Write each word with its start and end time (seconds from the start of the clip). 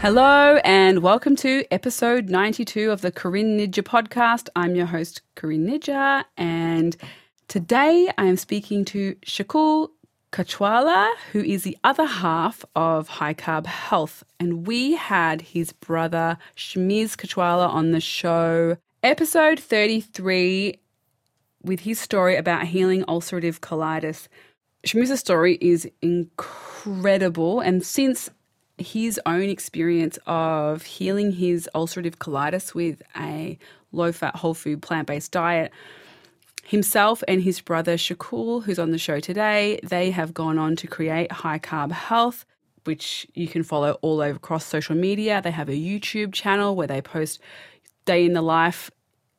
Hello, 0.00 0.58
and 0.64 1.02
welcome 1.02 1.36
to 1.36 1.62
episode 1.70 2.30
92 2.30 2.90
of 2.90 3.02
the 3.02 3.12
Corinne 3.12 3.58
Nijjer 3.58 3.82
podcast. 3.82 4.48
I'm 4.56 4.74
your 4.74 4.86
host, 4.86 5.20
Corinne 5.34 5.66
Nijjer, 5.66 6.24
and 6.38 6.96
today 7.48 8.10
I 8.16 8.24
am 8.24 8.38
speaking 8.38 8.86
to 8.86 9.14
Shakul 9.16 9.90
Kachwalla, 10.32 11.12
who 11.32 11.40
is 11.40 11.64
the 11.64 11.76
other 11.84 12.06
half 12.06 12.64
of 12.74 13.08
High 13.08 13.34
Carb 13.34 13.66
Health. 13.66 14.24
And 14.40 14.66
we 14.66 14.92
had 14.94 15.42
his 15.42 15.74
brother, 15.74 16.38
Shamiz 16.56 17.14
Kachwalla, 17.14 17.68
on 17.68 17.90
the 17.90 18.00
show, 18.00 18.78
episode 19.02 19.60
33, 19.60 20.80
with 21.62 21.80
his 21.80 22.00
story 22.00 22.36
about 22.36 22.68
healing 22.68 23.04
ulcerative 23.04 23.60
colitis. 23.60 24.28
Shamiz's 24.82 25.20
story 25.20 25.58
is 25.60 25.86
incredible, 26.00 27.60
and 27.60 27.84
since 27.84 28.30
his 28.80 29.20
own 29.26 29.48
experience 29.48 30.18
of 30.26 30.82
healing 30.82 31.32
his 31.32 31.68
ulcerative 31.74 32.16
colitis 32.16 32.74
with 32.74 33.02
a 33.16 33.58
low 33.92 34.12
fat, 34.12 34.36
whole 34.36 34.54
food, 34.54 34.82
plant 34.82 35.06
based 35.06 35.32
diet. 35.32 35.72
Himself 36.64 37.24
and 37.26 37.42
his 37.42 37.60
brother 37.60 37.96
Shakul, 37.96 38.62
who's 38.62 38.78
on 38.78 38.92
the 38.92 38.98
show 38.98 39.18
today, 39.18 39.80
they 39.82 40.10
have 40.12 40.32
gone 40.32 40.56
on 40.56 40.76
to 40.76 40.86
create 40.86 41.32
High 41.32 41.58
Carb 41.58 41.90
Health, 41.90 42.44
which 42.84 43.26
you 43.34 43.48
can 43.48 43.62
follow 43.64 43.98
all 44.02 44.20
over 44.20 44.36
across 44.36 44.64
social 44.64 44.94
media. 44.94 45.40
They 45.42 45.50
have 45.50 45.68
a 45.68 45.72
YouTube 45.72 46.32
channel 46.32 46.76
where 46.76 46.86
they 46.86 47.02
post 47.02 47.40
day 48.04 48.24
in 48.24 48.34
the 48.34 48.42
life 48.42 48.90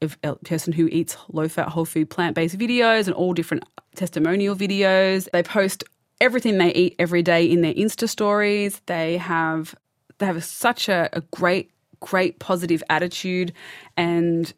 of 0.02 0.18
a 0.24 0.36
person 0.36 0.74
who 0.74 0.88
eats 0.88 1.16
low 1.32 1.48
fat, 1.48 1.70
whole 1.70 1.86
food, 1.86 2.10
plant 2.10 2.36
based 2.36 2.58
videos 2.58 3.06
and 3.06 3.14
all 3.14 3.34
different 3.34 3.64
testimonial 3.96 4.56
videos. 4.56 5.30
They 5.32 5.44
post 5.44 5.84
everything 6.22 6.58
they 6.58 6.74
eat 6.74 6.96
every 7.00 7.24
day 7.24 7.46
in 7.46 7.62
their 7.62 7.74
Insta 7.74 8.08
stories. 8.08 8.82
They 8.86 9.18
have 9.18 9.76
they 10.20 10.28
have 10.28 10.42
such 10.44 10.88
a, 10.88 11.10
a 11.14 11.22
great, 11.22 11.72
great 12.00 12.40
positive 12.40 12.84
attitude 12.90 13.52
and 13.98 14.54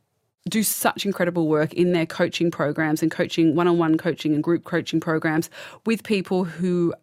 do 0.50 0.62
such 0.62 1.06
incredible 1.06 1.48
work 1.48 1.74
in 1.74 1.94
their 1.94 2.06
coaching 2.06 2.52
programs 2.52 3.02
and 3.02 3.10
coaching 3.10 3.56
one-on-one 3.56 3.98
coaching 3.98 4.34
and 4.34 4.44
group 4.44 4.66
coaching 4.66 5.00
programs 5.00 5.50
with 5.86 6.04
people 6.04 6.44
who 6.44 6.94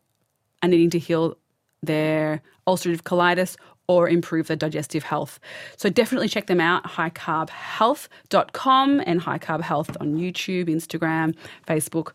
are 0.62 0.68
needing 0.68 0.90
to 0.90 0.98
heal 0.98 1.38
their 1.82 2.42
ulcerative 2.66 3.00
colitis 3.00 3.56
or 3.88 4.06
improve 4.08 4.46
their 4.46 4.56
digestive 4.56 5.02
health. 5.02 5.40
So 5.76 5.90
definitely 5.90 6.28
check 6.28 6.46
them 6.46 6.60
out, 6.60 6.84
highcarbhealth.com 6.84 9.02
and 9.04 9.20
High 9.20 9.38
Carb 9.38 9.62
Health 9.62 9.96
on 9.98 10.14
YouTube, 10.14 10.68
Instagram, 10.68 11.34
Facebook 11.66 12.12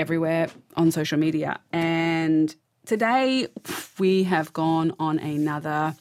everywhere 0.00 0.48
on 0.76 0.90
social 0.90 1.18
media. 1.18 1.60
And 1.72 2.54
today 2.86 3.46
we 3.98 4.22
have 4.24 4.52
gone 4.54 4.94
on 4.98 5.18
another 5.18 5.94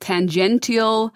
tangential 0.00 1.14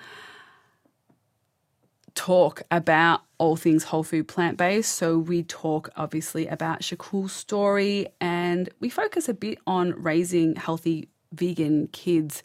talk 2.15 2.63
about 2.71 3.23
all 3.39 3.57
things 3.57 3.83
whole 3.83 4.05
food 4.05 4.29
plant 4.29 4.57
based. 4.57 4.93
So 4.93 5.19
we 5.19 5.43
talk 5.43 5.91
obviously 5.97 6.47
about 6.47 6.81
Shakul's 6.81 7.33
story 7.33 8.07
and 8.21 8.71
we 8.79 8.89
focus 8.89 9.29
a 9.29 9.35
bit 9.35 9.59
on 9.67 10.01
raising 10.01 10.55
healthy 10.55 11.09
vegan 11.33 11.89
kids 11.89 12.45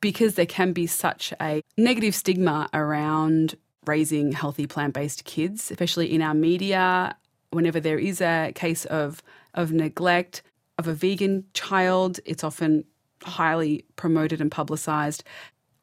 because 0.00 0.34
there 0.34 0.46
can 0.46 0.72
be 0.72 0.86
such 0.88 1.32
a 1.40 1.62
negative 1.76 2.14
stigma 2.14 2.68
around 2.74 3.54
raising 3.86 4.32
healthy 4.32 4.66
plant 4.66 4.94
based 4.94 5.24
kids, 5.24 5.70
especially 5.70 6.12
in 6.12 6.22
our 6.22 6.34
media 6.34 7.16
whenever 7.50 7.80
there 7.80 7.98
is 7.98 8.20
a 8.20 8.52
case 8.54 8.84
of 8.86 9.22
of 9.54 9.72
neglect 9.72 10.42
of 10.78 10.86
a 10.86 10.94
vegan 10.94 11.44
child, 11.54 12.20
it's 12.24 12.44
often 12.44 12.84
highly 13.24 13.84
promoted 13.96 14.40
and 14.40 14.50
publicized. 14.50 15.24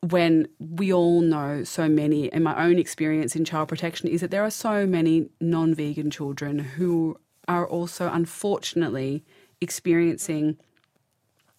When 0.01 0.47
we 0.59 0.93
all 0.93 1.21
know 1.21 1.63
so 1.63 1.89
many, 1.89 2.31
and 2.31 2.43
my 2.43 2.63
own 2.63 2.77
experience 2.77 3.35
in 3.35 3.43
child 3.43 3.67
protection 3.67 4.07
is 4.07 4.21
that 4.21 4.31
there 4.31 4.43
are 4.43 4.51
so 4.51 4.85
many 4.85 5.29
non 5.41 5.73
vegan 5.73 6.11
children 6.11 6.59
who 6.59 7.17
are 7.47 7.67
also 7.67 8.09
unfortunately 8.11 9.23
experiencing 9.61 10.57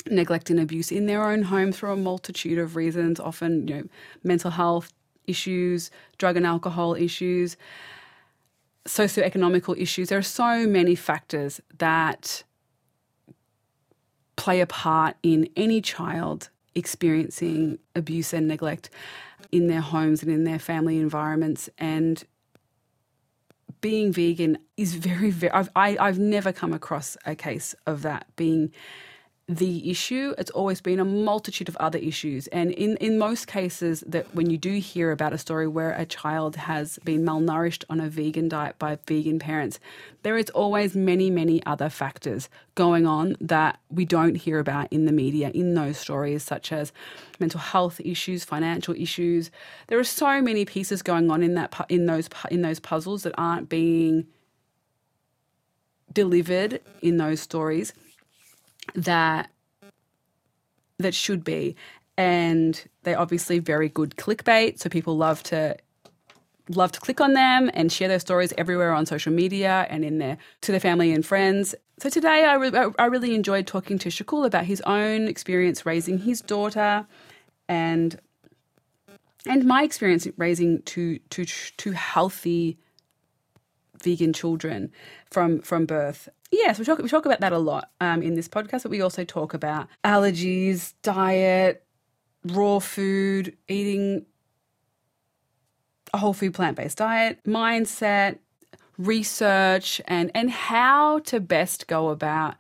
neglect 0.09 0.51
and 0.51 0.61
abuse 0.61 0.93
in 0.93 1.07
their 1.07 1.25
own 1.29 1.43
home 1.43 1.73
through 1.73 1.93
a 1.93 1.97
multitude 1.97 2.59
of 2.59 2.77
reasons, 2.77 3.19
often, 3.19 3.67
you 3.67 3.75
know, 3.75 3.85
mental 4.23 4.53
health 4.53 4.93
issues, 5.27 5.91
drug 6.19 6.37
and 6.37 6.47
alcohol 6.47 6.95
issues 6.95 7.57
socioeconomical 8.87 9.79
issues. 9.79 10.09
There 10.09 10.19
are 10.19 10.23
so 10.23 10.67
many 10.67 10.95
factors 10.95 11.61
that 11.79 12.45
play 14.37 14.61
a 14.61 14.67
part 14.67 15.17
in 15.23 15.49
any 15.57 15.81
child 15.81 16.51
experiencing 16.75 17.79
abuse 17.95 18.33
and 18.33 18.47
neglect 18.47 18.91
in 19.51 19.67
their 19.67 19.81
homes 19.81 20.23
and 20.23 20.31
in 20.31 20.45
their 20.45 20.59
family 20.59 20.99
environments. 20.99 21.69
And 21.79 22.23
being 23.81 24.13
vegan 24.13 24.59
is 24.77 24.95
very, 24.95 25.31
very, 25.31 25.53
I've, 25.53 25.71
I, 25.75 25.91
have 25.91 25.99
i 26.01 26.07
have 26.07 26.19
never 26.19 26.53
come 26.53 26.73
across 26.73 27.17
a 27.25 27.35
case 27.35 27.75
of 27.87 28.03
that 28.03 28.27
being 28.37 28.73
the 29.49 29.89
issue. 29.89 30.35
It's 30.39 30.51
always 30.51 30.81
been 30.81 30.99
a 30.99 31.05
multitude 31.05 31.69
of 31.69 31.77
other 31.77 32.01
issues. 32.01 32.49
And 32.49 32.73
in, 32.73 32.97
in 32.97 33.17
most 33.17 33.47
cases, 33.47 34.03
that 34.09 34.35
when 34.35 34.51
you 34.51 34.59
do 34.59 34.73
hear 34.81 35.13
about 35.13 35.33
a 35.33 35.39
story 35.39 35.69
where 35.69 35.93
a 35.93 36.05
child 36.05 36.57
has 36.57 36.99
been 37.05 37.25
malnourished 37.25 37.85
on 37.89 38.01
a 38.01 38.09
vegan 38.09 38.49
diet 38.49 38.77
by 38.81 38.99
vegan 39.07 39.39
parents, 39.39 39.79
there 40.25 40.37
is 40.37 40.51
always 40.51 40.97
many, 40.97 41.31
many 41.31 41.65
other 41.65 41.89
factors 41.89 42.49
going 42.75 43.07
on 43.07 43.37
that 43.41 43.79
we 43.89 44.05
don't 44.05 44.35
hear 44.35 44.59
about 44.59 44.93
in 44.93 45.05
the 45.05 45.13
media 45.13 45.51
in 45.51 45.75
those 45.75 45.97
stories, 45.97 46.43
such 46.43 46.73
as 46.73 46.93
mental 47.39 47.61
health 47.61 48.01
issues, 48.01 48.45
financial 48.45 48.95
issues. 48.95 49.53
There 49.87 49.99
are 50.01 50.05
so 50.05 50.43
many 50.43 50.65
pieces 50.65 51.03
going 51.03 51.31
on 51.31 51.45
in 51.45 51.55
that 51.55 51.73
in 51.89 52.07
those 52.07 52.29
in 52.51 52.63
those 52.63 52.81
puzzles 52.81 53.23
that 53.23 53.35
aren't 53.39 53.69
being 53.69 54.27
delivered 56.13 56.81
in 57.01 57.19
those 57.19 57.41
stories 57.41 57.93
that 58.95 59.51
that 60.99 61.15
should 61.15 61.45
be. 61.45 61.77
And 62.17 62.83
they're 63.03 63.19
obviously 63.19 63.59
very 63.59 63.89
good 63.89 64.17
clickbait 64.17 64.79
so 64.79 64.89
people 64.89 65.17
love 65.17 65.43
to 65.45 65.77
love 66.71 66.91
to 66.93 67.01
click 67.01 67.21
on 67.21 67.35
them 67.35 67.71
and 67.75 67.93
share 67.93 68.09
their 68.09 68.19
stories 68.19 68.53
everywhere 68.59 68.93
on 68.93 69.07
social 69.07 69.33
media 69.33 69.87
and 69.91 70.05
in 70.05 70.19
their 70.19 70.39
to 70.63 70.73
their 70.73 70.81
family 70.81 71.13
and 71.13 71.25
friends. 71.25 71.75
So 71.99 72.11
today 72.11 72.45
I, 72.45 72.55
re- 72.55 72.93
I 72.99 73.07
really 73.07 73.35
enjoyed 73.35 73.67
talking 73.67 73.99
to 74.01 74.09
Shakul 74.09 74.47
about 74.47 74.65
his 74.65 74.81
own 74.83 75.29
experience 75.29 75.87
raising 75.87 76.19
his 76.19 76.41
daughter 76.41 77.07
and 77.69 78.19
and 79.47 79.65
my 79.65 79.83
experience 79.83 80.27
raising 80.37 80.83
two 80.83 81.19
two 81.31 81.45
two 81.45 81.93
healthy 81.93 82.79
vegan 84.03 84.33
children 84.33 84.93
from 85.31 85.61
from 85.61 85.87
birth 85.87 86.29
Yes, 86.57 86.79
we 86.79 86.87
talk 86.87 86.99
we 86.99 87.09
talk 87.09 87.27
about 87.27 87.41
that 87.41 87.53
a 87.53 87.59
lot 87.59 87.91
um, 88.01 88.23
in 88.23 88.35
this 88.35 88.49
podcast, 88.49 88.85
but 88.85 88.91
we 88.91 89.03
also 89.03 89.25
talk 89.25 89.53
about 89.53 89.89
allergies, 90.03 90.95
diet, 91.03 91.85
raw 92.45 92.79
food, 92.79 93.55
eating 93.69 94.25
a 96.15 96.19
whole 96.19 96.33
food 96.33 96.55
plant 96.55 96.77
based 96.79 96.97
diet, 96.97 97.41
mindset, 97.47 98.39
research, 98.97 100.01
and 100.09 100.31
and 100.35 100.51
how 100.51 101.19
to 101.21 101.41
best 101.41 101.89
go 101.89 102.09
about. 102.09 102.55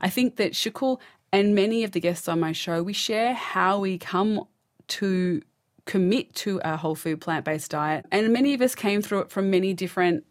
I 0.00 0.08
think 0.08 0.36
that 0.36 0.52
Shakul 0.52 1.00
and 1.32 1.52
many 1.54 1.82
of 1.82 1.90
the 1.90 2.00
guests 2.00 2.28
on 2.28 2.38
my 2.38 2.52
show, 2.52 2.84
we 2.84 2.92
share 2.92 3.34
how 3.34 3.80
we 3.80 3.98
come 3.98 4.44
to 4.88 5.42
commit 5.86 6.34
to 6.36 6.60
a 6.64 6.76
whole 6.76 6.94
food 6.94 7.20
plant 7.20 7.44
based 7.44 7.72
diet, 7.72 8.06
and 8.12 8.32
many 8.32 8.54
of 8.54 8.62
us 8.62 8.76
came 8.76 9.02
through 9.02 9.22
it 9.22 9.30
from 9.30 9.50
many 9.50 9.74
different 9.74 10.24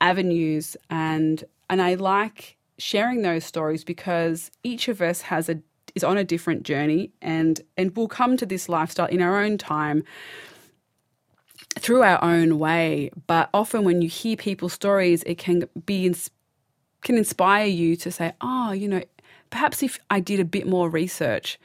avenues 0.00 0.76
and 0.88 1.42
and 1.68 1.82
I 1.82 1.94
like 1.94 2.56
sharing 2.80 3.22
those 3.22 3.44
stories 3.44 3.84
because 3.84 4.50
each 4.64 4.88
of 4.88 5.00
us 5.02 5.22
has 5.22 5.48
a 5.48 5.60
is 5.94 6.04
on 6.04 6.16
a 6.16 6.24
different 6.24 6.62
journey 6.62 7.10
and 7.20 7.60
and 7.76 7.94
will 7.96 8.08
come 8.08 8.36
to 8.36 8.46
this 8.46 8.68
lifestyle 8.68 9.06
in 9.06 9.20
our 9.20 9.42
own 9.42 9.58
time 9.58 10.02
through 11.78 12.02
our 12.02 12.22
own 12.22 12.58
way. 12.58 13.10
But 13.26 13.50
often 13.52 13.84
when 13.84 14.02
you 14.02 14.08
hear 14.08 14.36
people's 14.36 14.72
stories 14.72 15.22
it 15.24 15.38
can 15.38 15.64
be 15.84 16.14
can 17.02 17.16
inspire 17.16 17.66
you 17.66 17.96
to 17.96 18.10
say 18.10 18.32
oh 18.40 18.72
you 18.72 18.88
know 18.88 19.02
perhaps 19.50 19.82
if 19.82 19.98
I 20.10 20.20
did 20.20 20.40
a 20.40 20.44
bit 20.44 20.66
more 20.66 20.88
research 20.88 21.58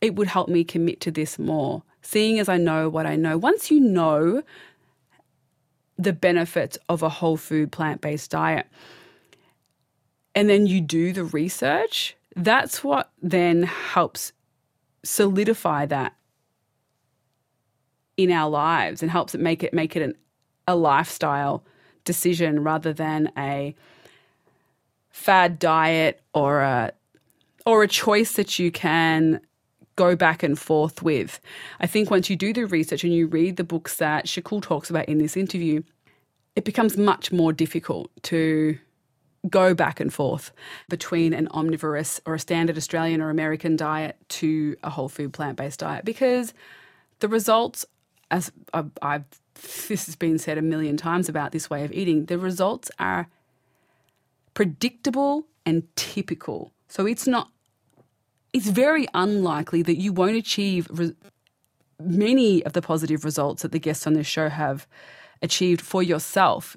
it 0.00 0.14
would 0.14 0.28
help 0.28 0.48
me 0.48 0.62
commit 0.62 1.00
to 1.02 1.10
this 1.10 1.38
more. 1.38 1.82
Seeing 2.00 2.38
as 2.38 2.48
I 2.48 2.56
know 2.56 2.88
what 2.88 3.06
I 3.06 3.16
know 3.16 3.36
once 3.36 3.70
you 3.70 3.80
know 3.80 4.42
the 5.98 6.12
benefits 6.12 6.78
of 6.88 7.02
a 7.02 7.08
whole 7.08 7.36
food 7.36 7.72
plant-based 7.72 8.30
diet 8.30 8.68
and 10.34 10.48
then 10.48 10.66
you 10.66 10.80
do 10.80 11.12
the 11.12 11.24
research, 11.24 12.16
that's 12.36 12.84
what 12.84 13.10
then 13.20 13.64
helps 13.64 14.32
solidify 15.02 15.86
that 15.86 16.14
in 18.16 18.30
our 18.30 18.50
lives 18.50 19.02
and 19.02 19.10
helps 19.10 19.34
it 19.34 19.40
make 19.40 19.62
it 19.62 19.72
make 19.72 19.96
it 19.96 20.02
an, 20.02 20.14
a 20.66 20.74
lifestyle 20.74 21.64
decision 22.04 22.62
rather 22.62 22.92
than 22.92 23.30
a 23.36 23.74
fad 25.10 25.58
diet 25.58 26.20
or 26.34 26.60
a 26.60 26.92
or 27.64 27.82
a 27.82 27.88
choice 27.88 28.32
that 28.32 28.58
you 28.58 28.70
can 28.70 29.40
go 29.96 30.14
back 30.14 30.42
and 30.42 30.58
forth 30.58 31.02
with. 31.02 31.40
I 31.80 31.86
think 31.86 32.10
once 32.10 32.30
you 32.30 32.36
do 32.36 32.52
the 32.52 32.66
research 32.66 33.02
and 33.02 33.12
you 33.12 33.26
read 33.26 33.56
the 33.56 33.64
books 33.64 33.96
that 33.96 34.26
Shakul 34.26 34.62
talks 34.62 34.90
about 34.90 35.08
in 35.08 35.18
this 35.18 35.36
interview, 35.36 35.82
it 36.54 36.64
becomes 36.64 36.96
much 36.96 37.32
more 37.32 37.52
difficult 37.52 38.10
to 38.22 38.78
go 39.48 39.74
back 39.74 40.00
and 40.00 40.12
forth 40.12 40.52
between 40.88 41.32
an 41.32 41.48
omnivorous 41.48 42.20
or 42.26 42.34
a 42.34 42.38
standard 42.38 42.76
Australian 42.76 43.20
or 43.20 43.30
American 43.30 43.76
diet 43.76 44.16
to 44.28 44.76
a 44.82 44.90
whole 44.90 45.08
food 45.08 45.32
plant 45.32 45.56
based 45.56 45.80
diet 45.80 46.04
because 46.04 46.52
the 47.20 47.28
results, 47.28 47.86
as 48.30 48.50
I've, 48.74 48.90
I've, 49.02 49.24
this 49.88 50.06
has 50.06 50.16
been 50.16 50.38
said 50.38 50.58
a 50.58 50.62
million 50.62 50.96
times 50.96 51.28
about 51.28 51.52
this 51.52 51.70
way 51.70 51.84
of 51.84 51.92
eating, 51.92 52.26
the 52.26 52.38
results 52.38 52.90
are 52.98 53.28
predictable 54.54 55.46
and 55.64 55.84
typical. 55.96 56.72
So 56.88 57.06
it's 57.06 57.26
not, 57.26 57.50
it's 58.52 58.68
very 58.68 59.06
unlikely 59.14 59.82
that 59.82 59.96
you 59.96 60.12
won't 60.12 60.36
achieve 60.36 60.88
re- 60.90 61.14
many 62.00 62.64
of 62.64 62.72
the 62.72 62.82
positive 62.82 63.24
results 63.24 63.62
that 63.62 63.72
the 63.72 63.78
guests 63.78 64.06
on 64.06 64.14
this 64.14 64.26
show 64.26 64.48
have 64.48 64.86
achieved 65.42 65.80
for 65.80 66.02
yourself 66.02 66.76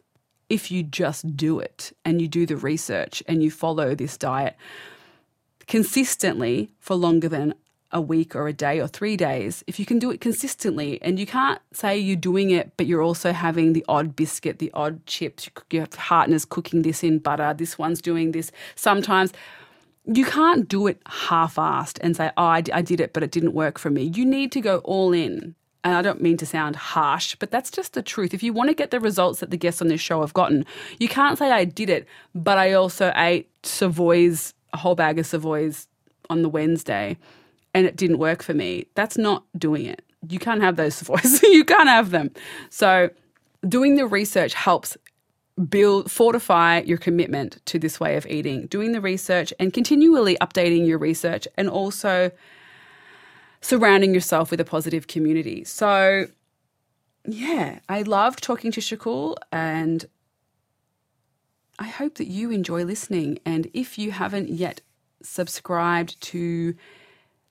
if 0.52 0.70
you 0.70 0.84
just 0.84 1.38
do 1.38 1.60
it 1.60 1.96
and 2.04 2.22
you 2.22 2.28
do 2.28 2.46
the 2.46 2.58
research 2.58 3.24
and 3.26 3.42
you 3.42 3.50
follow 3.50 3.96
this 3.96 4.18
diet 4.18 4.58
consistently 5.66 6.70
for 6.78 6.96
longer 6.96 7.30
than 7.30 7.54
a 7.94 8.02
week 8.02 8.36
or 8.36 8.48
a 8.50 8.54
day 8.54 8.80
or 8.82 8.88
three 8.88 9.16
days, 9.16 9.64
if 9.66 9.80
you 9.80 9.86
can 9.86 9.98
do 9.98 10.12
it 10.12 10.20
consistently, 10.20 11.02
and 11.02 11.18
you 11.18 11.26
can't 11.26 11.62
say 11.72 11.98
you're 11.98 12.16
doing 12.18 12.52
it, 12.52 12.72
but 12.76 12.86
you're 12.86 13.02
also 13.02 13.32
having 13.32 13.72
the 13.72 13.86
odd 13.88 14.14
biscuit, 14.16 14.60
the 14.60 14.72
odd 14.74 15.06
chips, 15.06 15.50
your 15.70 15.88
partner's 15.88 16.44
cooking 16.44 16.82
this 16.82 17.02
in 17.02 17.20
butter, 17.20 17.54
this 17.54 17.78
one's 17.78 18.02
doing 18.02 18.32
this. 18.32 18.52
Sometimes 18.76 19.32
you 20.06 20.26
can't 20.26 20.68
do 20.68 20.88
it 20.88 21.02
half 21.06 21.56
assed 21.56 21.98
and 22.02 22.16
say, 22.18 22.32
oh, 22.36 22.44
I, 22.44 22.64
I 22.74 22.82
did 22.82 23.00
it, 23.00 23.14
but 23.14 23.24
it 23.24 23.32
didn't 23.32 23.54
work 23.54 23.80
for 23.80 23.90
me. 23.90 24.04
You 24.04 24.26
need 24.26 24.52
to 24.52 24.62
go 24.62 24.80
all 24.80 25.14
in 25.14 25.56
and 25.84 25.96
I 25.96 26.02
don't 26.02 26.22
mean 26.22 26.38
to 26.38 26.46
sound 26.46 26.76
harsh, 26.76 27.36
but 27.36 27.52
that's 27.52 27.72
just 27.72 27.94
the 27.94 28.02
truth. 28.02 28.34
If 28.34 28.44
you 28.44 28.54
want 28.54 28.70
to 28.70 28.76
get 28.76 28.92
the 28.92 29.00
results 29.00 29.40
that 29.40 29.50
the 29.50 29.58
guests 29.58 29.82
on 29.82 29.88
this 29.88 30.02
show 30.02 30.22
have 30.22 30.34
gotten, 30.34 30.66
you 31.00 31.08
can't 31.08 31.38
say 31.38 31.52
I 31.52 31.66
did 31.66 31.90
it, 31.90 32.08
but 32.36 32.58
I 32.58 32.74
also 32.74 33.12
ate 33.16 33.50
Savoys, 33.64 34.54
a 34.74 34.78
whole 34.78 34.96
bag 34.96 35.18
of 35.18 35.26
Savoys 35.26 35.88
on 36.30 36.44
the 36.44 36.50
Wednesday 36.50 37.18
and 37.74 37.86
it 37.86 37.96
didn't 37.96 38.20
work 38.20 38.44
for 38.44 38.54
me. 38.54 38.86
That's 38.96 39.18
not 39.18 39.44
doing 39.58 39.86
it. 39.86 40.04
You 40.30 40.40
can't 40.40 40.62
have 40.62 40.76
those 40.76 40.96
Savoys. 40.96 41.42
you 41.44 41.66
can't 41.66 41.90
have 41.90 42.12
them. 42.12 42.32
So 42.70 43.10
doing 43.68 43.96
the 43.96 44.06
research 44.06 44.54
helps 44.54 44.98
build 45.70 46.10
fortify 46.10 46.80
your 46.82 46.98
commitment 46.98 47.60
to 47.66 47.78
this 47.78 48.00
way 48.00 48.16
of 48.16 48.26
eating 48.26 48.66
doing 48.68 48.94
the 48.94 49.02
research 49.02 49.54
and 49.60 49.74
continually 49.74 50.36
updating 50.42 50.88
your 50.88 50.98
research 50.98 51.48
and 51.56 51.70
also 51.70 52.32
surrounding 53.62 54.14
yourself 54.14 54.52
with 54.52 54.60
a 54.60 54.66
positive 54.66 55.08
community. 55.08 55.64
So, 55.64 56.28
yeah, 57.26 57.80
I 57.88 58.02
loved 58.02 58.44
talking 58.44 58.72
to 58.72 58.82
Shakul 58.82 59.38
and 59.52 60.06
I 61.78 61.86
hope 61.86 62.16
that 62.16 62.28
you 62.28 62.52
enjoy 62.52 62.84
listening. 62.84 63.40
And 63.46 63.70
if 63.74 63.98
you 63.98 64.12
haven't 64.12 64.50
yet 64.50 64.82
subscribed 65.22 66.20
to 66.22 66.76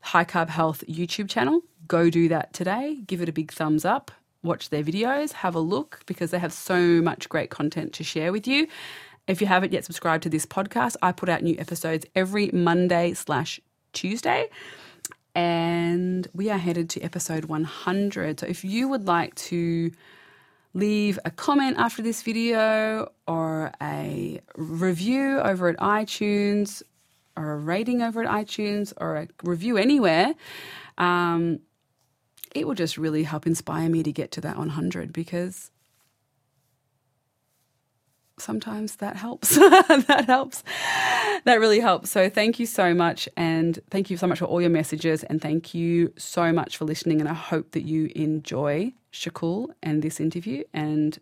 High 0.00 0.24
Carb 0.24 0.48
Health 0.48 0.84
YouTube 0.88 1.28
channel, 1.28 1.62
go 1.86 2.10
do 2.10 2.28
that 2.28 2.52
today. 2.52 2.98
Give 3.06 3.22
it 3.22 3.28
a 3.28 3.32
big 3.32 3.52
thumbs 3.52 3.84
up. 3.84 4.10
Watch 4.42 4.70
their 4.70 4.82
videos, 4.82 5.32
have 5.32 5.54
a 5.54 5.60
look 5.60 6.00
because 6.06 6.30
they 6.30 6.38
have 6.38 6.52
so 6.52 7.02
much 7.02 7.28
great 7.28 7.50
content 7.50 7.92
to 7.94 8.04
share 8.04 8.32
with 8.32 8.46
you. 8.46 8.68
If 9.26 9.40
you 9.40 9.46
haven't 9.46 9.72
yet 9.72 9.84
subscribed 9.84 10.22
to 10.22 10.30
this 10.30 10.46
podcast, 10.46 10.96
I 11.02 11.12
put 11.12 11.28
out 11.28 11.42
new 11.42 11.56
episodes 11.58 12.06
every 12.14 12.50
Monday 12.52 13.12
slash 13.12 13.60
Tuesday 13.92 14.48
and 15.34 16.26
we 16.34 16.50
are 16.50 16.58
headed 16.58 16.90
to 16.90 17.00
episode 17.02 17.46
100. 17.46 18.40
So 18.40 18.46
if 18.46 18.64
you 18.64 18.88
would 18.88 19.06
like 19.06 19.34
to 19.36 19.90
leave 20.74 21.18
a 21.24 21.30
comment 21.30 21.76
after 21.78 22.02
this 22.02 22.22
video 22.22 23.10
or 23.26 23.72
a 23.82 24.40
review 24.56 25.40
over 25.40 25.68
at 25.68 25.76
iTunes 25.78 26.82
or 27.36 27.52
a 27.52 27.56
rating 27.56 28.02
over 28.02 28.22
at 28.22 28.28
iTunes 28.28 28.92
or 28.96 29.16
a 29.16 29.28
review 29.42 29.76
anywhere, 29.76 30.34
um, 30.98 31.60
it 32.54 32.66
will 32.66 32.74
just 32.74 32.98
really 32.98 33.22
help 33.22 33.46
inspire 33.46 33.88
me 33.88 34.02
to 34.02 34.12
get 34.12 34.32
to 34.32 34.40
that 34.40 34.58
100 34.58 35.12
because 35.12 35.70
sometimes 38.40 38.96
that 38.96 39.16
helps. 39.16 39.54
that 39.56 40.24
helps. 40.26 40.62
That 41.44 41.60
really 41.60 41.80
helps. 41.80 42.10
So 42.10 42.28
thank 42.28 42.58
you 42.58 42.66
so 42.66 42.94
much. 42.94 43.28
And 43.36 43.78
thank 43.90 44.10
you 44.10 44.16
so 44.16 44.26
much 44.26 44.38
for 44.38 44.46
all 44.46 44.60
your 44.60 44.70
messages. 44.70 45.22
And 45.24 45.40
thank 45.40 45.74
you 45.74 46.12
so 46.16 46.52
much 46.52 46.76
for 46.76 46.84
listening. 46.84 47.20
And 47.20 47.28
I 47.28 47.34
hope 47.34 47.72
that 47.72 47.82
you 47.82 48.10
enjoy 48.14 48.92
Shakul 49.12 49.68
and 49.82 50.02
this 50.02 50.20
interview. 50.20 50.64
And 50.72 51.18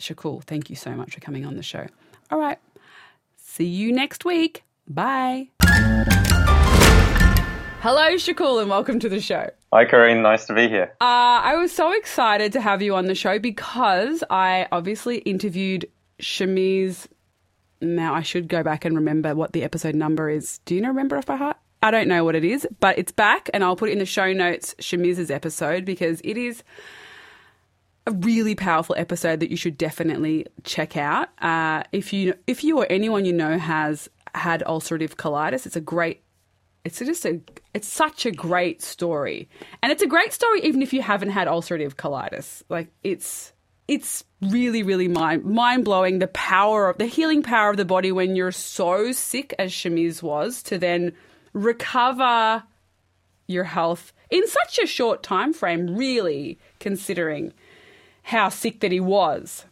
Shakul, 0.00 0.42
thank 0.44 0.70
you 0.70 0.76
so 0.76 0.92
much 0.92 1.14
for 1.14 1.20
coming 1.20 1.46
on 1.46 1.56
the 1.56 1.62
show. 1.62 1.86
All 2.30 2.38
right. 2.38 2.58
See 3.36 3.66
you 3.66 3.92
next 3.92 4.24
week. 4.24 4.64
Bye. 4.88 5.48
Hello, 7.80 8.16
Shakul, 8.16 8.60
and 8.60 8.68
welcome 8.68 8.98
to 8.98 9.08
the 9.08 9.20
show. 9.20 9.48
Hi, 9.72 9.84
Corinne. 9.84 10.20
Nice 10.20 10.46
to 10.46 10.54
be 10.54 10.68
here. 10.68 10.94
Uh, 11.00 11.38
I 11.44 11.54
was 11.56 11.70
so 11.70 11.92
excited 11.92 12.52
to 12.54 12.60
have 12.60 12.82
you 12.82 12.94
on 12.96 13.06
the 13.06 13.14
show 13.14 13.38
because 13.38 14.24
I 14.28 14.66
obviously 14.72 15.18
interviewed 15.18 15.88
Shamiz. 16.20 17.06
Now 17.80 18.14
I 18.14 18.22
should 18.22 18.48
go 18.48 18.62
back 18.62 18.84
and 18.84 18.96
remember 18.96 19.34
what 19.34 19.52
the 19.52 19.62
episode 19.62 19.94
number 19.94 20.30
is. 20.30 20.58
Do 20.64 20.74
you 20.74 20.86
remember 20.86 21.16
off 21.16 21.26
by 21.26 21.36
heart? 21.36 21.58
I 21.82 21.90
don't 21.90 22.08
know 22.08 22.24
what 22.24 22.34
it 22.34 22.44
is, 22.44 22.66
but 22.80 22.98
it's 22.98 23.12
back, 23.12 23.50
and 23.52 23.62
I'll 23.62 23.76
put 23.76 23.90
it 23.90 23.92
in 23.92 23.98
the 23.98 24.06
show 24.06 24.32
notes 24.32 24.74
Shamiz's 24.80 25.30
episode 25.30 25.84
because 25.84 26.20
it 26.24 26.36
is 26.36 26.64
a 28.06 28.12
really 28.12 28.54
powerful 28.54 28.94
episode 28.98 29.40
that 29.40 29.50
you 29.50 29.56
should 29.56 29.76
definitely 29.76 30.46
check 30.64 30.96
out. 30.96 31.28
Uh, 31.42 31.82
if 31.92 32.12
you 32.12 32.34
if 32.46 32.64
you 32.64 32.78
or 32.78 32.86
anyone 32.88 33.24
you 33.24 33.32
know 33.32 33.58
has 33.58 34.08
had 34.34 34.62
ulcerative 34.66 35.16
colitis, 35.16 35.66
it's 35.66 35.76
a 35.76 35.80
great. 35.80 36.22
It's 36.84 36.98
just 36.98 37.24
a. 37.26 37.40
It's 37.74 37.88
such 37.88 38.26
a 38.26 38.30
great 38.30 38.80
story, 38.80 39.48
and 39.82 39.92
it's 39.92 40.02
a 40.02 40.06
great 40.06 40.32
story 40.32 40.62
even 40.62 40.82
if 40.82 40.92
you 40.92 41.02
haven't 41.02 41.30
had 41.30 41.46
ulcerative 41.46 41.94
colitis. 41.94 42.62
Like 42.68 42.88
it's 43.02 43.52
it's 43.88 44.24
really, 44.42 44.82
really 44.82 45.08
mind 45.08 45.44
mind 45.44 45.84
blowing 45.84 46.18
the 46.18 46.26
power 46.28 46.88
of 46.88 46.98
the 46.98 47.06
healing 47.06 47.42
power 47.42 47.70
of 47.70 47.76
the 47.76 47.84
body 47.84 48.12
when 48.12 48.36
you're 48.36 48.52
so 48.52 49.12
sick 49.12 49.54
as 49.58 49.72
Shamiz 49.72 50.22
was 50.22 50.62
to 50.64 50.78
then 50.78 51.12
recover 51.52 52.64
your 53.46 53.64
health 53.64 54.12
in 54.30 54.46
such 54.48 54.78
a 54.78 54.86
short 54.86 55.22
time 55.22 55.52
frame, 55.52 55.96
really 55.96 56.58
considering 56.80 57.52
how 58.22 58.48
sick 58.48 58.80
that 58.80 58.90
he 58.90 59.00
was. 59.00 59.64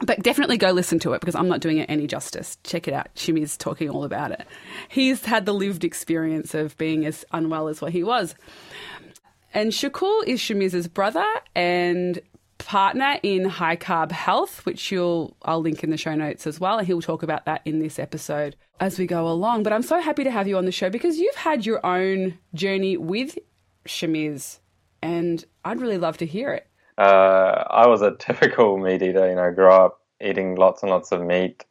But 0.00 0.22
definitely 0.22 0.58
go 0.58 0.72
listen 0.72 0.98
to 1.00 1.12
it 1.12 1.20
because 1.20 1.34
I'm 1.34 1.48
not 1.48 1.60
doing 1.60 1.78
it 1.78 1.88
any 1.88 2.06
justice. 2.06 2.58
Check 2.64 2.88
it 2.88 2.94
out. 2.94 3.14
Shamiz's 3.14 3.56
talking 3.56 3.88
all 3.88 4.04
about 4.04 4.32
it. 4.32 4.46
He's 4.88 5.24
had 5.24 5.46
the 5.46 5.54
lived 5.54 5.84
experience 5.84 6.52
of 6.52 6.76
being 6.78 7.06
as 7.06 7.24
unwell 7.32 7.68
as 7.68 7.80
what 7.80 7.92
he 7.92 8.02
was. 8.02 8.34
And 9.54 9.70
Shakul 9.70 10.24
is 10.26 10.40
Shamiz's 10.40 10.88
brother, 10.88 11.24
and 11.54 12.20
partner 12.64 13.18
in 13.22 13.44
high 13.44 13.76
carb 13.76 14.12
health, 14.12 14.64
which 14.66 14.90
you'll 14.90 15.36
I'll 15.42 15.60
link 15.60 15.84
in 15.84 15.90
the 15.90 15.96
show 15.96 16.14
notes 16.14 16.46
as 16.46 16.58
well. 16.58 16.78
And 16.78 16.86
he'll 16.86 17.02
talk 17.02 17.22
about 17.22 17.44
that 17.46 17.62
in 17.64 17.78
this 17.78 17.98
episode 17.98 18.56
as 18.80 18.98
we 18.98 19.06
go 19.06 19.28
along. 19.28 19.62
But 19.62 19.72
I'm 19.72 19.82
so 19.82 20.00
happy 20.00 20.24
to 20.24 20.30
have 20.30 20.48
you 20.48 20.56
on 20.56 20.64
the 20.64 20.72
show 20.72 20.90
because 20.90 21.18
you've 21.18 21.34
had 21.34 21.66
your 21.66 21.84
own 21.84 22.38
journey 22.54 22.96
with 22.96 23.38
Shamiz, 23.86 24.58
and 25.02 25.44
I'd 25.64 25.80
really 25.80 25.98
love 25.98 26.16
to 26.18 26.26
hear 26.26 26.52
it. 26.52 26.66
Uh, 26.96 27.64
I 27.70 27.86
was 27.86 28.02
a 28.02 28.16
typical 28.18 28.78
meat 28.78 29.02
eater. 29.02 29.28
You 29.28 29.36
know, 29.36 29.50
grew 29.52 29.70
up 29.70 30.00
eating 30.20 30.56
lots 30.56 30.82
and 30.82 30.90
lots 30.90 31.12
of 31.12 31.22
meat. 31.22 31.64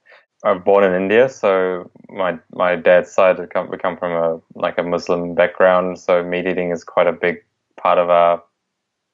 I'm 0.46 0.62
born 0.62 0.84
in 0.84 0.94
India, 0.94 1.30
so 1.30 1.90
my 2.10 2.38
my 2.54 2.76
dad's 2.76 3.12
side 3.12 3.40
had 3.40 3.50
come, 3.50 3.70
we 3.70 3.78
come 3.78 3.98
from 3.98 4.12
a 4.12 4.60
like 4.60 4.78
a 4.78 4.84
Muslim 4.84 5.36
background, 5.36 6.00
so 6.00 6.22
meat 6.22 6.46
eating 6.46 6.72
is 6.72 6.84
quite 6.84 7.08
a 7.08 7.14
big 7.14 7.44
part 7.78 7.98
of 7.98 8.10
our 8.10 8.44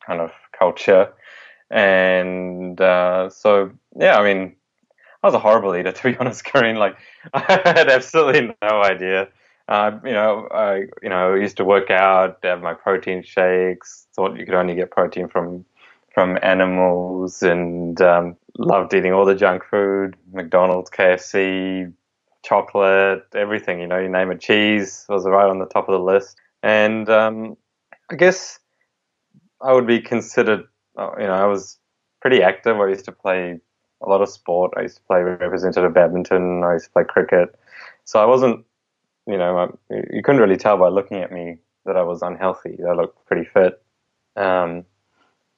kind 0.05 0.21
of 0.21 0.31
culture. 0.57 1.11
And 1.71 2.79
uh, 2.81 3.29
so, 3.29 3.71
yeah, 3.95 4.17
I 4.17 4.23
mean, 4.23 4.55
I 5.21 5.27
was 5.27 5.33
a 5.33 5.39
horrible 5.39 5.75
eater, 5.75 5.91
to 5.93 6.11
be 6.11 6.17
honest, 6.17 6.45
Corinne. 6.45 6.77
Like, 6.77 6.97
I 7.33 7.61
had 7.65 7.89
absolutely 7.89 8.55
no 8.61 8.81
idea. 8.81 9.29
Uh, 9.67 9.99
you 10.03 10.11
know, 10.13 10.47
I 10.51 10.85
you 11.03 11.09
know 11.09 11.35
used 11.35 11.57
to 11.57 11.63
work 11.63 11.91
out, 11.91 12.39
have 12.41 12.61
my 12.61 12.73
protein 12.73 13.21
shakes. 13.21 14.07
Thought 14.15 14.35
you 14.35 14.45
could 14.45 14.55
only 14.55 14.73
get 14.73 14.89
protein 14.89 15.27
from 15.27 15.63
from 16.11 16.39
animals, 16.41 17.43
and 17.43 18.01
um, 18.01 18.35
loved 18.57 18.95
eating 18.95 19.13
all 19.13 19.25
the 19.25 19.35
junk 19.35 19.63
food, 19.63 20.15
McDonald's, 20.33 20.89
KFC, 20.89 21.93
chocolate, 22.41 23.25
everything. 23.35 23.79
You 23.79 23.85
know, 23.85 23.99
you 23.99 24.09
name 24.09 24.31
it. 24.31 24.41
Cheese 24.41 25.05
was 25.07 25.25
right 25.27 25.47
on 25.47 25.59
the 25.59 25.67
top 25.67 25.87
of 25.87 25.93
the 25.93 26.03
list, 26.03 26.35
and 26.63 27.07
um, 27.07 27.55
I 28.11 28.15
guess 28.15 28.57
I 29.61 29.73
would 29.73 29.85
be 29.85 30.01
considered 30.01 30.63
you 31.19 31.27
know, 31.27 31.33
I 31.33 31.45
was 31.45 31.77
pretty 32.21 32.41
active. 32.41 32.79
I 32.79 32.87
used 32.87 33.05
to 33.05 33.11
play 33.11 33.59
a 34.01 34.09
lot 34.09 34.21
of 34.21 34.29
sport. 34.29 34.73
I 34.77 34.81
used 34.83 34.97
to 34.97 35.03
play 35.03 35.21
representative 35.21 35.93
badminton. 35.93 36.63
I 36.63 36.73
used 36.73 36.85
to 36.85 36.91
play 36.91 37.03
cricket. 37.03 37.57
So 38.05 38.19
I 38.19 38.25
wasn't, 38.25 38.65
you 39.27 39.37
know, 39.37 39.77
you 39.89 40.21
couldn't 40.23 40.41
really 40.41 40.57
tell 40.57 40.77
by 40.77 40.89
looking 40.89 41.17
at 41.17 41.31
me 41.31 41.57
that 41.85 41.97
I 41.97 42.03
was 42.03 42.21
unhealthy. 42.21 42.77
I 42.87 42.93
looked 42.93 43.25
pretty 43.25 43.45
fit. 43.45 43.81
Um, 44.35 44.85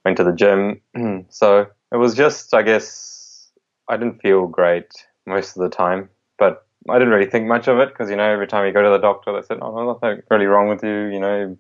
went 0.04 0.18
to 0.18 0.24
the 0.24 0.34
gym. 0.34 0.82
so 1.30 1.68
it 1.92 1.98
was 1.98 2.16
just, 2.16 2.54
I 2.54 2.62
guess, 2.62 3.52
I 3.88 3.98
didn't 3.98 4.22
feel 4.22 4.48
great 4.48 4.92
most 5.26 5.56
of 5.56 5.62
the 5.64 5.70
time, 5.70 6.10
but 6.38 6.66
I 6.90 6.98
didn't 6.98 7.14
really 7.14 7.30
think 7.30 7.48
much 7.48 7.68
of 7.68 7.80
it 7.80 7.90
because, 7.90 8.10
you 8.10 8.16
know, 8.16 8.24
every 8.24 8.48
time 8.48 8.66
you 8.66 8.74
go 8.74 8.82
to 8.82 8.90
the 8.90 8.98
doctor, 8.98 9.34
they 9.34 9.46
said, 9.46 9.60
oh, 9.62 9.76
there's 9.76 9.88
nothing 9.88 10.24
really 10.32 10.46
wrong 10.46 10.68
with 10.68 10.84
you. 10.84 11.06
You 11.14 11.20
know, 11.20 11.58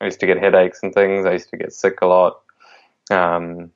I 0.00 0.04
used 0.06 0.20
to 0.20 0.26
get 0.26 0.38
headaches 0.38 0.80
and 0.82 0.92
things. 0.92 1.24
I 1.24 1.32
used 1.32 1.50
to 1.50 1.56
get 1.56 1.72
sick 1.72 2.00
a 2.02 2.06
lot. 2.06 2.40
Um, 3.10 3.70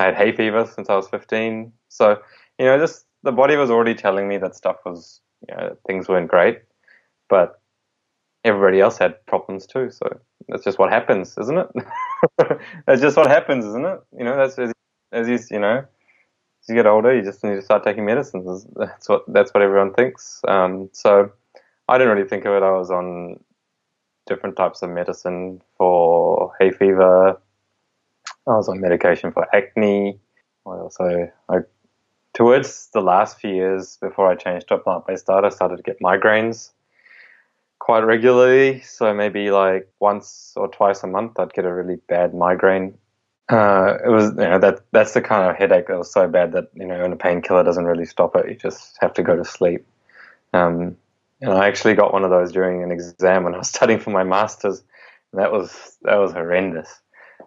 I 0.00 0.06
had 0.06 0.14
hay 0.14 0.32
fever 0.32 0.66
since 0.66 0.88
I 0.88 0.96
was 0.96 1.08
15. 1.08 1.72
So, 1.88 2.18
you 2.58 2.66
know, 2.66 2.78
just 2.78 3.06
the 3.22 3.32
body 3.32 3.56
was 3.56 3.70
already 3.70 3.94
telling 3.94 4.28
me 4.28 4.38
that 4.38 4.56
stuff 4.56 4.76
was, 4.84 5.20
you 5.48 5.54
know, 5.54 5.76
things 5.86 6.08
weren't 6.08 6.28
great. 6.28 6.62
But 7.28 7.60
everybody 8.44 8.80
else 8.80 8.98
had 8.98 9.24
problems 9.26 9.66
too. 9.66 9.90
So 9.90 10.20
that's 10.48 10.64
just 10.64 10.78
what 10.78 10.90
happens, 10.90 11.36
isn't 11.38 11.58
it? 11.58 11.68
that's 12.86 13.00
just 13.00 13.16
what 13.16 13.28
happens, 13.28 13.64
isn't 13.64 13.84
it? 13.84 14.00
You 14.18 14.24
know, 14.24 14.36
that's 14.36 14.58
as, 14.58 14.72
as 15.12 15.28
you, 15.28 15.38
you 15.50 15.60
know, 15.60 15.78
as 15.78 16.68
you 16.68 16.74
get 16.74 16.86
older, 16.86 17.14
you 17.14 17.22
just 17.22 17.42
need 17.44 17.54
to 17.54 17.62
start 17.62 17.84
taking 17.84 18.04
medicines. 18.04 18.66
That's 18.76 19.08
what 19.08 19.24
that's 19.28 19.52
what 19.52 19.62
everyone 19.62 19.94
thinks. 19.94 20.40
Um, 20.46 20.90
so 20.92 21.30
I 21.88 21.98
didn't 21.98 22.16
really 22.16 22.28
think 22.28 22.44
of 22.44 22.54
it. 22.54 22.62
I 22.62 22.72
was 22.72 22.90
on 22.90 23.40
different 24.26 24.56
types 24.56 24.82
of 24.82 24.90
medicine 24.90 25.60
for 25.76 26.52
hay 26.60 26.70
fever. 26.70 27.40
I 28.46 28.52
was 28.52 28.68
on 28.68 28.80
medication 28.80 29.32
for 29.32 29.46
acne. 29.54 30.18
I 30.66 30.70
also, 30.70 31.30
I, 31.48 31.58
towards 32.34 32.88
the 32.92 33.00
last 33.00 33.38
few 33.38 33.54
years 33.54 33.98
before 34.00 34.30
I 34.30 34.34
changed 34.34 34.68
to 34.68 34.74
a 34.74 34.78
plant-based 34.78 35.26
diet, 35.26 35.44
I 35.44 35.48
started 35.48 35.76
to 35.76 35.82
get 35.82 36.00
migraines 36.00 36.70
quite 37.78 38.04
regularly. 38.04 38.80
So 38.82 39.12
maybe 39.12 39.50
like 39.50 39.90
once 40.00 40.52
or 40.56 40.68
twice 40.68 41.02
a 41.02 41.08
month, 41.08 41.38
I'd 41.38 41.52
get 41.52 41.64
a 41.64 41.74
really 41.74 41.96
bad 42.08 42.34
migraine. 42.34 42.96
Uh, 43.48 43.98
it 44.04 44.08
was, 44.08 44.30
you 44.30 44.48
know, 44.48 44.58
that 44.60 44.80
that's 44.92 45.14
the 45.14 45.20
kind 45.20 45.50
of 45.50 45.56
headache 45.56 45.88
that 45.88 45.98
was 45.98 46.12
so 46.12 46.28
bad 46.28 46.52
that 46.52 46.68
you 46.74 46.86
know, 46.86 47.04
and 47.04 47.12
a 47.12 47.16
painkiller 47.16 47.64
doesn't 47.64 47.84
really 47.84 48.06
stop 48.06 48.36
it. 48.36 48.48
You 48.48 48.54
just 48.54 48.96
have 49.00 49.12
to 49.14 49.22
go 49.22 49.36
to 49.36 49.44
sleep. 49.44 49.84
Um, 50.52 50.96
and 51.40 51.52
I 51.52 51.66
actually 51.66 51.94
got 51.94 52.12
one 52.12 52.22
of 52.22 52.30
those 52.30 52.52
during 52.52 52.84
an 52.84 52.92
exam 52.92 53.42
when 53.42 53.54
I 53.54 53.58
was 53.58 53.68
studying 53.76 53.98
for 53.98 54.10
my 54.10 54.22
masters. 54.22 54.82
And 55.32 55.40
that 55.40 55.50
was 55.50 55.96
that 56.02 56.16
was 56.16 56.32
horrendous. 56.32 57.00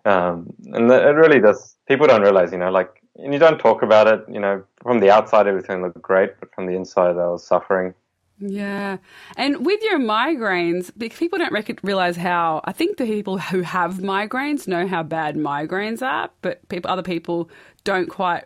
Um, 0.05 0.53
and 0.65 0.91
it 0.91 1.15
really 1.15 1.39
does. 1.39 1.75
People 1.87 2.07
don't 2.07 2.21
realize, 2.21 2.51
you 2.51 2.57
know, 2.57 2.71
like, 2.71 3.01
and 3.15 3.33
you 3.33 3.39
don't 3.39 3.59
talk 3.59 3.81
about 3.81 4.07
it. 4.07 4.23
You 4.31 4.39
know, 4.39 4.63
from 4.83 4.99
the 4.99 5.09
outside, 5.09 5.47
everything 5.47 5.81
looked 5.81 6.01
great, 6.01 6.39
but 6.39 6.53
from 6.53 6.67
the 6.67 6.73
inside, 6.73 7.17
I 7.17 7.27
was 7.27 7.45
suffering. 7.45 7.93
Yeah. 8.37 8.97
And 9.37 9.65
with 9.65 9.81
your 9.81 9.97
migraines, 9.97 10.91
people 10.99 11.39
don't 11.39 11.53
rec- 11.53 11.81
realize 11.83 12.17
how, 12.17 12.61
I 12.65 12.73
think 12.73 12.97
the 12.97 13.05
people 13.05 13.37
who 13.37 13.61
have 13.61 13.95
migraines 13.95 14.67
know 14.67 14.87
how 14.87 15.03
bad 15.03 15.35
migraines 15.35 16.01
are, 16.01 16.29
but 16.41 16.67
people, 16.67 16.91
other 16.91 17.03
people 17.03 17.49
don't 17.85 18.09
quite 18.09 18.43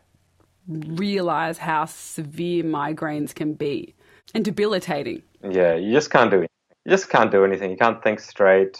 realize 0.68 1.58
how 1.58 1.86
severe 1.86 2.63
migraines 2.63 3.34
can 3.34 3.54
be 3.54 3.96
and 4.36 4.46
debilitating. 4.46 5.24
Yeah, 5.44 5.74
you 5.74 5.92
just 5.92 6.12
can't 6.12 6.30
do 6.30 6.42
it. 6.42 6.51
You 6.86 6.92
just 6.92 7.10
can't 7.10 7.32
do 7.32 7.44
anything. 7.44 7.72
You 7.72 7.78
can't 7.78 8.01
think 8.04 8.20
straight. 8.20 8.80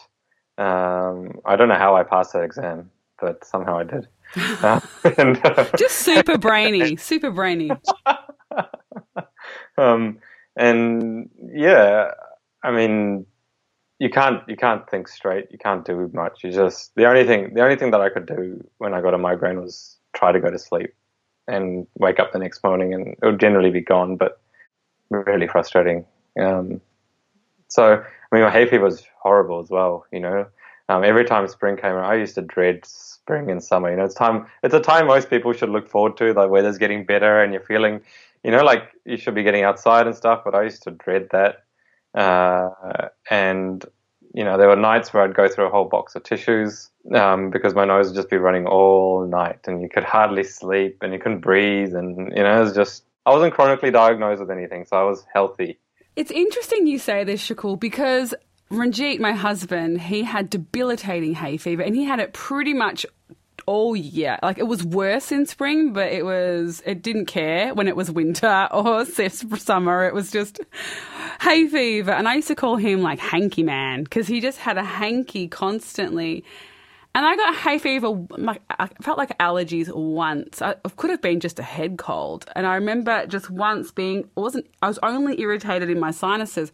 Um, 0.60 1.40
I 1.46 1.56
don't 1.56 1.70
know 1.70 1.76
how 1.76 1.96
I 1.96 2.04
passed 2.04 2.34
that 2.34 2.44
exam, 2.44 2.92
but 3.20 3.46
somehow 3.46 3.80
I 3.80 3.84
did. 3.84 4.08
Uh, 4.62 4.80
and, 5.18 5.44
uh, 5.44 5.66
just 5.76 5.96
super 6.00 6.38
brainy, 6.38 6.96
super 6.98 7.32
brainy. 7.32 7.72
um, 9.78 10.20
and 10.56 11.32
yeah, 11.52 12.12
I 12.62 12.70
mean, 12.70 13.26
you 13.98 14.12
can't 14.12 14.48
you 14.48 14.56
can't 14.56 14.88
think 14.88 15.08
straight. 15.08 15.48
You 15.50 15.58
can't 15.58 15.84
do 15.84 16.12
much. 16.14 16.44
You 16.44 16.52
just 16.52 16.94
the 16.94 17.08
only 17.08 17.26
thing 17.26 17.56
the 17.56 17.64
only 17.64 17.76
thing 17.76 17.90
that 17.90 18.02
I 18.02 18.10
could 18.10 18.28
do 18.28 18.64
when 18.78 18.94
I 18.94 19.02
got 19.02 19.16
a 19.16 19.18
migraine 19.18 19.60
was 19.60 19.98
try 20.14 20.32
to 20.32 20.40
go 20.40 20.52
to 20.52 20.60
sleep 20.60 20.94
and 21.48 21.88
wake 21.96 22.20
up 22.20 22.32
the 22.32 22.38
next 22.38 22.64
morning, 22.64 22.94
and 22.94 23.08
it 23.08 23.26
would 23.26 23.40
generally 23.40 23.72
be 23.72 23.82
gone. 23.82 24.16
But 24.16 24.40
really 25.10 25.48
frustrating. 25.48 26.06
Um, 26.40 26.82
so 27.70 28.04
I 28.32 28.36
mean, 28.36 28.44
my 28.44 28.52
hay 28.52 28.68
fever 28.68 28.84
was 28.84 29.04
horrible 29.22 29.60
as 29.60 29.70
well. 29.70 30.06
You 30.12 30.20
know, 30.20 30.46
um, 30.90 31.04
every 31.04 31.26
time 31.26 31.48
spring 31.48 31.78
came 31.78 31.92
around, 31.92 32.12
I 32.12 32.16
used 32.16 32.36
to 32.36 32.42
dread 32.42 32.86
spring 32.86 33.50
and 33.50 33.64
summer. 33.64 33.90
You 33.90 33.98
know, 33.98 34.06
it's 34.06 34.16
time. 34.16 34.48
It's 34.64 34.74
a 34.74 34.80
time 34.82 35.08
most 35.08 35.30
people 35.30 35.54
should 35.54 35.70
look 35.70 35.88
forward 35.88 36.18
to. 36.18 36.34
The 36.34 36.48
weather's 36.48 36.78
getting 36.78 37.06
better, 37.06 37.42
and 37.42 37.54
you're 37.54 37.64
feeling 37.64 38.02
you 38.44 38.52
know, 38.52 38.64
like 38.64 38.92
you 39.06 39.18
should 39.18 39.36
be 39.36 39.44
getting 39.44 39.64
outside 39.64 40.08
and 40.08 40.16
stuff, 40.16 40.42
but 40.46 40.56
I 40.56 40.64
used 40.64 40.84
to 40.84 40.92
dread 40.92 41.30
that. 41.32 41.64
Uh, 42.14 43.10
and, 43.30 43.86
you 44.34 44.44
know, 44.44 44.58
there 44.58 44.68
were 44.68 44.76
nights 44.76 45.14
where 45.14 45.24
I'd 45.24 45.36
go 45.36 45.48
through 45.48 45.68
a 45.68 45.70
whole 45.70 45.86
box 45.86 46.16
of 46.16 46.24
tissues 46.24 46.90
um, 47.14 47.50
because 47.50 47.76
my 47.76 47.86
nose 47.86 48.08
would 48.08 48.16
just 48.16 48.30
be 48.30 48.38
running 48.38 48.66
all 48.66 49.26
night 49.28 49.60
and 49.68 49.82
you 49.82 49.90
could 49.90 50.04
hardly 50.04 50.44
sleep 50.44 50.98
and 51.02 51.14
you 51.14 51.20
couldn't 51.20 51.42
breathe. 51.42 51.94
And, 51.94 52.32
you 52.36 52.44
know, 52.44 52.58
it 52.58 52.64
was 52.64 52.74
just, 52.74 53.04
I 53.26 53.32
wasn't 53.32 53.54
chronically 53.54 53.92
diagnosed 53.92 54.40
with 54.40 54.52
anything, 54.52 54.86
so 54.86 54.98
I 54.98 55.04
was 55.04 55.26
healthy. 55.34 55.78
It's 56.20 56.32
interesting 56.32 56.86
you 56.86 57.00
say 57.00 57.24
this, 57.24 57.42
Shakul, 57.42 57.80
because 57.80 58.36
Ranjit, 58.70 59.22
my 59.22 59.32
husband, 59.32 60.02
he 60.02 60.24
had 60.24 60.50
debilitating 60.50 61.34
hay 61.34 61.56
fever 61.56 61.82
and 61.82 61.96
he 61.96 62.04
had 62.04 62.20
it 62.20 62.34
pretty 62.34 62.74
much 62.74 63.06
all 63.66 63.96
year. 63.96 64.38
Like 64.44 64.58
it 64.58 64.68
was 64.68 64.84
worse 64.84 65.32
in 65.32 65.46
spring, 65.46 65.94
but 65.94 66.12
it 66.12 66.26
was 66.26 66.84
it 66.86 67.02
didn't 67.02 67.28
care 67.28 67.74
when 67.74 67.88
it 67.88 67.96
was 67.96 68.12
winter 68.12 68.68
or 68.74 69.06
summer. 69.06 70.08
It 70.08 70.14
was 70.14 70.30
just 70.30 70.60
hay 71.40 71.70
fever, 71.70 72.12
and 72.12 72.28
I 72.28 72.36
used 72.36 72.50
to 72.50 72.56
call 72.56 72.76
him 72.76 73.02
like 73.02 73.20
hanky 73.20 73.64
man 73.64 74.04
because 74.04 74.28
he 74.28 74.42
just 74.42 74.58
had 74.58 74.78
a 74.78 74.84
hanky 74.84 75.48
constantly. 75.48 76.44
And 77.16 77.26
I 77.26 77.36
got 77.36 77.56
hay 77.56 77.80
fever. 77.80 78.26
I 78.70 78.88
felt 79.02 79.18
like 79.18 79.36
allergies 79.40 79.94
once. 79.94 80.62
it 80.62 80.80
could 80.96 81.10
have 81.10 81.22
been 81.22 81.40
just 81.40 81.60
a 81.60 81.64
head 81.64 81.98
cold. 81.98 82.46
And 82.56 82.68
I 82.68 82.76
remember 82.76 83.26
just 83.26 83.50
once 83.50 83.92
being 83.92 84.30
wasn't. 84.36 84.68
I 84.82 84.88
was 84.88 85.00
only 85.02 85.40
irritated 85.42 85.90
in 85.90 86.00
my 86.00 86.12
sinuses, 86.12 86.72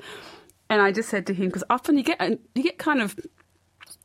and 0.70 0.82
I 0.82 0.92
just 0.92 1.10
said 1.10 1.26
to 1.28 1.34
him 1.34 1.48
because 1.48 1.64
often 1.70 1.98
you 1.98 2.04
get 2.04 2.20
uh, 2.20 2.36
you 2.54 2.64
get 2.64 2.78
kind 2.78 3.02
of 3.02 3.18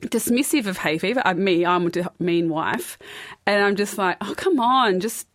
dismissive 0.03 0.67
of 0.67 0.79
hay 0.79 0.99
fever. 0.99 1.21
I, 1.25 1.35
me, 1.35 1.67
I'm 1.67 1.87
a 1.89 1.91
mean 2.19 2.49
wife, 2.49 2.97
and 3.45 3.63
I'm 3.63 3.75
just 3.75 3.99
like, 3.99 4.17
oh 4.21 4.35
come 4.37 4.61
on, 4.61 5.01
just 5.01 5.27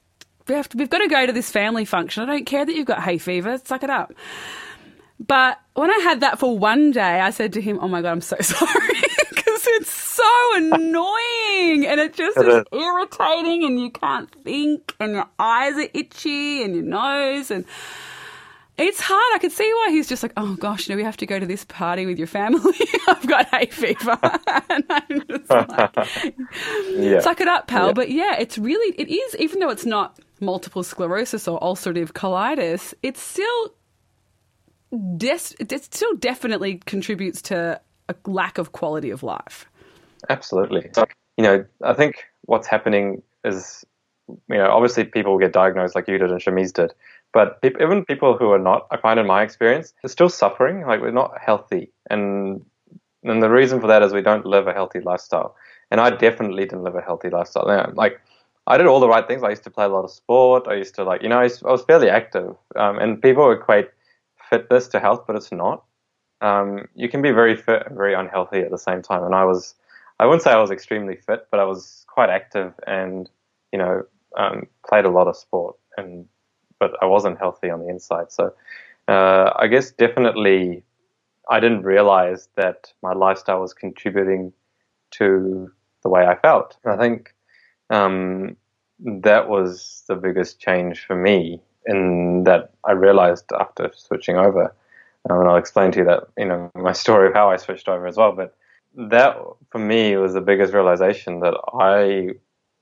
we 0.47 0.55
have 0.55 0.69
to, 0.69 0.77
we've 0.77 0.89
got 0.89 0.99
to 0.99 1.07
go 1.07 1.25
to 1.25 1.33
this 1.33 1.51
family 1.51 1.85
function. 1.85 2.23
I 2.23 2.25
don't 2.27 2.45
care 2.45 2.65
that 2.65 2.73
you've 2.73 2.87
got 2.87 3.03
hay 3.03 3.17
fever. 3.17 3.59
Suck 3.63 3.83
it 3.83 3.89
up. 3.89 4.13
But 5.19 5.59
when 5.73 5.89
I 5.89 5.99
had 5.99 6.21
that 6.21 6.39
for 6.39 6.57
one 6.57 6.91
day, 6.91 7.19
I 7.19 7.31
said 7.31 7.53
to 7.53 7.61
him, 7.61 7.79
"Oh 7.81 7.87
my 7.87 8.01
god, 8.01 8.11
I'm 8.11 8.21
so 8.21 8.37
sorry." 8.41 9.01
It's 9.67 9.91
so 9.91 10.55
annoying 10.55 11.85
and 11.87 11.99
it 11.99 12.13
just 12.13 12.37
is 12.37 12.63
irritating 12.71 13.63
and 13.63 13.79
you 13.79 13.91
can't 13.91 14.29
think 14.43 14.93
and 14.99 15.13
your 15.13 15.27
eyes 15.39 15.75
are 15.75 15.89
itchy 15.93 16.63
and 16.63 16.75
your 16.75 16.83
nose 16.83 17.51
and 17.51 17.65
it's 18.77 18.99
hard. 18.99 19.23
I 19.33 19.39
could 19.39 19.53
see 19.53 19.71
why 19.71 19.91
he's 19.91 20.07
just 20.07 20.21
like, 20.21 20.33
oh 20.35 20.55
gosh, 20.55 20.89
no, 20.89 20.95
we 20.95 21.03
have 21.03 21.17
to 21.17 21.25
go 21.25 21.39
to 21.39 21.45
this 21.45 21.63
party 21.65 22.05
with 22.05 22.17
your 22.17 22.27
family. 22.27 22.73
I've 23.07 23.25
got 23.25 23.47
hay 23.47 23.67
fever. 23.67 24.17
and 24.69 24.83
I'm 24.89 25.27
just 25.27 25.49
like, 25.49 25.95
yeah. 26.91 27.19
suck 27.21 27.39
it 27.39 27.47
up, 27.47 27.67
pal. 27.67 27.87
Yeah. 27.87 27.93
But 27.93 28.11
yeah, 28.11 28.35
it's 28.37 28.57
really, 28.57 28.93
it 28.97 29.09
is, 29.09 29.35
even 29.37 29.59
though 29.59 29.69
it's 29.69 29.85
not 29.85 30.19
multiple 30.41 30.83
sclerosis 30.83 31.47
or 31.47 31.59
ulcerative 31.61 32.11
colitis, 32.11 32.93
it's 33.01 33.21
still, 33.21 33.73
des- 35.15 35.55
it 35.59 35.71
still 35.83 36.15
definitely 36.15 36.81
contributes 36.85 37.41
to 37.43 37.79
a 38.09 38.15
lack 38.25 38.57
of 38.57 38.71
quality 38.71 39.09
of 39.09 39.23
life. 39.23 39.65
Absolutely. 40.29 40.89
You 41.37 41.43
know, 41.43 41.65
I 41.83 41.93
think 41.93 42.25
what's 42.43 42.67
happening 42.67 43.21
is, 43.43 43.85
you 44.27 44.57
know, 44.57 44.71
obviously 44.71 45.03
people 45.03 45.37
get 45.37 45.53
diagnosed 45.53 45.95
like 45.95 46.07
you 46.07 46.17
did 46.17 46.31
and 46.31 46.41
Shamiz 46.41 46.73
did 46.73 46.93
but 47.35 47.59
even 47.65 48.05
people 48.05 48.37
who 48.37 48.49
are 48.51 48.57
not, 48.57 48.87
I 48.91 48.97
find 48.97 49.19
in 49.19 49.27
my 49.27 49.43
experience, 49.43 49.93
they're 50.01 50.09
still 50.09 50.29
suffering. 50.29 50.85
Like 50.87 51.01
we're 51.01 51.11
not 51.11 51.33
healthy, 51.37 51.91
and 52.09 52.65
and 53.25 53.43
the 53.43 53.49
reason 53.49 53.81
for 53.81 53.87
that 53.87 54.01
is 54.01 54.13
we 54.13 54.21
don't 54.21 54.45
live 54.45 54.67
a 54.67 54.73
healthy 54.73 55.01
lifestyle. 55.01 55.53
And 55.91 55.99
I 55.99 56.11
definitely 56.11 56.63
didn't 56.63 56.83
live 56.83 56.95
a 56.95 57.01
healthy 57.01 57.29
lifestyle. 57.29 57.65
Like 57.93 58.21
I 58.67 58.77
did 58.77 58.87
all 58.87 59.01
the 59.01 59.09
right 59.09 59.27
things. 59.27 59.43
I 59.43 59.49
used 59.49 59.65
to 59.65 59.69
play 59.69 59.83
a 59.83 59.89
lot 59.89 60.05
of 60.05 60.11
sport. 60.11 60.65
I 60.69 60.75
used 60.75 60.95
to 60.95 61.03
like, 61.03 61.23
you 61.23 61.27
know, 61.27 61.39
I, 61.39 61.49
was 61.63 61.83
fairly 61.83 62.09
active. 62.09 62.55
Um, 62.77 62.99
and 62.99 63.21
people 63.21 63.51
equate 63.51 63.89
fitness 64.49 64.87
to 64.89 65.01
health, 65.01 65.25
but 65.27 65.35
it's 65.35 65.51
not. 65.51 65.83
Um, 66.41 66.87
you 66.95 67.09
can 67.09 67.21
be 67.21 67.31
very 67.31 67.55
fit 67.55 67.83
and 67.87 67.95
very 67.95 68.13
unhealthy 68.13 68.59
at 68.59 68.71
the 68.71 68.77
same 68.77 69.01
time. 69.01 69.23
And 69.23 69.33
I 69.33 69.45
was, 69.45 69.75
I 70.19 70.25
wouldn't 70.25 70.43
say 70.43 70.51
I 70.51 70.59
was 70.61 70.71
extremely 70.71 71.15
fit, 71.15 71.47
but 71.51 71.59
I 71.59 71.63
was 71.63 72.05
quite 72.07 72.29
active 72.29 72.73
and, 72.85 73.29
you 73.71 73.79
know, 73.79 74.03
um, 74.37 74.67
played 74.87 75.05
a 75.05 75.09
lot 75.09 75.27
of 75.27 75.37
sport 75.37 75.77
and 75.97 76.27
but 76.79 76.91
I 77.01 77.05
wasn't 77.05 77.39
healthy 77.39 77.69
on 77.69 77.79
the 77.79 77.87
inside. 77.87 78.31
So 78.31 78.53
uh, 79.07 79.51
I 79.55 79.67
guess 79.67 79.91
definitely 79.91 80.83
I 81.49 81.59
didn't 81.59 81.83
realize 81.83 82.49
that 82.55 82.91
my 83.01 83.13
lifestyle 83.13 83.61
was 83.61 83.73
contributing 83.73 84.51
to 85.11 85.71
the 86.03 86.09
way 86.09 86.25
I 86.25 86.35
felt. 86.35 86.77
I 86.85 86.97
think 86.97 87.33
um, 87.89 88.57
that 88.99 89.47
was 89.47 90.03
the 90.07 90.15
biggest 90.15 90.59
change 90.59 91.05
for 91.05 91.15
me 91.15 91.61
in 91.85 92.43
that 92.45 92.73
I 92.83 92.93
realized 92.93 93.45
after 93.59 93.91
switching 93.95 94.37
over. 94.37 94.73
Um, 95.29 95.39
and 95.39 95.49
I'll 95.49 95.57
explain 95.57 95.91
to 95.93 95.99
you 95.99 96.05
that, 96.05 96.23
you 96.37 96.45
know, 96.45 96.71
my 96.75 96.91
story 96.91 97.27
of 97.27 97.33
how 97.33 97.49
I 97.49 97.57
switched 97.57 97.87
over 97.87 98.05
as 98.07 98.17
well. 98.17 98.31
But 98.31 98.55
that 98.95 99.37
for 99.71 99.79
me 99.79 100.15
was 100.17 100.33
the 100.33 100.41
biggest 100.41 100.73
realization 100.73 101.39
that 101.41 101.55
I 101.73 102.35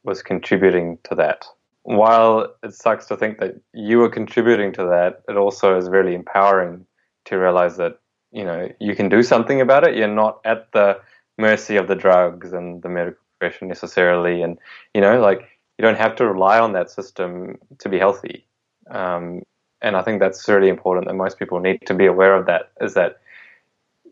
was 0.04 0.22
contributing 0.22 0.98
to 1.04 1.16
that. 1.16 1.46
While 1.84 2.54
it 2.64 2.74
sucks 2.74 3.08
to 3.08 3.18
think 3.18 3.40
that 3.40 3.60
you 3.74 3.98
were 3.98 4.10
contributing 4.10 4.72
to 4.74 4.84
that, 4.86 5.22
it 5.28 5.38
also 5.38 5.78
is 5.78 5.90
really 5.90 6.16
empowering 6.16 6.86
to 7.26 7.38
realize 7.38 7.78
that 7.78 8.00
you 8.32 8.44
know 8.44 8.70
you 8.80 8.96
can 8.96 9.10
do 9.10 9.24
something 9.24 9.62
about 9.62 9.88
it. 9.88 9.96
You're 9.96 10.08
not 10.08 10.40
at 10.46 10.72
the 10.72 11.00
mercy 11.38 11.76
of 11.76 11.88
the 11.88 11.96
drugs 11.96 12.54
and 12.54 12.82
the 12.82 12.90
medical 12.90 13.20
profession 13.40 13.68
necessarily, 13.68 14.42
and 14.42 14.58
you 14.94 15.02
know 15.02 15.20
like 15.20 15.50
you 15.78 15.84
don't 15.84 15.98
have 15.98 16.16
to 16.18 16.28
rely 16.28 16.60
on 16.60 16.74
that 16.74 16.90
system 16.90 17.58
to 17.80 17.90
be 17.90 17.98
healthy. 17.98 18.46
Um, 18.90 19.44
and 19.84 19.98
I 19.98 20.02
think 20.02 20.20
that's 20.20 20.48
really 20.48 20.70
important 20.70 21.08
that 21.08 21.13
most 21.13 21.38
people 21.38 21.60
need 21.60 21.86
to 21.86 21.94
be 21.94 22.06
aware 22.06 22.36
of 22.36 22.46
that 22.48 22.72
is 22.82 22.94
that 22.94 23.20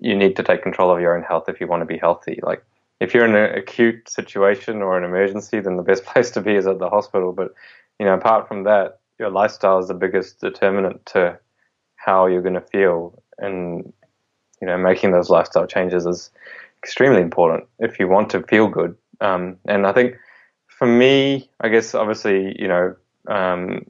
you 0.01 0.15
need 0.15 0.35
to 0.35 0.43
take 0.43 0.61
control 0.61 0.91
of 0.91 0.99
your 0.99 1.15
own 1.15 1.23
health 1.23 1.47
if 1.47 1.61
you 1.61 1.67
want 1.67 1.81
to 1.81 1.85
be 1.85 1.97
healthy. 1.97 2.39
Like 2.43 2.63
if 2.99 3.13
you're 3.13 3.25
in 3.25 3.35
an 3.35 3.57
acute 3.57 4.09
situation 4.09 4.81
or 4.81 4.97
an 4.97 5.03
emergency, 5.03 5.59
then 5.61 5.77
the 5.77 5.83
best 5.83 6.03
place 6.11 6.29
to 6.31 6.41
be 6.41 6.55
is 6.55 6.67
at 6.67 6.79
the 6.79 6.89
hospital. 6.89 7.31
But 7.31 7.53
you 7.99 8.05
know, 8.05 8.13
apart 8.13 8.47
from 8.47 8.63
that, 8.65 8.99
your 9.17 9.29
lifestyle 9.29 9.79
is 9.79 9.87
the 9.87 9.93
biggest 9.93 10.41
determinant 10.41 11.05
to 11.07 11.39
how 11.95 12.25
you're 12.25 12.41
going 12.41 12.55
to 12.55 12.61
feel, 12.61 13.21
and 13.37 13.93
you 14.59 14.67
know, 14.67 14.77
making 14.77 15.11
those 15.11 15.29
lifestyle 15.29 15.67
changes 15.67 16.05
is 16.05 16.31
extremely 16.83 17.21
important 17.21 17.65
if 17.79 17.99
you 17.99 18.07
want 18.07 18.29
to 18.31 18.41
feel 18.43 18.67
good. 18.67 18.95
Um, 19.21 19.57
and 19.65 19.85
I 19.85 19.93
think 19.93 20.15
for 20.67 20.87
me, 20.87 21.49
I 21.59 21.69
guess 21.69 21.93
obviously, 21.93 22.55
you 22.59 22.67
know, 22.67 22.95
um, 23.27 23.85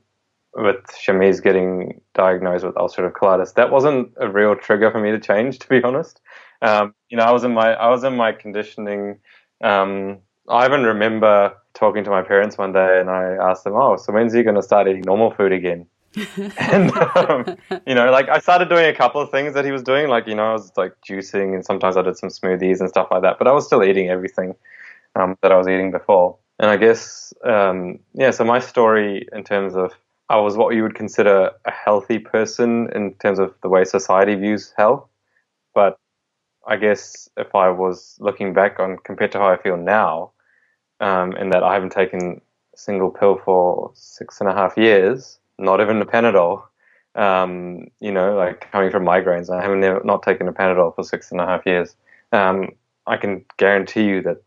with 0.56 0.86
Shamiz 0.88 1.42
getting 1.42 2.02
diagnosed 2.14 2.66
with 2.66 2.76
ulcerative 2.76 3.14
colitis, 3.14 3.54
that 3.56 3.72
wasn't 3.72 4.12
a 4.18 4.30
real 4.30 4.56
trigger 4.56 4.92
for 4.92 5.00
me 5.00 5.12
to 5.12 5.20
change, 5.20 5.60
to 5.60 5.68
be 5.68 5.82
honest. 5.84 6.20
Um, 6.62 6.94
you 7.10 7.18
know, 7.18 7.24
I 7.24 7.32
was 7.32 7.44
in 7.44 7.54
my 7.54 7.74
I 7.74 7.88
was 7.90 8.04
in 8.04 8.16
my 8.16 8.32
conditioning. 8.32 9.20
Um, 9.64 10.20
I 10.48 10.66
even 10.66 10.84
remember 10.84 11.54
talking 11.74 12.04
to 12.04 12.10
my 12.10 12.22
parents 12.22 12.58
one 12.58 12.74
day, 12.74 13.00
and 13.00 13.10
I 13.10 13.36
asked 13.42 13.64
them, 13.64 13.74
"Oh, 13.76 13.96
so 13.98 14.14
when's 14.14 14.34
he 14.34 14.44
going 14.44 14.56
to 14.56 14.62
start 14.62 14.88
eating 14.88 15.02
normal 15.02 15.32
food 15.32 15.52
again?" 15.52 15.88
and 16.58 16.92
um, 17.16 17.58
you 17.88 17.96
know, 17.96 18.12
like 18.12 18.28
I 18.28 18.40
started 18.40 18.70
doing 18.70 18.86
a 18.86 18.94
couple 18.94 19.22
of 19.22 19.32
things 19.32 19.54
that 19.54 19.64
he 19.64 19.72
was 19.72 19.82
doing, 19.82 20.10
like 20.10 20.28
you 20.28 20.36
know, 20.36 20.50
I 20.50 20.54
was 20.54 20.72
like 20.76 20.94
juicing, 21.08 21.56
and 21.56 21.66
sometimes 21.66 21.98
I 21.98 22.02
did 22.02 22.18
some 22.18 22.30
smoothies 22.30 22.80
and 22.80 22.90
stuff 22.90 23.08
like 23.12 23.22
that. 23.22 23.38
But 23.38 23.48
I 23.48 23.54
was 23.54 23.66
still 23.66 23.84
eating 23.84 24.10
everything 24.10 24.54
um, 25.16 25.38
that 25.42 25.52
I 25.52 25.58
was 25.58 25.68
eating 25.68 25.92
before. 25.92 26.38
And 26.60 26.70
I 26.70 26.78
guess, 26.78 27.34
um, 27.44 28.00
yeah. 28.14 28.32
So 28.32 28.44
my 28.44 28.60
story 28.60 29.28
in 29.34 29.44
terms 29.44 29.76
of 29.76 29.94
I 30.32 30.38
was 30.38 30.56
what 30.56 30.74
you 30.74 30.84
would 30.84 30.96
consider 30.96 31.52
a 31.66 31.72
healthy 31.72 32.18
person 32.18 32.90
in 32.96 33.16
terms 33.16 33.38
of 33.38 33.54
the 33.62 33.68
way 33.68 33.84
society 33.84 34.36
views 34.36 34.74
health. 34.78 35.06
But 35.76 35.98
I 36.66 36.78
guess 36.78 37.28
if 37.36 37.54
I 37.54 37.70
was 37.70 38.18
looking 38.22 38.54
back 38.54 38.80
on 38.80 38.98
compared 39.04 39.34
to 39.34 39.40
how 39.40 39.50
I 39.50 39.58
feel 39.58 39.76
now, 39.76 40.32
um, 41.02 41.36
in 41.36 41.50
that 41.50 41.64
I 41.64 41.74
haven't 41.74 41.92
taken 41.92 42.40
a 42.74 42.78
single 42.78 43.10
pill 43.10 43.42
for 43.44 43.92
six 43.94 44.40
and 44.40 44.50
a 44.50 44.54
half 44.54 44.78
years, 44.78 45.38
not 45.60 45.82
even 45.82 46.02
a 46.02 46.06
Panadol. 46.06 46.64
Um, 47.16 47.88
you 48.00 48.14
know, 48.14 48.38
like 48.38 48.72
coming 48.72 48.90
from 48.90 49.04
migraines, 49.04 49.50
I 49.50 49.62
haven't 49.62 49.82
never, 49.82 50.02
not 50.06 50.24
taken 50.24 50.48
a 50.48 50.54
Panadol 50.54 50.96
for 50.96 51.04
six 51.04 51.30
and 51.32 51.42
a 51.42 51.46
half 51.46 51.66
years. 51.66 51.94
Um, 52.32 52.70
I 53.06 53.18
can 53.18 53.44
guarantee 53.58 54.06
you 54.06 54.22
that 54.22 54.42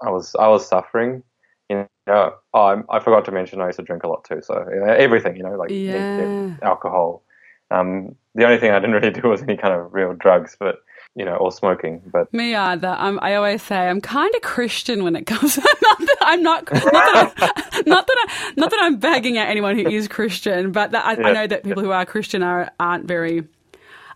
I 0.00 0.10
was 0.10 0.36
I 0.38 0.46
was 0.46 0.68
suffering 0.68 1.24
you 1.68 1.86
know, 2.06 2.34
oh, 2.54 2.82
I 2.90 3.00
forgot 3.00 3.24
to 3.26 3.32
mention 3.32 3.60
I 3.60 3.66
used 3.66 3.78
to 3.78 3.84
drink 3.84 4.02
a 4.02 4.08
lot 4.08 4.24
too. 4.24 4.40
So 4.42 4.66
you 4.72 4.80
know, 4.80 4.92
everything, 4.92 5.36
you 5.36 5.42
know, 5.42 5.56
like 5.56 5.70
yeah. 5.70 6.56
alcohol. 6.62 7.22
Um, 7.70 8.14
the 8.34 8.44
only 8.44 8.58
thing 8.58 8.70
I 8.70 8.78
didn't 8.78 8.94
really 9.00 9.10
do 9.10 9.28
was 9.28 9.42
any 9.42 9.56
kind 9.56 9.74
of 9.74 9.92
real 9.92 10.14
drugs, 10.14 10.56
but 10.58 10.80
you 11.14 11.24
know, 11.24 11.34
or 11.34 11.50
smoking. 11.50 12.00
But 12.06 12.32
me 12.32 12.54
either. 12.54 12.94
I'm, 12.98 13.18
I 13.20 13.34
always 13.34 13.62
say 13.62 13.76
I'm 13.76 14.00
kind 14.00 14.32
of 14.34 14.42
Christian 14.42 15.04
when 15.04 15.16
it 15.16 15.26
comes. 15.26 15.58
To, 15.58 15.76
not 15.82 15.98
that 15.98 16.16
I'm 16.20 16.42
not. 16.42 16.72
Not 16.72 16.82
that, 16.82 17.32
I, 17.38 17.82
not 17.86 18.06
that 18.06 18.16
I, 18.28 18.52
not 18.56 18.70
that 18.70 18.78
I'm 18.80 18.96
bagging 18.98 19.38
at 19.38 19.48
anyone 19.48 19.76
who 19.76 19.88
is 19.88 20.06
Christian, 20.06 20.70
but 20.70 20.92
that 20.92 21.04
I, 21.04 21.12
yeah. 21.14 21.26
I 21.26 21.32
know 21.32 21.46
that 21.46 21.64
people 21.64 21.82
who 21.82 21.90
are 21.90 22.06
Christian 22.06 22.42
are 22.42 22.70
aren't 22.78 23.06
very. 23.06 23.44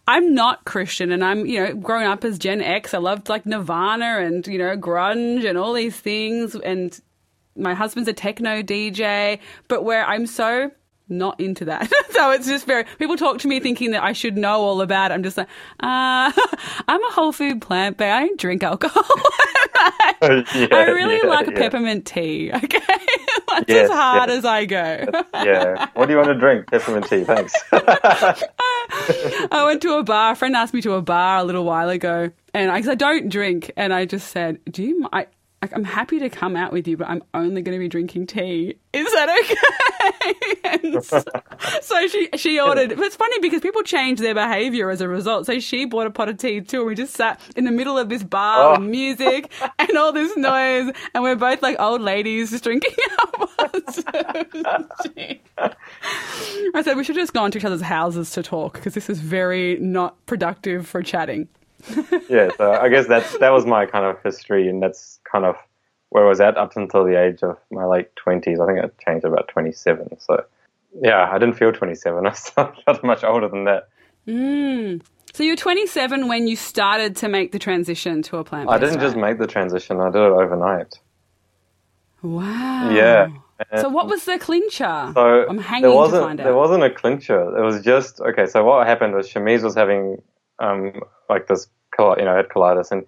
I'm 0.06 0.34
not 0.34 0.64
Christian, 0.64 1.10
and 1.10 1.24
I'm 1.24 1.46
you 1.46 1.64
know 1.64 1.74
growing 1.74 2.06
up 2.06 2.24
as 2.24 2.38
Gen 2.38 2.60
X. 2.60 2.94
I 2.94 2.98
loved 2.98 3.28
like 3.28 3.46
Nirvana 3.46 4.18
and 4.20 4.46
you 4.46 4.58
know 4.58 4.76
grunge 4.76 5.48
and 5.48 5.58
all 5.58 5.72
these 5.72 5.96
things, 5.96 6.54
and 6.54 7.00
my 7.56 7.74
husband's 7.74 8.08
a 8.08 8.12
techno 8.12 8.62
DJ, 8.62 9.38
but 9.68 9.84
where 9.84 10.04
I'm 10.04 10.26
so 10.26 10.70
not 11.12 11.38
into 11.40 11.64
that. 11.66 11.90
so 12.10 12.30
it's 12.30 12.46
just 12.46 12.66
very, 12.66 12.84
people 12.98 13.16
talk 13.16 13.38
to 13.38 13.48
me 13.48 13.60
thinking 13.60 13.92
that 13.92 14.02
I 14.02 14.12
should 14.12 14.36
know 14.36 14.60
all 14.60 14.80
about 14.80 15.10
it. 15.10 15.14
I'm 15.14 15.22
just 15.22 15.36
like, 15.36 15.48
uh, 15.80 16.32
I'm 16.88 17.04
a 17.04 17.12
whole 17.12 17.32
food 17.32 17.60
plant, 17.60 17.98
but 17.98 18.08
I 18.08 18.26
don't 18.26 18.40
drink 18.40 18.62
alcohol. 18.62 19.04
yeah, 20.22 20.68
I 20.70 20.90
really 20.90 21.18
yeah, 21.22 21.28
like 21.28 21.48
a 21.48 21.52
yeah. 21.52 21.58
peppermint 21.58 22.06
tea. 22.06 22.50
Okay. 22.52 22.78
That's 23.48 23.68
yes, 23.68 23.90
as 23.90 23.96
hard 23.96 24.30
yes. 24.30 24.38
as 24.38 24.44
I 24.44 24.64
go. 24.64 25.06
yeah. 25.34 25.88
What 25.94 26.06
do 26.06 26.12
you 26.12 26.18
want 26.18 26.28
to 26.28 26.38
drink? 26.38 26.68
Peppermint 26.68 27.06
tea. 27.06 27.24
Thanks. 27.24 27.52
I 27.72 29.62
went 29.66 29.82
to 29.82 29.98
a 29.98 30.02
bar. 30.02 30.32
A 30.32 30.36
friend 30.36 30.56
asked 30.56 30.72
me 30.72 30.80
to 30.82 30.94
a 30.94 31.02
bar 31.02 31.38
a 31.38 31.44
little 31.44 31.64
while 31.64 31.90
ago 31.90 32.30
and 32.54 32.70
I, 32.70 32.76
I 32.76 32.94
don't 32.94 33.28
drink. 33.28 33.70
And 33.76 33.92
I 33.92 34.06
just 34.06 34.28
said, 34.28 34.58
do 34.70 34.82
you, 34.82 35.08
I, 35.12 35.26
like, 35.62 35.72
I'm 35.72 35.84
happy 35.84 36.18
to 36.18 36.28
come 36.28 36.56
out 36.56 36.72
with 36.72 36.88
you, 36.88 36.96
but 36.96 37.08
I'm 37.08 37.22
only 37.34 37.62
going 37.62 37.76
to 37.76 37.78
be 37.78 37.88
drinking 37.88 38.26
tea. 38.26 38.78
Is 38.92 39.06
that 39.12 39.28
okay? 39.44 41.00
so, 41.00 41.22
so, 41.80 42.08
she 42.08 42.28
she 42.36 42.60
ordered. 42.60 42.90
But 42.90 42.98
it's 42.98 43.14
funny 43.14 43.38
because 43.38 43.60
people 43.60 43.82
change 43.82 44.18
their 44.18 44.34
behavior 44.34 44.90
as 44.90 45.00
a 45.00 45.08
result. 45.08 45.46
So 45.46 45.60
she 45.60 45.84
bought 45.84 46.08
a 46.08 46.10
pot 46.10 46.28
of 46.28 46.38
tea 46.38 46.60
too, 46.62 46.78
and 46.78 46.86
we 46.88 46.94
just 46.96 47.14
sat 47.14 47.40
in 47.54 47.64
the 47.64 47.70
middle 47.70 47.96
of 47.96 48.08
this 48.08 48.24
bar 48.24 48.74
oh. 48.74 48.80
with 48.80 48.88
music 48.88 49.52
and 49.78 49.96
all 49.96 50.12
this 50.12 50.36
noise, 50.36 50.92
and 51.14 51.22
we're 51.22 51.36
both 51.36 51.62
like 51.62 51.76
old 51.78 52.00
ladies 52.00 52.50
just 52.50 52.64
drinking 52.64 52.94
our 53.58 53.68
tea. 55.04 55.40
I 56.74 56.82
said 56.82 56.96
we 56.96 57.04
should 57.04 57.14
just 57.14 57.32
go 57.32 57.44
into 57.44 57.58
each 57.58 57.64
other's 57.64 57.82
houses 57.82 58.32
to 58.32 58.42
talk 58.42 58.74
because 58.74 58.94
this 58.94 59.08
is 59.08 59.20
very 59.20 59.78
not 59.78 60.26
productive 60.26 60.88
for 60.88 61.02
chatting. 61.02 61.48
yeah, 62.28 62.50
so 62.56 62.72
I 62.72 62.88
guess 62.88 63.06
that's 63.06 63.38
that 63.38 63.50
was 63.50 63.66
my 63.66 63.86
kind 63.86 64.04
of 64.04 64.22
history, 64.22 64.68
and 64.68 64.82
that's 64.82 65.18
kind 65.30 65.44
of 65.44 65.56
where 66.10 66.24
I 66.24 66.28
was 66.28 66.40
at 66.40 66.56
up 66.56 66.76
until 66.76 67.04
the 67.04 67.20
age 67.20 67.42
of 67.42 67.58
my 67.70 67.84
late 67.84 68.14
twenties. 68.16 68.60
I 68.60 68.66
think 68.66 68.78
I 68.78 68.88
changed 69.04 69.24
about 69.24 69.48
twenty 69.48 69.72
seven. 69.72 70.18
So 70.20 70.44
yeah, 71.00 71.28
I 71.30 71.38
didn't 71.38 71.54
feel 71.54 71.72
twenty 71.72 71.94
seven. 71.94 72.26
I 72.26 72.32
felt 72.32 73.02
much 73.02 73.24
older 73.24 73.48
than 73.48 73.64
that. 73.64 73.88
Mm. 74.26 75.02
So 75.34 75.42
you 75.44 75.52
were 75.52 75.56
27 75.56 76.28
when 76.28 76.46
you 76.46 76.56
started 76.56 77.16
to 77.16 77.28
make 77.28 77.52
the 77.52 77.58
transition 77.58 78.20
to 78.24 78.36
a 78.36 78.44
plant. 78.44 78.68
I 78.68 78.76
didn't 78.76 79.00
just 79.00 79.16
make 79.16 79.38
the 79.38 79.46
transition; 79.46 79.98
I 79.98 80.10
did 80.10 80.20
it 80.20 80.30
overnight. 80.30 80.98
Wow. 82.20 82.90
Yeah. 82.90 83.28
So 83.78 83.88
what 83.88 84.08
was 84.08 84.24
the 84.24 84.38
clincher? 84.38 85.12
So 85.14 85.46
I'm 85.48 85.58
hanging 85.58 85.82
there 85.82 85.92
wasn't, 85.92 86.20
to 86.20 86.26
find 86.26 86.40
out. 86.40 86.44
There 86.44 86.56
wasn't 86.56 86.82
a 86.82 86.90
clincher. 86.90 87.56
It 87.56 87.62
was 87.62 87.82
just 87.82 88.20
okay. 88.20 88.46
So 88.46 88.64
what 88.64 88.86
happened 88.86 89.14
was 89.14 89.28
Shamiz 89.28 89.62
was 89.62 89.74
having 89.74 90.20
um, 90.58 91.00
like 91.28 91.46
this, 91.46 91.68
you 91.98 92.04
know, 92.24 92.36
had 92.36 92.48
colitis, 92.48 92.90
and 92.90 93.04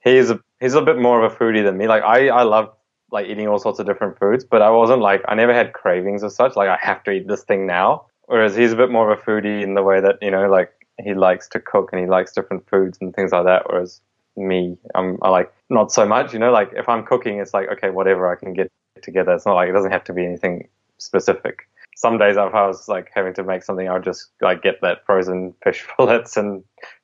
he's 0.00 0.30
a, 0.30 0.40
he's 0.60 0.74
a 0.74 0.82
bit 0.82 0.98
more 0.98 1.22
of 1.22 1.32
a 1.32 1.34
foodie 1.34 1.64
than 1.64 1.76
me. 1.76 1.88
Like 1.88 2.02
I, 2.02 2.28
I 2.28 2.42
love 2.42 2.72
like 3.12 3.26
eating 3.26 3.48
all 3.48 3.58
sorts 3.58 3.78
of 3.78 3.86
different 3.86 4.18
foods, 4.18 4.44
but 4.44 4.62
I 4.62 4.70
wasn't 4.70 5.00
like 5.00 5.22
I 5.28 5.34
never 5.34 5.54
had 5.54 5.72
cravings 5.72 6.24
as 6.24 6.34
such. 6.34 6.56
Like 6.56 6.68
I 6.68 6.78
have 6.80 7.02
to 7.04 7.12
eat 7.12 7.28
this 7.28 7.44
thing 7.44 7.66
now. 7.66 8.06
Whereas 8.26 8.56
he's 8.56 8.72
a 8.72 8.76
bit 8.76 8.90
more 8.90 9.10
of 9.10 9.18
a 9.18 9.22
foodie 9.22 9.62
in 9.62 9.74
the 9.74 9.82
way 9.82 10.00
that 10.00 10.18
you 10.20 10.30
know, 10.30 10.48
like 10.50 10.72
he 11.02 11.14
likes 11.14 11.48
to 11.48 11.60
cook 11.60 11.90
and 11.92 12.00
he 12.00 12.06
likes 12.06 12.32
different 12.32 12.68
foods 12.68 12.98
and 13.00 13.14
things 13.14 13.32
like 13.32 13.44
that. 13.44 13.68
Whereas 13.68 14.00
me, 14.36 14.76
I'm 14.94 15.18
I 15.22 15.30
like 15.30 15.52
not 15.70 15.92
so 15.92 16.06
much. 16.06 16.32
You 16.32 16.38
know, 16.38 16.50
like 16.50 16.70
if 16.74 16.88
I'm 16.88 17.04
cooking, 17.04 17.38
it's 17.38 17.54
like 17.54 17.68
okay, 17.68 17.90
whatever 17.90 18.30
I 18.30 18.34
can 18.34 18.52
get 18.52 18.70
together. 19.02 19.32
It's 19.32 19.46
not 19.46 19.54
like 19.54 19.68
it 19.68 19.72
doesn't 19.72 19.92
have 19.92 20.04
to 20.04 20.12
be 20.12 20.24
anything 20.24 20.68
specific. 20.98 21.68
Some 21.96 22.18
days 22.18 22.36
if 22.36 22.54
I 22.54 22.66
was 22.66 22.88
like 22.88 23.10
having 23.14 23.32
to 23.34 23.42
make 23.42 23.62
something, 23.62 23.88
I 23.88 23.94
would 23.94 24.04
just 24.04 24.30
like 24.42 24.62
get 24.62 24.82
that 24.82 25.04
frozen 25.06 25.54
fish 25.64 25.84
fillets 25.96 26.36
and 26.36 26.62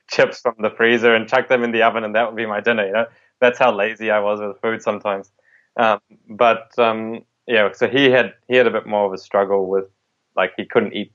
chips 0.09 0.41
from 0.41 0.55
the 0.59 0.71
freezer 0.71 1.15
and 1.15 1.27
chuck 1.27 1.49
them 1.49 1.65
in 1.65 1.73
the 1.73 1.83
oven, 1.83 2.05
and 2.05 2.15
that 2.15 2.27
would 2.29 2.37
be 2.37 2.47
my 2.47 2.61
dinner. 2.61 2.87
You 2.87 2.93
know, 2.93 3.07
that's 3.41 3.59
how 3.59 3.75
lazy 3.75 4.11
I 4.11 4.21
was 4.21 4.41
with 4.41 4.61
food 4.61 4.83
sometimes. 4.83 5.33
Um, 5.79 6.01
but 6.29 6.79
um, 6.79 7.25
yeah, 7.47 7.71
so 7.73 7.89
he 7.89 8.11
had 8.11 8.35
he 8.49 8.57
had 8.57 8.67
a 8.67 8.71
bit 8.71 8.87
more 8.87 9.07
of 9.07 9.15
a 9.15 9.19
struggle 9.19 9.67
with 9.67 9.87
like 10.37 10.53
he 10.59 10.67
couldn't 10.67 10.93
eat. 10.93 11.11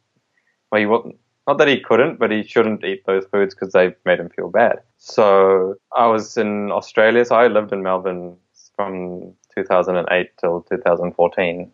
Well, 0.71 0.81
he 0.81 0.87
wasn't 0.87 1.17
not 1.47 1.59
that 1.59 1.67
he 1.67 1.79
couldn't, 1.79 2.17
but 2.17 2.31
he 2.31 2.43
shouldn't 2.43 2.83
eat 2.83 3.05
those 3.05 3.25
foods 3.27 3.53
because 3.53 3.73
they 3.73 3.95
made 4.05 4.19
him 4.19 4.29
feel 4.29 4.49
bad. 4.49 4.79
So 4.97 5.75
I 5.95 6.07
was 6.07 6.35
in 6.35 6.71
Australia, 6.71 7.23
so 7.23 7.35
I 7.35 7.47
lived 7.47 7.71
in 7.71 7.83
Melbourne 7.83 8.35
from 8.75 9.33
2008 9.55 10.31
till 10.39 10.61
2014 10.63 11.71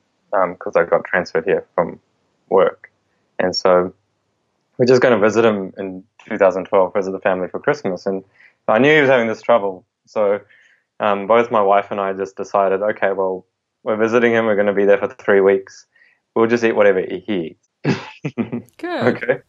because 0.50 0.76
um, 0.76 0.84
I 0.84 0.89
got 0.89 1.04
transferred 1.06 1.46
here 1.46 1.65
from 1.76 2.00
work, 2.50 2.91
and 3.39 3.56
so 3.56 3.93
we're 4.78 4.86
just 4.86 5.02
going 5.02 5.13
to 5.13 5.24
visit 5.24 5.46
him 5.46 5.74
in 5.78 6.04
2012, 6.28 6.93
visit 6.93 7.12
the 7.12 7.19
family 7.19 7.48
for 7.48 7.60
Christmas. 7.60 8.06
And 8.06 8.24
I 8.67 8.80
knew 8.80 8.93
he 8.93 9.02
was 9.02 9.10
having 9.10 9.28
this 9.28 9.41
trouble. 9.41 9.86
So 10.06 10.39
um, 11.00 11.28
both 11.28 11.52
my 11.52 11.62
wife 11.62 11.91
and 11.91 12.00
I 12.00 12.13
just 12.13 12.36
decided, 12.36 12.82
okay, 12.82 13.12
well, 13.12 13.46
we're 13.84 13.98
visiting 13.98 14.34
him. 14.34 14.46
We're 14.46 14.56
going 14.56 14.67
to 14.67 14.74
be 14.74 14.86
there 14.86 14.98
for 14.98 15.10
three 15.10 15.41
weeks. 15.41 15.86
We'll 16.36 16.48
just 16.48 16.63
eat 16.63 16.76
whatever 16.76 17.02
he 17.02 17.24
eats. 17.28 17.69
Good. 18.78 19.15
okay. 19.15 19.39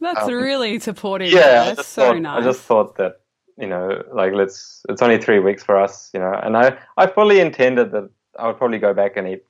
That's 0.00 0.20
um, 0.20 0.34
really 0.34 0.78
supportive. 0.80 1.32
Yeah, 1.32 1.74
That's 1.74 1.88
so 1.88 2.08
thought, 2.08 2.20
nice. 2.20 2.42
I 2.42 2.44
just 2.44 2.60
thought 2.60 2.96
that 2.96 3.20
you 3.56 3.66
know, 3.66 4.02
like 4.12 4.32
let's, 4.32 4.84
it's 4.88 5.02
only 5.02 5.18
three 5.18 5.38
weeks 5.38 5.62
for 5.62 5.76
us, 5.80 6.10
you 6.12 6.20
know, 6.20 6.32
and 6.42 6.56
I, 6.56 6.76
I 6.96 7.06
fully 7.06 7.40
intended 7.40 7.92
that 7.92 8.10
I 8.38 8.48
would 8.48 8.58
probably 8.58 8.78
go 8.78 8.92
back 8.92 9.16
and 9.16 9.28
eat 9.28 9.44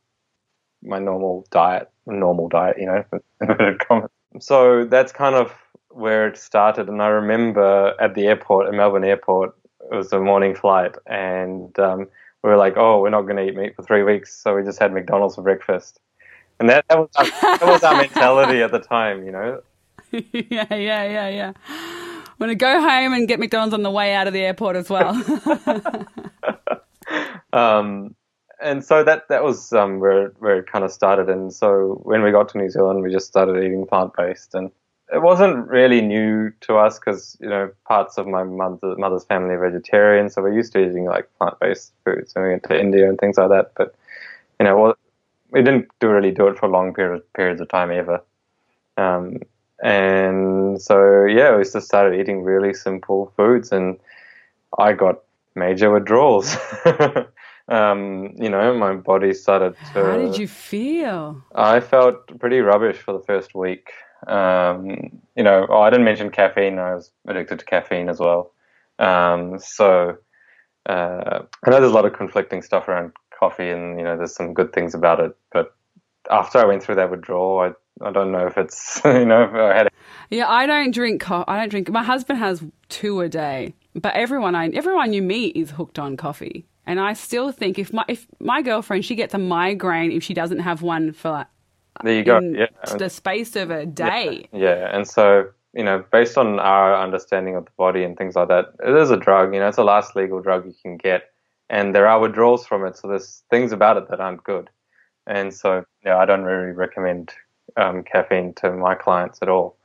my 0.84 0.98
normal 0.98 1.46
diet, 1.50 1.90
normal 2.06 2.48
diet, 2.48 2.76
you 2.78 2.86
know, 2.86 4.08
so 4.40 4.84
that's 4.84 5.12
kind 5.12 5.34
of 5.34 5.52
where 5.88 6.26
it 6.26 6.36
started. 6.36 6.88
And 6.88 7.02
I 7.02 7.08
remember 7.08 7.94
at 8.00 8.14
the 8.14 8.26
airport, 8.26 8.66
at 8.66 8.74
Melbourne 8.74 9.04
airport, 9.04 9.54
it 9.90 9.94
was 9.94 10.12
a 10.12 10.20
morning 10.20 10.54
flight 10.54 10.96
and, 11.06 11.76
um, 11.78 12.08
we 12.44 12.50
were 12.50 12.58
like, 12.58 12.76
oh, 12.76 13.00
we're 13.00 13.08
not 13.08 13.22
going 13.22 13.36
to 13.36 13.48
eat 13.48 13.56
meat 13.56 13.74
for 13.74 13.82
three 13.82 14.02
weeks. 14.02 14.36
So 14.36 14.54
we 14.54 14.62
just 14.62 14.78
had 14.78 14.92
McDonald's 14.92 15.34
for 15.34 15.40
breakfast. 15.40 15.98
And 16.60 16.68
that, 16.68 16.84
that 16.88 16.98
was 16.98 17.08
our, 17.16 17.24
that 17.24 17.66
was 17.66 17.82
our 17.82 17.96
mentality 17.96 18.60
at 18.60 18.70
the 18.70 18.80
time, 18.80 19.24
you 19.24 19.32
know. 19.32 19.62
yeah, 20.12 20.74
yeah, 20.74 21.04
yeah, 21.04 21.28
yeah. 21.28 21.52
I'm 21.66 22.38
going 22.38 22.50
to 22.50 22.54
go 22.54 22.82
home 22.82 23.14
and 23.14 23.26
get 23.26 23.40
McDonald's 23.40 23.72
on 23.72 23.82
the 23.82 23.90
way 23.90 24.14
out 24.14 24.26
of 24.26 24.34
the 24.34 24.40
airport 24.40 24.76
as 24.76 24.90
well. 24.90 25.14
um, 27.54 28.14
and 28.64 28.82
so 28.82 29.04
that 29.04 29.28
that 29.28 29.44
was 29.44 29.72
um, 29.72 30.00
where 30.00 30.28
where 30.38 30.58
it 30.58 30.66
kind 30.66 30.84
of 30.84 30.90
started. 30.90 31.28
And 31.28 31.52
so 31.52 32.00
when 32.02 32.22
we 32.22 32.32
got 32.32 32.48
to 32.50 32.58
New 32.58 32.70
Zealand, 32.70 33.02
we 33.02 33.12
just 33.12 33.26
started 33.26 33.62
eating 33.62 33.86
plant 33.86 34.12
based, 34.16 34.54
and 34.54 34.70
it 35.12 35.22
wasn't 35.22 35.68
really 35.68 36.00
new 36.00 36.50
to 36.62 36.78
us 36.78 36.98
because 36.98 37.36
you 37.40 37.48
know 37.48 37.70
parts 37.86 38.16
of 38.16 38.26
my 38.26 38.42
mother, 38.42 38.96
mother's 38.96 39.24
family 39.24 39.54
are 39.54 39.70
vegetarian, 39.70 40.30
so 40.30 40.42
we're 40.42 40.54
used 40.54 40.72
to 40.72 40.80
eating 40.80 41.04
like 41.04 41.28
plant 41.38 41.60
based 41.60 41.92
foods. 42.04 42.32
And 42.34 42.44
we 42.44 42.50
went 42.50 42.62
to 42.64 42.80
India 42.80 43.08
and 43.08 43.18
things 43.18 43.36
like 43.36 43.50
that, 43.50 43.72
but 43.76 43.94
you 44.58 44.64
know, 44.64 44.94
we 45.50 45.62
didn't 45.62 45.88
do 46.00 46.08
really 46.08 46.32
do 46.32 46.48
it 46.48 46.58
for 46.58 46.68
long 46.68 46.94
period, 46.94 47.22
periods 47.34 47.60
of 47.60 47.68
time 47.68 47.90
ever. 47.90 48.22
Um, 48.96 49.40
and 49.82 50.80
so 50.80 51.26
yeah, 51.26 51.54
we 51.54 51.64
just 51.64 51.82
started 51.82 52.18
eating 52.18 52.42
really 52.42 52.72
simple 52.72 53.30
foods, 53.36 53.72
and 53.72 53.98
I 54.78 54.94
got 54.94 55.20
major 55.54 55.90
withdrawals. 55.90 56.56
um, 57.68 58.34
you 58.36 58.48
know, 58.50 58.76
my 58.76 58.94
body 58.94 59.32
started 59.32 59.74
to. 59.92 60.04
How 60.04 60.16
did 60.18 60.38
you 60.38 60.48
feel? 60.48 61.42
I 61.54 61.80
felt 61.80 62.38
pretty 62.38 62.60
rubbish 62.60 62.98
for 62.98 63.12
the 63.12 63.24
first 63.24 63.54
week. 63.54 63.90
Um, 64.26 65.20
you 65.36 65.42
know, 65.42 65.66
oh, 65.68 65.80
I 65.80 65.90
didn't 65.90 66.04
mention 66.04 66.30
caffeine. 66.30 66.78
I 66.78 66.94
was 66.94 67.10
addicted 67.26 67.58
to 67.60 67.64
caffeine 67.64 68.08
as 68.08 68.20
well. 68.20 68.52
Um, 68.98 69.58
so 69.58 70.16
uh, 70.86 71.40
I 71.64 71.70
know 71.70 71.80
there's 71.80 71.92
a 71.92 71.94
lot 71.94 72.04
of 72.04 72.12
conflicting 72.12 72.62
stuff 72.62 72.88
around 72.88 73.12
coffee, 73.38 73.70
and 73.70 73.98
you 73.98 74.04
know, 74.04 74.16
there's 74.16 74.34
some 74.34 74.52
good 74.54 74.72
things 74.72 74.94
about 74.94 75.20
it. 75.20 75.36
But 75.52 75.74
after 76.30 76.58
I 76.58 76.64
went 76.64 76.82
through 76.82 76.96
that 76.96 77.10
withdrawal, 77.10 77.60
I 77.60 78.06
I 78.06 78.10
don't 78.10 78.32
know 78.32 78.46
if 78.46 78.58
it's 78.58 79.00
you 79.04 79.24
know 79.24 79.44
if 79.44 79.54
I 79.54 79.74
had. 79.76 79.88
Yeah, 80.30 80.48
I 80.48 80.66
don't 80.66 80.90
drink. 80.92 81.22
Co- 81.22 81.44
I 81.48 81.58
don't 81.58 81.68
drink. 81.70 81.90
My 81.90 82.02
husband 82.02 82.38
has 82.38 82.62
two 82.88 83.20
a 83.20 83.28
day, 83.28 83.74
but 83.94 84.14
everyone 84.14 84.54
I 84.54 84.68
everyone 84.68 85.12
you 85.12 85.22
meet 85.22 85.56
is 85.56 85.72
hooked 85.72 85.98
on 85.98 86.16
coffee. 86.16 86.66
And 86.86 87.00
I 87.00 87.14
still 87.14 87.50
think 87.50 87.78
if 87.78 87.92
my 87.92 88.04
if 88.08 88.26
my 88.40 88.62
girlfriend 88.62 89.04
she 89.04 89.14
gets 89.14 89.34
a 89.34 89.38
migraine 89.38 90.12
if 90.12 90.22
she 90.22 90.34
doesn't 90.34 90.60
have 90.60 90.82
one 90.82 91.12
for 91.12 91.30
like 91.30 91.46
there 92.02 92.14
you 92.14 92.24
go. 92.24 92.40
Yeah, 92.40 92.66
the 92.98 93.08
space 93.08 93.54
of 93.56 93.70
a 93.70 93.86
day. 93.86 94.48
Yeah. 94.52 94.58
yeah, 94.60 94.96
and 94.96 95.06
so 95.06 95.48
you 95.74 95.84
know, 95.84 96.04
based 96.12 96.38
on 96.38 96.58
our 96.60 97.00
understanding 97.00 97.56
of 97.56 97.64
the 97.64 97.70
body 97.76 98.04
and 98.04 98.16
things 98.16 98.36
like 98.36 98.48
that, 98.48 98.74
it 98.84 98.94
is 98.94 99.10
a 99.10 99.16
drug. 99.16 99.54
You 99.54 99.60
know, 99.60 99.68
it's 99.68 99.76
the 99.76 99.84
last 99.84 100.14
legal 100.14 100.40
drug 100.40 100.66
you 100.66 100.74
can 100.82 100.96
get, 100.96 101.30
and 101.70 101.94
there 101.94 102.06
are 102.06 102.20
withdrawals 102.20 102.66
from 102.66 102.84
it. 102.84 102.96
So 102.96 103.08
there's 103.08 103.42
things 103.50 103.72
about 103.72 103.96
it 103.96 104.08
that 104.10 104.20
aren't 104.20 104.44
good, 104.44 104.70
and 105.26 105.54
so 105.54 105.84
yeah, 106.04 106.18
I 106.18 106.24
don't 106.24 106.44
really 106.44 106.72
recommend 106.72 107.32
um, 107.76 108.02
caffeine 108.02 108.54
to 108.54 108.72
my 108.72 108.94
clients 108.94 109.38
at 109.40 109.48
all, 109.48 109.76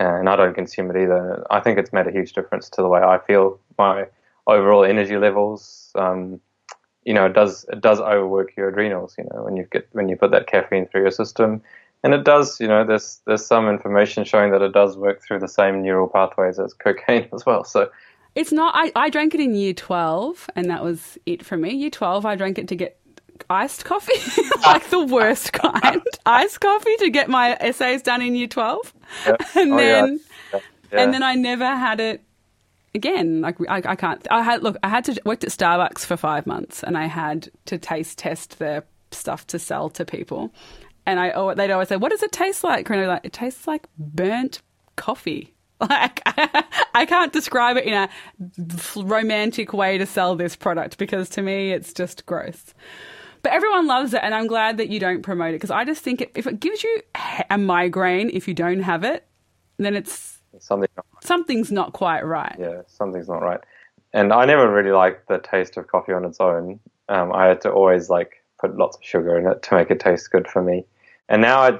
and 0.00 0.28
I 0.28 0.36
don't 0.36 0.54
consume 0.54 0.90
it 0.90 1.02
either. 1.02 1.46
I 1.50 1.60
think 1.60 1.78
it's 1.78 1.92
made 1.92 2.06
a 2.06 2.12
huge 2.12 2.34
difference 2.34 2.68
to 2.70 2.82
the 2.82 2.88
way 2.88 3.00
I 3.00 3.18
feel, 3.18 3.58
my 3.78 4.06
overall 4.46 4.84
energy 4.84 5.16
levels. 5.16 5.90
Um, 5.94 6.40
you 7.04 7.12
know, 7.12 7.26
it 7.26 7.34
does 7.34 7.64
it 7.70 7.80
does 7.80 8.00
overwork 8.00 8.56
your 8.56 8.68
adrenals. 8.68 9.14
You 9.18 9.24
know, 9.32 9.42
when 9.42 9.56
you 9.56 9.66
get 9.70 9.88
when 9.92 10.08
you 10.08 10.16
put 10.16 10.30
that 10.30 10.46
caffeine 10.46 10.86
through 10.86 11.02
your 11.02 11.10
system, 11.10 11.62
and 12.02 12.14
it 12.14 12.24
does. 12.24 12.60
You 12.60 12.68
know, 12.68 12.84
there's 12.84 13.20
there's 13.26 13.44
some 13.44 13.68
information 13.68 14.24
showing 14.24 14.52
that 14.52 14.62
it 14.62 14.72
does 14.72 14.96
work 14.96 15.22
through 15.22 15.40
the 15.40 15.48
same 15.48 15.82
neural 15.82 16.08
pathways 16.08 16.58
as 16.58 16.72
cocaine 16.74 17.28
as 17.34 17.44
well. 17.44 17.64
So. 17.64 17.90
It's 18.34 18.50
not. 18.50 18.74
I, 18.74 18.90
I 18.96 19.10
drank 19.10 19.32
it 19.36 19.40
in 19.40 19.54
year 19.54 19.72
12, 19.72 20.50
and 20.56 20.68
that 20.68 20.82
was 20.82 21.16
it 21.24 21.46
for 21.46 21.56
me. 21.56 21.72
Year 21.72 21.88
12, 21.88 22.26
I 22.26 22.34
drank 22.34 22.58
it 22.58 22.66
to 22.66 22.74
get 22.74 22.98
iced 23.50 23.84
coffee, 23.84 24.12
like 24.66 24.88
the 24.90 25.04
worst 25.04 25.52
kind, 25.52 26.02
iced 26.26 26.60
coffee 26.60 26.96
to 26.96 27.10
get 27.10 27.28
my 27.28 27.56
essays 27.60 28.02
done 28.02 28.22
in 28.22 28.34
year 28.34 28.48
12. 28.48 28.92
Yep. 29.26 29.42
And 29.54 29.72
oh, 29.72 29.76
then 29.76 30.20
yeah. 30.52 30.60
Yeah. 30.92 31.02
and 31.02 31.14
then 31.14 31.22
I 31.22 31.34
never 31.34 31.66
had 31.66 32.00
it 32.00 32.22
again. 32.94 33.40
Like 33.40 33.56
I, 33.68 33.82
I 33.84 33.96
can't 33.96 34.26
I 34.30 34.42
had 34.42 34.62
look, 34.62 34.76
I 34.82 34.88
had 34.88 35.04
to 35.06 35.20
worked 35.24 35.44
at 35.44 35.50
Starbucks 35.50 36.04
for 36.06 36.16
5 36.16 36.46
months 36.46 36.82
and 36.82 36.96
I 36.96 37.06
had 37.06 37.50
to 37.66 37.78
taste 37.78 38.18
test 38.18 38.58
their 38.58 38.84
stuff 39.10 39.46
to 39.48 39.58
sell 39.58 39.88
to 39.90 40.04
people. 40.04 40.52
And 41.06 41.20
I 41.20 41.30
oh, 41.32 41.54
they'd 41.54 41.70
always 41.70 41.88
say, 41.88 41.96
"What 41.96 42.10
does 42.10 42.22
it 42.22 42.32
taste 42.32 42.64
like?" 42.64 42.88
And 42.88 43.00
I'd 43.00 43.06
like, 43.06 43.24
"It 43.24 43.32
tastes 43.32 43.66
like 43.66 43.86
burnt 43.98 44.62
coffee." 44.96 45.50
Like 45.80 46.22
I 46.94 47.04
can't 47.04 47.32
describe 47.32 47.76
it 47.76 47.84
in 47.84 47.94
a 47.94 48.08
romantic 48.96 49.72
way 49.72 49.98
to 49.98 50.06
sell 50.06 50.36
this 50.36 50.54
product 50.54 50.96
because 50.98 51.28
to 51.30 51.42
me 51.42 51.72
it's 51.72 51.92
just 51.92 52.24
gross. 52.26 52.72
But 53.42 53.52
everyone 53.52 53.86
loves 53.88 54.14
it, 54.14 54.20
and 54.22 54.34
I'm 54.34 54.46
glad 54.46 54.78
that 54.78 54.88
you 54.88 54.98
don't 54.98 55.20
promote 55.22 55.50
it 55.50 55.56
because 55.56 55.72
I 55.72 55.84
just 55.84 56.02
think 56.02 56.22
it, 56.22 56.30
if 56.36 56.46
it 56.46 56.60
gives 56.60 56.82
you 56.82 57.02
a 57.50 57.58
migraine 57.58 58.30
if 58.32 58.48
you 58.48 58.54
don't 58.54 58.80
have 58.80 59.04
it, 59.04 59.26
then 59.76 59.94
it's 59.94 60.33
something 60.58 60.88
something's 61.20 61.72
not 61.72 61.92
quite 61.92 62.24
right. 62.24 62.56
Yeah, 62.58 62.82
something's 62.86 63.28
not 63.28 63.42
right. 63.42 63.60
And 64.12 64.32
I 64.32 64.44
never 64.44 64.72
really 64.72 64.92
liked 64.92 65.28
the 65.28 65.38
taste 65.38 65.76
of 65.76 65.88
coffee 65.88 66.12
on 66.12 66.24
its 66.24 66.40
own. 66.40 66.78
Um, 67.08 67.32
I 67.32 67.46
had 67.46 67.60
to 67.62 67.70
always 67.70 68.08
like 68.08 68.44
put 68.60 68.76
lots 68.76 68.96
of 68.96 69.04
sugar 69.04 69.38
in 69.38 69.46
it 69.46 69.62
to 69.64 69.74
make 69.74 69.90
it 69.90 70.00
taste 70.00 70.30
good 70.30 70.46
for 70.48 70.62
me. 70.62 70.84
And 71.28 71.42
now 71.42 71.60
I, 71.60 71.78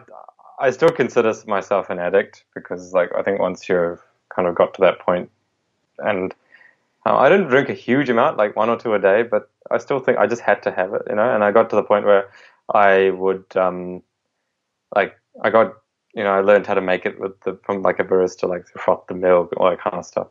I 0.59 0.71
still 0.71 0.91
consider 0.91 1.33
myself 1.47 1.91
an 1.91 1.99
addict 1.99 2.45
because 2.55 2.93
like 2.93 3.11
I 3.17 3.23
think 3.23 3.41
once 3.41 3.69
you've 3.69 4.03
kind 4.35 4.49
of 4.49 4.55
got 4.55 4.75
to 4.75 4.81
that 4.83 4.99
point, 4.99 5.31
and 5.99 6.35
uh, 7.07 7.17
I 7.17 7.29
didn't 7.29 7.49
drink 7.49 7.69
a 7.69 7.75
huge 7.75 8.09
amount, 8.09 8.39
like 8.39 8.57
one 8.57 8.71
or 8.71 8.79
two 8.79 8.95
a 8.95 8.99
day, 8.99 9.23
but 9.23 9.51
I 9.71 9.79
still 9.79 10.01
think 10.01 10.19
I 10.19 10.27
just 10.27 10.43
had 10.43 10.63
to 10.63 10.73
have 10.73 10.95
it, 10.95 11.03
you 11.09 11.17
know. 11.17 11.35
And 11.35 11.45
I 11.45 11.53
got 11.53 11.71
to 11.71 11.77
the 11.77 11.83
point 11.83 12.07
where 12.07 12.31
I 12.73 13.11
would, 13.11 13.45
um, 13.57 14.03
like, 14.95 15.19
I 15.43 15.51
got, 15.51 15.75
you 16.15 16.23
know, 16.23 16.31
I 16.31 16.41
learned 16.41 16.67
how 16.67 16.75
to 16.75 16.81
make 16.81 17.07
it 17.07 17.21
with 17.21 17.39
the 17.41 17.59
from 17.65 17.83
like 17.83 17.99
a 17.99 18.05
barista, 18.05 18.49
like 18.49 18.67
froth 18.69 19.07
the 19.09 19.15
milk, 19.15 19.53
all 19.57 19.71
that 19.71 19.81
kind 19.81 19.97
of 19.97 20.07
stuff. 20.07 20.29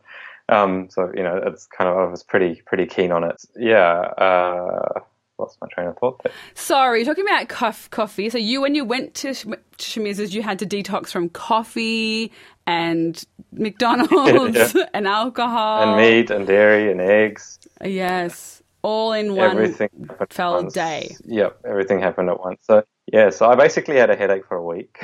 Um, 0.50 0.90
so 0.90 1.12
you 1.16 1.24
know, 1.24 1.42
it's 1.46 1.68
kind 1.68 1.90
of 1.90 1.98
I 1.98 2.06
was 2.06 2.24
pretty 2.24 2.62
pretty 2.66 2.86
keen 2.86 3.12
on 3.12 3.24
it. 3.24 3.44
Yeah. 3.56 4.00
Uh, 4.18 5.02
lost 5.40 5.58
my 5.62 5.68
train 5.68 5.88
of 5.88 5.98
thought 5.98 6.22
there. 6.24 6.32
Sorry, 6.54 7.04
talking 7.04 7.26
about 7.26 7.50
coffee. 7.50 8.30
So 8.30 8.38
you, 8.38 8.62
when 8.62 8.76
you 8.76 8.86
went 8.86 9.14
to 9.16 9.30
Shamiz's, 9.78 10.34
you 10.34 10.44
had 10.44 10.60
to 10.60 10.66
detox 10.66 11.08
from 11.08 11.30
coffee 11.30 12.32
and 12.68 13.22
McDonald's 13.52 14.74
yeah. 14.76 14.86
and 14.94 15.08
alcohol 15.08 15.84
and 15.84 15.98
meat 15.98 16.30
and 16.30 16.48
dairy 16.48 16.92
and 16.92 17.02
eggs. 17.02 17.60
Yes 17.84 18.63
all 18.84 19.14
in 19.14 19.36
one 19.36 19.52
everything 19.52 19.90
fell 20.30 20.62
once. 20.62 20.74
day. 20.74 21.16
Yep, 21.26 21.62
everything 21.66 22.00
happened 22.00 22.30
at 22.30 22.40
once. 22.40 22.60
So 22.64 22.84
yeah, 23.12 23.30
so 23.30 23.48
I 23.48 23.56
basically 23.56 23.96
had 23.98 24.10
a 24.10 24.16
headache 24.16 24.46
for 24.46 24.58
a 24.58 24.64
week. 24.64 25.02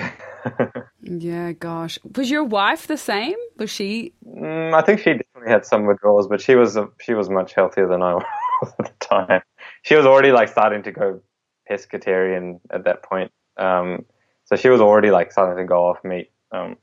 yeah, 1.01 1.53
gosh, 1.53 1.97
was 2.15 2.29
your 2.29 2.43
wife 2.43 2.87
the 2.87 2.97
same? 2.97 3.37
Was 3.57 3.69
she? 3.69 4.13
Mm, 4.25 4.73
I 4.73 4.81
think 4.81 4.99
she 4.99 5.13
definitely 5.13 5.51
had 5.51 5.65
some 5.65 5.85
withdrawals, 5.85 6.27
but 6.27 6.41
she 6.41 6.55
was 6.55 6.77
she 7.01 7.13
was 7.13 7.29
much 7.29 7.53
healthier 7.53 7.87
than 7.87 8.03
I 8.03 8.13
was 8.61 8.73
at 8.79 8.85
the 8.85 9.05
time. 9.05 9.41
She 9.83 9.95
was 9.95 10.05
already 10.05 10.31
like 10.31 10.49
starting 10.49 10.83
to 10.83 10.91
go 10.91 11.21
pescatarian 11.69 12.59
at 12.71 12.83
that 12.83 13.03
point. 13.03 13.31
Um, 13.57 14.05
so 14.45 14.55
she 14.55 14.69
was 14.69 14.81
already 14.81 15.11
like 15.11 15.31
starting 15.31 15.57
to 15.61 15.67
go 15.67 15.85
off 15.85 16.03
meat 16.03 16.31
um, 16.51 16.75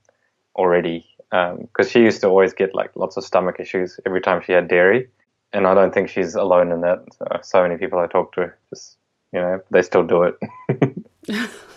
already 0.55 1.05
because 1.29 1.87
um, 1.87 1.89
she 1.89 1.99
used 1.99 2.21
to 2.21 2.27
always 2.27 2.53
get 2.53 2.73
like 2.73 2.95
lots 2.95 3.17
of 3.17 3.23
stomach 3.25 3.59
issues 3.59 3.99
every 4.05 4.21
time 4.21 4.41
she 4.41 4.53
had 4.53 4.67
dairy 4.67 5.09
and 5.53 5.67
I 5.67 5.73
don't 5.73 5.93
think 5.93 6.09
she's 6.09 6.35
alone 6.35 6.71
in 6.71 6.81
that. 6.81 7.05
So, 7.43 7.63
many 7.63 7.77
people 7.77 7.99
I 7.99 8.07
talk 8.07 8.33
to 8.33 8.53
just, 8.69 8.97
you 9.31 9.39
know, 9.39 9.59
they 9.71 9.81
still 9.81 10.03
do 10.03 10.23
it. 10.23 10.35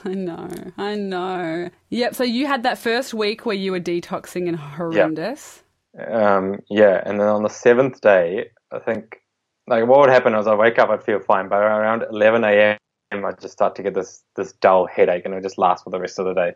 I 0.04 0.14
know, 0.14 0.48
I 0.78 0.94
know. 0.94 1.70
Yep. 1.90 2.14
So 2.14 2.24
you 2.24 2.46
had 2.46 2.62
that 2.62 2.78
first 2.78 3.12
week 3.12 3.44
where 3.44 3.56
you 3.56 3.72
were 3.72 3.80
detoxing 3.80 4.48
and 4.48 4.56
horrendous. 4.56 5.62
Yep. 5.96 6.10
Um, 6.12 6.60
yeah, 6.70 7.02
and 7.04 7.18
then 7.18 7.26
on 7.26 7.42
the 7.42 7.48
seventh 7.48 8.00
day, 8.00 8.50
I 8.70 8.78
think 8.78 9.20
like 9.66 9.86
what 9.86 10.00
would 10.00 10.10
happen 10.10 10.34
is 10.34 10.46
I 10.46 10.54
wake 10.54 10.78
up, 10.78 10.88
I'd 10.90 11.02
feel 11.02 11.20
fine, 11.20 11.48
but 11.48 11.56
around 11.56 12.04
11 12.10 12.44
a.m. 12.44 12.78
I 13.12 13.32
just 13.32 13.52
start 13.52 13.74
to 13.76 13.82
get 13.82 13.94
this 13.94 14.22
this 14.36 14.52
dull 14.52 14.86
headache, 14.86 15.24
and 15.24 15.34
it 15.34 15.42
just 15.42 15.58
lasts 15.58 15.82
for 15.82 15.90
the 15.90 15.98
rest 15.98 16.18
of 16.18 16.26
the 16.26 16.34
day. 16.34 16.52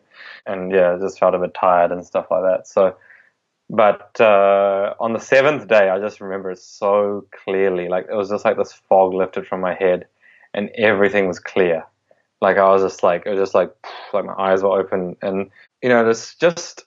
And 0.46 0.70
yeah, 0.70 0.94
I 0.94 0.98
just 0.98 1.18
felt 1.18 1.34
a 1.34 1.38
bit 1.38 1.54
tired 1.54 1.90
and 1.90 2.06
stuff 2.06 2.26
like 2.30 2.42
that. 2.42 2.68
So 2.68 2.96
but 3.70 4.20
uh, 4.20 4.94
on 5.00 5.12
the 5.12 5.20
seventh 5.20 5.68
day, 5.68 5.88
I 5.88 5.98
just 5.98 6.20
remember 6.20 6.50
it 6.50 6.58
so 6.58 7.26
clearly. 7.44 7.88
Like 7.88 8.06
it 8.10 8.14
was 8.14 8.28
just 8.28 8.44
like 8.44 8.56
this 8.56 8.72
fog 8.72 9.14
lifted 9.14 9.46
from 9.46 9.60
my 9.60 9.74
head, 9.74 10.06
and 10.52 10.70
everything 10.76 11.26
was 11.26 11.38
clear. 11.38 11.84
Like 12.40 12.58
I 12.58 12.68
was 12.70 12.82
just 12.82 13.02
like 13.02 13.24
it 13.26 13.30
was 13.30 13.38
just 13.38 13.54
like 13.54 13.74
like 14.12 14.24
my 14.24 14.34
eyes 14.38 14.62
were 14.62 14.78
open, 14.78 15.16
and 15.22 15.50
you 15.82 15.88
know, 15.88 16.04
this 16.04 16.34
just 16.36 16.84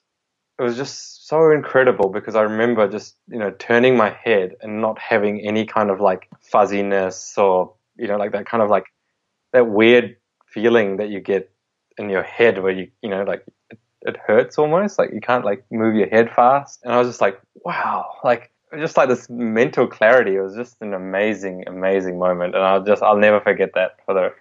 it 0.58 0.62
was 0.62 0.76
just 0.76 1.28
so 1.28 1.50
incredible 1.50 2.10
because 2.10 2.34
I 2.34 2.42
remember 2.42 2.88
just 2.88 3.16
you 3.28 3.38
know 3.38 3.50
turning 3.58 3.96
my 3.96 4.10
head 4.10 4.54
and 4.60 4.80
not 4.80 4.98
having 4.98 5.40
any 5.40 5.66
kind 5.66 5.90
of 5.90 6.00
like 6.00 6.28
fuzziness 6.40 7.36
or 7.36 7.74
you 7.96 8.08
know 8.08 8.16
like 8.16 8.32
that 8.32 8.46
kind 8.46 8.62
of 8.62 8.70
like 8.70 8.86
that 9.52 9.68
weird 9.68 10.16
feeling 10.46 10.96
that 10.96 11.10
you 11.10 11.20
get 11.20 11.50
in 11.98 12.08
your 12.08 12.22
head 12.22 12.62
where 12.62 12.72
you 12.72 12.88
you 13.02 13.10
know 13.10 13.22
like 13.24 13.44
it, 14.02 14.16
hurts 14.26 14.58
almost 14.58 14.98
like 14.98 15.10
you 15.12 15.20
can't 15.20 15.44
like 15.44 15.64
move 15.70 15.94
your 15.94 16.08
head 16.08 16.30
fast 16.34 16.80
and 16.84 16.92
I 16.92 16.98
was 16.98 17.08
just 17.08 17.20
like 17.20 17.40
wow 17.64 18.06
like 18.24 18.50
just 18.78 18.96
like 18.96 19.08
this 19.08 19.28
mental 19.30 19.86
clarity 19.86 20.36
it 20.36 20.40
was 20.40 20.54
just 20.54 20.76
an 20.80 20.94
amazing 20.94 21.64
amazing 21.66 22.18
moment 22.18 22.54
and 22.54 22.62
I'll 22.62 22.84
just 22.84 23.02
I'll 23.02 23.16
never 23.16 23.40
forget 23.40 23.70
that 23.74 23.96
for 24.04 24.14
the 24.14 24.32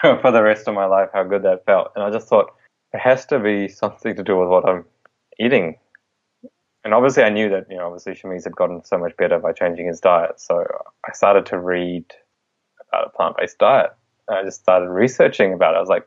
for 0.20 0.30
the 0.30 0.42
rest 0.42 0.68
of 0.68 0.74
my 0.74 0.84
life 0.84 1.08
how 1.12 1.24
good 1.24 1.42
that 1.44 1.64
felt 1.64 1.92
and 1.94 2.04
I 2.04 2.10
just 2.10 2.28
thought 2.28 2.52
it 2.92 3.00
has 3.00 3.26
to 3.26 3.38
be 3.38 3.68
something 3.68 4.16
to 4.16 4.22
do 4.22 4.36
with 4.36 4.48
what 4.48 4.68
I'm 4.68 4.84
eating. 5.38 5.76
And 6.84 6.94
obviously, 6.94 7.22
I 7.22 7.28
knew 7.28 7.50
that, 7.50 7.66
you 7.68 7.76
know, 7.76 7.86
obviously 7.86 8.14
Shamiz 8.14 8.44
had 8.44 8.56
gotten 8.56 8.84
so 8.84 8.98
much 8.98 9.16
better 9.16 9.38
by 9.38 9.52
changing 9.52 9.86
his 9.86 10.00
diet. 10.00 10.40
So 10.40 10.64
I 11.06 11.12
started 11.12 11.44
to 11.46 11.58
read 11.58 12.04
about 12.88 13.08
a 13.08 13.10
plant 13.10 13.36
based 13.36 13.58
diet. 13.58 13.90
I 14.30 14.42
just 14.42 14.60
started 14.60 14.88
researching 14.88 15.52
about 15.52 15.74
it. 15.74 15.78
I 15.78 15.80
was 15.80 15.88
like, 15.88 16.06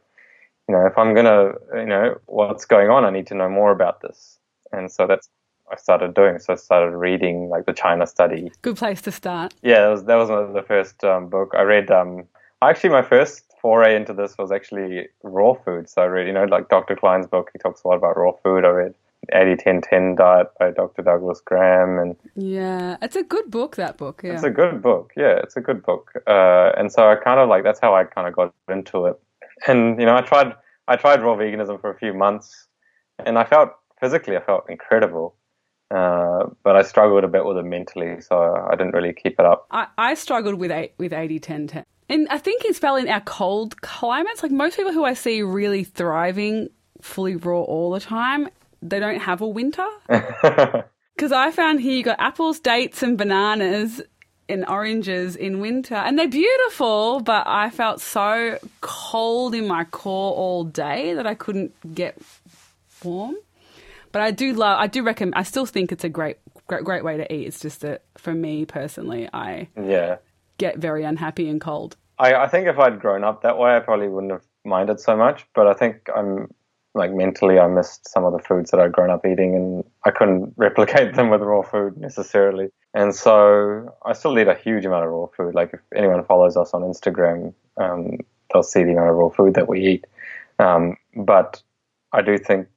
you 0.72 0.78
know, 0.78 0.86
if 0.86 0.98
I'm 0.98 1.14
to, 1.16 1.54
you 1.74 1.86
know, 1.86 2.18
what's 2.28 2.64
going 2.64 2.90
on, 2.90 3.04
I 3.04 3.10
need 3.10 3.28
to 3.28 3.36
know 3.36 3.50
more 3.50 3.72
about 3.72 4.02
this. 4.02 4.40
And 4.72 4.90
so 4.90 5.06
that's 5.06 5.28
I 5.70 5.76
started 5.76 6.14
doing. 6.14 6.40
So 6.40 6.54
I 6.54 6.56
started 6.56 6.96
reading 6.96 7.50
like 7.50 7.66
the 7.66 7.74
China 7.74 8.08
study. 8.08 8.52
Good 8.62 8.78
place 8.78 9.02
to 9.02 9.12
start. 9.12 9.54
Yeah, 9.64 9.82
that 9.82 9.88
was, 9.90 10.04
that 10.06 10.16
was 10.16 10.54
the 10.54 10.62
first 10.62 11.04
um, 11.04 11.28
book 11.28 11.54
I 11.58 11.62
read. 11.64 11.92
Um, 11.92 12.24
actually, 12.62 12.92
my 12.92 13.02
first 13.02 13.54
foray 13.62 13.96
into 13.96 14.14
this 14.14 14.38
was 14.38 14.52
actually 14.52 15.08
raw 15.24 15.54
food. 15.54 15.90
So 15.90 16.04
I 16.04 16.06
read, 16.06 16.28
you 16.28 16.34
know, 16.34 16.46
like 16.46 16.70
Dr. 16.70 16.96
Klein's 16.96 17.28
book. 17.28 17.50
He 17.52 17.60
talks 17.60 17.84
a 17.84 17.88
lot 17.88 17.98
about 17.98 18.18
raw 18.18 18.32
food. 18.44 18.64
I 18.64 18.70
read 18.70 18.94
80 19.34 19.56
10 19.58 19.82
10 19.82 20.16
diet 20.16 20.48
by 20.58 20.72
Dr. 20.72 21.04
Douglas 21.04 21.42
Graham 21.42 22.00
and 22.00 22.16
yeah 22.36 22.98
it's 23.04 23.16
a 23.16 23.22
good 23.22 23.52
book 23.52 23.76
that 23.76 23.96
book 23.96 24.22
yeah 24.24 24.34
it's 24.34 24.42
a 24.42 24.50
good 24.50 24.82
book 24.82 25.14
yeah 25.16 25.40
it's 25.44 25.56
a 25.56 25.62
good 25.62 25.84
book 25.84 26.12
uh, 26.26 26.72
and 26.76 26.92
so 26.92 27.08
I 27.08 27.16
kind 27.18 27.40
of 27.40 27.48
like 27.48 27.64
that's 27.64 27.80
how 27.80 27.94
I 27.94 28.04
kind 28.04 28.28
of 28.28 28.34
got 28.34 28.52
into 28.68 29.06
it 29.06 29.20
and 29.68 30.00
you 30.00 30.08
know 30.08 30.16
I 30.16 30.22
tried 30.22 30.56
I 30.92 30.96
tried 30.98 31.22
raw 31.22 31.36
veganism 31.36 31.80
for 31.80 31.90
a 31.90 31.98
few 31.98 32.14
months 32.14 32.68
and 33.26 33.38
I 33.38 33.46
felt 33.46 33.70
physically 34.00 34.36
I 34.36 34.42
felt 34.42 34.66
incredible 34.70 35.36
uh, 35.90 36.48
but 36.64 36.76
I 36.76 36.84
struggled 36.84 37.24
a 37.24 37.28
bit 37.28 37.46
with 37.46 37.58
it 37.58 37.64
mentally 37.64 38.22
so 38.22 38.36
I 38.70 38.76
didn't 38.76 38.94
really 38.94 39.14
keep 39.14 39.40
it 39.40 39.46
up. 39.46 39.68
I, 39.72 39.88
I 39.98 40.14
struggled 40.16 40.56
with 40.56 40.72
eight, 40.72 40.94
with 40.98 41.14
80 41.14 41.40
10 41.40 41.68
10 41.68 41.86
and 42.10 42.28
I 42.30 42.38
think 42.38 42.66
it's 42.66 42.82
well 42.82 42.98
in 42.98 43.08
our 43.08 43.22
cold 43.22 43.82
climates. 43.82 44.44
Like 44.44 44.52
most 44.52 44.76
people 44.76 44.92
who 44.92 45.06
I 45.06 45.14
see 45.14 45.42
really 45.42 45.84
thriving 45.84 46.70
fully 47.02 47.36
raw 47.36 47.62
all 47.62 47.92
the 47.92 48.00
time 48.00 48.50
they 48.82 49.00
don't 49.00 49.20
have 49.20 49.42
a 49.42 49.48
winter. 49.48 49.88
Because 51.16 51.34
I 51.34 51.52
found 51.52 51.82
here 51.82 51.94
you 51.94 52.04
got 52.04 52.20
apples, 52.20 52.60
dates, 52.60 53.04
and 53.04 53.16
bananas 53.16 54.02
and 54.52 54.68
oranges 54.68 55.36
in 55.36 55.60
winter, 55.60 55.96
and 55.96 56.20
they're 56.20 56.28
beautiful. 56.28 57.22
But 57.22 57.48
I 57.48 57.70
felt 57.70 58.02
so 58.02 58.60
cold 58.82 59.56
in 59.56 59.68
my 59.68 59.86
core 59.86 60.34
all 60.34 60.64
day 60.64 61.14
that 61.14 61.26
I 61.26 61.34
couldn't 61.34 61.74
get 61.96 62.18
warm. 63.04 63.36
But 64.12 64.22
I 64.22 64.32
do 64.32 64.54
love. 64.54 64.80
I 64.80 64.88
do 64.88 65.04
recommend. 65.04 65.36
I 65.36 65.44
still 65.44 65.66
think 65.66 65.92
it's 65.92 66.04
a 66.04 66.10
great, 66.10 66.38
great, 66.68 66.84
great 66.84 67.04
way 67.04 67.18
to 67.18 67.34
eat. 67.34 67.48
It's 67.48 67.60
just 67.60 67.82
that 67.82 68.04
for 68.18 68.34
me 68.34 68.66
personally, 68.66 69.30
I 69.34 69.70
yeah 69.82 70.18
get 70.58 70.78
very 70.78 71.04
unhappy 71.04 71.50
and 71.50 71.60
cold. 71.60 71.98
I, 72.20 72.36
I 72.36 72.48
think 72.48 72.68
if 72.68 72.78
I'd 72.78 73.00
grown 73.00 73.24
up 73.24 73.42
that 73.42 73.58
way, 73.58 73.76
I 73.76 73.80
probably 73.80 74.08
wouldn't 74.08 74.32
have 74.32 74.46
minded 74.64 75.00
so 75.00 75.18
much. 75.18 75.48
But 75.56 75.68
I 75.68 75.74
think 75.74 76.10
I'm 76.16 76.54
like 76.94 77.12
mentally 77.12 77.58
I 77.58 77.68
missed 77.68 78.08
some 78.08 78.26
of 78.26 78.34
the 78.34 78.40
foods 78.40 78.72
that 78.72 78.80
I'd 78.80 78.92
grown 78.92 79.10
up 79.10 79.26
eating 79.26 79.56
and 79.56 79.84
I 80.06 80.12
couldn't 80.12 80.54
replicate 80.58 81.16
them 81.16 81.30
with 81.30 81.42
raw 81.42 81.62
food 81.62 81.98
necessarily. 81.98 82.70
And 82.94 83.16
so 83.16 83.96
I 84.06 84.14
still 84.14 84.38
eat 84.38 84.48
a 84.48 84.56
huge 84.56 84.86
amount 84.86 85.06
of 85.06 85.12
raw 85.12 85.28
food. 85.28 85.56
Like 85.56 85.74
if 85.74 85.80
anyone 85.96 86.24
follows 86.26 86.58
us 86.58 86.74
on 86.74 86.82
Instagram, 86.82 87.54
um, 87.78 88.18
they'll 88.52 88.64
see 88.64 88.84
the 88.84 88.92
amount 88.92 89.10
of 89.10 89.16
raw 89.16 89.30
food 89.30 89.54
that 89.54 89.70
we 89.70 89.86
eat. 89.86 90.06
Um, 90.60 90.98
but 91.16 91.62
I 92.12 92.22
do 92.22 92.38
think 92.38 92.68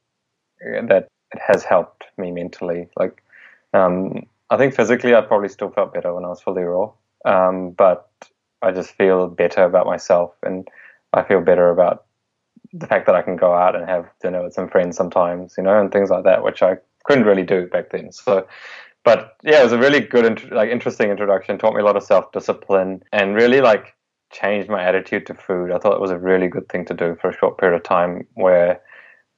that 0.61 1.09
it 1.33 1.40
has 1.44 1.64
helped 1.64 2.05
me 2.16 2.31
mentally. 2.31 2.88
Like 2.96 3.22
um, 3.72 4.27
I 4.50 4.57
think 4.57 4.74
physically 4.74 5.14
I 5.14 5.20
probably 5.20 5.48
still 5.48 5.70
felt 5.70 5.92
better 5.92 6.14
when 6.14 6.24
I 6.24 6.29
was 6.29 6.40
fully 6.40 6.62
raw. 6.62 6.92
Um, 7.24 7.70
but 7.70 8.09
I 8.62 8.70
just 8.70 8.92
feel 8.92 9.29
better 9.29 9.64
about 9.64 9.87
myself 9.87 10.35
and 10.42 10.68
I 11.12 11.22
feel 11.22 11.40
better 11.40 11.70
about 11.70 12.05
the 12.72 12.87
fact 12.87 13.07
that 13.07 13.14
I 13.14 13.22
can 13.22 13.37
go 13.37 13.55
out 13.55 13.77
and 13.77 13.88
have 13.88 14.09
dinner 14.20 14.42
with 14.42 14.55
some 14.55 14.68
friends 14.68 14.96
sometimes, 14.96 15.55
you 15.57 15.62
know, 15.62 15.79
and 15.79 15.92
things 15.92 16.11
like 16.11 16.24
that, 16.24 16.42
which 16.42 16.62
I 16.62 16.77
couldn't 17.05 17.24
really 17.24 17.44
do 17.44 17.66
back 17.66 17.90
then. 17.90 18.11
So, 18.12 18.46
but 19.05 19.37
yeah, 19.43 19.61
it 19.61 19.64
was 19.64 19.73
a 19.73 19.79
really 19.79 20.01
good, 20.01 20.51
like, 20.51 20.71
interesting 20.71 21.11
introduction. 21.11 21.59
Taught 21.59 21.75
me 21.75 21.83
a 21.83 21.85
lot 21.85 21.97
of 21.97 22.03
self 22.03 22.33
discipline 22.33 23.03
and 23.12 23.35
really 23.35 23.61
like 23.61 23.95
changed 24.33 24.69
my 24.69 24.83
attitude 24.83 25.27
to 25.27 25.35
food. 25.35 25.71
I 25.71 25.79
thought 25.79 25.95
it 25.95 26.01
was 26.01 26.11
a 26.11 26.19
really 26.19 26.49
good 26.49 26.69
thing 26.69 26.85
to 26.87 26.95
do 26.95 27.17
for 27.21 27.31
a 27.31 27.37
short 27.37 27.59
period 27.59 27.77
of 27.77 27.83
time 27.83 28.27
where 28.35 28.81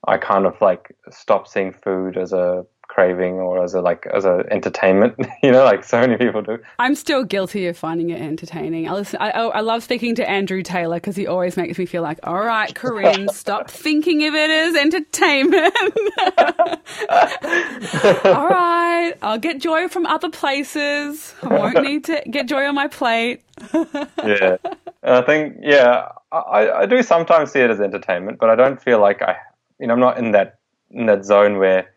I 0.07 0.18
kind 0.18 0.46
of 0.46 0.61
like 0.61 0.94
stopped 1.11 1.50
seeing 1.50 1.72
food 1.72 2.16
as 2.16 2.33
a 2.33 2.64
craving 2.96 3.35
or 3.35 3.62
as 3.62 3.74
a 3.74 3.82
like 3.82 4.06
as 4.06 4.24
a 4.24 4.42
entertainment 4.50 5.14
you 5.42 5.52
know 5.52 5.64
like 5.64 5.85
so 5.85 6.00
many 6.00 6.16
people 6.16 6.40
do. 6.40 6.59
I'm 6.78 6.94
still 6.94 7.24
guilty 7.24 7.66
of 7.66 7.76
finding 7.76 8.09
it 8.09 8.22
entertaining. 8.22 8.88
I 8.88 8.94
listen 8.94 9.20
i, 9.20 9.32
I 9.32 9.61
love 9.61 9.82
speaking 9.82 10.14
to 10.14 10.26
andrew 10.26 10.62
taylor 10.62 10.96
because 10.96 11.14
he 11.14 11.26
always 11.26 11.59
makes 11.59 11.76
me 11.76 11.85
feel 11.85 12.00
like 12.00 12.18
all 12.22 12.42
right 12.42 12.74
corinne 12.74 13.28
stop 13.32 13.70
thinking 13.70 14.26
of 14.26 14.35
it 14.35 14.48
as 14.48 14.76
entertainment. 14.76 15.74
All 18.24 18.48
right 18.48 19.12
i'll 19.20 19.38
get 19.38 19.61
joy 19.61 19.88
from 19.88 20.06
other 20.06 20.30
places. 20.30 21.35
I 21.42 21.48
won't 21.48 21.82
need 21.82 22.04
to 22.04 22.22
get 22.30 22.46
joy 22.46 22.64
on 22.64 22.74
my 22.74 22.88
plate. 22.88 23.42
Yeah. 23.74 24.56
I 25.02 25.20
think 25.20 25.59
yeah 25.61 26.12
I, 26.32 26.70
I 26.70 26.87
do 26.87 27.02
sometimes 27.02 27.52
see 27.52 27.61
it 27.61 27.70
as 27.70 27.78
entertainment 27.78 28.38
but 28.38 28.48
i 28.48 28.54
don't 28.54 28.82
feel 28.82 29.00
like 29.00 29.20
i 29.20 29.37
you 29.78 29.87
know 29.87 29.92
i'm 29.92 30.00
not 30.00 30.16
in 30.16 30.32
that 30.32 30.61
in 30.90 31.04
that 31.06 31.26
zone 31.26 31.59
where 31.59 31.90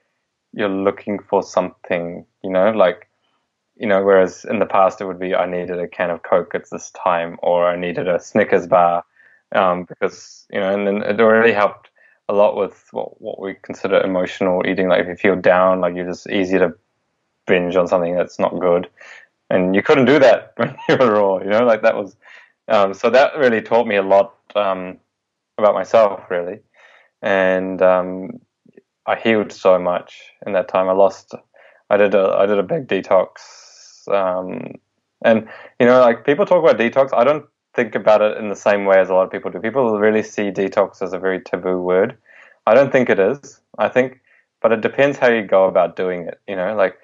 you're 0.53 0.69
looking 0.69 1.19
for 1.19 1.43
something, 1.43 2.25
you 2.43 2.49
know, 2.49 2.71
like, 2.71 3.07
you 3.75 3.87
know, 3.87 4.03
whereas 4.03 4.45
in 4.45 4.59
the 4.59 4.65
past 4.65 5.01
it 5.01 5.05
would 5.05 5.19
be 5.19 5.35
I 5.35 5.45
needed 5.45 5.79
a 5.79 5.87
can 5.87 6.09
of 6.09 6.23
Coke 6.23 6.53
at 6.55 6.69
this 6.69 6.91
time 6.91 7.37
or 7.41 7.67
I 7.67 7.75
needed 7.75 8.07
a 8.07 8.19
Snickers 8.19 8.67
bar 8.67 9.03
um, 9.53 9.85
because, 9.85 10.45
you 10.51 10.59
know, 10.59 10.73
and 10.73 10.87
then 10.87 11.03
it 11.03 11.19
already 11.21 11.53
helped 11.53 11.89
a 12.27 12.33
lot 12.33 12.55
with 12.55 12.87
what, 12.91 13.21
what 13.21 13.41
we 13.41 13.55
consider 13.63 13.99
emotional 14.01 14.63
eating. 14.67 14.89
Like 14.89 15.01
if 15.01 15.07
you 15.07 15.15
feel 15.15 15.35
down, 15.35 15.81
like 15.81 15.95
you're 15.95 16.07
just 16.07 16.29
easy 16.29 16.57
to 16.59 16.73
binge 17.47 17.75
on 17.75 17.87
something 17.87 18.15
that's 18.15 18.39
not 18.39 18.59
good. 18.59 18.89
And 19.49 19.75
you 19.75 19.81
couldn't 19.81 20.05
do 20.05 20.19
that 20.19 20.53
when 20.57 20.75
you 20.89 20.97
were 20.97 21.13
raw, 21.13 21.39
you 21.39 21.49
know, 21.49 21.65
like 21.65 21.81
that 21.83 21.95
was, 21.95 22.15
um, 22.67 22.93
so 22.93 23.09
that 23.09 23.37
really 23.37 23.61
taught 23.61 23.87
me 23.87 23.95
a 23.95 24.03
lot 24.03 24.35
um, 24.55 24.97
about 25.57 25.73
myself, 25.73 26.29
really. 26.29 26.59
And 27.21 27.81
um, 27.81 28.39
I 29.05 29.15
healed 29.15 29.51
so 29.51 29.79
much 29.79 30.21
in 30.45 30.53
that 30.53 30.67
time. 30.67 30.89
I 30.89 30.93
lost. 30.93 31.33
I 31.89 31.97
did 31.97 32.13
a 32.13 32.35
I 32.37 32.45
did 32.45 32.59
a 32.59 32.63
big 32.63 32.87
detox, 32.87 34.07
um, 34.07 34.73
and 35.23 35.47
you 35.79 35.85
know, 35.85 35.99
like 36.01 36.25
people 36.25 36.45
talk 36.45 36.63
about 36.63 36.79
detox. 36.79 37.09
I 37.13 37.23
don't 37.23 37.45
think 37.75 37.95
about 37.95 38.21
it 38.21 38.37
in 38.37 38.49
the 38.49 38.55
same 38.55 38.85
way 38.85 38.99
as 38.99 39.09
a 39.09 39.13
lot 39.13 39.23
of 39.23 39.31
people 39.31 39.51
do. 39.51 39.59
People 39.59 39.99
really 39.99 40.23
see 40.23 40.51
detox 40.51 41.01
as 41.01 41.13
a 41.13 41.19
very 41.19 41.41
taboo 41.41 41.81
word. 41.81 42.17
I 42.67 42.73
don't 42.73 42.91
think 42.91 43.09
it 43.09 43.19
is. 43.19 43.59
I 43.77 43.89
think, 43.89 44.19
but 44.61 44.71
it 44.71 44.81
depends 44.81 45.17
how 45.17 45.29
you 45.29 45.43
go 45.43 45.65
about 45.65 45.95
doing 45.95 46.27
it. 46.27 46.39
You 46.47 46.55
know, 46.55 46.75
like 46.75 46.97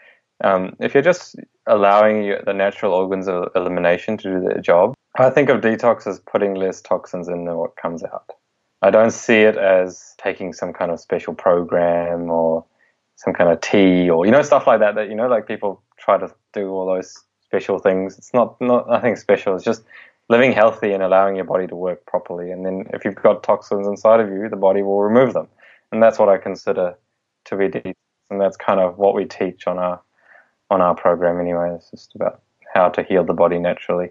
um, 0.43 0.75
if 0.79 0.93
you're 0.93 1.03
just 1.03 1.35
allowing 1.67 2.35
the 2.45 2.53
natural 2.53 2.93
organs 2.93 3.27
of 3.27 3.49
elimination 3.55 4.17
to 4.17 4.33
do 4.33 4.39
their 4.41 4.61
job, 4.61 4.93
I 5.17 5.29
think 5.29 5.49
of 5.49 5.61
detox 5.61 6.05
as 6.07 6.19
putting 6.19 6.55
less 6.55 6.81
toxins 6.81 7.27
in 7.27 7.45
than 7.45 7.55
what 7.55 7.77
comes 7.77 8.03
out. 8.03 8.31
I 8.85 8.91
don't 8.91 9.11
see 9.11 9.41
it 9.41 9.57
as 9.57 10.13
taking 10.19 10.53
some 10.53 10.71
kind 10.71 10.91
of 10.91 10.99
special 10.99 11.33
program 11.33 12.29
or 12.29 12.63
some 13.15 13.33
kind 13.33 13.49
of 13.49 13.59
tea 13.61 14.09
or 14.09 14.25
you 14.27 14.31
know 14.31 14.43
stuff 14.43 14.67
like 14.67 14.79
that 14.79 14.93
that 14.95 15.09
you 15.09 15.15
know 15.15 15.27
like 15.27 15.47
people 15.47 15.81
try 15.97 16.17
to 16.19 16.31
do 16.53 16.69
all 16.69 16.85
those 16.85 17.23
special 17.41 17.79
things. 17.79 18.15
It's 18.17 18.31
not 18.31 18.61
not 18.61 18.87
nothing 18.87 19.15
special. 19.15 19.55
It's 19.55 19.65
just 19.65 19.83
living 20.29 20.51
healthy 20.51 20.91
and 20.93 21.01
allowing 21.01 21.35
your 21.35 21.45
body 21.45 21.65
to 21.65 21.75
work 21.75 22.05
properly. 22.05 22.51
And 22.51 22.63
then 22.63 22.85
if 22.93 23.05
you've 23.05 23.15
got 23.15 23.41
toxins 23.41 23.87
inside 23.87 24.19
of 24.19 24.29
you, 24.29 24.49
the 24.49 24.55
body 24.55 24.83
will 24.83 25.01
remove 25.01 25.33
them. 25.33 25.47
And 25.91 26.01
that's 26.01 26.19
what 26.19 26.29
I 26.29 26.37
consider 26.37 26.95
to 27.45 27.57
be 27.57 27.69
detox. 27.69 27.93
And 28.29 28.39
that's 28.39 28.57
kind 28.57 28.79
of 28.79 28.99
what 28.99 29.15
we 29.15 29.25
teach 29.25 29.65
on 29.65 29.79
our 29.79 29.99
on 30.69 30.81
our 30.81 30.93
program 30.93 31.39
anyway. 31.39 31.73
It's 31.75 31.89
just 31.89 32.13
about 32.13 32.41
how 32.71 32.89
to 32.89 33.01
heal 33.01 33.23
the 33.23 33.33
body 33.33 33.57
naturally. 33.57 34.09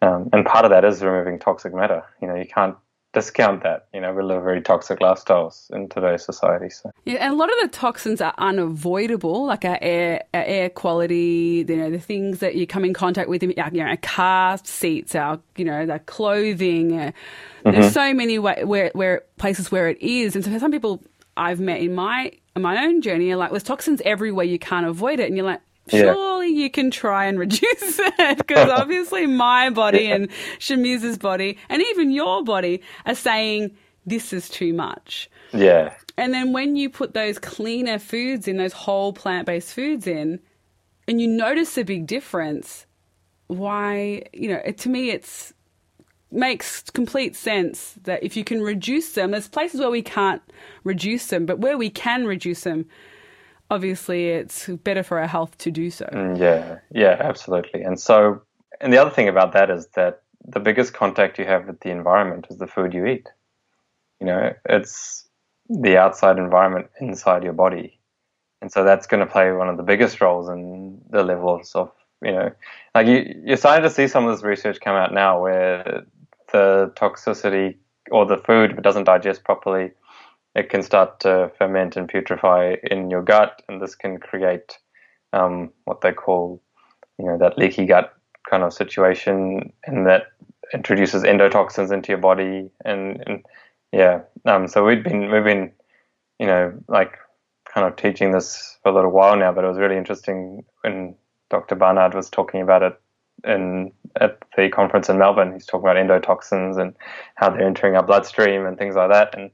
Um, 0.00 0.30
and 0.32 0.46
part 0.46 0.64
of 0.64 0.70
that 0.70 0.86
is 0.86 1.02
removing 1.02 1.38
toxic 1.38 1.74
matter. 1.74 2.02
You 2.22 2.28
know, 2.28 2.36
you 2.36 2.46
can't 2.46 2.76
discount 3.18 3.62
that. 3.62 3.86
You 3.92 4.00
know, 4.00 4.12
we 4.12 4.22
live 4.22 4.42
very 4.42 4.60
toxic 4.60 5.00
lifestyles 5.00 5.70
in 5.70 5.88
today's 5.88 6.24
society. 6.24 6.70
So 6.70 6.90
yeah, 7.04 7.16
and 7.16 7.32
a 7.32 7.36
lot 7.36 7.50
of 7.50 7.56
the 7.62 7.68
toxins 7.76 8.20
are 8.20 8.34
unavoidable, 8.38 9.46
like 9.46 9.64
our 9.64 9.78
air, 9.80 10.24
our 10.32 10.44
air 10.44 10.70
quality. 10.70 11.64
You 11.68 11.76
know, 11.76 11.90
the 11.90 11.98
things 11.98 12.38
that 12.38 12.54
you 12.54 12.66
come 12.66 12.84
in 12.84 12.94
contact 12.94 13.28
with, 13.28 13.42
you 13.42 13.54
know, 13.56 13.82
our 13.82 13.96
car 13.96 14.58
seats, 14.62 15.14
our 15.14 15.40
you 15.56 15.64
know, 15.64 15.86
the 15.86 15.98
clothing. 16.00 16.92
Uh, 16.92 17.12
mm-hmm. 17.64 17.70
There's 17.72 17.92
so 17.92 18.14
many 18.14 18.38
way, 18.38 18.62
where 18.64 18.90
where 18.94 19.22
places 19.38 19.72
where 19.72 19.88
it 19.88 20.00
is, 20.00 20.36
and 20.36 20.44
so 20.44 20.50
for 20.50 20.58
some 20.58 20.72
people. 20.72 21.02
I've 21.40 21.60
met 21.60 21.80
in 21.80 21.94
my 21.94 22.32
in 22.56 22.62
my 22.62 22.84
own 22.84 23.00
journey 23.00 23.30
are 23.30 23.36
like 23.36 23.52
there's 23.52 23.62
toxins 23.62 24.02
everywhere 24.04 24.44
you 24.44 24.58
can't 24.58 24.84
avoid 24.84 25.20
it 25.20 25.28
and 25.28 25.36
you're 25.36 25.46
like 25.46 25.60
Yeah. 25.90 26.12
surely 26.12 26.48
you 26.48 26.70
can 26.70 26.90
try 26.90 27.26
and 27.26 27.38
reduce 27.38 27.60
it 27.98 28.38
because 28.38 28.70
obviously 28.70 29.26
my 29.26 29.70
body 29.70 30.10
and 30.10 30.28
Shamiz's 30.58 31.18
body 31.18 31.58
and 31.68 31.82
even 31.82 32.10
your 32.10 32.44
body 32.44 32.82
are 33.06 33.14
saying 33.14 33.76
this 34.06 34.32
is 34.32 34.48
too 34.48 34.72
much. 34.72 35.30
Yeah. 35.52 35.94
And 36.16 36.34
then 36.34 36.52
when 36.52 36.76
you 36.76 36.90
put 36.90 37.14
those 37.14 37.38
cleaner 37.38 37.98
foods 37.98 38.48
in, 38.48 38.56
those 38.56 38.72
whole 38.72 39.12
plant 39.12 39.46
based 39.46 39.72
foods 39.72 40.06
in, 40.06 40.40
and 41.06 41.20
you 41.20 41.28
notice 41.28 41.78
a 41.78 41.84
big 41.84 42.06
difference, 42.06 42.86
why, 43.46 44.24
you 44.32 44.48
know, 44.48 44.60
it, 44.64 44.78
to 44.78 44.88
me, 44.88 45.10
it's 45.10 45.54
makes 46.30 46.82
complete 46.90 47.34
sense 47.34 47.94
that 48.02 48.22
if 48.22 48.36
you 48.36 48.44
can 48.44 48.60
reduce 48.60 49.12
them, 49.12 49.30
there's 49.30 49.48
places 49.48 49.80
where 49.80 49.90
we 49.90 50.02
can't 50.02 50.42
reduce 50.84 51.28
them, 51.28 51.46
but 51.46 51.58
where 51.58 51.78
we 51.78 51.88
can 51.88 52.26
reduce 52.26 52.62
them, 52.62 52.86
obviously 53.70 54.28
it's 54.28 54.66
better 54.68 55.02
for 55.02 55.18
our 55.18 55.26
health 55.26 55.56
to 55.58 55.70
do 55.70 55.90
so. 55.90 56.06
Mm, 56.06 56.38
Yeah, 56.38 56.78
yeah, 56.90 57.16
absolutely. 57.20 57.82
And 57.82 58.00
so, 58.00 58.42
and 58.80 58.92
the 58.92 58.98
other 58.98 59.10
thing 59.10 59.28
about 59.28 59.52
that 59.52 59.70
is 59.70 59.86
that 59.94 60.22
the 60.44 60.60
biggest 60.60 60.94
contact 60.94 61.38
you 61.38 61.44
have 61.44 61.66
with 61.66 61.80
the 61.80 61.90
environment 61.90 62.46
is 62.50 62.58
the 62.58 62.66
food 62.66 62.94
you 62.94 63.06
eat. 63.06 63.28
You 64.20 64.26
know, 64.26 64.52
it's 64.64 65.28
the 65.68 65.98
outside 65.98 66.38
environment 66.38 66.88
inside 67.00 67.44
your 67.44 67.52
body. 67.52 67.98
And 68.60 68.72
so 68.72 68.82
that's 68.82 69.06
going 69.06 69.24
to 69.24 69.30
play 69.30 69.52
one 69.52 69.68
of 69.68 69.76
the 69.76 69.82
biggest 69.82 70.20
roles 70.20 70.48
in 70.48 71.00
the 71.10 71.22
levels 71.22 71.72
of, 71.74 71.92
you 72.22 72.32
know, 72.32 72.50
like 72.94 73.06
you, 73.06 73.40
you're 73.44 73.56
starting 73.56 73.84
to 73.84 73.94
see 73.94 74.08
some 74.08 74.26
of 74.26 74.34
this 74.34 74.44
research 74.44 74.80
come 74.80 74.96
out 74.96 75.14
now 75.14 75.40
where 75.40 76.04
the 76.52 76.92
toxicity 76.96 77.76
or 78.10 78.26
the 78.26 78.38
food, 78.38 78.82
doesn't 78.82 79.04
digest 79.04 79.44
properly, 79.44 79.92
it 80.58 80.70
can 80.70 80.82
start 80.82 81.20
to 81.20 81.52
ferment 81.56 81.96
and 81.96 82.08
putrefy 82.08 82.78
in 82.90 83.10
your 83.10 83.22
gut, 83.22 83.62
and 83.68 83.80
this 83.80 83.94
can 83.94 84.18
create 84.18 84.76
um, 85.32 85.70
what 85.84 86.00
they 86.00 86.12
call, 86.12 86.60
you 87.16 87.26
know, 87.26 87.38
that 87.38 87.56
leaky 87.56 87.86
gut 87.86 88.12
kind 88.50 88.64
of 88.64 88.72
situation, 88.72 89.72
and 89.84 90.04
that 90.06 90.24
introduces 90.74 91.22
endotoxins 91.22 91.92
into 91.92 92.08
your 92.08 92.18
body, 92.18 92.70
and, 92.84 93.22
and 93.26 93.46
yeah, 93.92 94.22
um, 94.46 94.66
so 94.66 94.84
we've 94.84 95.04
been 95.04 95.30
we've 95.30 95.44
been, 95.44 95.70
you 96.40 96.46
know, 96.46 96.72
like 96.88 97.16
kind 97.72 97.86
of 97.86 97.94
teaching 97.94 98.32
this 98.32 98.78
for 98.82 98.90
a 98.90 98.94
little 98.94 99.12
while 99.12 99.36
now, 99.36 99.52
but 99.52 99.64
it 99.64 99.68
was 99.68 99.78
really 99.78 99.96
interesting 99.96 100.64
when 100.80 101.14
Dr. 101.50 101.76
Barnard 101.76 102.14
was 102.14 102.28
talking 102.28 102.62
about 102.62 102.82
it 102.82 103.00
in 103.44 103.92
at 104.20 104.38
the 104.56 104.68
conference 104.70 105.08
in 105.08 105.18
Melbourne. 105.18 105.52
He's 105.52 105.66
talking 105.66 105.88
about 105.88 105.96
endotoxins 105.96 106.80
and 106.80 106.96
how 107.36 107.50
they're 107.50 107.64
entering 107.64 107.94
our 107.94 108.02
bloodstream 108.02 108.66
and 108.66 108.76
things 108.76 108.96
like 108.96 109.10
that, 109.10 109.38
and 109.38 109.52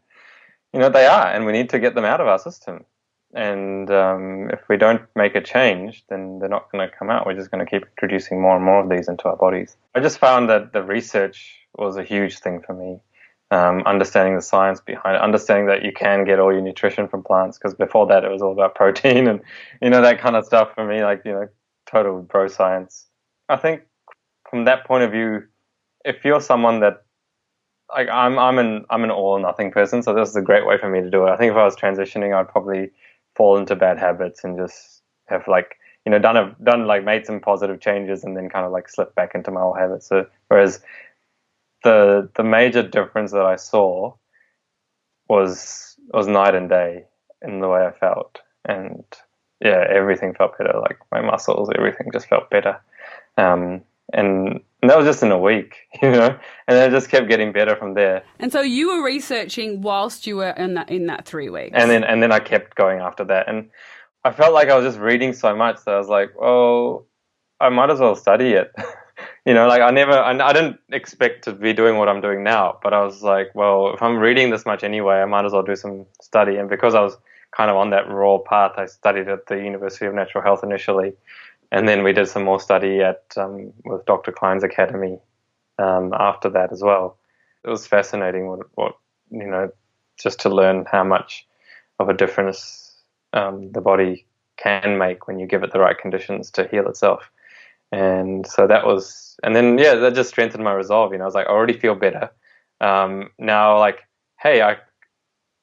you 0.74 0.80
know 0.80 0.90
they 0.90 1.06
are, 1.06 1.28
and 1.28 1.46
we 1.46 1.52
need 1.52 1.70
to 1.70 1.78
get 1.78 1.94
them 1.94 2.04
out 2.04 2.20
of 2.20 2.26
our 2.26 2.38
system. 2.38 2.84
And 3.32 3.90
um, 3.90 4.50
if 4.52 4.60
we 4.68 4.76
don't 4.76 5.02
make 5.14 5.36
a 5.36 5.40
change, 5.40 6.04
then 6.08 6.40
they're 6.40 6.48
not 6.48 6.70
going 6.70 6.88
to 6.88 6.96
come 6.96 7.10
out. 7.10 7.26
We're 7.26 7.34
just 7.34 7.50
going 7.50 7.64
to 7.64 7.70
keep 7.70 7.84
introducing 7.84 8.40
more 8.42 8.56
and 8.56 8.64
more 8.64 8.80
of 8.80 8.88
these 8.88 9.08
into 9.08 9.24
our 9.28 9.36
bodies. 9.36 9.76
I 9.94 10.00
just 10.00 10.18
found 10.18 10.50
that 10.50 10.72
the 10.72 10.82
research 10.82 11.60
was 11.76 11.96
a 11.96 12.02
huge 12.02 12.38
thing 12.40 12.60
for 12.60 12.74
me. 12.74 12.98
Um, 13.50 13.82
understanding 13.86 14.34
the 14.34 14.42
science 14.42 14.80
behind 14.80 15.14
it, 15.14 15.22
understanding 15.22 15.66
that 15.66 15.84
you 15.84 15.92
can 15.92 16.24
get 16.24 16.40
all 16.40 16.52
your 16.52 16.62
nutrition 16.62 17.06
from 17.06 17.22
plants, 17.22 17.56
because 17.56 17.74
before 17.74 18.06
that 18.08 18.24
it 18.24 18.30
was 18.30 18.42
all 18.42 18.52
about 18.52 18.74
protein 18.74 19.28
and 19.28 19.40
you 19.80 19.90
know 19.90 20.02
that 20.02 20.18
kind 20.18 20.34
of 20.34 20.44
stuff 20.44 20.74
for 20.74 20.84
me, 20.84 21.04
like 21.04 21.22
you 21.24 21.32
know, 21.32 21.48
total 21.86 22.22
bro 22.22 22.48
science. 22.48 23.06
I 23.48 23.56
think 23.56 23.82
from 24.50 24.64
that 24.64 24.86
point 24.86 25.04
of 25.04 25.12
view, 25.12 25.44
if 26.04 26.24
you're 26.24 26.40
someone 26.40 26.80
that 26.80 27.04
like 27.94 28.08
I'm 28.08 28.38
I'm 28.38 28.58
an 28.58 28.84
I'm 28.90 29.04
an 29.04 29.10
all 29.10 29.32
or 29.32 29.40
nothing 29.40 29.70
person, 29.70 30.02
so 30.02 30.12
this 30.12 30.28
is 30.28 30.36
a 30.36 30.42
great 30.42 30.66
way 30.66 30.76
for 30.78 30.90
me 30.90 31.00
to 31.00 31.10
do 31.10 31.26
it. 31.26 31.30
I 31.30 31.36
think 31.36 31.52
if 31.52 31.56
I 31.56 31.64
was 31.64 31.76
transitioning, 31.76 32.34
I'd 32.34 32.48
probably 32.48 32.90
fall 33.36 33.56
into 33.56 33.76
bad 33.76 33.98
habits 33.98 34.44
and 34.44 34.58
just 34.58 35.02
have 35.26 35.46
like 35.48 35.76
you 36.04 36.10
know 36.10 36.18
done 36.18 36.36
a 36.36 36.54
done 36.64 36.86
like 36.86 37.04
made 37.04 37.24
some 37.24 37.40
positive 37.40 37.80
changes 37.80 38.24
and 38.24 38.36
then 38.36 38.48
kind 38.50 38.66
of 38.66 38.72
like 38.72 38.88
slip 38.88 39.14
back 39.14 39.34
into 39.34 39.50
my 39.50 39.60
old 39.60 39.78
habits. 39.78 40.06
So 40.08 40.26
whereas 40.48 40.82
the 41.84 42.28
the 42.36 42.44
major 42.44 42.82
difference 42.82 43.30
that 43.30 43.46
I 43.46 43.56
saw 43.56 44.14
was 45.28 45.96
was 46.12 46.26
night 46.26 46.54
and 46.54 46.68
day 46.68 47.04
in 47.42 47.60
the 47.60 47.68
way 47.68 47.86
I 47.86 47.92
felt, 47.92 48.40
and 48.64 49.04
yeah, 49.60 49.86
everything 49.88 50.34
felt 50.34 50.58
better. 50.58 50.78
Like 50.80 50.98
my 51.12 51.20
muscles, 51.20 51.70
everything 51.76 52.10
just 52.12 52.28
felt 52.28 52.50
better. 52.50 52.80
Um, 53.36 53.82
and, 54.12 54.60
and 54.84 54.90
that 54.90 54.98
was 54.98 55.06
just 55.06 55.22
in 55.22 55.32
a 55.32 55.38
week, 55.38 55.76
you 56.02 56.10
know, 56.10 56.38
and 56.68 56.76
then 56.76 56.90
it 56.90 56.92
just 56.94 57.08
kept 57.08 57.26
getting 57.26 57.52
better 57.52 57.74
from 57.74 57.94
there. 57.94 58.22
And 58.38 58.52
so 58.52 58.60
you 58.60 58.94
were 58.94 59.02
researching 59.02 59.80
whilst 59.80 60.26
you 60.26 60.36
were 60.36 60.50
in 60.50 60.74
that 60.74 60.90
in 60.90 61.06
that 61.06 61.24
three 61.24 61.48
weeks. 61.48 61.72
And 61.74 61.90
then 61.90 62.04
and 62.04 62.22
then 62.22 62.30
I 62.30 62.38
kept 62.38 62.74
going 62.74 63.00
after 63.00 63.24
that, 63.24 63.48
and 63.48 63.70
I 64.26 64.30
felt 64.30 64.52
like 64.52 64.68
I 64.68 64.76
was 64.76 64.84
just 64.84 64.98
reading 64.98 65.32
so 65.32 65.56
much 65.56 65.82
that 65.86 65.94
I 65.94 65.96
was 65.96 66.08
like, 66.08 66.38
well, 66.38 67.06
I 67.60 67.70
might 67.70 67.88
as 67.88 67.98
well 67.98 68.14
study 68.14 68.50
it. 68.50 68.72
you 69.46 69.54
know, 69.54 69.66
like 69.68 69.80
I 69.80 69.90
never, 69.90 70.12
I, 70.12 70.32
I 70.32 70.52
didn't 70.52 70.80
expect 70.92 71.44
to 71.44 71.54
be 71.54 71.72
doing 71.72 71.96
what 71.96 72.10
I'm 72.10 72.20
doing 72.20 72.42
now, 72.42 72.78
but 72.82 72.92
I 72.92 73.02
was 73.02 73.22
like, 73.22 73.54
well, 73.54 73.94
if 73.94 74.02
I'm 74.02 74.18
reading 74.18 74.50
this 74.50 74.66
much 74.66 74.84
anyway, 74.84 75.14
I 75.14 75.24
might 75.24 75.46
as 75.46 75.52
well 75.52 75.62
do 75.62 75.76
some 75.76 76.04
study. 76.20 76.56
And 76.56 76.68
because 76.68 76.94
I 76.94 77.00
was 77.00 77.16
kind 77.56 77.70
of 77.70 77.78
on 77.78 77.88
that 77.90 78.06
raw 78.10 78.36
path, 78.36 78.72
I 78.76 78.84
studied 78.84 79.28
at 79.28 79.46
the 79.46 79.56
University 79.56 80.04
of 80.04 80.12
Natural 80.12 80.44
Health 80.44 80.62
initially, 80.62 81.14
and 81.72 81.88
then 81.88 82.02
we 82.04 82.12
did 82.12 82.28
some 82.28 82.44
more 82.44 82.60
study 82.60 83.00
at 83.00 83.22
um, 83.36 83.72
with 83.84 84.04
Dr. 84.06 84.32
Klein's 84.32 84.64
academy 84.64 85.18
um, 85.78 86.12
after 86.18 86.48
that 86.50 86.72
as 86.72 86.82
well. 86.82 87.18
It 87.64 87.70
was 87.70 87.86
fascinating 87.86 88.46
what, 88.48 88.60
what 88.74 88.96
you 89.30 89.46
know, 89.46 89.70
just 90.20 90.40
to 90.40 90.48
learn 90.48 90.86
how 90.90 91.04
much 91.04 91.46
of 91.98 92.08
a 92.08 92.14
difference 92.14 92.96
um, 93.32 93.72
the 93.72 93.80
body 93.80 94.26
can 94.56 94.98
make 94.98 95.26
when 95.26 95.38
you 95.38 95.46
give 95.46 95.62
it 95.62 95.72
the 95.72 95.80
right 95.80 95.98
conditions 95.98 96.50
to 96.52 96.68
heal 96.68 96.88
itself. 96.88 97.30
And 97.92 98.46
so 98.46 98.66
that 98.66 98.86
was, 98.86 99.36
and 99.42 99.54
then 99.54 99.78
yeah, 99.78 99.94
that 99.94 100.14
just 100.14 100.30
strengthened 100.30 100.64
my 100.64 100.72
resolve. 100.72 101.12
You 101.12 101.18
know, 101.18 101.24
I 101.24 101.26
was 101.26 101.34
like, 101.34 101.46
I 101.46 101.50
already 101.50 101.78
feel 101.78 101.94
better. 101.94 102.30
Um, 102.80 103.30
now, 103.38 103.78
like, 103.78 104.00
hey, 104.40 104.62
I, 104.62 104.76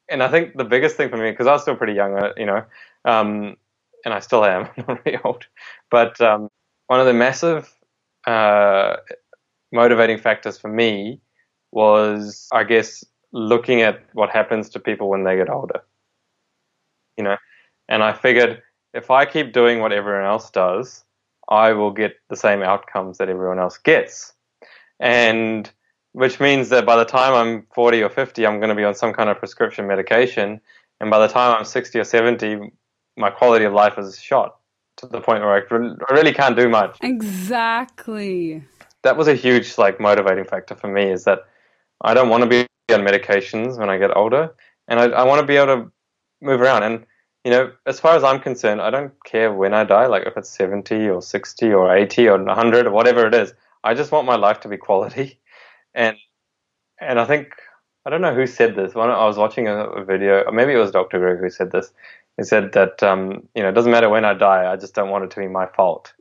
and 0.10 0.22
I 0.24 0.30
think 0.30 0.58
the 0.58 0.64
biggest 0.64 0.98
thing 0.98 1.10
for 1.10 1.18
me, 1.18 1.32
because 1.32 1.48
I 1.48 1.54
was 1.54 1.62
still 1.62 1.76
pretty 1.76 1.94
young, 1.94 2.16
uh, 2.18 2.34
you 2.38 2.46
know, 2.46 2.64
um, 3.06 3.58
and 4.06 4.14
I 4.14 4.20
still 4.20 4.46
am, 4.46 4.70
not 4.88 5.06
really 5.06 5.20
old, 5.24 5.46
but 5.90 6.20
um, 6.22 6.50
one 6.88 7.00
of 7.00 7.06
the 7.06 7.14
massive 7.14 7.74
uh, 8.28 8.98
motivating 9.72 10.18
factors 10.18 10.58
for 10.58 10.68
me 10.68 11.22
was, 11.72 12.48
I 12.52 12.64
guess, 12.64 13.04
looking 13.32 13.82
at 13.82 14.04
what 14.14 14.30
happens 14.30 14.70
to 14.70 14.80
people 14.80 15.10
when 15.10 15.24
they 15.24 15.36
get 15.38 15.50
older. 15.50 15.82
You 17.18 17.24
know, 17.24 17.38
and 17.88 18.04
I 18.04 18.14
figured 18.14 18.62
if 18.94 19.10
I 19.10 19.26
keep 19.26 19.54
doing 19.54 19.80
what 19.80 19.94
everyone 19.94 20.26
else 20.26 20.50
does, 20.50 21.04
I 21.50 21.74
will 21.74 21.92
get 21.92 22.16
the 22.30 22.36
same 22.36 22.62
outcomes 22.62 23.18
that 23.18 23.30
everyone 23.30 23.60
else 23.60 23.78
gets. 23.78 24.34
And 25.00 25.70
which 26.14 26.40
means 26.40 26.70
that 26.70 26.86
by 26.86 26.98
the 26.98 27.06
time 27.06 27.34
I'm 27.34 27.68
40 27.74 28.04
or 28.04 28.10
50, 28.10 28.46
I'm 28.46 28.60
going 28.60 28.70
to 28.70 28.76
be 28.76 28.84
on 28.84 28.96
some 28.96 29.14
kind 29.14 29.30
of 29.30 29.40
prescription 29.40 29.88
medication. 29.88 30.60
And 31.00 31.10
by 31.10 31.20
the 31.26 31.32
time 31.32 31.56
I'm 31.58 31.66
60 31.66 32.00
or 32.00 32.04
70, 32.04 32.72
my 33.18 33.30
quality 33.30 33.66
of 33.66 33.74
life 33.74 33.98
is 33.98 34.20
shot 34.20 34.58
to 34.98 35.08
the 35.08 35.22
point 35.22 35.42
where 35.42 35.54
I 35.54 35.62
re- 35.70 35.96
I 36.10 36.14
really 36.14 36.34
can't 36.34 36.56
do 36.56 36.70
much. 36.70 36.98
exactly. 37.02 38.64
That 39.04 39.18
was 39.18 39.28
a 39.28 39.36
huge 39.36 39.78
like 39.78 40.00
motivating 40.00 40.46
factor 40.46 40.76
for 40.76 40.88
me 40.88 41.10
is 41.10 41.24
that 41.24 41.40
I 42.02 42.14
don't 42.14 42.30
want 42.30 42.44
to 42.44 42.50
be 42.50 42.68
on 42.94 43.02
medications 43.02 43.78
when 43.78 43.90
I 43.90 43.98
get 43.98 44.16
older, 44.16 44.54
and 44.88 45.00
I, 45.00 45.06
I 45.06 45.24
want 45.24 45.42
to 45.42 45.48
be 45.48 45.56
able 45.56 45.76
to 45.76 45.92
move 46.42 46.62
around. 46.62 46.84
And 46.84 47.06
you 47.44 47.52
know, 47.52 47.72
as 47.86 48.00
far 48.00 48.16
as 48.16 48.24
I'm 48.24 48.40
concerned, 48.40 48.82
I 48.82 48.90
don't 48.90 49.14
care 49.26 49.52
when 49.52 49.74
I 49.74 49.84
die, 49.84 50.06
like 50.06 50.24
if 50.28 50.38
it's 50.38 50.50
70 50.50 51.10
or 51.10 51.22
60 51.22 51.74
or 51.74 51.96
80 51.96 52.28
or 52.28 52.44
100 52.44 52.86
or 52.86 52.92
whatever 52.92 53.26
it 53.26 53.34
is. 53.34 53.54
I 53.84 53.96
just 53.96 54.12
want 54.12 54.28
my 54.28 54.36
life 54.36 54.60
to 54.62 54.68
be 54.68 54.78
quality. 54.78 55.40
And 55.94 56.16
and 57.02 57.20
I 57.20 57.26
think 57.26 57.50
I 58.06 58.10
don't 58.10 58.22
know 58.22 58.34
who 58.34 58.48
said 58.48 58.78
this. 58.78 58.96
One 58.96 59.10
I 59.10 59.26
was 59.26 59.38
watching 59.38 59.68
a, 59.68 59.76
a 59.88 60.06
video, 60.06 60.44
or 60.44 60.54
maybe 60.54 60.72
it 60.72 60.78
was 60.78 60.92
Dr. 60.92 61.20
Greger 61.20 61.42
who 61.42 61.50
said 61.50 61.72
this. 61.72 61.92
He 62.42 62.46
said 62.46 62.72
that 62.74 63.04
um, 63.04 63.48
you 63.56 63.62
know 63.64 63.70
it 63.70 63.74
doesn't 63.74 63.92
matter 63.92 64.10
when 64.10 64.26
I 64.26 64.34
die, 64.34 64.72
I 64.72 64.76
just 64.76 64.96
don't 64.96 65.10
want 65.10 65.24
it 65.26 65.32
to 65.32 65.40
be 65.40 65.48
my 65.48 65.68
fault. 65.68 66.14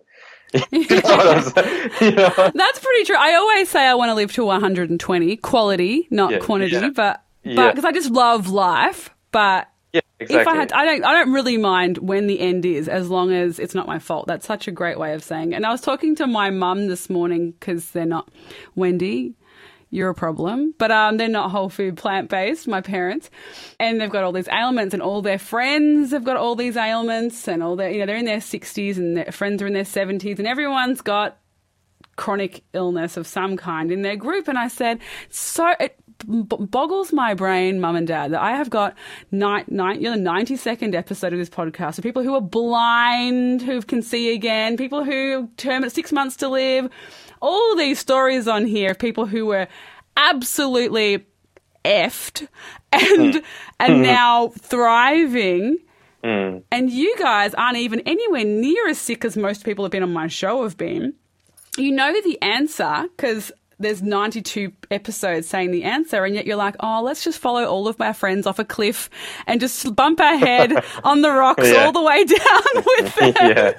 you 0.71 0.87
know 0.89 1.01
what 1.03 1.37
I'm 1.37 1.43
saying? 1.55 1.91
You 2.01 2.11
know? 2.13 2.51
That's 2.55 2.79
pretty 2.79 3.05
true. 3.05 3.17
I 3.19 3.35
always 3.35 3.69
say 3.69 3.87
I 3.87 3.95
want 3.95 4.11
to 4.11 4.15
live 4.15 4.33
to 4.35 4.45
120, 4.45 5.37
quality, 5.39 6.09
not 6.11 6.33
Yeah, 6.33 6.39
quantity, 6.41 6.77
yeah. 6.77 6.91
but 6.95 7.23
Yeah. 7.45 7.55
but 7.57 7.71
because 7.73 7.85
I 7.85 7.93
just 7.93 8.11
love 8.11 8.49
life. 8.49 9.11
But 9.33 9.69
Yeah, 9.93 10.01
exactly. 10.19 10.41
if 10.43 10.49
I 10.49 10.55
had, 10.57 10.73
I 10.73 10.85
don't, 10.85 11.05
I 11.05 11.13
don't 11.13 11.33
really 11.33 11.57
mind 11.57 11.99
when 11.99 12.27
the 12.27 12.41
end 12.41 12.67
is, 12.67 12.89
as 12.89 13.09
long 13.09 13.33
as 13.33 13.59
it's 13.61 13.75
not 13.77 13.87
my 13.87 13.99
fault. 14.01 14.27
That's 14.27 14.45
such 14.47 14.67
a 14.69 14.73
great 14.73 14.99
way 14.99 15.15
of 15.15 15.23
saying. 15.23 15.53
It. 15.53 15.57
And 15.57 15.65
I 15.67 15.71
was 15.71 15.81
talking 15.81 16.17
to 16.17 16.27
my 16.27 16.51
mum 16.51 16.89
this 16.89 17.09
morning 17.09 17.53
because 17.53 17.93
they're 17.93 18.05
not 18.07 18.29
Wendy. 18.75 19.35
You're 19.93 20.11
a 20.11 20.15
problem, 20.15 20.73
but 20.79 20.93
um, 20.93 21.17
they're 21.17 21.29
not 21.29 21.51
whole 21.51 21.69
food 21.69 21.97
plant 21.97 22.31
based. 22.31 22.69
My 22.69 22.81
parents, 22.81 23.29
and 23.81 24.01
they've 24.01 24.11
got 24.11 24.23
all 24.23 24.33
these 24.33 24.49
ailments, 24.49 24.95
and 24.95 25.03
all 25.03 25.21
their 25.21 25.39
friends 25.39 26.13
have 26.13 26.23
got 26.23 26.37
all 26.37 26.55
these 26.55 26.77
ailments, 26.77 27.49
and 27.49 27.61
all 27.61 27.75
their, 27.75 27.91
you 27.91 27.99
know, 27.99 28.07
they're 28.07 28.17
in 28.17 28.25
their 28.25 28.41
sixties, 28.41 28.99
and 28.99 29.17
their 29.17 29.33
friends 29.33 29.61
are 29.61 29.67
in 29.67 29.73
their 29.73 29.85
seventies, 29.85 30.39
and 30.39 30.47
everyone's 30.47 31.01
got 31.01 31.39
chronic 32.15 32.63
illness 32.73 33.17
of 33.17 33.27
some 33.27 33.57
kind 33.57 33.91
in 33.91 34.03
their 34.03 34.17
group. 34.17 34.47
And 34.47 34.59
I 34.59 34.69
said, 34.69 35.01
so 35.29 35.75
it 35.81 35.97
boggles 36.27 37.13
my 37.13 37.35
brain, 37.35 37.81
mum 37.81 37.97
and 37.97 38.07
dad, 38.07 38.33
that 38.33 38.43
I 38.43 38.53
have 38.53 38.71
got 38.71 38.95
nine, 39.31 39.65
nine, 39.69 40.01
you 40.01 40.15
know, 40.15 40.17
the 40.17 40.45
92nd 40.45 40.95
episode 40.95 41.33
of 41.33 41.39
this 41.39 41.49
podcast 41.49 41.99
of 41.99 42.05
people 42.05 42.23
who 42.23 42.35
are 42.35 42.41
blind, 42.41 43.63
who 43.63 43.81
can 43.83 44.03
see 44.03 44.35
again, 44.35 44.77
people 44.77 45.03
who 45.03 45.49
term 45.57 45.83
at 45.83 45.93
six 45.93 46.13
months 46.13 46.37
to 46.37 46.49
live, 46.49 46.91
all 47.41 47.77
these 47.77 47.99
stories 47.99 48.47
on 48.49 48.67
here 48.67 48.91
of 48.93 48.99
people 48.99 49.27
who 49.27 49.47
were 49.47 49.67
absolutely 50.17 51.27
effed 51.85 52.47
and 52.93 53.35
Hmm. 53.37 53.41
and 53.79 54.03
now 54.03 54.49
thriving. 54.59 55.79
Mm. 56.23 56.63
And 56.71 56.91
you 56.91 57.17
guys 57.19 57.55
aren't 57.55 57.79
even 57.79 58.01
anywhere 58.01 58.45
near 58.45 58.89
as 58.89 58.99
sick 58.99 59.25
as 59.25 59.39
most 59.39 59.65
people 59.65 59.85
have 59.87 59.93
been 59.93 60.03
on 60.03 60.13
my 60.13 60.27
show 60.27 60.65
have 60.65 60.77
been. 60.77 61.15
You 61.79 61.93
know 61.93 62.13
the 62.21 62.41
answer 62.43 63.07
because 63.17 63.53
there's 63.81 64.03
92 64.03 64.73
episodes 64.91 65.49
saying 65.49 65.71
the 65.73 65.83
answer, 65.85 66.25
and 66.25 66.35
yet 66.35 66.47
you're 66.47 66.57
like, 66.57 66.77
oh, 66.81 67.03
let's 67.03 67.25
just 67.25 67.39
follow 67.39 67.65
all 67.65 67.89
of 67.89 67.99
my 67.99 68.13
friends 68.13 68.47
off 68.47 68.59
a 68.59 68.65
cliff 68.65 69.11
and 69.47 69.61
just 69.61 69.97
bump 69.97 70.21
our 70.21 70.37
head 70.37 70.73
on 71.05 71.23
the 71.23 71.31
rocks 71.31 71.67
Yeah. 71.69 71.87
all 71.87 71.93
the 71.93 72.03
way 72.03 72.25
down 72.25 72.63
with 72.75 73.15
them. 73.17 73.33
yeah, 73.37 73.73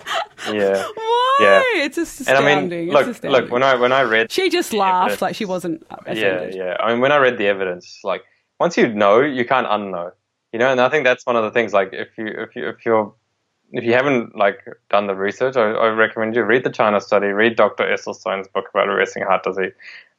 yeah. 0.52 0.88
Why? 0.96 1.38
Yeah. 1.42 1.64
It's 1.86 1.96
just 1.96 2.20
And 2.22 2.30
I 2.38 2.42
astounding. 2.42 2.70
mean, 2.80 2.88
It's 2.90 2.94
look, 2.94 3.08
astounding. 3.08 3.42
look. 3.42 3.52
When 3.52 3.64
I 3.64 3.76
when 3.76 3.92
I 3.94 4.02
read, 4.02 4.32
she 4.32 4.50
just 4.50 4.74
laughed 4.74 5.04
evidence- 5.12 5.22
like 5.22 5.36
she 5.36 5.46
wasn't 5.46 5.86
yeah, 6.08 6.50
yeah. 6.52 6.78
I 6.80 6.92
mean, 6.92 7.00
when 7.02 7.12
I 7.12 7.18
read 7.18 7.38
the 7.38 7.48
evidence, 7.48 8.00
like 8.04 8.24
once 8.60 8.76
you 8.78 8.88
know, 8.94 9.22
you 9.22 9.46
can't 9.46 9.68
unknow. 9.68 10.12
You 10.54 10.60
know, 10.60 10.70
and 10.70 10.82
I 10.82 10.90
think 10.90 11.06
that's 11.06 11.26
one 11.26 11.38
of 11.38 11.44
the 11.44 11.52
things. 11.52 11.72
Like, 11.74 11.90
if 11.94 12.10
you 12.18 12.28
if 12.28 12.56
you 12.58 12.68
if 12.68 12.86
you're 12.86 13.14
if 13.72 13.84
you 13.84 13.94
haven't 13.94 14.36
like 14.36 14.66
done 14.90 15.08
the 15.08 15.16
research, 15.16 15.56
I, 15.56 15.72
I 15.72 15.88
recommend 15.90 16.36
you 16.36 16.44
read 16.44 16.64
the 16.64 16.70
China 16.70 17.00
study, 17.00 17.28
read 17.28 17.56
Dr. 17.56 17.86
Esselstyn's 17.86 18.48
book 18.48 18.66
about 18.74 18.90
arresting 18.90 19.24
heart 19.24 19.44
disease, 19.44 19.74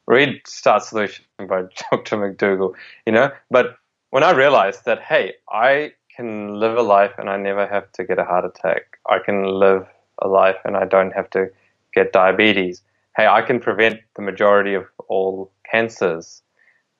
read 0.07 0.41
Starch 0.45 0.83
Solution 0.83 1.25
by 1.47 1.63
Dr. 1.91 2.17
McDougall. 2.17 2.73
You 3.05 3.13
know, 3.13 3.31
but 3.49 3.77
when 4.09 4.23
I 4.23 4.31
realized 4.31 4.85
that, 4.85 5.01
hey, 5.01 5.33
I 5.49 5.93
can 6.15 6.59
live 6.59 6.77
a 6.77 6.81
life 6.81 7.13
and 7.17 7.29
I 7.29 7.37
never 7.37 7.67
have 7.67 7.91
to 7.93 8.03
get 8.03 8.19
a 8.19 8.23
heart 8.23 8.45
attack. 8.45 8.99
I 9.09 9.19
can 9.19 9.45
live 9.45 9.87
a 10.21 10.27
life 10.27 10.57
and 10.65 10.77
I 10.77 10.85
don't 10.85 11.11
have 11.11 11.29
to 11.31 11.49
get 11.93 12.13
diabetes. 12.13 12.81
Hey, 13.17 13.27
I 13.27 13.41
can 13.41 13.59
prevent 13.59 13.99
the 14.15 14.21
majority 14.21 14.73
of 14.73 14.85
all 15.07 15.51
cancers. 15.69 16.41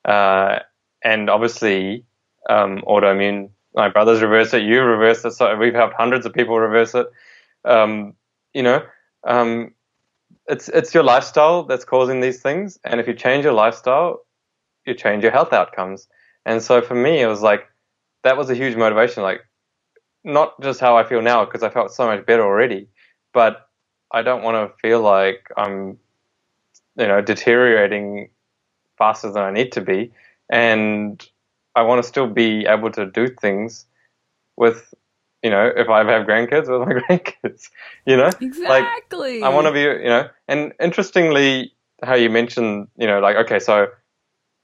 Uh, 0.06 0.60
and 1.04 1.30
obviously, 1.30 2.06
um, 2.50 2.82
autoimmune. 2.88 3.50
My 3.76 3.90
brothers 3.90 4.22
reverse 4.22 4.54
it. 4.54 4.64
You 4.64 4.82
reverse 4.82 5.26
it. 5.26 5.32
So 5.32 5.56
we've 5.58 5.74
helped 5.74 5.96
hundreds 5.96 6.26
of 6.26 6.34
people 6.34 6.60
reverse 6.60 6.94
it. 6.94 7.08
Um, 7.66 8.14
you 8.54 8.64
know, 8.64 8.84
um, 9.24 9.74
it's 10.48 10.70
it's 10.70 10.94
your 10.94 11.04
lifestyle 11.04 11.64
that's 11.64 11.86
causing 11.86 12.22
these 12.22 12.42
things. 12.42 12.80
And 12.84 13.00
if 13.00 13.08
you 13.08 13.14
change 13.14 13.44
your 13.44 13.54
lifestyle, 13.54 14.26
you 14.86 14.94
change 14.94 15.24
your 15.24 15.32
health 15.32 15.54
outcomes. 15.54 16.08
And 16.46 16.62
so 16.62 16.82
for 16.82 16.96
me, 16.96 17.22
it 17.22 17.28
was 17.28 17.42
like 17.42 17.68
that 18.24 18.38
was 18.38 18.50
a 18.50 18.56
huge 18.56 18.76
motivation. 18.76 19.24
Like 19.24 19.42
not 20.24 20.60
just 20.62 20.80
how 20.80 20.98
I 20.98 21.04
feel 21.04 21.22
now 21.22 21.46
because 21.46 21.64
I 21.64 21.70
felt 21.70 21.92
so 21.92 22.06
much 22.06 22.26
better 22.26 22.44
already, 22.44 22.88
but 23.34 23.70
I 24.12 24.22
don't 24.22 24.44
want 24.44 24.56
to 24.56 24.78
feel 24.80 25.02
like 25.02 25.50
I'm, 25.58 25.98
you 26.96 27.08
know, 27.08 27.22
deteriorating 27.22 28.30
faster 28.98 29.32
than 29.32 29.44
I 29.44 29.52
need 29.52 29.72
to 29.74 29.82
be, 29.82 30.12
and 30.50 31.26
I 31.76 31.82
want 31.82 32.02
to 32.04 32.08
still 32.08 32.28
be 32.28 32.66
able 32.66 32.92
to 32.92 33.06
do 33.06 33.28
things 33.28 33.86
with, 34.58 34.94
you 35.42 35.50
know, 35.50 35.72
if 35.76 35.90
I 35.90 36.00
have 36.00 36.28
grandkids 36.28 36.68
with 36.70 36.88
my 36.88 37.02
grandkids, 37.18 37.70
you 38.06 38.18
know, 38.18 38.30
Exactly. 38.40 39.44
I 39.44 39.50
want 39.50 39.68
to 39.68 39.74
be, 39.74 39.82
you 39.82 40.10
know, 40.10 40.30
and 40.48 40.74
interestingly, 40.80 41.74
how 42.04 42.16
you 42.16 42.30
mentioned, 42.30 42.88
you 42.98 43.08
know, 43.08 43.20
like, 43.20 43.36
okay, 43.38 43.60
so, 43.60 43.88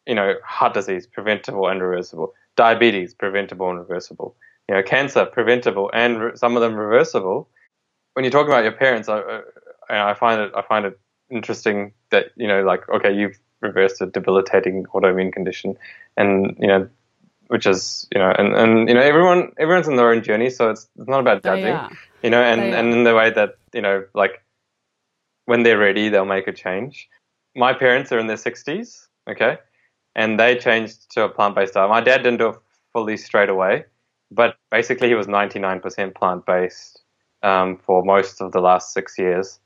you 0.05 0.16
know, 0.16 0.36
heart 0.43 0.74
disease, 0.74 1.07
preventable 1.07 1.68
and 1.68 1.82
reversible, 1.82 2.34
diabetes, 2.55 3.14
preventable 3.14 3.70
and 3.70 3.80
reversible, 3.80 4.36
you 4.68 4.76
know, 4.76 4.84
cancer, 4.84 5.26
preventable 5.26 5.89
and 5.93 6.22
re- 6.22 6.32
some 6.36 6.55
of 6.55 6.62
them 6.62 6.76
reversible. 6.76 7.47
When 8.14 8.24
you're 8.24 8.32
talking 8.32 8.51
about 8.51 8.64
your 8.64 8.74
parents, 8.74 9.07
I, 9.07 9.41
I, 9.89 10.12
I 10.12 10.14
find 10.14 10.41
it, 10.41 10.51
I 10.55 10.62
find 10.62 10.86
it 10.86 10.99
interesting 11.30 11.93
that, 12.12 12.32
you 12.36 12.47
know, 12.47 12.64
like, 12.64 12.88
okay, 12.89 13.14
you've 13.14 13.39
reversed 13.62 14.01
a 14.01 14.05
debilitating 14.05 14.86
autoimmune 14.93 15.32
condition 15.32 15.78
and, 16.18 16.55
you 16.60 16.68
know, 16.68 16.89
which 17.50 17.68
is, 17.68 18.08
you 18.14 18.20
know, 18.20 18.32
and, 18.38 18.56
and, 18.56 18.88
you 18.88 18.95
know, 18.95 19.02
everyone, 19.02 19.52
everyone's 19.60 19.88
in 19.88 19.95
their 19.95 20.12
own 20.12 20.24
journey. 20.24 20.50
So 20.50 20.70
it's, 20.70 20.88
it's 20.97 21.10
not 21.10 21.20
about 21.20 21.43
judging 21.43 21.97
you 22.24 22.30
know, 22.30 22.41
and, 22.41 22.62
and 22.62 22.93
in 22.93 23.04
the 23.04 23.16
way 23.16 23.32
that, 23.32 23.56
you 23.74 23.82
know, 23.82 24.04
like 24.14 24.43
when 25.45 25.64
they're 25.64 25.78
ready, 25.78 26.10
they'll 26.10 26.26
make 26.26 26.47
a 26.47 26.54
change. 26.54 27.10
My 27.56 27.74
parents 27.74 28.12
are 28.12 28.20
in 28.20 28.28
their 28.28 28.38
60s, 28.38 29.08
okay, 29.30 29.58
and 30.16 30.39
they 30.39 30.58
changed 30.58 31.12
to 31.12 31.24
a 31.24 31.30
plant 31.30 31.56
based 31.56 31.74
diet. 31.74 31.89
My 31.89 32.02
dad 32.02 32.24
didn't 32.24 32.39
do 32.39 32.50
it 32.50 32.56
fully 32.93 33.18
straight 33.18 33.50
away, 33.50 33.86
but 34.32 34.58
basically 34.72 35.08
he 35.08 35.16
was 35.16 35.28
99% 35.28 36.16
plant 36.16 36.45
based 36.45 37.02
um, 37.41 37.78
for 37.78 38.04
most 38.04 38.41
of 38.41 38.52
the 38.52 38.60
last 38.60 38.93
six 38.93 39.18
years. 39.18 39.60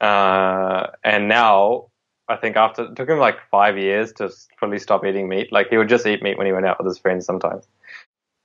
Uh, 0.00 0.88
and 1.04 1.28
now, 1.28 1.88
I 2.28 2.36
think 2.36 2.56
after 2.56 2.84
it 2.84 2.96
took 2.96 3.08
him 3.08 3.18
like 3.18 3.36
five 3.50 3.78
years 3.78 4.12
to 4.14 4.30
fully 4.58 4.78
stop 4.78 5.04
eating 5.04 5.28
meat. 5.28 5.52
Like 5.52 5.68
he 5.68 5.76
would 5.76 5.88
just 5.88 6.06
eat 6.06 6.22
meat 6.22 6.36
when 6.36 6.46
he 6.46 6.52
went 6.52 6.66
out 6.66 6.78
with 6.78 6.86
his 6.86 6.98
friends 6.98 7.24
sometimes. 7.24 7.66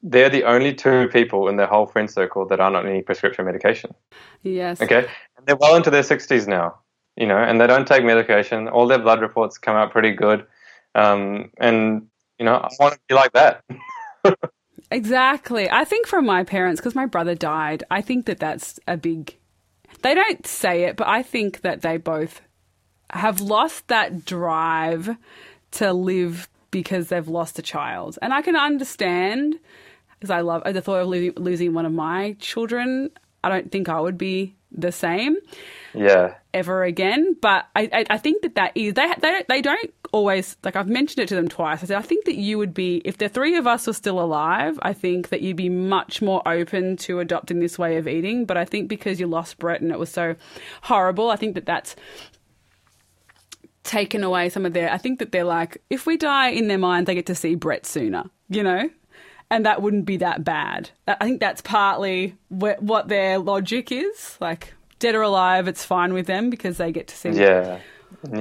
They're 0.01 0.29
the 0.29 0.43
only 0.43 0.73
two 0.73 1.07
people 1.09 1.47
in 1.47 1.55
their 1.55 1.67
whole 1.67 1.85
friend 1.85 2.09
circle 2.09 2.45
that 2.47 2.59
aren't 2.59 2.75
on 2.75 2.87
any 2.87 3.01
prescription 3.01 3.45
medication. 3.45 3.93
Yes. 4.41 4.81
Okay, 4.81 5.07
and 5.37 5.45
they're 5.45 5.55
well 5.55 5.75
into 5.75 5.89
their 5.89 6.03
sixties 6.03 6.47
now, 6.47 6.79
you 7.15 7.25
know, 7.25 7.37
and 7.37 7.59
they 7.59 7.67
don't 7.67 7.87
take 7.87 8.03
medication. 8.03 8.67
All 8.67 8.87
their 8.87 8.99
blood 8.99 9.21
reports 9.21 9.57
come 9.57 9.77
out 9.77 9.91
pretty 9.91 10.11
good, 10.11 10.45
um, 10.93 11.51
and 11.57 12.07
you 12.37 12.45
know, 12.45 12.55
I 12.55 12.69
want 12.79 12.95
to 12.95 12.99
be 13.07 13.15
like 13.15 13.31
that. 13.33 13.63
Exactly. 14.91 15.67
I 15.71 15.85
think 15.85 16.05
from 16.05 16.25
my 16.27 16.43
parents, 16.43 16.79
because 16.79 16.93
my 16.93 17.07
brother 17.07 17.33
died, 17.33 17.83
I 17.89 18.01
think 18.01 18.27
that 18.27 18.39
that's 18.39 18.79
a 18.87 18.95
big. 18.95 19.35
They 20.03 20.13
don't 20.13 20.45
say 20.45 20.83
it, 20.83 20.97
but 20.97 21.07
I 21.07 21.23
think 21.23 21.61
that 21.61 21.81
they 21.81 21.97
both 21.97 22.41
have 23.13 23.39
lost 23.39 23.87
that 23.87 24.25
drive 24.25 25.15
to 25.71 25.93
live 25.93 26.49
because 26.71 27.09
they've 27.09 27.27
lost 27.27 27.59
a 27.59 27.61
child. 27.61 28.17
And 28.21 28.33
I 28.33 28.41
can 28.41 28.55
understand 28.55 29.59
because 30.19 30.31
I 30.31 30.41
love 30.41 30.63
the 30.65 30.81
thought 30.81 31.01
of 31.01 31.07
lo- 31.07 31.31
losing 31.37 31.73
one 31.73 31.85
of 31.85 31.93
my 31.93 32.35
children. 32.39 33.11
I 33.43 33.49
don't 33.49 33.71
think 33.71 33.89
I 33.89 33.99
would 33.99 34.17
be 34.17 34.55
the 34.71 34.91
same 34.91 35.37
yeah, 35.93 36.35
ever 36.53 36.83
again. 36.83 37.35
But 37.39 37.67
I, 37.75 37.89
I, 37.93 38.05
I 38.09 38.17
think 38.17 38.41
that 38.41 38.55
that 38.55 38.71
is 38.75 38.93
they 38.93 39.07
they 39.21 39.31
don't, 39.31 39.47
they 39.47 39.61
don't 39.61 39.93
always 40.11 40.57
like 40.63 40.75
I've 40.75 40.87
mentioned 40.87 41.23
it 41.23 41.29
to 41.29 41.35
them 41.35 41.47
twice. 41.47 41.83
I 41.83 41.85
said 41.87 41.97
I 41.97 42.01
think 42.01 42.25
that 42.25 42.35
you 42.35 42.57
would 42.57 42.73
be 42.73 43.01
if 43.05 43.17
the 43.17 43.29
three 43.29 43.55
of 43.57 43.67
us 43.67 43.85
were 43.85 43.93
still 43.93 44.19
alive. 44.19 44.79
I 44.81 44.93
think 44.93 45.29
that 45.29 45.41
you'd 45.41 45.57
be 45.57 45.69
much 45.69 46.21
more 46.21 46.41
open 46.47 46.97
to 46.97 47.19
adopting 47.19 47.59
this 47.59 47.77
way 47.77 47.97
of 47.97 48.07
eating. 48.07 48.45
But 48.45 48.57
I 48.57 48.65
think 48.65 48.87
because 48.87 49.19
you 49.19 49.27
lost 49.27 49.59
Brett 49.59 49.81
and 49.81 49.91
it 49.91 49.99
was 49.99 50.09
so 50.09 50.35
horrible, 50.83 51.29
I 51.29 51.35
think 51.35 51.55
that 51.55 51.65
that's 51.65 51.95
taken 53.83 54.23
away 54.23 54.49
some 54.49 54.65
of 54.65 54.73
their. 54.73 54.91
I 54.91 54.97
think 54.97 55.19
that 55.19 55.31
they're 55.31 55.43
like 55.43 55.81
if 55.89 56.05
we 56.05 56.17
die 56.17 56.49
in 56.49 56.67
their 56.67 56.77
mind, 56.77 57.07
they 57.07 57.15
get 57.15 57.25
to 57.27 57.35
see 57.35 57.55
Brett 57.55 57.85
sooner. 57.85 58.23
You 58.49 58.63
know. 58.63 58.89
And 59.49 59.67
that 59.67 59.83
wouldn't 59.83 60.05
be 60.05 60.17
that 60.17 60.43
bad. 60.43 60.89
I 61.07 61.23
think 61.23 61.39
that's 61.39 61.61
partly 61.61 62.35
wh- 62.49 62.81
what 62.81 63.07
their 63.07 63.37
logic 63.37 63.91
is. 63.91 64.35
Like, 64.41 64.73
dead 64.97 65.13
or 65.13 65.21
alive, 65.21 65.67
it's 65.67 65.85
fine 65.85 66.13
with 66.13 66.25
them 66.25 66.49
because 66.49 66.77
they 66.77 66.91
get 66.91 67.07
to 67.09 67.15
see 67.15 67.29
yeah, 67.29 67.79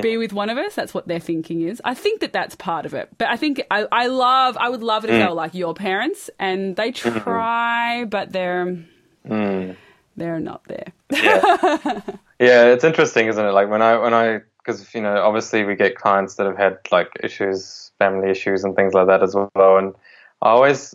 be 0.00 0.16
with 0.16 0.32
one 0.32 0.48
of 0.48 0.58
us. 0.58 0.74
That's 0.74 0.94
what 0.94 1.08
their 1.08 1.18
thinking 1.18 1.62
is. 1.62 1.82
I 1.84 1.94
think 1.94 2.20
that 2.20 2.32
that's 2.32 2.54
part 2.54 2.86
of 2.86 2.94
it. 2.94 3.10
But 3.18 3.28
I 3.28 3.36
think 3.36 3.62
I, 3.70 3.86
I 3.90 4.06
love, 4.06 4.56
I 4.56 4.68
would 4.68 4.82
love 4.82 5.04
it 5.04 5.10
if 5.10 5.14
they 5.14 5.24
mm. 5.24 5.28
were 5.28 5.34
like 5.34 5.54
your 5.54 5.74
parents 5.74 6.30
and 6.38 6.76
they 6.76 6.92
mm-hmm. 6.92 7.18
try, 7.18 8.04
but 8.04 8.32
they're, 8.32 8.78
mm. 9.26 9.76
they're 10.16 10.40
not 10.40 10.64
there. 10.64 10.92
yeah. 11.10 12.00
yeah. 12.38 12.64
It's 12.66 12.84
interesting, 12.84 13.26
isn't 13.26 13.44
it? 13.44 13.52
Like 13.52 13.68
when 13.68 13.82
I 13.82 13.98
when 13.98 14.14
I 14.14 14.42
because 14.64 14.94
you 14.94 15.00
know 15.00 15.16
obviously 15.22 15.64
we 15.64 15.74
get 15.74 15.96
clients 15.96 16.36
that 16.36 16.46
have 16.46 16.56
had 16.56 16.78
like 16.90 17.10
issues, 17.22 17.92
family 17.98 18.30
issues, 18.30 18.64
and 18.64 18.76
things 18.76 18.94
like 18.94 19.06
that 19.06 19.22
as 19.22 19.34
well, 19.34 19.76
and 19.78 19.94
I 20.42 20.50
always 20.50 20.94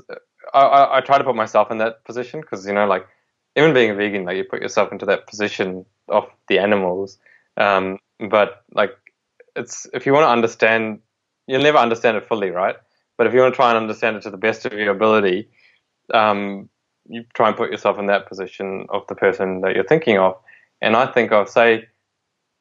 I, 0.54 0.62
I, 0.62 0.98
I 0.98 1.02
try 1.02 1.18
to 1.18 1.24
put 1.24 1.36
myself 1.36 1.72
in 1.72 1.78
that 1.80 2.04
position 2.06 2.42
because 2.42 2.66
you 2.66 2.74
know 2.74 2.88
like 2.88 3.06
even 3.56 3.74
being 3.74 3.92
a 3.92 3.96
vegan, 3.96 4.26
like 4.26 4.38
you 4.38 4.44
put 4.44 4.62
yourself 4.62 4.92
into 4.92 5.06
that 5.08 5.28
position 5.28 5.86
of 6.10 6.28
the 6.48 6.60
animals. 6.60 7.18
Um, 7.58 7.98
but 8.30 8.64
like 8.74 8.92
it's 9.56 9.88
if 9.94 10.06
you 10.06 10.14
want 10.14 10.26
to 10.26 10.30
understand, 10.30 11.00
you'll 11.48 11.64
never 11.64 11.78
understand 11.78 12.18
it 12.18 12.28
fully, 12.28 12.52
right? 12.52 12.76
But 13.18 13.28
if 13.28 13.34
you 13.34 13.40
want 13.40 13.54
to 13.54 13.56
try 13.56 13.70
and 13.70 13.78
understand 13.78 14.16
it 14.16 14.22
to 14.24 14.30
the 14.30 14.38
best 14.38 14.66
of 14.66 14.74
your 14.74 14.92
ability, 14.92 15.50
um, 16.14 16.70
you 17.10 17.26
try 17.34 17.48
and 17.48 17.58
put 17.58 17.72
yourself 17.72 17.98
in 17.98 18.06
that 18.08 18.28
position 18.28 18.86
of 18.90 19.08
the 19.08 19.16
person 19.16 19.62
that 19.62 19.74
you're 19.74 19.84
thinking 19.84 20.18
of. 20.20 20.38
And 20.82 20.96
I 20.96 21.08
think 21.12 21.32
of 21.32 21.50
say, 21.50 21.88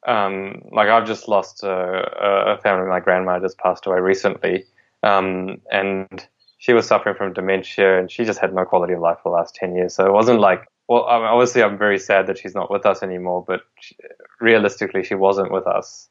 um, 0.07 0.63
like 0.71 0.87
I've 0.89 1.05
just 1.05 1.27
lost 1.27 1.63
a, 1.63 2.53
a 2.53 2.57
family. 2.59 2.87
My 2.87 2.99
grandma 2.99 3.39
just 3.39 3.57
passed 3.57 3.85
away 3.85 3.99
recently, 3.99 4.65
um, 5.03 5.61
and 5.71 6.25
she 6.57 6.73
was 6.73 6.87
suffering 6.87 7.15
from 7.15 7.33
dementia, 7.33 7.99
and 7.99 8.09
she 8.09 8.23
just 8.23 8.39
had 8.39 8.53
no 8.53 8.65
quality 8.65 8.93
of 8.93 9.01
life 9.01 9.17
for 9.21 9.29
the 9.29 9.37
last 9.37 9.53
ten 9.53 9.75
years. 9.75 9.93
So 9.93 10.05
it 10.05 10.13
wasn't 10.13 10.39
like, 10.39 10.65
well, 10.87 11.05
I 11.05 11.17
mean, 11.17 11.27
obviously 11.27 11.61
I'm 11.61 11.77
very 11.77 11.99
sad 11.99 12.27
that 12.27 12.37
she's 12.37 12.55
not 12.55 12.71
with 12.71 12.85
us 12.85 13.03
anymore, 13.03 13.43
but 13.45 13.61
she, 13.81 13.95
realistically, 14.39 15.03
she 15.03 15.15
wasn't 15.15 15.51
with 15.51 15.67
us 15.67 16.07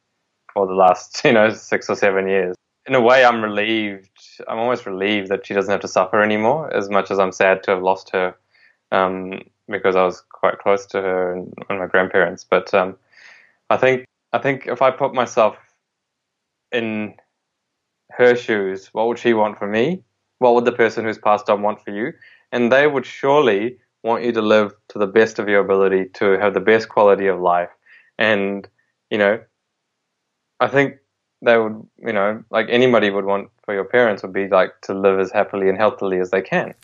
for 0.53 0.67
the 0.67 0.75
last, 0.75 1.23
you 1.25 1.33
know, 1.33 1.51
six 1.51 1.89
or 1.89 1.97
seven 1.97 2.29
years. 2.29 2.55
in 2.87 2.95
a 2.95 3.01
way, 3.01 3.25
I'm 3.25 3.43
relieved. 3.43 4.11
I'm 4.47 4.59
almost 4.59 4.85
relieved 4.87 5.29
that 5.29 5.47
she 5.47 5.55
doesn't 5.55 5.73
have 5.73 5.81
to 5.81 5.89
suffer 5.89 6.23
anymore. 6.23 6.73
As 6.73 6.91
much 6.91 7.11
as 7.11 7.19
I'm 7.19 7.33
sad 7.33 7.63
to 7.65 7.73
have 7.73 7.83
lost 7.83 8.11
her, 8.11 8.37
um, 8.93 9.41
because 9.69 9.97
I 9.97 10.05
was 10.05 10.23
quite 10.31 10.59
close 10.59 10.85
to 10.87 11.01
her 11.01 11.33
and, 11.33 11.53
and 11.71 11.79
my 11.79 11.87
grandparents. 11.87 12.45
But 12.45 12.73
um, 12.75 12.97
I 13.71 13.77
think 13.77 14.07
I 14.33 14.39
think 14.39 14.67
if 14.67 14.83
I 14.83 14.91
put 14.91 15.15
myself 15.15 15.57
in 16.73 17.15
her 18.11 18.37
shoes, 18.37 18.89
what 18.93 19.09
would 19.09 19.19
she 19.19 19.35
want 19.35 19.59
for 19.59 19.67
me? 19.67 20.03
What 20.39 20.55
would 20.55 20.65
the 20.65 20.73
person 20.73 21.05
who's 21.05 21.19
passed 21.19 21.49
on 21.49 21.63
want 21.63 21.83
for 21.83 21.91
you? 21.91 22.13
And 22.53 22.71
they 22.71 22.87
would 22.87 23.07
surely 23.07 23.79
want 24.03 24.25
you 24.25 24.33
to 24.33 24.43
live 24.43 24.73
to 24.89 24.99
the 24.99 25.07
best 25.07 25.39
of 25.39 25.49
your 25.49 25.61
ability, 25.61 26.11
to 26.15 26.39
have 26.39 26.55
the 26.55 26.61
best 26.61 26.89
quality 26.89 27.27
of 27.27 27.41
life. 27.41 27.71
And, 28.19 28.69
you 29.11 29.19
know, 29.19 29.41
I 30.61 30.69
think 30.69 30.97
they 31.43 31.59
would, 31.59 31.87
you 31.99 32.13
know, 32.13 32.43
like 32.51 32.67
anybody 32.71 33.11
would 33.11 33.25
want 33.25 33.49
for 33.65 33.75
your 33.75 33.85
parents 33.85 34.23
would 34.23 34.33
be 34.33 34.49
like 34.49 34.81
to 34.83 34.95
live 34.95 35.19
as 35.19 35.33
happily 35.33 35.69
and 35.69 35.77
healthily 35.77 36.19
as 36.19 36.31
they 36.31 36.43
can. 36.43 36.75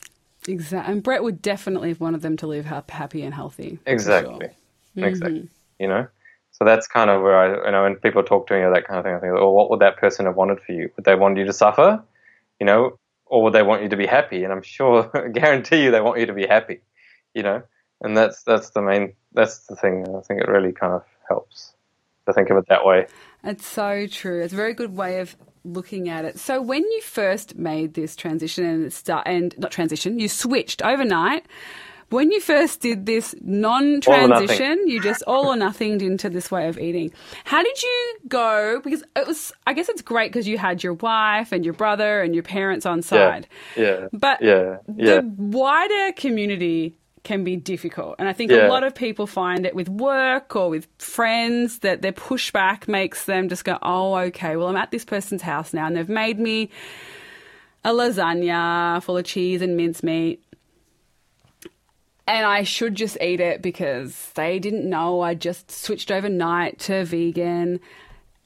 Exactly. 0.47 0.93
And 0.93 1.01
Brett 1.01 1.23
would 1.23 1.41
definitely 1.41 1.89
have 1.89 2.01
wanted 2.01 2.21
them 2.21 2.35
to 2.37 2.47
live 2.47 2.65
happy 2.65 3.23
and 3.23 3.33
healthy. 3.33 3.79
Exactly. 3.85 4.49
Sure. 4.97 5.07
Exactly. 5.07 5.39
Mm-hmm. 5.39 5.47
You 5.79 5.87
know? 5.87 6.07
So 6.53 6.65
that's 6.65 6.87
kind 6.87 7.09
of 7.09 7.21
where 7.21 7.37
I, 7.37 7.65
you 7.65 7.71
know, 7.71 7.83
when 7.83 7.95
people 7.95 8.23
talk 8.23 8.47
to 8.47 8.53
me 8.53 8.61
or 8.61 8.73
that 8.73 8.87
kind 8.87 8.99
of 8.99 9.05
thing, 9.05 9.15
I 9.15 9.19
think, 9.19 9.33
well, 9.33 9.51
what 9.51 9.69
would 9.71 9.79
that 9.79 9.97
person 9.97 10.27
have 10.27 10.35
wanted 10.35 10.61
for 10.61 10.71
you? 10.71 10.89
Would 10.95 11.03
they 11.03 11.15
want 11.15 11.37
you 11.37 11.45
to 11.45 11.53
suffer? 11.53 12.01
You 12.59 12.65
know, 12.65 12.99
or 13.25 13.43
would 13.43 13.53
they 13.53 13.63
want 13.63 13.81
you 13.81 13.89
to 13.89 13.97
be 13.97 14.05
happy? 14.05 14.43
And 14.43 14.53
I'm 14.53 14.61
sure, 14.61 15.09
guarantee 15.33 15.83
you, 15.83 15.91
they 15.91 16.01
want 16.01 16.19
you 16.19 16.27
to 16.27 16.33
be 16.33 16.45
happy. 16.45 16.81
You 17.33 17.41
know, 17.43 17.63
and 18.01 18.15
that's 18.15 18.43
that's 18.43 18.69
the 18.69 18.81
main, 18.83 19.13
that's 19.33 19.65
the 19.65 19.75
thing. 19.75 20.05
I 20.15 20.21
think 20.21 20.41
it 20.41 20.47
really 20.47 20.71
kind 20.71 20.93
of 20.93 21.03
helps 21.27 21.73
to 22.27 22.33
think 22.33 22.51
of 22.51 22.57
it 22.57 22.65
that 22.69 22.85
way. 22.85 23.07
It's 23.43 23.65
so 23.65 24.05
true. 24.05 24.43
It's 24.43 24.53
a 24.53 24.55
very 24.55 24.75
good 24.75 24.95
way 24.95 25.19
of 25.19 25.35
looking 25.63 26.09
at 26.09 26.25
it. 26.25 26.37
So 26.39 26.61
when 26.61 26.83
you 26.83 27.01
first 27.01 27.55
made 27.55 27.95
this 27.95 28.15
transition 28.15 28.65
and 28.65 28.93
start 28.93 29.27
and 29.27 29.57
not 29.57 29.71
transition, 29.71 30.19
you 30.19 30.27
switched 30.27 30.81
overnight. 30.81 31.45
When 32.09 32.31
you 32.31 32.39
first 32.39 32.81
did 32.81 33.05
this 33.05 33.35
non-transition, 33.41 34.87
you 34.87 35.01
just 35.01 35.23
all 35.23 35.47
or 35.47 35.55
nothing 35.55 36.01
into 36.01 36.29
this 36.29 36.51
way 36.51 36.67
of 36.67 36.77
eating. 36.77 37.11
How 37.43 37.63
did 37.63 37.81
you 37.81 38.15
go? 38.27 38.81
Because 38.83 39.03
it 39.15 39.27
was, 39.27 39.51
I 39.65 39.73
guess 39.73 39.89
it's 39.89 40.01
great 40.01 40.31
because 40.31 40.47
you 40.47 40.57
had 40.57 40.83
your 40.83 40.93
wife 40.93 41.51
and 41.51 41.65
your 41.65 41.73
brother 41.73 42.21
and 42.21 42.33
your 42.33 42.43
parents 42.43 42.85
on 42.85 43.01
side. 43.01 43.47
Yeah. 43.75 43.83
yeah 43.83 44.07
but 44.13 44.41
yeah, 44.41 44.77
yeah. 44.95 45.21
the 45.21 45.33
wider 45.37 46.13
community 46.13 46.95
can 47.23 47.43
be 47.43 47.55
difficult. 47.55 48.15
And 48.19 48.27
I 48.27 48.33
think 48.33 48.51
yeah. 48.51 48.67
a 48.67 48.69
lot 48.69 48.83
of 48.83 48.93
people 48.93 49.27
find 49.27 49.65
it 49.65 49.75
with 49.75 49.89
work 49.89 50.55
or 50.55 50.69
with 50.69 50.87
friends 50.97 51.79
that 51.79 52.01
their 52.01 52.11
pushback 52.11 52.87
makes 52.87 53.25
them 53.25 53.49
just 53.49 53.63
go, 53.63 53.77
oh, 53.81 54.15
okay, 54.15 54.55
well, 54.55 54.67
I'm 54.67 54.75
at 54.75 54.91
this 54.91 55.05
person's 55.05 55.41
house 55.41 55.73
now 55.73 55.87
and 55.87 55.95
they've 55.95 56.09
made 56.09 56.39
me 56.39 56.69
a 57.83 57.91
lasagna 57.91 59.01
full 59.03 59.17
of 59.17 59.25
cheese 59.25 59.61
and 59.61 59.77
mincemeat. 59.77 60.43
And 62.25 62.45
I 62.45 62.63
should 62.63 62.95
just 62.95 63.17
eat 63.21 63.39
it 63.39 63.61
because 63.61 64.31
they 64.35 64.59
didn't 64.59 64.89
know 64.89 65.21
I 65.21 65.33
just 65.33 65.69
switched 65.71 66.09
overnight 66.09 66.79
to 66.79 67.03
vegan. 67.03 67.79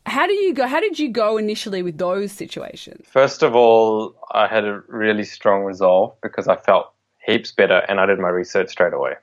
How 0.06 0.26
do 0.26 0.34
you 0.34 0.54
go? 0.54 0.68
How 0.68 0.80
did 0.80 0.98
you 0.98 1.10
go 1.10 1.38
initially 1.38 1.84
with 1.84 1.98
those 1.98 2.32
situations? 2.32 3.06
First 3.08 3.44
of 3.44 3.56
all, 3.56 4.16
I 4.32 4.48
had 4.48 4.66
a 4.66 4.82
really 4.88 5.26
strong 5.26 5.64
resolve 5.64 6.16
because 6.22 6.48
I 6.48 6.56
felt 6.56 6.92
heaps 7.20 7.52
better, 7.52 7.80
and 7.90 8.00
I 8.00 8.06
did 8.06 8.18
my 8.18 8.30
research 8.30 8.70
straight 8.70 8.94
away. 8.94 9.16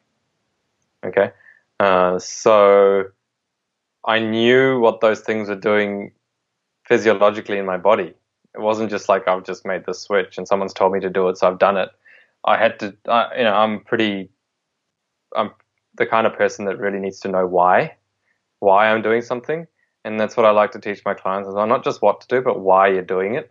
Okay, 1.05 1.33
uh, 1.81 2.19
so 2.19 3.05
I 4.05 4.19
knew 4.19 4.79
what 4.81 5.01
those 5.01 5.21
things 5.21 5.49
were 5.49 5.57
doing 5.57 6.13
physiologically 6.87 7.59
in 7.59 7.65
my 7.65 7.79
body. 7.79 8.13
It 8.55 8.61
wasn't 8.61 8.91
just 8.91 9.09
like 9.09 9.27
I've 9.27 9.45
just 9.45 9.65
made 9.67 9.85
the 9.87 9.95
switch 9.95 10.39
and 10.39 10.47
someone's 10.47 10.75
told 10.75 10.93
me 10.93 11.01
to 11.01 11.11
do 11.11 11.29
it, 11.29 11.39
so 11.39 11.49
I've 11.49 11.59
done 11.59 11.77
it. 11.77 11.89
I 12.45 12.59
had 12.59 12.79
to, 12.81 12.87
you 12.87 13.45
know, 13.45 13.55
I'm 13.55 13.81
pretty, 13.81 14.29
I'm 15.35 15.51
the 15.97 16.07
kind 16.07 16.27
of 16.27 16.35
person 16.35 16.65
that 16.67 16.79
really 16.79 16.99
needs 16.99 17.21
to 17.21 17.29
know 17.29 17.47
why, 17.47 17.97
why 18.61 18.91
I'm 18.91 19.03
doing 19.03 19.23
something, 19.23 19.67
and 20.05 20.19
that's 20.19 20.37
what 20.37 20.47
I 20.47 20.51
like 20.51 20.73
to 20.73 20.81
teach 20.81 21.03
my 21.05 21.15
clients 21.15 21.49
as 21.49 21.55
well. 21.55 21.67
Not 21.67 21.85
just 21.85 22.03
what 22.03 22.21
to 22.23 22.27
do, 22.29 22.43
but 22.43 22.61
why 22.61 22.89
you're 22.89 23.03
doing 23.03 23.35
it. 23.37 23.51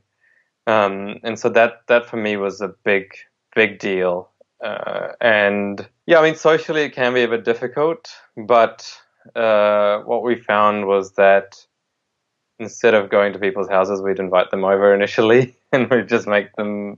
Um, 0.68 1.20
and 1.24 1.38
so 1.38 1.50
that 1.50 1.82
that 1.88 2.06
for 2.06 2.18
me 2.18 2.38
was 2.38 2.62
a 2.62 2.74
big 2.84 3.14
big 3.56 3.80
deal 3.80 4.30
uh, 4.64 5.10
and 5.20 5.88
yeah, 6.06 6.20
I 6.20 6.24
mean, 6.24 6.36
socially 6.36 6.84
it 6.84 6.96
can 6.96 7.14
be 7.14 7.24
a 7.24 7.28
bit 7.28 7.44
difficult, 7.44 8.10
but 8.38 8.90
uh, 9.36 10.00
what 10.00 10.24
we 10.24 10.36
found 10.36 10.88
was 10.88 11.12
that 11.14 11.58
instead 12.60 12.94
of 12.94 13.10
going 13.10 13.34
to 13.34 13.40
people's 13.40 13.68
houses, 13.68 14.02
we'd 14.02 14.20
invite 14.20 14.52
them 14.52 14.64
over 14.64 14.96
initially 14.96 15.56
and 15.74 15.90
we'd 15.90 16.08
just 16.08 16.28
make 16.28 16.56
them 16.56 16.98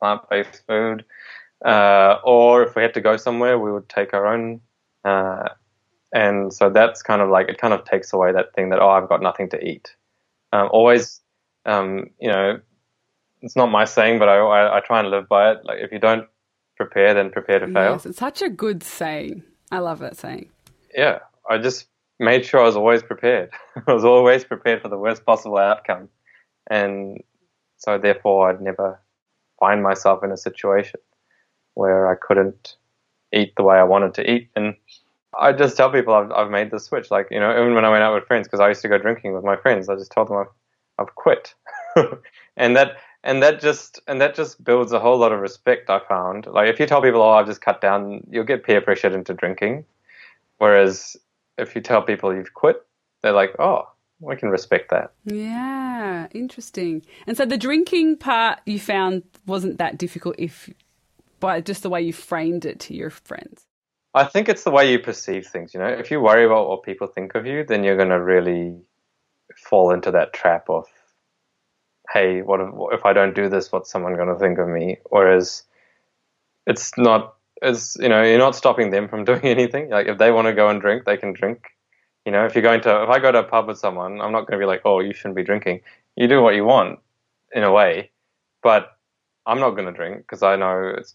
plant 0.00 0.22
based 0.30 0.62
food. 0.68 1.04
Uh, 1.64 2.18
or 2.24 2.62
if 2.62 2.76
we 2.76 2.82
had 2.82 2.94
to 2.94 3.00
go 3.00 3.16
somewhere, 3.16 3.58
we 3.58 3.72
would 3.72 3.88
take 3.88 4.14
our 4.14 4.26
own. 4.26 4.60
Uh, 5.04 5.48
and 6.12 6.52
so 6.52 6.70
that's 6.70 7.02
kind 7.02 7.22
of 7.22 7.28
like, 7.28 7.48
it 7.48 7.58
kind 7.58 7.74
of 7.74 7.84
takes 7.84 8.12
away 8.12 8.32
that 8.32 8.54
thing 8.54 8.70
that, 8.70 8.80
oh, 8.80 8.88
I've 8.88 9.08
got 9.08 9.22
nothing 9.22 9.48
to 9.50 9.64
eat. 9.64 9.94
Um, 10.52 10.68
always, 10.70 11.20
um, 11.64 12.10
you 12.20 12.30
know, 12.30 12.60
it's 13.42 13.56
not 13.56 13.70
my 13.70 13.84
saying, 13.84 14.18
but 14.18 14.28
I, 14.28 14.36
I, 14.38 14.76
I 14.78 14.80
try 14.80 15.00
and 15.00 15.10
live 15.10 15.28
by 15.28 15.52
it. 15.52 15.58
Like, 15.64 15.78
if 15.80 15.92
you 15.92 15.98
don't 15.98 16.26
prepare 16.76 17.14
then 17.14 17.30
prepare 17.30 17.58
to 17.58 17.66
fail. 17.66 17.92
Yes, 17.92 18.06
it's 18.06 18.18
such 18.18 18.42
a 18.42 18.48
good 18.48 18.82
saying. 18.82 19.42
I 19.72 19.78
love 19.78 19.98
that 20.00 20.16
saying. 20.16 20.50
Yeah, 20.94 21.20
I 21.48 21.58
just 21.58 21.86
made 22.18 22.44
sure 22.44 22.60
I 22.60 22.64
was 22.64 22.76
always 22.76 23.02
prepared. 23.02 23.50
I 23.86 23.92
was 23.92 24.04
always 24.04 24.44
prepared 24.44 24.82
for 24.82 24.88
the 24.88 24.98
worst 24.98 25.24
possible 25.24 25.58
outcome. 25.58 26.08
And 26.70 27.22
so 27.78 27.98
therefore 27.98 28.50
I'd 28.50 28.60
never 28.60 29.00
find 29.58 29.82
myself 29.82 30.22
in 30.22 30.30
a 30.30 30.36
situation 30.36 31.00
where 31.76 32.08
I 32.08 32.14
couldn't 32.14 32.76
eat 33.32 33.54
the 33.56 33.62
way 33.62 33.76
I 33.76 33.84
wanted 33.84 34.14
to 34.14 34.30
eat. 34.30 34.48
And 34.56 34.74
I 35.38 35.52
just 35.52 35.76
tell 35.76 35.92
people 35.92 36.14
I've, 36.14 36.32
I've 36.32 36.50
made 36.50 36.70
the 36.70 36.80
switch. 36.80 37.10
Like, 37.10 37.28
you 37.30 37.38
know, 37.38 37.52
even 37.52 37.74
when 37.74 37.84
I 37.84 37.90
went 37.90 38.02
out 38.02 38.14
with 38.14 38.26
friends, 38.26 38.46
because 38.46 38.60
I 38.60 38.68
used 38.68 38.82
to 38.82 38.88
go 38.88 38.98
drinking 38.98 39.34
with 39.34 39.44
my 39.44 39.56
friends, 39.56 39.88
I 39.88 39.94
just 39.94 40.10
told 40.10 40.28
them 40.28 40.38
I've, 40.38 40.46
I've 40.98 41.14
quit. 41.14 41.54
and 42.56 42.74
that 42.76 42.96
and 43.22 43.42
that 43.42 43.60
just 43.60 44.00
and 44.06 44.20
that 44.20 44.34
just 44.34 44.62
builds 44.64 44.92
a 44.92 45.00
whole 45.00 45.18
lot 45.18 45.32
of 45.32 45.40
respect. 45.40 45.90
I 45.90 46.00
found 46.08 46.46
like 46.46 46.68
if 46.68 46.80
you 46.80 46.86
tell 46.86 47.02
people, 47.02 47.20
"Oh, 47.20 47.30
I've 47.30 47.46
just 47.46 47.60
cut 47.60 47.80
down," 47.80 48.26
you'll 48.30 48.44
get 48.44 48.64
peer 48.64 48.80
pressured 48.80 49.12
into 49.12 49.34
drinking. 49.34 49.84
Whereas 50.58 51.16
if 51.58 51.74
you 51.74 51.82
tell 51.82 52.02
people 52.02 52.34
you've 52.34 52.54
quit, 52.54 52.84
they're 53.22 53.32
like, 53.32 53.54
"Oh, 53.58 53.88
we 54.20 54.36
can 54.36 54.48
respect 54.48 54.90
that." 54.90 55.12
Yeah, 55.24 56.28
interesting. 56.32 57.02
And 57.26 57.36
so 57.36 57.44
the 57.44 57.58
drinking 57.58 58.18
part 58.18 58.60
you 58.64 58.78
found 58.78 59.24
wasn't 59.46 59.78
that 59.78 59.98
difficult 59.98 60.36
if 60.38 60.70
by 61.40 61.60
just 61.60 61.82
the 61.82 61.90
way 61.90 62.02
you 62.02 62.12
framed 62.12 62.64
it 62.64 62.80
to 62.80 62.94
your 62.94 63.10
friends. 63.10 63.66
I 64.14 64.24
think 64.24 64.48
it's 64.48 64.64
the 64.64 64.70
way 64.70 64.90
you 64.90 64.98
perceive 64.98 65.46
things. 65.46 65.74
You 65.74 65.80
know, 65.80 65.88
if 65.88 66.10
you 66.10 66.20
worry 66.20 66.44
about 66.44 66.68
what 66.68 66.82
people 66.82 67.06
think 67.06 67.34
of 67.34 67.46
you, 67.46 67.64
then 67.64 67.84
you're 67.84 67.96
going 67.96 68.08
to 68.08 68.22
really 68.22 68.76
fall 69.68 69.90
into 69.90 70.10
that 70.12 70.32
trap 70.32 70.68
of 70.70 70.86
hey, 72.12 72.42
what 72.42 72.60
if, 72.60 72.68
if 72.92 73.04
I 73.04 73.12
don't 73.12 73.34
do 73.34 73.48
this? 73.48 73.70
What's 73.72 73.90
someone 73.90 74.14
going 74.14 74.28
to 74.28 74.38
think 74.38 74.58
of 74.58 74.68
me? 74.68 74.98
Whereas 75.10 75.64
it's 76.66 76.96
not, 76.96 77.34
it's, 77.62 77.96
you 78.00 78.08
know, 78.08 78.22
you're 78.22 78.38
not 78.38 78.56
stopping 78.56 78.90
them 78.90 79.08
from 79.08 79.24
doing 79.30 79.44
anything. 79.44 79.90
Like 79.90 80.06
if 80.06 80.18
they 80.18 80.30
want 80.30 80.46
to 80.46 80.54
go 80.54 80.68
and 80.68 80.80
drink, 80.80 81.04
they 81.04 81.16
can 81.16 81.32
drink. 81.32 81.64
You 82.24 82.32
know, 82.32 82.44
if 82.44 82.54
you're 82.54 82.62
going 82.62 82.80
to, 82.82 83.02
if 83.04 83.08
I 83.08 83.18
go 83.18 83.30
to 83.30 83.40
a 83.40 83.44
pub 83.44 83.68
with 83.68 83.78
someone, 83.78 84.20
I'm 84.20 84.32
not 84.32 84.46
going 84.46 84.58
to 84.58 84.58
be 84.58 84.66
like, 84.66 84.82
oh, 84.84 85.00
you 85.00 85.12
shouldn't 85.12 85.36
be 85.36 85.44
drinking. 85.44 85.80
You 86.16 86.26
do 86.26 86.42
what 86.42 86.54
you 86.54 86.64
want 86.64 86.98
in 87.52 87.62
a 87.62 87.72
way, 87.72 88.10
but 88.62 88.96
I'm 89.46 89.60
not 89.60 89.70
going 89.70 89.86
to 89.86 89.92
drink 89.92 90.18
because 90.18 90.42
I 90.42 90.56
know 90.56 90.94
it's, 90.98 91.14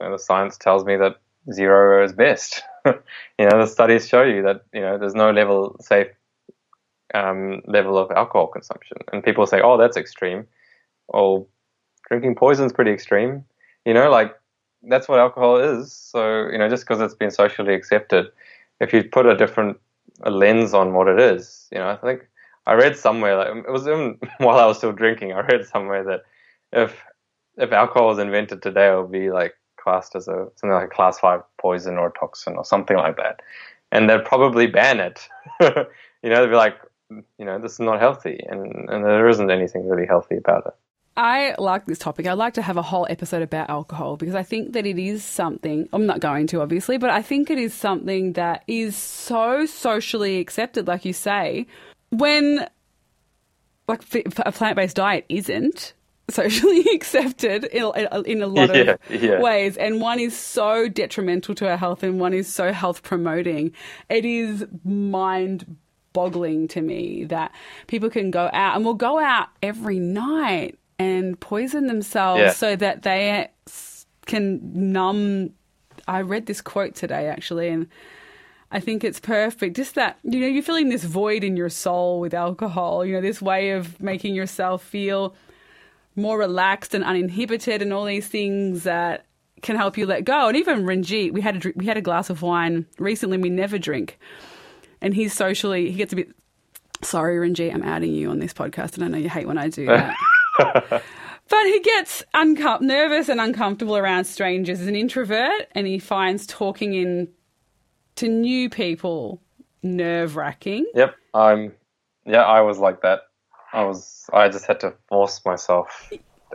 you 0.00 0.06
know, 0.06 0.12
the 0.12 0.18
science 0.18 0.56
tells 0.58 0.84
me 0.84 0.96
that 0.96 1.16
zero 1.52 2.04
is 2.04 2.12
best. 2.12 2.62
you 2.86 2.94
know, 3.38 3.58
the 3.60 3.66
studies 3.66 4.08
show 4.08 4.22
you 4.22 4.42
that, 4.42 4.62
you 4.72 4.80
know, 4.80 4.98
there's 4.98 5.14
no 5.14 5.30
level 5.30 5.76
safe 5.80 6.08
um, 7.14 7.62
level 7.66 7.96
of 7.98 8.10
alcohol 8.10 8.48
consumption. 8.48 8.98
And 9.12 9.22
people 9.22 9.46
say, 9.46 9.60
oh, 9.62 9.76
that's 9.78 9.96
extreme. 9.96 10.46
Well, 11.08 11.48
drinking 12.08 12.36
poison 12.36 12.66
is 12.66 12.72
pretty 12.72 12.92
extreme. 12.92 13.44
You 13.84 13.94
know, 13.94 14.10
like 14.10 14.34
that's 14.82 15.08
what 15.08 15.18
alcohol 15.18 15.58
is. 15.58 15.92
So, 15.92 16.48
you 16.48 16.58
know, 16.58 16.68
just 16.68 16.84
because 16.86 17.00
it's 17.00 17.14
been 17.14 17.30
socially 17.30 17.74
accepted, 17.74 18.26
if 18.80 18.92
you 18.92 19.04
put 19.04 19.26
a 19.26 19.36
different 19.36 19.78
a 20.22 20.30
lens 20.30 20.74
on 20.74 20.92
what 20.92 21.08
it 21.08 21.18
is, 21.20 21.68
you 21.72 21.78
know, 21.78 21.88
I 21.88 21.96
think 21.96 22.22
I 22.66 22.74
read 22.74 22.96
somewhere, 22.96 23.36
like, 23.36 23.48
it 23.66 23.70
was 23.70 23.86
even 23.86 24.18
while 24.38 24.58
I 24.58 24.66
was 24.66 24.78
still 24.78 24.92
drinking, 24.92 25.32
I 25.32 25.40
read 25.40 25.66
somewhere 25.66 26.04
that 26.04 26.22
if 26.72 27.02
if 27.56 27.72
alcohol 27.72 28.08
was 28.08 28.18
invented 28.18 28.62
today, 28.62 28.92
it 28.92 28.96
would 28.96 29.12
be 29.12 29.30
like 29.30 29.54
classed 29.84 30.16
as 30.16 30.26
a 30.26 30.48
something 30.56 30.70
like 30.70 30.86
a 30.86 30.94
class 30.94 31.20
five 31.20 31.42
poison 31.58 31.98
or 31.98 32.08
a 32.08 32.18
toxin 32.18 32.56
or 32.56 32.64
something 32.64 32.96
like 32.96 33.16
that, 33.16 33.40
and 33.92 34.10
they'd 34.10 34.24
probably 34.24 34.66
ban 34.66 34.98
it. 34.98 35.28
you 35.60 36.30
know, 36.30 36.40
they'd 36.40 36.50
be 36.50 36.56
like, 36.56 36.76
you 37.10 37.44
know, 37.44 37.58
this 37.60 37.74
is 37.74 37.80
not 37.80 38.00
healthy, 38.00 38.40
and, 38.48 38.88
and 38.88 39.04
there 39.04 39.28
isn't 39.28 39.50
anything 39.50 39.86
really 39.88 40.06
healthy 40.06 40.36
about 40.36 40.66
it. 40.66 40.74
I 41.16 41.54
like 41.58 41.86
this 41.86 41.98
topic. 41.98 42.26
I'd 42.26 42.32
like 42.32 42.54
to 42.54 42.62
have 42.62 42.76
a 42.76 42.82
whole 42.82 43.06
episode 43.08 43.42
about 43.42 43.70
alcohol 43.70 44.16
because 44.16 44.34
I 44.34 44.42
think 44.42 44.72
that 44.72 44.84
it 44.84 44.98
is 44.98 45.24
something, 45.24 45.88
I'm 45.92 46.06
not 46.06 46.18
going 46.18 46.48
to 46.48 46.60
obviously, 46.60 46.98
but 46.98 47.10
I 47.10 47.22
think 47.22 47.50
it 47.50 47.58
is 47.58 47.72
something 47.72 48.32
that 48.32 48.64
is 48.66 48.96
so 48.96 49.64
socially 49.64 50.40
accepted, 50.40 50.88
like 50.88 51.04
you 51.04 51.12
say. 51.12 51.68
When 52.10 52.66
like 53.86 54.02
a 54.38 54.50
plant 54.50 54.76
based 54.76 54.96
diet 54.96 55.24
isn't 55.28 55.92
socially 56.28 56.84
accepted 56.94 57.64
in, 57.64 57.92
in 58.26 58.42
a 58.42 58.46
lot 58.46 58.70
of 58.70 58.76
yeah, 58.76 58.96
yeah. 59.10 59.40
ways 59.40 59.76
and 59.76 60.00
one 60.00 60.18
is 60.18 60.36
so 60.36 60.88
detrimental 60.88 61.54
to 61.54 61.68
our 61.68 61.76
health 61.76 62.02
and 62.02 62.18
one 62.18 62.32
is 62.32 62.52
so 62.52 62.72
health 62.72 63.02
promoting 63.02 63.72
it 64.08 64.24
is 64.24 64.64
mind 64.84 65.76
boggling 66.12 66.66
to 66.68 66.80
me 66.80 67.24
that 67.24 67.52
people 67.88 68.08
can 68.08 68.30
go 68.30 68.48
out 68.52 68.76
and 68.76 68.84
will 68.84 68.94
go 68.94 69.18
out 69.18 69.48
every 69.62 69.98
night 69.98 70.78
and 70.98 71.38
poison 71.40 71.86
themselves 71.86 72.40
yeah. 72.40 72.52
so 72.52 72.76
that 72.76 73.02
they 73.02 73.48
can 74.26 74.60
numb 74.72 75.50
i 76.08 76.20
read 76.20 76.46
this 76.46 76.60
quote 76.60 76.94
today 76.94 77.28
actually 77.28 77.68
and 77.68 77.86
I 78.70 78.80
think 78.80 79.04
it's 79.04 79.20
perfect. 79.20 79.76
Just 79.76 79.94
that, 79.94 80.18
you 80.24 80.40
know, 80.40 80.48
you're 80.48 80.60
filling 80.60 80.88
this 80.88 81.04
void 81.04 81.44
in 81.44 81.56
your 81.56 81.68
soul 81.68 82.18
with 82.18 82.34
alcohol, 82.34 83.06
you 83.06 83.14
know, 83.14 83.20
this 83.20 83.40
way 83.40 83.70
of 83.70 84.02
making 84.02 84.34
yourself 84.34 84.82
feel 84.82 85.36
more 86.16 86.38
relaxed 86.38 86.94
and 86.94 87.04
uninhibited 87.04 87.82
and 87.82 87.92
all 87.92 88.04
these 88.04 88.28
things 88.28 88.84
that 88.84 89.26
can 89.62 89.76
help 89.76 89.96
you 89.96 90.06
let 90.06 90.24
go. 90.24 90.48
And 90.48 90.56
even 90.56 90.84
Ranjit, 90.84 91.32
we 91.32 91.40
had 91.40 91.64
a, 91.64 91.72
we 91.74 91.86
had 91.86 91.96
a 91.96 92.02
glass 92.02 92.30
of 92.30 92.42
wine 92.42 92.86
recently. 92.98 93.38
We 93.38 93.50
never 93.50 93.78
drink, 93.78 94.18
and 95.00 95.14
he's 95.14 95.32
socially 95.32 95.90
he 95.90 95.96
gets 95.96 96.12
a 96.12 96.16
bit. 96.16 96.30
Sorry, 97.02 97.38
Ranjit, 97.38 97.74
I'm 97.74 97.82
adding 97.82 98.14
you 98.14 98.30
on 98.30 98.38
this 98.38 98.54
podcast, 98.54 98.94
and 98.94 99.04
I 99.04 99.08
know 99.08 99.18
you 99.18 99.28
hate 99.28 99.46
when 99.46 99.58
I 99.58 99.68
do 99.68 99.86
that. 99.86 100.14
but 100.58 101.64
he 101.66 101.80
gets 101.80 102.22
uncom- 102.34 102.80
nervous 102.80 103.28
and 103.28 103.40
uncomfortable 103.40 103.96
around 103.96 104.24
strangers. 104.24 104.78
He's 104.78 104.88
an 104.88 104.96
introvert, 104.96 105.66
and 105.72 105.86
he 105.86 105.98
finds 105.98 106.46
talking 106.46 106.94
in 106.94 107.28
to 108.16 108.28
new 108.28 108.70
people 108.70 109.42
nerve 109.82 110.36
wracking. 110.36 110.86
Yep, 110.94 111.14
I'm. 111.34 111.72
Yeah, 112.26 112.42
I 112.42 112.62
was 112.62 112.78
like 112.78 113.02
that. 113.02 113.22
I 113.74 113.84
was. 113.84 114.30
I 114.32 114.48
just 114.48 114.66
had 114.66 114.80
to 114.80 114.94
force 115.08 115.44
myself 115.44 116.10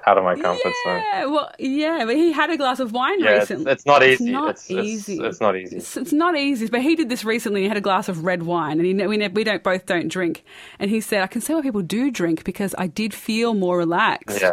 out 0.06 0.18
of 0.18 0.24
my 0.24 0.36
comfort 0.36 0.74
yeah, 0.86 0.92
zone. 0.92 1.04
Yeah, 1.12 1.26
well, 1.26 1.52
yeah, 1.60 2.06
but 2.06 2.16
he 2.16 2.32
had 2.32 2.50
a 2.50 2.58
glass 2.58 2.80
of 2.80 2.92
wine 2.92 3.20
yeah, 3.20 3.32
recently. 3.32 3.72
It's, 3.72 3.82
it's 3.82 3.86
not 3.86 4.04
easy. 4.04 4.26
It's 4.26 4.32
not 4.32 4.50
it's, 4.50 4.72
easy. 4.72 5.14
It's, 5.18 5.26
it's 5.26 5.42
not 5.42 5.56
easy. 5.58 5.78
It's, 5.78 6.14
not 6.14 6.38
easy. 6.38 6.68
But 6.68 6.82
he 6.82 6.96
did 6.96 7.10
this 7.10 7.26
recently. 7.26 7.64
He 7.64 7.68
had 7.68 7.78
a 7.78 7.82
glass 7.82 8.10
of 8.10 8.24
red 8.24 8.44
wine, 8.44 8.80
and 8.80 8.86
he, 8.86 8.94
we 9.06 9.28
we 9.28 9.44
don't 9.44 9.64
both 9.64 9.86
don't 9.86 10.08
drink. 10.08 10.44
And 10.80 10.90
he 10.90 11.02
said, 11.02 11.22
"I 11.22 11.28
can 11.28 11.42
see 11.42 11.54
why 11.54 11.62
people 11.62 11.82
do 11.82 12.10
drink 12.12 12.44
because 12.44 12.74
I 12.78 12.88
did 12.88 13.14
feel 13.14 13.54
more 13.54 13.78
relaxed." 13.78 14.42
Yeah. 14.42 14.52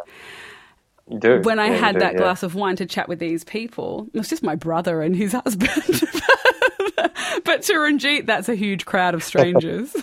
You 1.09 1.21
do. 1.21 1.41
When 1.43 1.59
I 1.59 1.69
yeah, 1.69 1.77
had 1.77 1.93
do, 1.95 1.99
that 2.01 2.17
glass 2.17 2.43
of 2.43 2.55
wine 2.57 2.77
to 2.77 2.87
chat 2.87 3.09
with 3.09 3.21
these 3.21 3.45
people, 3.45 4.09
it 4.13 4.19
was 4.19 4.29
just 4.29 4.43
my 4.43 4.57
brother 4.57 5.03
and 5.03 5.15
his 5.15 5.33
husband. 5.45 6.03
but 7.45 7.63
to 7.63 7.75
Ranjit, 7.75 8.27
that's 8.27 8.49
a 8.49 8.55
huge 8.55 8.85
crowd 8.87 9.15
of 9.15 9.23
strangers. 9.23 9.91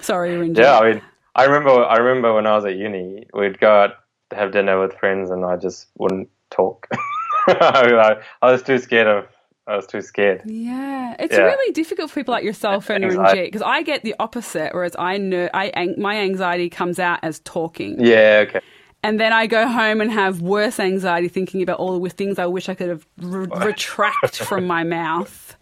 Sorry, 0.00 0.36
Ranjit. 0.36 0.64
Yeah, 0.64 0.78
I 0.78 0.92
mean, 0.92 1.02
I 1.34 1.44
remember, 1.44 1.70
I 1.84 1.96
remember 1.98 2.34
when 2.34 2.46
I 2.46 2.54
was 2.56 2.64
at 2.64 2.76
uni, 2.76 3.26
we'd 3.34 3.58
go 3.58 3.70
out 3.70 3.90
to 4.30 4.36
have 4.36 4.52
dinner 4.52 4.80
with 4.80 4.94
friends, 4.94 5.30
and 5.30 5.44
I 5.44 5.56
just 5.56 5.88
wouldn't 5.98 6.28
talk. 6.50 6.88
I, 7.48 8.16
was 8.42 8.62
too 8.62 8.78
scared 8.78 9.06
of. 9.06 9.26
I 9.66 9.76
was 9.76 9.86
too 9.86 10.00
scared. 10.02 10.42
Yeah, 10.44 11.14
it's 11.20 11.34
Yeah. 11.34 11.42
really 11.42 11.72
difficult 11.72 12.10
for 12.10 12.20
people 12.20 12.32
like 12.32 12.44
yourself 12.44 12.90
and. 12.90 13.04
Ranjit 13.04 13.46
because 13.46 13.62
I 13.62 13.82
get 13.82 14.02
the 14.02 14.14
opposite. 14.18 14.74
Whereas 14.74 14.96
I 14.98 15.18
know, 15.18 15.48
I 15.54 15.94
my 15.96 16.16
anxiety 16.16 16.68
comes 16.68 16.98
out 16.98 17.20
as 17.22 17.38
talking. 17.40 18.04
Yeah. 18.04 18.44
Okay. 18.48 18.60
And 19.04 19.18
then 19.18 19.32
I 19.32 19.46
go 19.48 19.66
home 19.66 20.00
and 20.00 20.10
have 20.12 20.40
worse 20.40 20.78
anxiety 20.78 21.28
thinking 21.28 21.60
about 21.62 21.78
all 21.80 21.98
the 21.98 22.10
things 22.10 22.38
I 22.38 22.46
wish 22.46 22.68
I 22.68 22.74
could 22.74 22.88
have 22.88 23.06
re- 23.18 23.48
retract 23.66 24.36
from 24.38 24.66
my 24.66 24.84
mouth. 24.98 25.56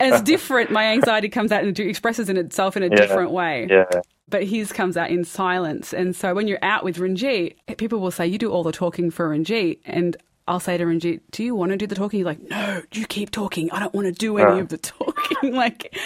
It's 0.00 0.22
different. 0.22 0.70
My 0.70 0.84
anxiety 0.92 1.28
comes 1.28 1.50
out 1.50 1.64
and 1.64 1.78
expresses 1.80 2.28
in 2.28 2.36
itself 2.36 2.76
in 2.76 2.82
a 2.82 2.86
Yeah. 2.86 2.94
different 2.96 3.30
way. 3.32 3.66
Yeah. 3.68 3.84
But 4.28 4.44
his 4.44 4.72
comes 4.72 4.96
out 4.96 5.10
in 5.10 5.24
silence. 5.24 5.92
And 5.94 6.14
so 6.14 6.34
when 6.34 6.46
you're 6.46 6.62
out 6.62 6.84
with 6.84 6.98
Ranjit, 6.98 7.56
people 7.78 7.98
will 7.98 8.10
say, 8.10 8.26
You 8.26 8.38
do 8.38 8.50
all 8.52 8.62
the 8.62 8.72
talking 8.72 9.10
for 9.10 9.28
Ranjit. 9.30 9.78
And 9.86 10.16
I'll 10.46 10.60
say 10.60 10.76
to 10.76 10.84
Ranjit, 10.84 11.22
Do 11.32 11.42
you 11.42 11.54
want 11.54 11.70
to 11.72 11.76
do 11.78 11.86
the 11.86 11.94
talking? 11.96 12.18
He's 12.20 12.26
like, 12.26 12.42
No, 12.42 12.82
you 12.92 13.06
keep 13.06 13.30
talking. 13.30 13.70
I 13.72 13.80
don't 13.80 13.94
want 13.94 14.06
to 14.06 14.12
do 14.12 14.36
any 14.38 14.52
Uh. 14.60 14.62
of 14.62 14.68
the 14.68 14.76
talking. 14.78 15.52
like, 15.54 15.96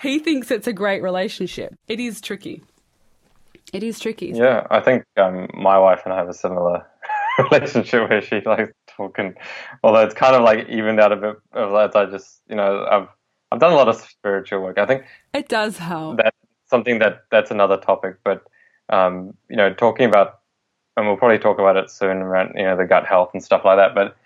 he 0.00 0.18
thinks 0.18 0.50
it's 0.50 0.66
a 0.66 0.72
great 0.72 1.02
relationship. 1.02 1.74
It 1.86 2.00
is 2.00 2.20
tricky. 2.20 2.62
It 3.72 3.82
is 3.82 4.00
tricky. 4.00 4.32
Yeah, 4.34 4.66
I 4.70 4.80
think 4.80 5.04
um, 5.16 5.48
my 5.54 5.78
wife 5.78 6.02
and 6.04 6.12
I 6.12 6.16
have 6.16 6.28
a 6.28 6.34
similar 6.34 6.86
relationship 7.38 8.08
where 8.08 8.22
she 8.22 8.40
likes 8.40 8.72
talking, 8.88 9.34
although 9.82 10.04
it's 10.04 10.14
kind 10.14 10.34
of 10.34 10.42
like 10.42 10.68
evened 10.68 11.00
out 11.00 11.12
a 11.12 11.16
bit 11.16 11.36
of 11.52 11.72
that. 11.72 11.96
I 11.96 12.10
just, 12.10 12.40
you 12.48 12.56
know, 12.56 12.86
I've 12.90 13.08
I've 13.50 13.60
done 13.60 13.72
a 13.72 13.76
lot 13.76 13.88
of 13.88 13.96
spiritual 13.96 14.60
work. 14.60 14.78
I 14.78 14.86
think 14.86 15.04
It 15.32 15.48
does 15.48 15.78
help. 15.78 16.18
that's 16.18 16.36
something 16.66 16.98
that 16.98 17.24
that's 17.30 17.50
another 17.50 17.76
topic, 17.78 18.16
but 18.24 18.42
um, 18.90 19.34
you 19.50 19.56
know, 19.56 19.72
talking 19.72 20.06
about, 20.06 20.40
and 20.96 21.06
we'll 21.06 21.16
probably 21.16 21.38
talk 21.38 21.58
about 21.58 21.76
it 21.76 21.90
soon 21.90 22.18
around 22.18 22.52
you 22.56 22.64
know 22.64 22.76
the 22.76 22.86
gut 22.86 23.06
health 23.06 23.30
and 23.34 23.42
stuff 23.42 23.64
like 23.64 23.76
that. 23.78 23.94
But 23.94 24.16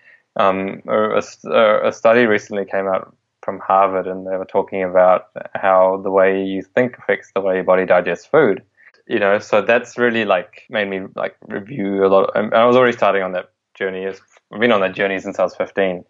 um, 0.41 0.81
a, 0.87 1.21
a, 1.45 1.87
a 1.89 1.91
study 1.91 2.25
recently 2.25 2.65
came 2.65 2.87
out 2.87 3.15
from 3.41 3.59
Harvard, 3.59 4.07
and 4.07 4.25
they 4.25 4.37
were 4.37 4.45
talking 4.45 4.83
about 4.83 5.27
how 5.53 5.99
the 6.03 6.11
way 6.11 6.43
you 6.43 6.61
think 6.61 6.97
affects 6.97 7.29
the 7.35 7.41
way 7.41 7.55
your 7.55 7.65
body 7.65 7.85
digests 7.85 8.25
food 8.25 8.63
you 9.07 9.19
know 9.19 9.39
so 9.39 9.61
that's 9.61 9.97
really 9.97 10.25
like 10.25 10.63
made 10.69 10.87
me 10.87 11.01
like 11.15 11.35
review 11.47 12.05
a 12.05 12.07
lot 12.07 12.31
and 12.35 12.53
i 12.53 12.65
was 12.65 12.75
already 12.75 12.95
starting 12.95 13.21
on 13.21 13.33
that 13.33 13.49
journey. 13.73 14.05
I've 14.05 14.21
been 14.59 14.71
on 14.71 14.81
that 14.81 14.93
journey 14.93 15.19
since 15.19 15.39
i 15.39 15.43
was 15.43 15.55
15 15.55 16.05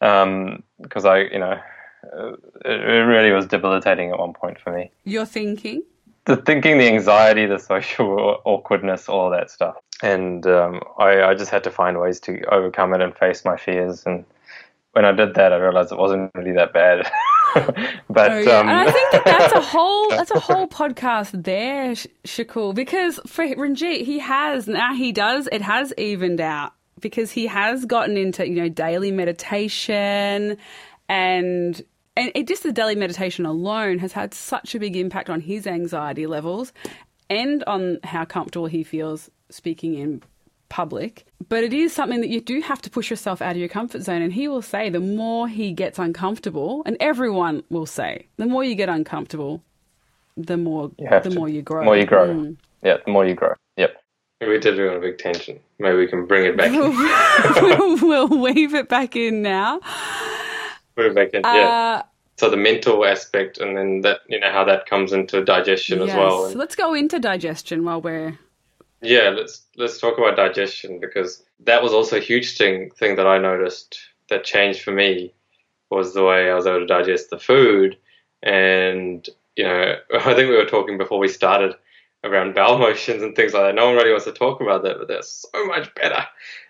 um 0.00 0.62
because 0.80 1.04
i 1.04 1.20
you 1.20 1.38
know 1.38 1.60
uh, 2.12 2.32
it 2.64 2.80
it 2.80 3.04
really 3.04 3.30
was 3.30 3.46
debilitating 3.46 4.10
at 4.10 4.18
one 4.18 4.32
point 4.32 4.58
for 4.58 4.72
me. 4.72 4.90
You're 5.04 5.24
thinking? 5.26 5.82
the 6.24 6.36
thinking 6.36 6.78
the 6.78 6.88
anxiety 6.88 7.46
the 7.46 7.58
social 7.58 8.40
awkwardness 8.44 9.08
all 9.08 9.30
that 9.30 9.50
stuff. 9.50 9.76
And 10.02 10.46
um 10.46 10.80
i 10.98 11.22
i 11.22 11.34
just 11.34 11.50
had 11.50 11.64
to 11.64 11.70
find 11.70 12.00
ways 12.00 12.18
to 12.20 12.42
overcome 12.50 12.94
it 12.94 13.00
and 13.00 13.16
face 13.16 13.44
my 13.44 13.56
fears. 13.56 14.04
And 14.06 14.24
when 14.92 15.04
i 15.04 15.12
did 15.12 15.34
that 15.34 15.52
i 15.52 15.56
realized 15.56 15.92
it 15.92 15.98
wasn't 15.98 16.30
really 16.34 16.52
that 16.52 16.72
bad 16.72 17.10
but 18.08 18.30
Oh, 18.32 18.38
yeah. 18.38 18.58
um 18.58 18.68
and 18.68 18.78
I 18.78 18.90
think 18.90 19.12
that 19.12 19.24
that's 19.24 19.52
a 19.52 19.60
whole 19.72 20.08
that's 20.10 20.30
a 20.30 20.40
whole 20.40 20.66
podcast 20.68 21.44
there, 21.44 21.94
Sh- 21.94 22.06
Shakul, 22.24 22.74
because 22.74 23.18
for 23.26 23.44
Ranjit, 23.44 24.02
he 24.04 24.18
has 24.20 24.66
now 24.68 24.94
he 24.94 25.12
does 25.12 25.48
it 25.52 25.62
has 25.62 25.92
evened 25.98 26.40
out 26.40 26.72
because 27.00 27.30
he 27.30 27.46
has 27.46 27.84
gotten 27.84 28.16
into 28.16 28.46
you 28.48 28.54
know 28.56 28.68
daily 28.68 29.10
meditation 29.12 30.56
and. 31.08 31.82
And 32.14 32.30
it, 32.34 32.46
just 32.46 32.62
the 32.62 32.72
daily 32.72 32.94
meditation 32.94 33.46
alone 33.46 33.98
has 34.00 34.12
had 34.12 34.34
such 34.34 34.74
a 34.74 34.78
big 34.78 34.96
impact 34.96 35.30
on 35.30 35.40
his 35.40 35.66
anxiety 35.66 36.26
levels 36.26 36.70
and 37.30 37.64
on 37.64 38.00
how 38.04 38.26
comfortable 38.26 38.66
he 38.66 38.84
feels 38.84 39.30
speaking 39.48 39.94
in 39.94 40.22
public. 40.72 41.26
But 41.50 41.64
it 41.64 41.74
is 41.74 41.92
something 41.92 42.22
that 42.22 42.30
you 42.30 42.40
do 42.40 42.62
have 42.62 42.80
to 42.80 42.88
push 42.88 43.10
yourself 43.10 43.42
out 43.42 43.50
of 43.50 43.58
your 43.58 43.68
comfort 43.68 44.00
zone. 44.00 44.22
And 44.22 44.32
he 44.32 44.48
will 44.48 44.62
say 44.62 44.88
the 44.88 45.00
more 45.00 45.46
he 45.46 45.70
gets 45.70 45.98
uncomfortable, 45.98 46.82
and 46.86 46.96
everyone 46.98 47.62
will 47.68 47.84
say, 47.84 48.26
the 48.38 48.46
more 48.46 48.64
you 48.64 48.74
get 48.74 48.88
uncomfortable, 48.88 49.62
the 50.34 50.56
more 50.56 50.90
You 50.98 51.08
the 51.10 51.28
to. 51.28 51.38
more 51.38 51.48
you 51.48 51.60
grow. 51.60 51.80
The 51.80 51.84
more 51.84 51.96
you 51.98 52.06
grow. 52.06 52.28
Mm. 52.28 52.56
Yeah, 52.82 52.96
the 53.04 53.10
more 53.12 53.26
you 53.26 53.34
grow. 53.34 53.52
Yep. 53.76 54.02
We 54.40 54.58
did 54.58 54.76
do 54.76 54.88
a 54.88 54.98
big 54.98 55.18
tangent. 55.18 55.60
Maybe 55.78 55.98
we 55.98 56.06
can 56.06 56.24
bring 56.26 56.46
it 56.46 56.56
back. 56.56 56.72
we'll, 57.62 57.98
we'll 57.98 58.40
weave 58.40 58.74
it 58.74 58.88
back 58.88 59.14
in 59.14 59.42
now. 59.42 59.78
Put 60.96 61.04
it 61.04 61.14
back 61.14 61.34
in. 61.34 61.44
Uh, 61.44 61.52
yeah. 61.54 62.02
So 62.38 62.48
the 62.48 62.56
mental 62.56 63.04
aspect, 63.04 63.58
and 63.58 63.76
then 63.76 64.00
that 64.00 64.20
you 64.26 64.40
know 64.40 64.50
how 64.50 64.64
that 64.64 64.86
comes 64.86 65.12
into 65.12 65.44
digestion 65.44 66.00
as 66.00 66.08
well. 66.08 66.46
And 66.46 66.54
Let's 66.56 66.74
go 66.74 66.94
into 66.94 67.18
digestion 67.18 67.84
while 67.84 68.00
we're. 68.00 68.38
Yeah, 69.02 69.30
let's 69.30 69.66
let's 69.76 70.00
talk 70.00 70.18
about 70.18 70.36
digestion 70.36 71.00
because 71.00 71.44
that 71.60 71.82
was 71.82 71.92
also 71.92 72.16
a 72.16 72.20
huge 72.20 72.56
thing 72.56 72.90
thing 72.90 73.16
that 73.16 73.26
I 73.26 73.38
noticed 73.38 73.98
that 74.28 74.44
changed 74.44 74.82
for 74.82 74.92
me 74.92 75.34
was 75.90 76.14
the 76.14 76.24
way 76.24 76.50
I 76.50 76.54
was 76.54 76.66
able 76.66 76.80
to 76.80 76.86
digest 76.86 77.30
the 77.30 77.38
food, 77.38 77.98
and 78.42 79.28
you 79.56 79.64
know 79.64 79.96
I 80.14 80.34
think 80.34 80.48
we 80.48 80.56
were 80.56 80.66
talking 80.66 80.98
before 80.98 81.18
we 81.18 81.28
started 81.28 81.74
around 82.24 82.54
bowel 82.54 82.78
motions 82.86 83.22
and 83.22 83.34
things 83.34 83.52
like 83.54 83.64
that. 83.64 83.74
No 83.74 83.86
one 83.86 83.96
really 83.96 84.10
wants 84.10 84.26
to 84.26 84.32
talk 84.32 84.60
about 84.60 84.82
that, 84.84 84.96
but 84.98 85.08
they're 85.08 85.22
so 85.22 85.66
much 85.66 85.92
better. 85.94 86.24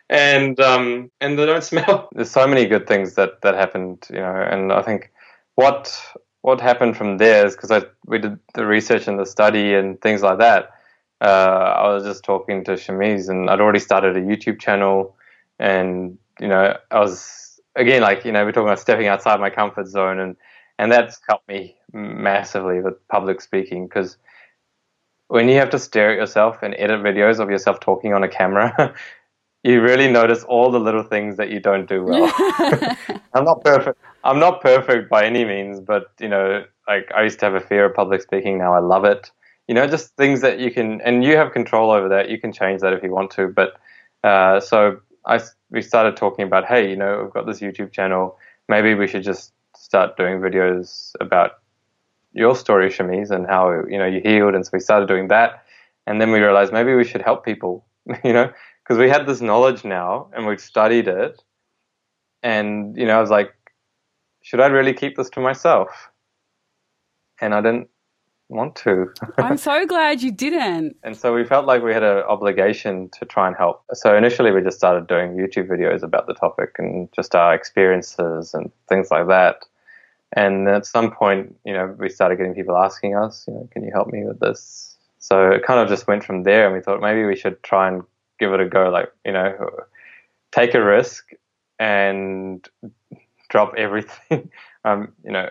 And 0.09 0.59
um, 0.61 1.11
and 1.21 1.39
they 1.39 1.47
don't 1.47 1.65
smell. 1.73 2.09
There's 2.13 2.31
so 2.31 2.47
many 2.47 2.67
good 2.67 2.87
things 2.87 3.15
that 3.15 3.43
that 3.43 3.55
happened, 3.55 4.07
you 4.11 4.17
know. 4.17 4.47
And 4.51 4.73
I 4.73 4.83
think 4.83 5.11
what 5.57 5.95
what 6.41 6.61
happened 6.61 6.97
from 6.97 7.19
there 7.19 7.47
is 7.47 7.55
because 7.55 7.71
I 7.71 7.83
we 8.07 8.19
did 8.19 8.39
the 8.55 8.67
research 8.67 9.07
and 9.07 9.19
the 9.19 9.27
study 9.27 9.75
and 9.75 10.01
things 10.01 10.23
like 10.23 10.39
that. 10.39 10.71
Uh, 11.23 11.75
I 11.79 11.89
was 11.89 12.03
just 12.03 12.25
talking 12.25 12.65
to 12.65 12.73
Shamiz, 12.73 13.29
and 13.29 13.49
I'd 13.49 13.61
already 13.61 13.79
started 13.79 14.17
a 14.17 14.21
YouTube 14.21 14.61
channel, 14.61 15.17
and 15.61 16.19
you 16.41 16.49
know 16.49 16.77
I 16.91 16.99
was 16.99 17.61
again 17.77 18.03
like 18.03 18.25
you 18.25 18.33
know 18.33 18.45
we're 18.45 18.51
talking 18.51 18.67
about 18.67 18.81
stepping 18.81 19.07
outside 19.07 19.39
my 19.39 19.49
comfort 19.49 19.87
zone, 19.87 20.19
and 20.19 20.37
and 20.81 20.91
that's 20.91 21.21
helped 21.29 21.47
me 21.47 21.77
massively 21.93 22.81
with 22.81 22.95
public 23.07 23.41
speaking 23.41 23.87
because 23.87 24.17
when 25.29 25.49
you 25.49 25.55
have 25.55 25.71
to 25.71 25.79
stare 25.79 26.11
at 26.11 26.17
yourself 26.17 26.63
and 26.63 26.75
edit 26.77 27.01
videos 27.01 27.39
of 27.39 27.51
yourself 27.51 27.79
talking 27.79 28.13
on 28.13 28.25
a 28.25 28.29
camera, 28.29 28.93
you 29.63 29.81
really 29.81 30.11
notice 30.11 30.43
all 30.43 30.73
the 30.73 30.81
little 30.81 31.05
things 31.05 31.37
that 31.37 31.51
you 31.51 31.61
don't 31.61 31.89
do 31.89 32.03
well. 32.03 32.33
I'm 33.35 33.45
not 33.45 33.63
perfect. 33.63 33.99
I'm 34.25 34.41
not 34.41 34.61
perfect 34.61 35.09
by 35.09 35.25
any 35.25 35.45
means, 35.45 35.81
but 35.81 36.13
you 36.19 36.29
know, 36.29 36.65
like 36.89 37.13
I 37.15 37.23
used 37.23 37.39
to 37.39 37.47
have 37.47 37.55
a 37.55 37.61
fear 37.61 37.85
of 37.85 37.95
public 37.95 38.23
speaking. 38.23 38.59
Now 38.59 38.75
I 38.75 38.81
love 38.81 39.05
it. 39.05 39.31
You 39.69 39.75
know, 39.75 39.87
just 39.87 40.17
things 40.17 40.41
that 40.41 40.59
you 40.59 40.71
can, 40.71 41.01
and 41.03 41.25
you 41.25 41.37
have 41.37 41.53
control 41.53 41.91
over 41.91 42.09
that. 42.09 42.29
You 42.29 42.39
can 42.41 42.53
change 42.53 42.81
that 42.83 42.93
if 42.93 43.03
you 43.03 43.11
want 43.13 43.31
to. 43.33 43.49
But 43.49 43.75
uh, 44.25 44.61
so 44.61 45.01
I, 45.27 45.41
we 45.71 45.83
started 45.83 46.17
talking 46.17 46.45
about, 46.45 46.67
hey, 46.67 46.91
you 46.91 46.97
know, 46.97 47.23
we've 47.23 47.33
got 47.33 47.47
this 47.47 47.61
YouTube 47.61 47.93
channel. 47.93 48.39
Maybe 48.69 48.95
we 48.95 49.07
should 49.07 49.23
just 49.23 49.53
start 49.77 50.17
doing 50.17 50.41
videos 50.41 51.13
about 51.21 51.53
your 52.33 52.57
story, 52.57 52.89
Shamiz, 52.91 53.31
and 53.31 53.47
how 53.47 53.71
you 53.89 53.99
know 53.99 54.07
you 54.07 54.21
healed. 54.21 54.55
And 54.55 54.65
so 54.65 54.71
we 54.73 54.81
started 54.81 55.09
doing 55.09 55.29
that, 55.29 55.65
and 56.07 56.21
then 56.21 56.33
we 56.33 56.41
realized 56.41 56.73
maybe 56.73 56.95
we 56.95 57.05
should 57.05 57.23
help 57.23 57.45
people. 57.45 57.85
You 58.25 58.33
know, 58.33 58.53
because 58.83 58.99
we 58.99 59.09
had 59.09 59.27
this 59.27 59.41
knowledge 59.41 59.85
now 59.85 60.29
and 60.33 60.45
we'd 60.45 60.61
studied 60.61 61.07
it, 61.07 61.41
and 62.43 62.97
you 62.97 63.07
know, 63.07 63.19
I 63.19 63.21
was 63.21 63.31
like, 63.31 63.55
should 64.43 64.61
I 64.61 64.67
really 64.67 64.93
keep 64.95 65.17
this 65.17 65.31
to 65.31 65.41
myself? 65.41 66.11
And 67.41 67.55
I 67.55 67.61
didn't 67.61 67.89
want 68.53 68.77
to. 68.77 69.13
I'm 69.39 69.57
so 69.57 69.87
glad 69.95 70.23
you 70.23 70.31
didn't. 70.31 70.97
And 71.03 71.17
so 71.17 71.35
we 71.35 71.45
felt 71.45 71.67
like 71.67 71.83
we 71.83 71.93
had 71.93 72.03
an 72.03 72.19
obligation 72.19 73.09
to 73.19 73.25
try 73.25 73.47
and 73.47 73.57
help. 73.57 73.83
So 73.93 74.17
initially 74.17 74.51
we 74.53 74.63
just 74.63 74.77
started 74.77 75.07
doing 75.07 75.33
YouTube 75.33 75.69
videos 75.69 76.03
about 76.03 76.27
the 76.27 76.35
topic 76.35 76.77
and 76.79 77.09
just 77.13 77.35
our 77.35 77.55
experiences 77.55 78.55
and 78.55 78.71
things 78.89 79.11
like 79.11 79.29
that. 79.29 79.65
And 80.35 80.69
at 80.69 80.87
some 80.87 81.11
point, 81.11 81.55
you 81.65 81.73
know, 81.73 81.95
we 81.99 82.09
started 82.09 82.37
getting 82.37 82.55
people 82.55 82.77
asking 82.77 83.17
us, 83.17 83.45
you 83.47 83.55
know, 83.55 83.69
can 83.73 83.85
you 83.85 83.91
help 83.93 84.09
me 84.09 84.25
with 84.25 84.41
this? 84.41 84.97
So 85.19 85.51
it 85.51 85.65
kind 85.65 85.81
of 85.81 85.89
just 85.89 86.07
went 86.07 86.25
from 86.25 86.43
there 86.43 86.67
and 86.67 86.75
we 86.75 86.81
thought 86.81 87.01
maybe 87.01 87.25
we 87.25 87.37
should 87.37 87.63
try 87.63 87.89
and 87.89 88.03
give 88.39 88.53
it 88.53 88.61
a 88.61 88.69
go, 88.69 88.89
like, 88.89 89.13
you 89.25 89.33
know, 89.33 89.55
take 90.53 90.75
a 90.75 90.83
risk 90.83 91.33
and 91.79 92.67
drop 93.51 93.75
everything. 93.77 94.51
um, 94.85 95.13
you 95.25 95.31
know, 95.31 95.49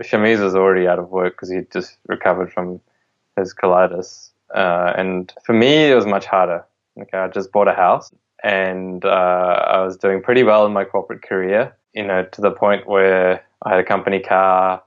Shamiz 0.00 0.40
was 0.40 0.54
already 0.54 0.86
out 0.86 0.98
of 0.98 1.10
work 1.10 1.34
because 1.34 1.50
he 1.50 1.60
just 1.72 1.96
recovered 2.06 2.52
from 2.52 2.80
his 3.36 3.54
colitis. 3.54 4.30
Uh, 4.54 4.92
and 4.96 5.32
for 5.44 5.52
me, 5.52 5.90
it 5.90 5.94
was 5.94 6.06
much 6.06 6.26
harder. 6.26 6.64
Okay, 6.98 7.18
I 7.18 7.28
just 7.28 7.52
bought 7.52 7.68
a 7.68 7.74
house 7.74 8.10
and 8.42 9.04
uh, 9.04 9.08
I 9.68 9.84
was 9.84 9.96
doing 9.96 10.22
pretty 10.22 10.42
well 10.42 10.66
in 10.66 10.72
my 10.72 10.84
corporate 10.84 11.22
career, 11.22 11.76
you 11.94 12.06
know, 12.06 12.24
to 12.24 12.40
the 12.40 12.50
point 12.50 12.86
where 12.86 13.44
I 13.62 13.70
had 13.70 13.80
a 13.80 13.84
company 13.84 14.20
car. 14.20 14.82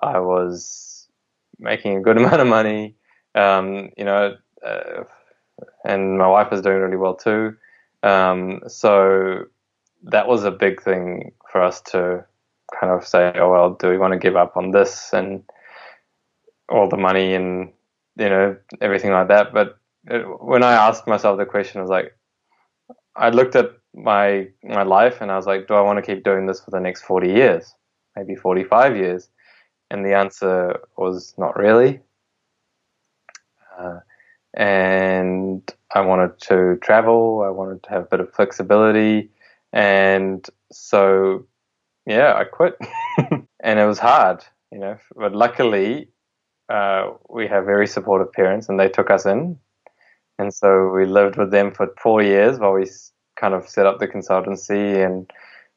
I 0.00 0.20
was 0.20 1.08
making 1.58 1.96
a 1.96 2.00
good 2.00 2.16
amount 2.18 2.40
of 2.40 2.46
money, 2.46 2.94
um, 3.34 3.90
you 3.96 4.04
know, 4.04 4.36
uh, 4.64 5.04
and 5.84 6.18
my 6.18 6.28
wife 6.28 6.50
was 6.50 6.60
doing 6.60 6.78
really 6.78 6.96
well 6.96 7.14
too. 7.14 7.56
Um, 8.02 8.60
so 8.68 9.44
that 10.04 10.28
was 10.28 10.44
a 10.44 10.50
big 10.50 10.82
thing 10.82 11.32
for 11.50 11.62
us 11.62 11.80
to 11.80 12.24
kind 12.78 12.92
of 12.92 13.06
say, 13.06 13.32
oh 13.36 13.50
well, 13.50 13.74
do 13.74 13.88
we 13.88 13.98
want 13.98 14.12
to 14.12 14.18
give 14.18 14.36
up 14.36 14.56
on 14.56 14.70
this 14.70 15.12
and 15.12 15.42
all 16.68 16.88
the 16.88 16.96
money 16.96 17.34
and 17.34 17.72
you 18.16 18.28
know 18.28 18.56
everything 18.80 19.12
like 19.12 19.28
that? 19.28 19.52
But 19.52 19.78
it, 20.06 20.24
when 20.42 20.62
I 20.62 20.72
asked 20.72 21.06
myself 21.06 21.38
the 21.38 21.46
question, 21.46 21.78
I 21.78 21.82
was 21.82 21.90
like, 21.90 22.16
I 23.16 23.30
looked 23.30 23.56
at 23.56 23.72
my 23.94 24.48
my 24.62 24.82
life 24.82 25.20
and 25.20 25.30
I 25.30 25.36
was 25.36 25.46
like, 25.46 25.66
do 25.66 25.74
I 25.74 25.80
want 25.80 25.98
to 25.98 26.14
keep 26.14 26.24
doing 26.24 26.46
this 26.46 26.60
for 26.60 26.70
the 26.70 26.80
next 26.80 27.02
forty 27.02 27.30
years, 27.30 27.74
maybe 28.16 28.34
forty 28.34 28.64
five 28.64 28.96
years? 28.96 29.28
And 29.90 30.04
the 30.04 30.14
answer 30.14 30.80
was 30.96 31.34
not 31.38 31.56
really. 31.56 32.00
Uh, 33.78 34.00
and 34.54 35.62
I 35.94 36.00
wanted 36.00 36.38
to 36.40 36.76
travel. 36.82 37.42
I 37.46 37.50
wanted 37.50 37.82
to 37.84 37.90
have 37.90 38.02
a 38.02 38.06
bit 38.06 38.20
of 38.20 38.32
flexibility, 38.34 39.30
and 39.72 40.46
so 40.70 41.46
yeah, 42.08 42.34
I 42.34 42.44
quit, 42.44 42.74
and 43.60 43.78
it 43.78 43.84
was 43.86 43.98
hard, 43.98 44.42
you 44.72 44.78
know. 44.78 44.96
But 45.14 45.34
luckily, 45.34 46.08
uh, 46.70 47.12
we 47.28 47.46
have 47.48 47.66
very 47.66 47.86
supportive 47.86 48.32
parents, 48.32 48.68
and 48.70 48.80
they 48.80 48.88
took 48.88 49.10
us 49.10 49.26
in, 49.26 49.58
and 50.38 50.52
so 50.52 50.88
we 50.88 51.04
lived 51.04 51.36
with 51.36 51.50
them 51.50 51.72
for 51.72 51.88
four 52.02 52.22
years 52.22 52.58
while 52.58 52.72
we 52.72 52.86
kind 53.36 53.52
of 53.52 53.68
set 53.68 53.86
up 53.86 53.98
the 53.98 54.08
consultancy 54.08 55.04
and 55.04 55.30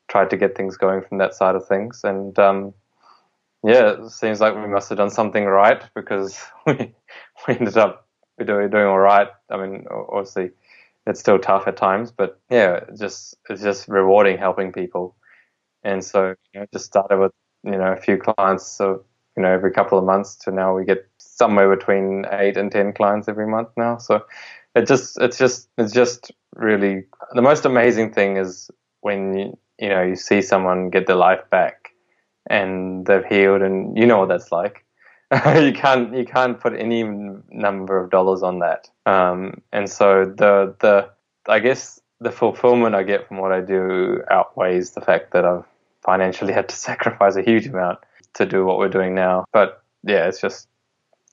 tried 0.10 0.30
to 0.30 0.38
get 0.38 0.56
things 0.56 0.78
going 0.78 1.02
from 1.02 1.18
that 1.18 1.36
side 1.36 1.56
of 1.56 1.68
things. 1.68 2.02
And 2.06 2.38
um, 2.40 2.74
yeah, 3.64 4.02
it 4.02 4.10
seems 4.10 4.40
like 4.40 4.56
we 4.56 4.68
must 4.68 4.88
have 4.90 4.98
done 4.98 5.10
something 5.10 5.46
right 5.46 5.84
because 5.96 6.40
we 6.66 6.94
we 7.46 7.56
ended 7.56 7.78
up 7.78 8.08
doing 8.46 8.70
doing 8.70 8.86
all 8.86 9.00
right. 9.00 9.28
I 9.50 9.58
mean, 9.58 9.86
obviously, 9.92 10.52
it's 11.06 11.20
still 11.20 11.40
tough 11.40 11.68
at 11.68 11.76
times, 11.76 12.10
but 12.10 12.40
yeah, 12.50 12.80
it's 12.88 13.02
just 13.02 13.36
it's 13.50 13.62
just 13.62 13.90
rewarding 13.90 14.38
helping 14.38 14.72
people 14.72 15.18
and 15.84 16.04
so, 16.04 16.36
you 16.54 16.60
know, 16.60 16.66
just 16.74 16.86
started 16.86 17.20
with, 17.20 17.32
you 17.64 17.78
know, 17.78 17.92
a 17.92 17.98
few 17.98 18.18
clients, 18.18 18.66
so, 18.66 19.04
you 19.36 19.44
know, 19.44 19.52
every 19.52 19.72
couple 19.72 19.98
of 19.98 20.06
months 20.06 20.36
to 20.36 20.52
now 20.52 20.76
we 20.76 20.86
get 20.86 21.08
somewhere 21.18 21.74
between 21.76 22.26
eight 22.32 22.58
and 22.58 22.72
10 22.72 22.94
clients 22.94 23.28
every 23.28 23.48
month 23.48 23.70
now. 23.78 23.98
So 23.98 24.24
it 24.76 24.88
just, 24.88 25.20
it's 25.22 25.38
just, 25.38 25.70
it's 25.78 25.94
just 25.94 26.32
really, 26.56 27.06
the 27.34 27.42
most 27.42 27.66
amazing 27.66 28.14
thing 28.14 28.38
is 28.38 28.70
when, 29.02 29.38
you, 29.38 29.58
you 29.80 29.90
know, 29.90 30.02
you 30.04 30.16
see 30.16 30.42
someone 30.42 30.90
get 30.90 31.08
their 31.08 31.16
life 31.16 31.42
back 31.50 31.92
and 32.50 33.06
they've 33.06 33.26
healed 33.26 33.62
and 33.62 33.98
you 33.98 34.06
know 34.06 34.20
what 34.20 34.30
that's 34.30 34.52
like. 34.52 34.86
you 35.56 35.72
can't 35.74 36.14
you 36.14 36.26
can't 36.26 36.60
put 36.60 36.74
any 36.74 37.04
number 37.50 37.98
of 37.98 38.10
dollars 38.10 38.44
on 38.44 38.60
that. 38.60 38.90
Um, 39.06 39.62
and 39.72 39.90
so 39.90 40.26
the 40.26 40.76
the 40.80 41.10
I 41.48 41.60
guess 41.60 42.02
the 42.20 42.32
fulfillment 42.32 42.96
I 42.96 43.04
get 43.04 43.28
from 43.28 43.38
what 43.38 43.52
I 43.52 43.62
do 43.62 44.22
outweighs 44.30 44.92
the 44.92 45.02
fact 45.02 45.32
that 45.34 45.46
I've 45.46 45.66
financially 46.04 46.54
had 46.60 46.70
to 46.70 46.76
sacrifice 46.76 47.36
a 47.36 47.42
huge 47.42 47.68
amount 47.68 48.00
to 48.34 48.46
do 48.46 48.66
what 48.66 48.78
we're 48.78 48.90
doing 48.90 49.16
now. 49.16 49.46
But 49.52 49.84
yeah, 50.04 50.28
it's 50.28 50.42
just 50.42 50.68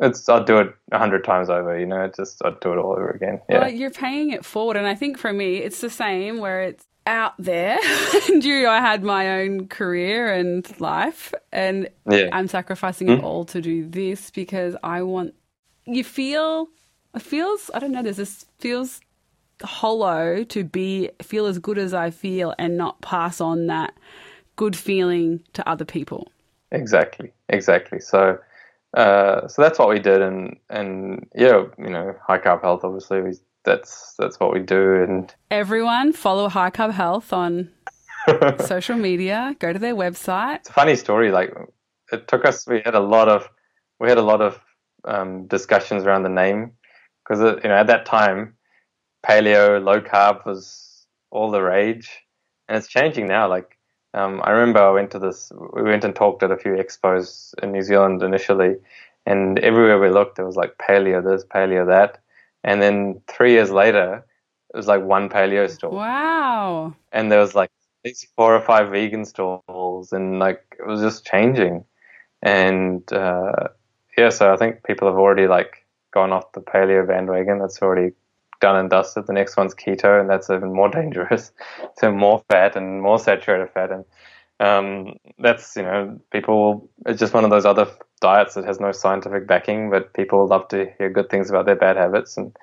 it's 0.00 0.28
I'd 0.28 0.46
do 0.46 0.58
it 0.58 0.74
a 0.92 0.98
hundred 0.98 1.24
times 1.24 1.50
over. 1.50 1.78
You 1.78 1.86
know, 1.86 2.02
it's 2.02 2.16
just 2.16 2.44
I'd 2.44 2.60
do 2.60 2.72
it 2.72 2.78
all 2.78 2.92
over 2.92 3.10
again. 3.10 3.40
Yeah, 3.48 3.60
well, 3.60 3.72
you're 3.72 3.90
paying 3.90 4.30
it 4.30 4.44
forward, 4.44 4.76
and 4.76 4.86
I 4.86 4.94
think 4.94 5.18
for 5.18 5.32
me, 5.32 5.58
it's 5.58 5.80
the 5.80 5.90
same 5.90 6.38
where 6.38 6.62
it's 6.62 6.84
out 7.06 7.34
there. 7.38 7.78
and 8.28 8.44
you, 8.44 8.68
I 8.68 8.80
had 8.80 9.02
my 9.02 9.40
own 9.40 9.68
career 9.68 10.32
and 10.32 10.80
life, 10.80 11.34
and 11.52 11.88
yeah. 12.08 12.28
I'm 12.32 12.48
sacrificing 12.48 13.08
mm-hmm. 13.08 13.20
it 13.20 13.24
all 13.24 13.44
to 13.46 13.60
do 13.60 13.88
this 13.88 14.30
because 14.30 14.76
I 14.82 15.02
want. 15.02 15.34
You 15.86 16.04
feel 16.04 16.68
it 17.14 17.22
feels 17.22 17.70
I 17.74 17.78
don't 17.78 17.92
know. 17.92 18.02
There's 18.02 18.18
this 18.18 18.46
feels 18.58 19.00
hollow 19.62 20.44
to 20.44 20.62
be 20.62 21.10
feel 21.20 21.46
as 21.46 21.58
good 21.58 21.78
as 21.78 21.92
I 21.92 22.10
feel 22.10 22.54
and 22.58 22.76
not 22.76 23.00
pass 23.00 23.40
on 23.40 23.66
that 23.66 23.92
good 24.58 24.76
feeling 24.76 25.40
to 25.54 25.66
other 25.66 25.86
people. 25.86 26.28
Exactly, 26.72 27.32
exactly. 27.48 28.00
So, 28.00 28.38
uh, 28.94 29.48
so 29.48 29.62
that's 29.62 29.78
what 29.78 29.88
we 29.88 29.98
did, 29.98 30.20
and 30.20 30.58
and 30.68 31.26
yeah, 31.34 31.64
you 31.78 31.88
know, 31.88 32.14
high 32.26 32.38
carb 32.38 32.60
health. 32.60 32.84
Obviously, 32.84 33.22
we, 33.22 33.32
that's 33.64 34.14
that's 34.18 34.38
what 34.38 34.52
we 34.52 34.60
do. 34.60 35.02
And 35.02 35.34
everyone 35.50 36.12
follow 36.12 36.50
high 36.50 36.70
carb 36.70 36.90
health 36.90 37.32
on 37.32 37.70
social 38.66 38.96
media. 38.96 39.56
Go 39.58 39.72
to 39.72 39.78
their 39.78 39.94
website. 39.94 40.56
It's 40.56 40.70
a 40.70 40.74
funny 40.74 40.96
story. 40.96 41.30
Like 41.30 41.54
it 42.12 42.28
took 42.28 42.44
us. 42.44 42.66
We 42.66 42.82
had 42.84 42.94
a 42.94 43.00
lot 43.00 43.28
of 43.28 43.48
we 44.00 44.08
had 44.08 44.18
a 44.18 44.22
lot 44.22 44.42
of 44.42 44.60
um, 45.04 45.46
discussions 45.46 46.04
around 46.04 46.24
the 46.24 46.28
name 46.28 46.72
because 47.22 47.40
uh, 47.40 47.56
you 47.62 47.68
know 47.68 47.76
at 47.76 47.86
that 47.86 48.04
time, 48.04 48.56
paleo, 49.24 49.82
low 49.82 50.00
carb 50.00 50.44
was 50.44 51.06
all 51.30 51.50
the 51.50 51.62
rage, 51.62 52.10
and 52.68 52.76
it's 52.76 52.88
changing 52.88 53.28
now. 53.28 53.48
Like 53.48 53.77
um, 54.14 54.40
I 54.44 54.50
remember 54.50 54.80
I 54.80 54.90
went 54.90 55.10
to 55.12 55.18
this, 55.18 55.52
we 55.74 55.82
went 55.82 56.04
and 56.04 56.14
talked 56.14 56.42
at 56.42 56.50
a 56.50 56.56
few 56.56 56.72
expos 56.72 57.54
in 57.62 57.72
New 57.72 57.82
Zealand 57.82 58.22
initially, 58.22 58.76
and 59.26 59.58
everywhere 59.58 59.98
we 59.98 60.08
looked, 60.08 60.36
there 60.36 60.46
was 60.46 60.56
like 60.56 60.78
paleo 60.78 61.22
this, 61.22 61.44
paleo 61.44 61.86
that. 61.86 62.18
And 62.64 62.80
then 62.80 63.20
three 63.28 63.52
years 63.52 63.70
later, 63.70 64.24
it 64.72 64.76
was 64.76 64.86
like 64.86 65.02
one 65.02 65.28
paleo 65.28 65.70
store. 65.70 65.90
Wow. 65.90 66.94
And 67.12 67.30
there 67.30 67.40
was 67.40 67.54
like 67.54 67.70
these 68.04 68.26
four 68.36 68.54
or 68.54 68.60
five 68.60 68.90
vegan 68.90 69.24
stalls, 69.24 70.12
and 70.12 70.38
like 70.38 70.62
it 70.78 70.86
was 70.86 71.00
just 71.00 71.26
changing. 71.26 71.84
And 72.42 73.10
uh, 73.12 73.68
yeah, 74.16 74.30
so 74.30 74.52
I 74.52 74.56
think 74.56 74.84
people 74.84 75.08
have 75.08 75.18
already 75.18 75.46
like 75.46 75.84
gone 76.12 76.32
off 76.32 76.52
the 76.52 76.60
paleo 76.60 77.06
bandwagon. 77.06 77.58
That's 77.58 77.82
already 77.82 78.14
done 78.60 78.76
and 78.76 78.90
dusted. 78.90 79.26
The 79.26 79.32
next 79.32 79.56
one's 79.56 79.74
keto, 79.74 80.20
and 80.20 80.28
that's 80.28 80.50
even 80.50 80.72
more 80.72 80.88
dangerous. 81.00 81.52
so 81.98 82.12
more 82.12 82.42
fat 82.50 82.76
and 82.76 83.02
more 83.02 83.18
saturated 83.18 83.70
fat, 83.72 83.90
and 83.90 84.04
um, 84.60 85.16
that's 85.38 85.76
you 85.76 85.82
know 85.82 86.20
people. 86.32 86.88
It's 87.06 87.20
just 87.20 87.34
one 87.34 87.44
of 87.44 87.50
those 87.50 87.64
other 87.64 87.88
diets 88.20 88.54
that 88.54 88.64
has 88.64 88.80
no 88.80 88.92
scientific 88.92 89.46
backing, 89.46 89.90
but 89.90 90.12
people 90.14 90.46
love 90.46 90.66
to 90.68 90.90
hear 90.98 91.08
good 91.08 91.30
things 91.30 91.48
about 91.50 91.66
their 91.66 91.76
bad 91.76 91.96
habits, 91.96 92.36
and 92.36 92.56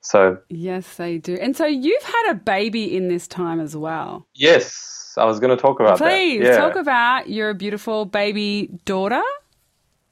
so 0.00 0.38
yes, 0.48 0.96
they 0.96 1.18
do. 1.18 1.34
And 1.34 1.56
so 1.56 1.66
you've 1.66 2.02
had 2.02 2.30
a 2.30 2.34
baby 2.34 2.96
in 2.96 3.08
this 3.08 3.26
time 3.26 3.60
as 3.60 3.76
well. 3.76 4.26
Yes, 4.34 5.14
I 5.18 5.24
was 5.24 5.40
going 5.40 5.56
to 5.56 5.60
talk 5.60 5.80
about 5.80 5.98
Please, 5.98 6.40
that. 6.40 6.44
Please 6.44 6.46
yeah. 6.46 6.56
talk 6.56 6.76
about 6.76 7.28
your 7.28 7.54
beautiful 7.54 8.04
baby 8.04 8.70
daughter. 8.84 9.22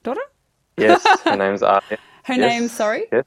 Daughter. 0.03 0.23
Yes, 0.77 1.05
her 1.25 1.37
name's 1.37 1.63
Alia. 1.63 1.99
Her 2.25 2.35
yes. 2.35 2.39
name, 2.39 2.69
sorry. 2.69 3.07
Yes. 3.13 3.25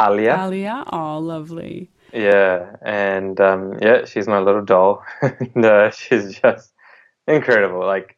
Alia. 0.00 0.38
Alia, 0.44 0.84
oh, 0.92 1.18
lovely. 1.18 1.90
Yeah, 2.12 2.76
and 2.82 3.40
um, 3.40 3.78
yeah, 3.82 4.04
she's 4.04 4.28
my 4.28 4.38
little 4.38 4.64
doll. 4.64 5.02
and, 5.22 5.64
uh, 5.64 5.90
she's 5.90 6.38
just 6.38 6.72
incredible. 7.26 7.80
Like 7.80 8.16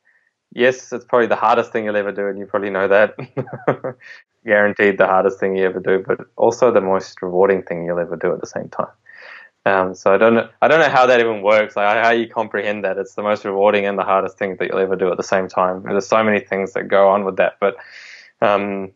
yes, 0.57 0.93
it's 0.93 1.05
probably 1.05 1.27
the 1.27 1.37
hardest 1.37 1.73
thing 1.73 1.85
you'll 1.85 1.97
ever 1.97 2.13
do, 2.13 2.27
and 2.27 2.39
you 2.39 2.47
probably 2.47 2.71
know 2.71 2.89
that. 2.89 3.15
Guaranteed 4.45 4.99
the 4.99 5.07
hardest 5.07 5.41
thing 5.41 5.57
you 5.57 5.65
ever 5.65 5.81
do, 5.81 6.03
but 6.07 6.21
also 6.37 6.73
the 6.73 6.81
most 6.81 7.21
rewarding 7.21 7.63
thing 7.63 7.85
you'll 7.85 7.99
ever 7.99 8.17
do 8.17 8.33
at 8.33 8.41
the 8.41 8.47
same 8.47 8.69
time. 8.69 8.93
Um, 9.65 9.95
so 9.95 10.15
I 10.15 10.19
don't 10.19 10.35
know. 10.35 10.49
I 10.63 10.69
don't 10.69 10.79
know 10.81 10.89
how 10.89 11.07
that 11.07 11.21
even 11.21 11.43
works. 11.43 11.77
Like 11.77 12.03
how 12.03 12.11
you 12.11 12.29
comprehend 12.29 12.85
that. 12.85 12.99
It's 12.99 13.15
the 13.15 13.23
most 13.23 13.45
rewarding 13.45 13.85
and 13.85 13.99
the 13.99 14.05
hardest 14.05 14.39
thing 14.39 14.57
that 14.57 14.69
you'll 14.69 14.79
ever 14.79 14.97
do 14.97 15.11
at 15.11 15.17
the 15.17 15.25
same 15.25 15.49
time. 15.49 15.83
There's 15.83 16.07
so 16.07 16.23
many 16.23 16.41
things 16.41 16.73
that 16.75 16.85
go 16.85 17.09
on 17.09 17.25
with 17.25 17.37
that, 17.37 17.55
but 17.61 17.77
um, 18.41 18.93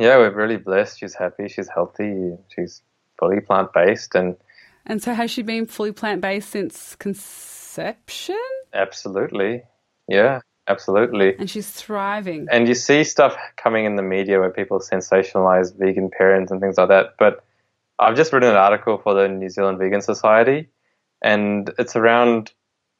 yeah, 0.00 0.16
we're 0.16 0.30
really 0.30 0.56
blessed. 0.56 0.98
She's 0.98 1.14
happy. 1.14 1.46
She's 1.48 1.68
healthy. 1.68 2.32
She's 2.48 2.82
fully 3.18 3.40
plant 3.40 3.74
based, 3.74 4.14
and 4.14 4.34
and 4.86 5.02
so 5.02 5.12
has 5.12 5.30
she 5.30 5.42
been 5.42 5.66
fully 5.66 5.92
plant 5.92 6.22
based 6.22 6.48
since 6.50 6.96
conception? 6.96 8.40
Absolutely. 8.72 9.62
Yeah, 10.08 10.40
absolutely. 10.66 11.36
And 11.38 11.50
she's 11.50 11.70
thriving. 11.70 12.48
And 12.50 12.66
you 12.66 12.74
see 12.74 13.04
stuff 13.04 13.36
coming 13.56 13.84
in 13.84 13.96
the 13.96 14.02
media 14.02 14.40
where 14.40 14.50
people 14.50 14.80
sensationalize 14.80 15.76
vegan 15.76 16.10
parents 16.16 16.50
and 16.50 16.62
things 16.62 16.78
like 16.78 16.88
that. 16.88 17.14
But 17.18 17.44
I've 17.98 18.16
just 18.16 18.32
written 18.32 18.48
an 18.48 18.56
article 18.56 18.96
for 18.96 19.12
the 19.12 19.28
New 19.28 19.50
Zealand 19.50 19.78
Vegan 19.78 20.00
Society, 20.00 20.68
and 21.22 21.70
it's 21.78 21.94
around 21.94 22.52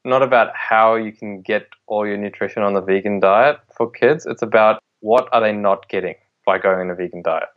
not 0.05 0.22
about 0.22 0.55
how 0.55 0.96
you 0.96 1.12
can 1.12 1.40
get 1.40 1.66
all 1.86 2.07
your 2.07 2.18
nutrition 2.18 2.62
on 2.62 2.74
the 2.74 2.82
vegan 2.82 3.20
diet 3.20 3.59
for 3.74 3.90
kids. 3.90 4.26
It's 4.26 4.42
about 4.42 4.82
what 5.01 5.30
are 5.32 5.40
they 5.40 5.53
not 5.53 5.88
getting 5.88 6.16
by 6.45 6.59
going 6.59 6.80
on 6.80 6.91
a 6.91 6.95
vegan 6.95 7.22
diet. 7.22 7.49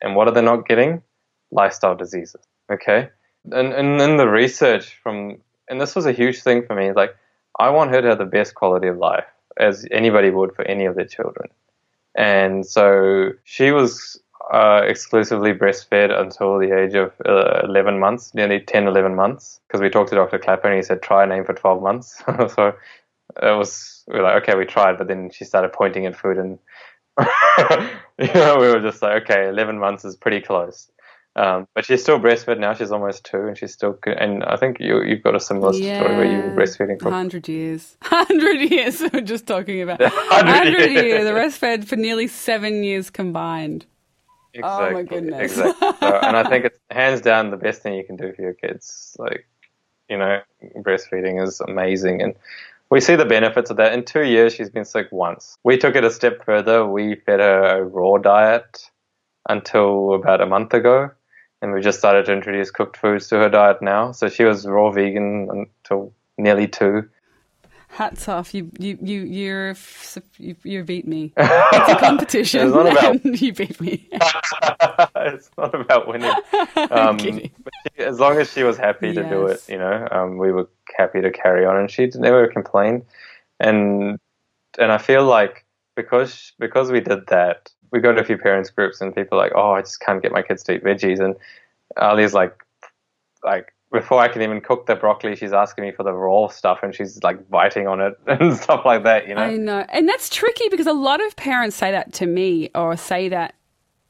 And 0.00 0.16
what 0.16 0.28
are 0.28 0.34
they 0.34 0.42
not 0.42 0.66
getting? 0.66 1.02
Lifestyle 1.50 1.94
diseases. 1.94 2.40
Okay? 2.70 3.08
And, 3.50 3.72
and 3.72 4.00
in 4.00 4.16
the 4.16 4.28
research 4.28 4.98
from, 5.02 5.38
and 5.68 5.80
this 5.80 5.94
was 5.94 6.06
a 6.06 6.12
huge 6.12 6.42
thing 6.42 6.64
for 6.66 6.74
me, 6.74 6.92
like, 6.92 7.16
I 7.58 7.70
want 7.70 7.90
her 7.90 8.00
to 8.00 8.08
have 8.08 8.18
the 8.18 8.24
best 8.24 8.54
quality 8.54 8.88
of 8.88 8.98
life 8.98 9.26
as 9.58 9.86
anybody 9.90 10.30
would 10.30 10.54
for 10.54 10.62
any 10.62 10.86
of 10.86 10.94
their 10.94 11.06
children. 11.06 11.50
And 12.16 12.66
so 12.66 13.32
she 13.44 13.70
was 13.70 14.20
uh, 14.52 14.82
exclusively 14.84 15.52
breastfed 15.52 16.18
until 16.18 16.58
the 16.58 16.76
age 16.76 16.94
of 16.94 17.12
uh, 17.24 17.60
11 17.64 17.98
months, 17.98 18.34
nearly 18.34 18.60
10, 18.60 18.88
11 18.88 19.14
months, 19.14 19.60
because 19.66 19.80
we 19.80 19.90
talked 19.90 20.10
to 20.10 20.16
Dr. 20.16 20.38
Klaper 20.38 20.68
and 20.68 20.76
he 20.76 20.82
said, 20.82 21.02
try 21.02 21.24
a 21.24 21.26
name 21.26 21.44
for 21.44 21.54
12 21.54 21.82
months. 21.82 22.22
so 22.26 22.74
it 23.42 23.56
was, 23.56 24.02
we 24.08 24.14
were 24.14 24.22
like, 24.22 24.42
okay, 24.42 24.56
we 24.56 24.64
tried, 24.64 24.98
but 24.98 25.08
then 25.08 25.30
she 25.30 25.44
started 25.44 25.72
pointing 25.72 26.06
at 26.06 26.16
food 26.16 26.38
and, 26.38 26.58
you 28.18 28.34
know, 28.34 28.58
we 28.58 28.68
were 28.68 28.80
just 28.80 29.02
like, 29.02 29.22
okay, 29.22 29.48
11 29.48 29.78
months 29.78 30.04
is 30.04 30.16
pretty 30.16 30.40
close. 30.40 30.90
Um, 31.36 31.68
but 31.74 31.84
she's 31.84 32.02
still 32.02 32.18
breastfed 32.18 32.58
now. 32.58 32.74
She's 32.74 32.90
almost 32.90 33.24
two, 33.24 33.46
and 33.46 33.56
she's 33.56 33.72
still. 33.72 33.96
And 34.04 34.42
I 34.42 34.56
think 34.56 34.80
you 34.80 35.02
you've 35.02 35.22
got 35.22 35.36
a 35.36 35.40
similar 35.40 35.72
yeah, 35.74 36.00
story 36.00 36.16
where 36.16 36.24
you 36.24 36.38
were 36.38 36.56
breastfeeding 36.56 37.00
for 37.00 37.10
hundred 37.10 37.48
years. 37.48 37.96
Hundred 38.02 38.68
years. 38.68 39.00
We're 39.12 39.20
just 39.20 39.46
talking 39.46 39.80
about 39.80 40.02
hundred 40.02 40.90
years. 40.90 41.04
years. 41.04 41.24
The 41.24 41.30
breastfed 41.30 41.84
for 41.84 41.94
nearly 41.94 42.26
seven 42.26 42.82
years 42.82 43.10
combined. 43.10 43.86
Exactly, 44.52 44.88
oh 44.88 44.92
my 44.92 45.02
goodness! 45.04 45.52
Exactly. 45.52 45.88
So, 46.00 46.18
and 46.18 46.36
I 46.36 46.48
think 46.48 46.64
it's 46.64 46.78
hands 46.90 47.20
down 47.20 47.52
the 47.52 47.56
best 47.56 47.82
thing 47.82 47.94
you 47.94 48.04
can 48.04 48.16
do 48.16 48.32
for 48.32 48.42
your 48.42 48.54
kids. 48.54 49.16
Like, 49.16 49.46
you 50.08 50.18
know, 50.18 50.40
breastfeeding 50.78 51.40
is 51.46 51.60
amazing, 51.60 52.22
and 52.22 52.34
we 52.90 53.00
see 53.00 53.16
the 53.16 53.24
benefits 53.24 53.70
of 53.70 53.76
that. 53.78 53.92
In 53.92 54.04
two 54.04 54.24
years, 54.24 54.54
she's 54.54 54.70
been 54.70 54.84
sick 54.84 55.08
once. 55.12 55.56
We 55.64 55.78
took 55.78 55.96
it 55.96 56.04
a 56.04 56.10
step 56.10 56.44
further. 56.44 56.86
We 56.86 57.14
fed 57.14 57.40
her 57.40 57.78
a 57.78 57.84
raw 57.84 58.18
diet 58.18 58.90
until 59.48 60.14
about 60.14 60.40
a 60.40 60.46
month 60.46 60.74
ago 60.74 61.10
and 61.62 61.72
we 61.72 61.80
just 61.80 61.98
started 61.98 62.26
to 62.26 62.32
introduce 62.32 62.70
cooked 62.70 62.96
foods 62.96 63.28
to 63.28 63.36
her 63.36 63.48
diet 63.48 63.82
now. 63.82 64.12
So 64.12 64.28
she 64.28 64.44
was 64.44 64.66
raw 64.66 64.90
vegan 64.90 65.48
until 65.50 66.12
nearly 66.38 66.66
two. 66.66 67.08
Hats 67.90 68.28
off! 68.28 68.54
You 68.54 68.70
you 68.78 68.96
you 69.02 69.22
you're 69.22 69.74
you, 70.38 70.56
you 70.62 70.84
beat 70.84 71.08
me. 71.08 71.32
It's 71.72 71.88
a 71.88 71.96
competition. 71.96 72.66
it's 72.68 72.74
not 72.74 72.90
about 72.90 73.24
you 73.42 73.52
beat 73.52 73.80
me. 73.80 74.08
it's 74.12 75.50
not 75.58 75.74
about 75.74 76.06
winning. 76.06 76.32
Um, 76.90 77.18
she, 77.18 77.52
as 77.98 78.20
long 78.20 78.38
as 78.38 78.52
she 78.52 78.62
was 78.62 78.76
happy 78.76 79.08
yes. 79.08 79.16
to 79.16 79.28
do 79.28 79.46
it, 79.46 79.64
you 79.68 79.76
know, 79.76 80.06
um, 80.12 80.38
we 80.38 80.52
were 80.52 80.68
happy 80.96 81.20
to 81.20 81.30
carry 81.30 81.66
on, 81.66 81.76
and 81.76 81.90
she 81.90 82.08
never 82.14 82.46
complained. 82.46 83.04
And 83.58 84.18
and 84.78 84.92
I 84.92 84.98
feel 84.98 85.24
like 85.24 85.66
because 85.96 86.52
because 86.58 86.92
we 86.92 87.00
did 87.00 87.26
that, 87.26 87.70
we 87.90 87.98
go 88.00 88.12
to 88.12 88.20
a 88.20 88.24
few 88.24 88.38
parents 88.38 88.70
groups 88.70 89.00
and 89.00 89.14
people 89.14 89.38
are 89.38 89.42
like, 89.42 89.52
oh, 89.56 89.72
I 89.72 89.80
just 89.80 90.00
can't 90.00 90.22
get 90.22 90.32
my 90.32 90.42
kids 90.42 90.62
to 90.64 90.74
eat 90.74 90.84
veggies, 90.84 91.18
and 91.18 91.34
Ali's 91.96 92.34
like, 92.34 92.56
like 93.42 93.74
before 93.92 94.20
I 94.20 94.28
can 94.28 94.42
even 94.42 94.60
cook 94.60 94.86
the 94.86 94.94
broccoli, 94.94 95.34
she's 95.34 95.52
asking 95.52 95.84
me 95.84 95.92
for 95.92 96.04
the 96.04 96.12
raw 96.12 96.46
stuff 96.46 96.80
and 96.82 96.94
she's 96.94 97.22
like 97.22 97.48
biting 97.50 97.88
on 97.88 98.00
it 98.00 98.18
and 98.26 98.56
stuff 98.56 98.84
like 98.84 99.02
that, 99.04 99.26
you 99.26 99.34
know? 99.34 99.42
I 99.42 99.56
know. 99.56 99.84
And 99.88 100.08
that's 100.08 100.28
tricky 100.28 100.68
because 100.68 100.86
a 100.86 100.92
lot 100.92 101.24
of 101.24 101.34
parents 101.36 101.76
say 101.76 101.90
that 101.90 102.12
to 102.14 102.26
me 102.26 102.70
or 102.74 102.96
say 102.96 103.28
that 103.28 103.54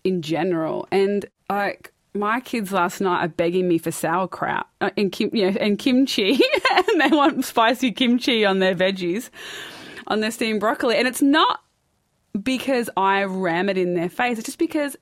in 0.04 0.22
general. 0.22 0.86
And 0.90 1.24
like, 1.48 1.92
my 2.12 2.40
kids 2.40 2.72
last 2.72 3.00
night 3.00 3.24
are 3.24 3.28
begging 3.28 3.68
me 3.68 3.78
for 3.78 3.90
sauerkraut 3.90 4.66
uh, 4.80 4.90
and, 4.96 5.12
kim, 5.12 5.30
you 5.32 5.50
know, 5.50 5.56
and 5.60 5.78
kimchi, 5.78 6.32
and 6.76 7.00
they 7.00 7.16
want 7.16 7.44
spicy 7.44 7.92
kimchi 7.92 8.44
on 8.44 8.58
their 8.58 8.74
veggies, 8.74 9.30
on 10.08 10.20
their 10.20 10.30
steamed 10.30 10.60
broccoli. 10.60 10.96
And 10.96 11.06
it's 11.06 11.22
not 11.22 11.60
because 12.42 12.90
I 12.96 13.24
ram 13.24 13.68
it 13.68 13.78
in 13.78 13.94
their 13.94 14.08
face. 14.08 14.38
It's 14.38 14.46
just 14.46 14.58
because 14.58 14.96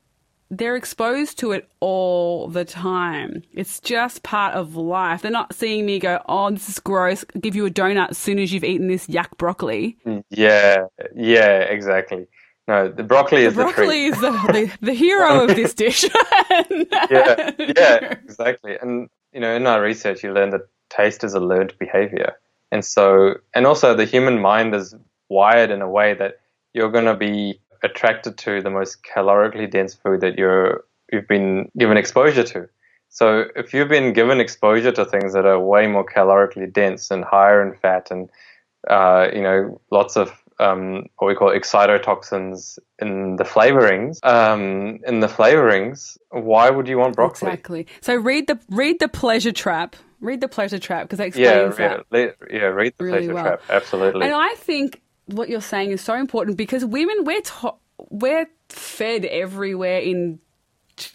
they're 0.51 0.77
exposed 0.77 1.39
to 1.39 1.53
it 1.53 1.69
all 1.81 2.49
the 2.49 2.65
time. 2.65 3.43
It's 3.53 3.81
just 3.81 4.23
part 4.23 4.55
of 4.55 4.77
life. 4.77 5.23
They're 5.23 5.31
not 5.31 5.55
seeing 5.55 5.85
me 5.87 5.99
go, 5.99 6.23
oh, 6.29 6.51
this 6.51 6.69
is 6.69 6.79
gross, 6.79 7.25
give 7.41 7.55
you 7.55 7.67
a 7.67 7.71
donut 7.71 8.11
as 8.11 8.19
soon 8.19 8.39
as 8.39 8.53
you've 8.53 8.65
eaten 8.65 8.89
this 8.89 9.07
yuck 9.07 9.37
broccoli. 9.37 9.97
Mm, 10.07 10.25
yeah, 10.31 10.87
yeah, 11.15 11.61
exactly. 11.61 12.27
No, 12.67 12.89
the 12.89 13.03
broccoli 13.03 13.43
the 13.43 13.49
is 13.49 13.55
broccoli 13.55 14.11
the 14.11 14.17
is 14.17 14.21
the, 14.21 14.31
the, 14.31 14.87
the 14.87 14.93
hero 14.93 15.45
of 15.45 15.57
this 15.57 15.75
dish. 15.75 16.05
yeah, 17.11 17.51
yeah, 17.59 18.13
exactly. 18.25 18.77
And, 18.81 19.09
you 19.33 19.41
know, 19.41 19.55
in 19.55 19.67
our 19.67 19.83
research, 19.83 20.23
you 20.23 20.33
learn 20.33 20.51
that 20.51 20.69
taste 20.91 21.25
is 21.25 21.35
a 21.35 21.41
learned 21.41 21.75
behavior. 21.79 22.35
And 22.71 22.85
so, 22.85 23.35
and 23.55 23.67
also 23.67 23.95
the 23.95 24.05
human 24.05 24.41
mind 24.41 24.75
is 24.75 24.95
wired 25.29 25.71
in 25.71 25.83
a 25.83 25.89
way 25.89 26.15
that 26.15 26.41
you're 26.75 26.91
going 26.91 27.07
to 27.07 27.17
be 27.17 27.61
attracted 27.83 28.39
to 28.39 28.61
the 28.61 28.71
most 28.71 28.99
calorically 29.03 29.71
dense 29.71 29.95
food 29.95 30.21
that 30.21 30.39
you're 30.39 30.85
you've 31.13 31.29
been 31.29 31.71
given 31.77 31.97
exposure 31.97 32.45
to. 32.45 32.69
So 33.09 33.45
if 33.57 33.73
you've 33.73 33.89
been 33.89 34.13
given 34.13 34.41
exposure 34.41 34.93
to 34.93 35.05
things 35.05 35.33
that 35.33 35.47
are 35.47 35.59
way 35.59 35.87
more 35.87 36.05
calorically 36.05 36.71
dense 36.71 37.11
and 37.11 37.25
higher 37.25 37.67
in 37.67 37.75
fat 37.79 38.11
and 38.11 38.29
uh, 38.89 39.29
you 39.33 39.43
know 39.43 39.81
lots 39.91 40.17
of 40.17 40.33
um, 40.61 41.07
what 41.19 41.29
we 41.29 41.35
call 41.35 41.51
excitotoxins 41.51 42.79
in 42.99 43.37
the 43.37 43.45
flavorings, 43.45 44.19
um, 44.25 44.99
in 45.07 45.21
the 45.21 45.29
flavorings, 45.29 46.19
why 46.31 46.69
would 46.69 46.89
you 46.89 46.99
want 46.99 47.15
broccoli? 47.15 47.49
Exactly. 47.51 47.87
So 48.01 48.17
read 48.17 48.49
the 48.49 48.59
read 48.69 48.99
the 48.99 49.09
pleasure 49.09 49.53
trap. 49.53 49.97
Read 50.21 50.41
the 50.41 50.49
pleasure 50.49 50.81
trap 50.81 51.05
because 51.05 51.21
it 51.21 51.29
explains 51.29 51.79
yeah, 51.79 52.01
that. 52.11 52.37
Yeah, 52.51 52.65
read 52.65 52.95
the 52.99 53.05
really 53.05 53.19
pleasure 53.19 53.35
well. 53.35 53.45
trap. 53.45 53.63
Absolutely. 53.71 54.27
And 54.27 54.35
I 54.35 54.55
think 54.57 55.01
what 55.29 55.49
you're 55.49 55.61
saying 55.61 55.91
is 55.93 56.01
so 56.01 56.15
important 56.15 56.57
because 56.57 56.85
women 56.85 57.25
we're 57.25 57.41
to- 57.41 57.75
we're 58.11 58.47
fed 58.69 59.25
everywhere 59.25 59.99
in 59.99 60.41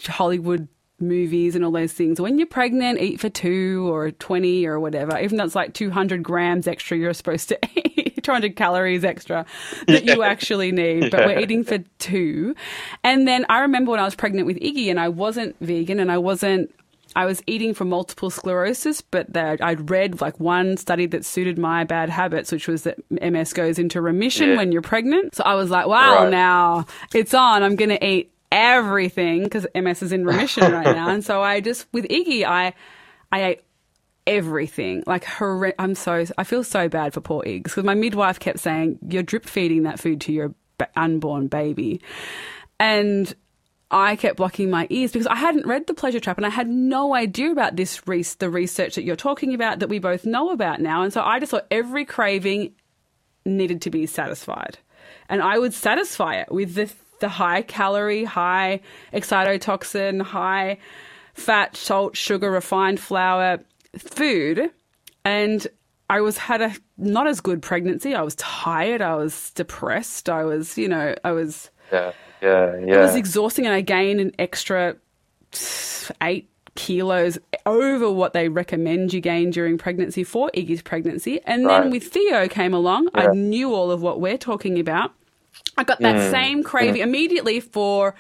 Hollywood 0.05 0.68
movies 0.99 1.55
and 1.55 1.66
all 1.66 1.72
those 1.72 1.93
things. 1.93 2.20
When 2.22 2.38
you're 2.38 2.47
pregnant, 2.47 2.99
eat 3.01 3.20
for 3.20 3.30
two 3.30 3.91
or 3.93 4.11
20 4.11 4.66
or 4.66 4.80
whatever, 4.80 5.20
even 5.20 5.38
though 5.38 5.43
it's 5.43 5.55
like 5.55 5.74
200 5.74 6.24
grams 6.24 6.68
extra 6.68 6.97
you're 6.97 7.14
supposed 7.14 7.49
to 7.49 7.59
eat, 7.76 8.24
200 8.24 8.55
calories 8.55 9.03
extra 9.03 9.45
that 9.88 10.05
you 10.05 10.24
actually 10.24 10.72
need, 10.72 11.11
but 11.11 11.26
we're 11.26 11.39
eating 11.39 11.64
for 11.64 11.80
two. 11.99 12.55
And 13.03 13.28
then 13.28 13.45
I 13.49 13.61
remember 13.61 13.91
when 13.91 13.99
I 13.99 14.05
was 14.05 14.16
pregnant 14.16 14.47
with 14.47 14.57
Iggy 14.59 14.89
and 14.89 14.99
I 14.99 15.09
wasn't 15.09 15.55
vegan 15.59 15.99
and 15.99 16.11
I 16.11 16.18
wasn't 16.20 16.74
I 17.16 17.26
was 17.26 17.43
eating 17.47 17.74
for 17.74 17.86
multiple 17.86 18.30
sclerosis, 18.30 19.01
but 19.01 19.36
I'd 19.36 19.89
read 19.89 20.22
like 20.22 20.39
one 20.39 20.78
study 20.78 21.05
that 21.07 21.26
suited 21.26 21.57
my 21.57 21.84
bad 21.84 22.09
habits, 22.09 22.51
which 22.51 22.68
was 22.68 22.84
that 22.84 22.97
MS 23.09 23.53
goes 23.53 23.80
into 23.80 24.01
remission 24.01 24.49
yeah. 24.49 24.57
when 24.57 24.72
you're 24.72 24.82
pregnant. 24.82 25.36
So 25.36 25.43
I 25.43 25.55
was 25.55 25.70
like, 25.70 25.88
wow, 25.88 26.24
right. 26.24 26.32
now 26.32 26.86
it's 27.14 27.34
on. 27.34 27.64
I'm 27.64 27.76
going 27.76 27.89
to 27.89 28.05
eat 28.05 28.32
everything 28.51 29.43
because 29.43 29.68
MS 29.76 30.03
is 30.03 30.11
in 30.11 30.26
remission 30.26 30.72
right 30.72 30.95
now. 30.95 31.09
And 31.09 31.24
so 31.24 31.41
I 31.41 31.61
just, 31.61 31.88
with 31.91 32.05
Iggy, 32.05 32.45
I, 32.45 32.74
I 33.32 33.43
ate 33.43 33.61
everything. 34.26 35.03
Like, 35.05 35.24
horrend- 35.24 35.76
I'm 35.78 35.95
so, 35.95 36.26
I 36.38 36.43
feel 36.43 36.64
so 36.64 36.89
bad 36.89 37.14
for 37.14 37.22
poor 37.22 37.43
Iggs 37.43 37.64
because 37.64 37.84
my 37.84 37.95
midwife 37.95 38.39
kept 38.39 38.59
saying, 38.59 38.99
you're 39.07 39.24
drip 39.24 39.45
feeding 39.45 39.84
that 39.84 39.99
food 39.99 40.22
to 40.22 40.34
your 40.34 40.55
unborn 40.95 41.47
baby. 41.47 42.01
And 42.80 43.34
I 43.94 44.16
kept 44.16 44.38
blocking 44.38 44.72
my 44.72 44.88
ears 44.89 45.12
because 45.12 45.28
I 45.28 45.36
hadn't 45.36 45.68
read 45.68 45.86
The 45.86 45.94
Pleasure 45.94 46.20
Trap 46.20 46.38
and 46.38 46.48
I 46.48 46.50
had 46.50 46.68
no 46.68 47.14
idea 47.14 47.52
about 47.52 47.76
this 47.76 48.02
the 48.39 48.50
research 48.50 48.96
that 48.96 49.04
you're 49.04 49.16
talking 49.16 49.54
about 49.54 49.80
that 49.80 49.88
we 49.88 50.00
both 50.00 50.26
know 50.26 50.50
about 50.50 50.82
now. 50.82 51.04
And 51.04 51.14
so 51.14 51.22
I 51.22 51.39
just 51.39 51.52
thought 51.52 51.68
every 51.70 52.04
craving 52.04 52.74
needed 53.46 53.84
to 53.84 53.91
be 53.91 54.08
satisfied. 54.08 54.80
And 55.30 55.44
I 55.44 55.60
would 55.60 55.76
satisfy 55.76 56.38
it 56.38 56.52
with 56.52 56.74
the, 56.74 56.91
the 57.20 57.30
high 57.30 57.62
calorie, 57.62 58.24
high 58.24 58.82
excitotoxin, 59.14 60.24
high 60.24 60.80
fat, 61.36 61.78
salt, 61.78 62.18
sugar, 62.18 62.50
refined 62.50 63.00
flour 63.00 63.60
food. 63.98 64.72
And 65.24 65.68
I 66.10 66.22
was 66.22 66.38
had 66.38 66.62
a 66.62 66.74
not 66.98 67.28
as 67.28 67.41
good 67.41 67.62
pregnancy. 67.62 68.16
I 68.16 68.24
was 68.24 68.36
tired. 68.36 69.02
I 69.02 69.16
was 69.16 69.52
depressed. 69.52 70.30
I 70.30 70.46
was, 70.46 70.78
you 70.80 70.88
know, 70.88 71.14
I 71.24 71.32
was. 71.32 71.70
Yeah, 71.91 72.14
yeah, 72.44 72.78
yeah. 72.86 72.96
It 72.96 73.00
was 73.00 73.16
exhausting, 73.16 73.66
and 73.66 73.74
I 73.74 73.82
gained 73.82 74.20
an 74.20 74.34
extra 74.38 74.96
eight 76.22 76.50
kilos 76.76 77.38
over 77.66 78.12
what 78.12 78.34
they 78.34 78.50
recommend 78.50 79.14
you 79.14 79.22
gain 79.22 79.52
during 79.52 79.78
pregnancy 79.78 80.24
for 80.24 80.50
Iggy's 80.56 80.82
pregnancy. 80.82 81.39
And 81.46 81.68
then 81.70 81.91
with 81.91 82.08
Theo 82.12 82.48
came 82.48 82.74
along, 82.74 83.10
I 83.14 83.28
knew 83.28 83.74
all 83.74 83.91
of 83.91 84.02
what 84.02 84.20
we're 84.20 84.38
talking 84.39 84.80
about. 84.80 85.12
I 85.78 85.84
got 85.84 86.00
that 86.00 86.16
Mm. 86.16 86.32
same 86.32 86.64
craving 86.64 87.02
immediately 87.02 87.60
for 87.60 88.16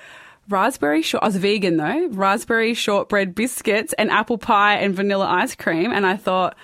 raspberry 0.49 1.01
short. 1.01 1.23
I 1.23 1.27
was 1.27 1.37
vegan 1.37 1.77
though. 1.77 2.07
Raspberry 2.11 2.73
shortbread 2.75 3.33
biscuits 3.33 3.93
and 3.93 4.11
apple 4.11 4.37
pie 4.37 4.75
and 4.75 4.93
vanilla 4.95 5.25
ice 5.27 5.55
cream. 5.55 5.91
And 5.91 6.05
I 6.05 6.15
thought 6.15 6.55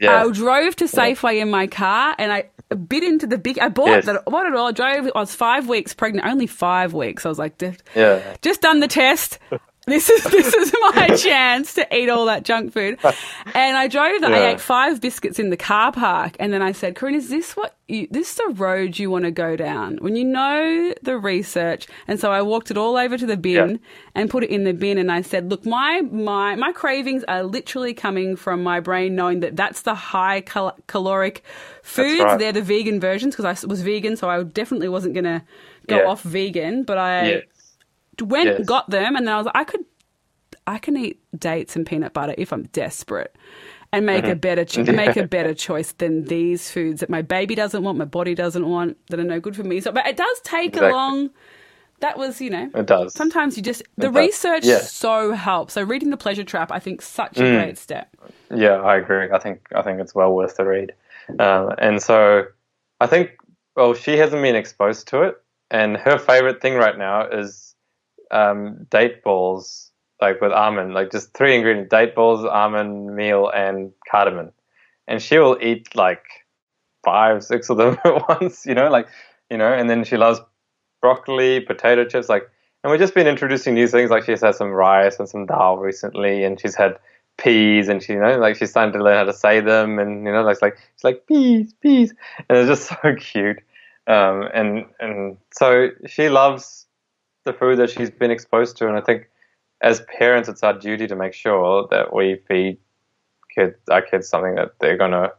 yeah. 0.00 0.24
I 0.24 0.30
drove 0.30 0.76
to 0.76 0.84
Safeway 0.84 1.40
in 1.42 1.50
my 1.50 1.66
car 1.66 2.14
and 2.18 2.32
I 2.32 2.48
bit 2.74 3.04
into 3.04 3.26
the 3.28 3.38
big. 3.38 3.60
I 3.60 3.68
bought 3.68 3.86
Yes. 3.88 4.06
that. 4.06 4.24
Bought 4.24 4.46
it 4.46 4.54
all. 4.56 4.66
I 4.68 4.72
drove. 4.72 5.08
I 5.14 5.20
was 5.20 5.34
five 5.34 5.68
weeks 5.68 5.94
pregnant. 5.94 6.26
Only 6.26 6.48
five 6.48 6.92
weeks. 6.94 7.24
I 7.24 7.28
was 7.28 7.38
like, 7.38 7.60
Yeah. 7.94 8.36
just 8.42 8.60
done 8.62 8.80
the 8.80 8.88
test. 8.88 9.38
This 9.88 10.10
is 10.10 10.24
this 10.24 10.52
is 10.52 10.74
my 10.92 11.08
chance 11.16 11.74
to 11.74 11.96
eat 11.96 12.08
all 12.08 12.26
that 12.26 12.42
junk 12.44 12.72
food. 12.72 12.98
And 13.54 13.76
I 13.76 13.86
drove 13.86 14.20
that. 14.20 14.32
I 14.34 14.48
ate 14.50 14.60
five 14.60 15.00
biscuits 15.00 15.38
in 15.38 15.50
the 15.50 15.56
car 15.56 15.92
park, 15.92 16.34
and 16.40 16.52
then 16.52 16.60
I 16.60 16.72
said, 16.72 16.96
"Corinne, 16.96 17.14
is 17.14 17.28
this 17.28 17.56
what 17.56 17.76
you, 17.86 18.08
this 18.10 18.30
is 18.30 18.34
the 18.36 18.48
road 18.54 18.98
you 18.98 19.12
want 19.12 19.26
to 19.26 19.30
go 19.30 19.54
down 19.54 19.98
when 19.98 20.16
you 20.16 20.24
know 20.24 20.92
the 21.02 21.16
research?" 21.16 21.86
And 22.08 22.18
so 22.18 22.32
I 22.32 22.42
walked 22.42 22.72
it 22.72 22.76
all 22.76 22.96
over 22.96 23.16
to 23.16 23.26
the 23.26 23.36
bin 23.36 23.70
Yeah. 23.70 23.76
and 24.16 24.28
put 24.28 24.42
it 24.42 24.50
in 24.50 24.64
the 24.64 24.72
bin, 24.72 24.98
and 24.98 25.12
I 25.12 25.22
said, 25.22 25.50
"Look, 25.50 25.64
my 25.64 26.00
my 26.00 26.56
my 26.56 26.72
cravings 26.72 27.22
are 27.28 27.44
literally 27.44 27.94
coming 27.94 28.34
from 28.34 28.64
my 28.64 28.80
brain 28.80 29.14
knowing 29.14 29.38
that 29.38 29.54
that's 29.54 29.82
the 29.82 29.94
high 29.94 30.40
cal- 30.40 30.76
caloric 30.88 31.44
foods. 31.84 32.24
right. 32.24 32.38
They're 32.40 32.50
the 32.50 32.60
vegan 32.60 32.98
versions 32.98 33.36
because 33.36 33.44
I 33.62 33.66
was 33.68 33.82
vegan, 33.82 34.16
so 34.16 34.28
I 34.28 34.42
definitely 34.42 34.88
wasn't 34.88 35.14
going 35.14 35.24
to 35.26 35.42
go 35.86 35.98
Yeah. 35.98 36.08
off 36.08 36.22
vegan, 36.22 36.82
but 36.82 36.98
I." 36.98 37.28
yes. 37.28 37.42
Went 38.22 38.46
Yes. 38.58 38.66
got 38.66 38.88
them 38.90 39.16
and 39.16 39.26
then 39.26 39.34
I 39.34 39.38
was 39.38 39.46
like 39.46 39.56
I 39.56 39.64
could 39.64 39.84
I 40.66 40.78
can 40.78 40.96
eat 40.96 41.20
dates 41.38 41.76
and 41.76 41.86
peanut 41.86 42.12
butter 42.12 42.34
if 42.36 42.52
I'm 42.52 42.64
desperate 42.72 43.36
and 43.92 44.04
make 44.04 44.24
a 44.24 44.34
better 44.34 44.64
cho- 44.64 44.82
Mm-hmm. 44.82 44.90
Yeah. 44.98 45.06
make 45.06 45.16
a 45.16 45.26
better 45.36 45.54
choice 45.54 45.92
than 45.92 46.24
these 46.24 46.70
foods 46.70 47.00
that 47.00 47.08
my 47.10 47.22
baby 47.22 47.54
doesn't 47.54 47.82
want, 47.84 47.98
my 47.98 48.04
body 48.04 48.34
doesn't 48.34 48.68
want, 48.68 48.96
that 49.10 49.20
are 49.20 49.24
no 49.24 49.38
good 49.38 49.54
for 49.54 49.62
me. 49.62 49.80
So 49.80 49.92
but 49.92 50.06
it 50.06 50.16
does 50.16 50.40
take 50.40 50.68
Exactly. 50.74 50.92
long. 50.92 51.30
that 52.00 52.18
was, 52.18 52.40
you 52.42 52.50
know, 52.50 52.68
It 52.74 52.84
does. 52.86 53.14
sometimes 53.14 53.56
you 53.56 53.62
just 53.62 53.82
the 53.96 54.08
It 54.08 54.14
research 54.14 54.64
Yeah. 54.64 54.78
so 54.80 55.32
helps. 55.32 55.74
So 55.74 55.82
reading 55.82 56.10
the 56.10 56.16
pleasure 56.16 56.44
trap 56.44 56.70
I 56.72 56.78
think 56.80 57.00
such 57.00 57.38
a 57.38 57.42
Mm. 57.42 57.58
great 57.62 57.78
step. 57.78 58.08
Yeah, 58.54 58.80
I 58.82 58.96
agree. 58.96 59.30
I 59.32 59.38
think 59.38 59.60
I 59.74 59.82
think 59.82 60.00
it's 60.00 60.14
well 60.14 60.32
worth 60.34 60.56
the 60.56 60.64
read. 60.64 60.92
Um, 61.38 61.72
and 61.78 62.02
so 62.02 62.44
I 63.00 63.06
think 63.06 63.30
well, 63.76 63.94
she 63.94 64.16
hasn't 64.16 64.42
been 64.42 64.56
exposed 64.56 65.06
to 65.08 65.22
it, 65.22 65.36
and 65.70 65.96
her 65.98 66.18
favorite 66.18 66.60
thing 66.62 66.74
right 66.74 66.96
now 66.98 67.26
is 67.28 67.65
um, 68.30 68.86
date 68.90 69.22
balls, 69.22 69.90
like 70.20 70.40
with 70.40 70.52
almond, 70.52 70.94
like 70.94 71.10
just 71.10 71.34
three 71.34 71.54
ingredients: 71.54 71.90
date 71.90 72.14
balls, 72.14 72.44
almond 72.44 73.14
meal, 73.14 73.48
and 73.48 73.92
cardamom. 74.10 74.52
And 75.08 75.22
she 75.22 75.38
will 75.38 75.58
eat 75.60 75.94
like 75.94 76.24
five, 77.04 77.44
six 77.44 77.70
of 77.70 77.76
them 77.76 77.96
at 78.04 78.28
once. 78.28 78.66
You 78.66 78.74
know, 78.74 78.88
like 78.88 79.08
you 79.50 79.56
know, 79.56 79.72
and 79.72 79.88
then 79.88 80.04
she 80.04 80.16
loves 80.16 80.40
broccoli, 81.00 81.60
potato 81.60 82.04
chips, 82.04 82.28
like. 82.28 82.48
And 82.84 82.92
we've 82.92 83.00
just 83.00 83.14
been 83.14 83.26
introducing 83.26 83.74
new 83.74 83.88
things, 83.88 84.10
like 84.10 84.22
she's 84.22 84.42
had 84.42 84.54
some 84.54 84.70
rice 84.70 85.18
and 85.18 85.28
some 85.28 85.46
dal 85.46 85.78
recently, 85.78 86.44
and 86.44 86.60
she's 86.60 86.76
had 86.76 86.98
peas 87.38 87.88
and 87.88 88.02
she 88.02 88.14
you 88.14 88.20
know 88.20 88.38
like 88.38 88.56
she's 88.56 88.70
starting 88.70 88.92
to 88.92 89.02
learn 89.02 89.16
how 89.16 89.24
to 89.24 89.32
say 89.32 89.60
them 89.60 89.98
and 89.98 90.26
you 90.26 90.32
know 90.32 90.42
like 90.42 90.60
like 90.62 90.76
she's 90.94 91.04
like 91.04 91.26
peas 91.26 91.74
peas 91.82 92.14
and 92.48 92.58
it's 92.58 92.68
just 92.68 92.88
so 93.02 93.14
cute 93.16 93.58
um 94.06 94.48
and 94.54 94.86
and 95.00 95.36
so 95.52 95.88
she 96.06 96.28
loves 96.28 96.85
the 97.46 97.54
food 97.54 97.78
that 97.78 97.90
she's 97.90 98.10
been 98.10 98.32
exposed 98.32 98.76
to 98.78 98.88
and 98.88 98.98
i 98.98 99.02
think 99.02 99.28
as 99.82 100.02
parents 100.18 100.50
it's 100.50 100.64
our 100.64 100.74
duty 100.78 101.08
to 101.08 101.16
make 101.16 101.34
sure 101.34 101.88
that 101.90 102.14
we 102.14 102.36
feed 102.48 102.78
kids 103.54 103.76
our 103.90 104.02
kids 104.02 104.28
something 104.28 104.56
that 104.56 104.72
they're 104.80 104.98
gonna 104.98 105.32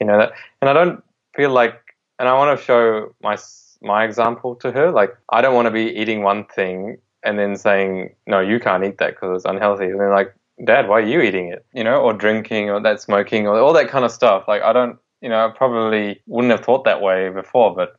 you 0.00 0.06
know 0.06 0.18
that 0.18 0.32
and 0.62 0.70
i 0.70 0.74
don't 0.74 1.02
feel 1.36 1.50
like 1.50 1.80
and 2.18 2.28
i 2.28 2.34
want 2.34 2.58
to 2.58 2.64
show 2.64 3.14
my 3.22 3.36
my 3.82 4.04
example 4.04 4.56
to 4.56 4.72
her 4.72 4.92
like 4.92 5.16
i 5.30 5.42
don't 5.42 5.54
want 5.56 5.66
to 5.66 5.72
be 5.72 5.86
eating 6.00 6.22
one 6.22 6.44
thing 6.46 6.98
and 7.24 7.38
then 7.38 7.56
saying 7.56 8.14
no 8.26 8.40
you 8.40 8.60
can't 8.60 8.84
eat 8.84 8.98
that 8.98 9.12
because 9.14 9.36
it's 9.38 9.46
unhealthy 9.46 9.86
and 9.86 10.00
then 10.00 10.10
like 10.10 10.34
Dad, 10.64 10.88
why 10.88 11.00
are 11.00 11.06
you 11.06 11.20
eating 11.20 11.48
it? 11.48 11.66
You 11.74 11.84
know, 11.84 12.00
or 12.00 12.12
drinking, 12.12 12.70
or 12.70 12.80
that 12.82 13.00
smoking, 13.00 13.46
or 13.48 13.58
all 13.58 13.72
that 13.72 13.88
kind 13.88 14.06
of 14.06 14.12
stuff. 14.12 14.46
Like, 14.48 14.62
I 14.62 14.72
don't, 14.72 14.98
you 15.22 15.28
know, 15.28 15.46
I 15.46 15.50
probably 15.50 16.22
wouldn't 16.26 16.52
have 16.52 16.64
thought 16.64 16.84
that 16.84 17.00
way 17.02 17.30
before, 17.30 17.74
but 17.74 17.98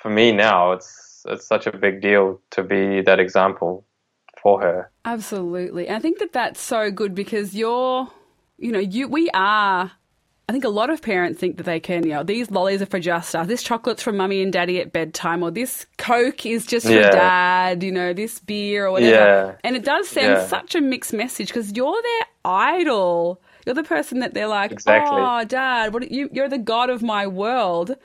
for 0.00 0.10
me 0.10 0.32
now, 0.32 0.72
it's 0.72 1.05
it's 1.28 1.46
such 1.46 1.66
a 1.66 1.76
big 1.76 2.00
deal 2.00 2.40
to 2.52 2.62
be 2.62 3.02
that 3.02 3.18
example 3.20 3.84
for 4.42 4.60
her. 4.60 4.90
Absolutely. 5.04 5.90
I 5.90 5.98
think 5.98 6.18
that 6.18 6.32
that's 6.32 6.60
so 6.60 6.90
good 6.90 7.14
because 7.14 7.54
you're, 7.54 8.08
you 8.58 8.72
know, 8.72 8.78
you 8.78 9.08
we 9.08 9.28
are. 9.34 9.92
I 10.48 10.52
think 10.52 10.62
a 10.62 10.68
lot 10.68 10.90
of 10.90 11.02
parents 11.02 11.40
think 11.40 11.56
that 11.56 11.64
they 11.64 11.80
can, 11.80 12.04
you 12.06 12.12
know, 12.12 12.22
these 12.22 12.52
lollies 12.52 12.80
are 12.80 12.86
for 12.86 13.00
just 13.00 13.34
us. 13.34 13.48
This 13.48 13.64
chocolate's 13.64 14.04
for 14.04 14.12
mummy 14.12 14.42
and 14.42 14.52
daddy 14.52 14.80
at 14.80 14.92
bedtime, 14.92 15.42
or 15.42 15.50
this 15.50 15.86
Coke 15.98 16.46
is 16.46 16.64
just 16.64 16.86
for 16.86 16.92
dad, 16.92 17.82
you 17.82 17.90
know, 17.90 18.12
this 18.12 18.38
beer 18.38 18.86
or 18.86 18.92
whatever. 18.92 19.12
Yeah. 19.12 19.54
And 19.64 19.74
it 19.74 19.84
does 19.84 20.06
send 20.08 20.28
Yeah. 20.28 20.46
such 20.46 20.76
a 20.76 20.80
mixed 20.80 21.12
message 21.12 21.48
because 21.48 21.72
you're 21.72 22.00
their 22.00 22.26
idol. 22.44 23.40
You're 23.64 23.74
the 23.74 23.82
person 23.82 24.20
that 24.20 24.34
they're 24.34 24.46
like, 24.46 24.70
Exactly. 24.70 25.18
oh, 25.20 25.44
dad, 25.44 25.92
what 25.92 26.08
you? 26.12 26.28
You're 26.32 26.48
the 26.48 26.58
god 26.58 26.90
of 26.90 27.02
my 27.02 27.26
world. 27.26 27.96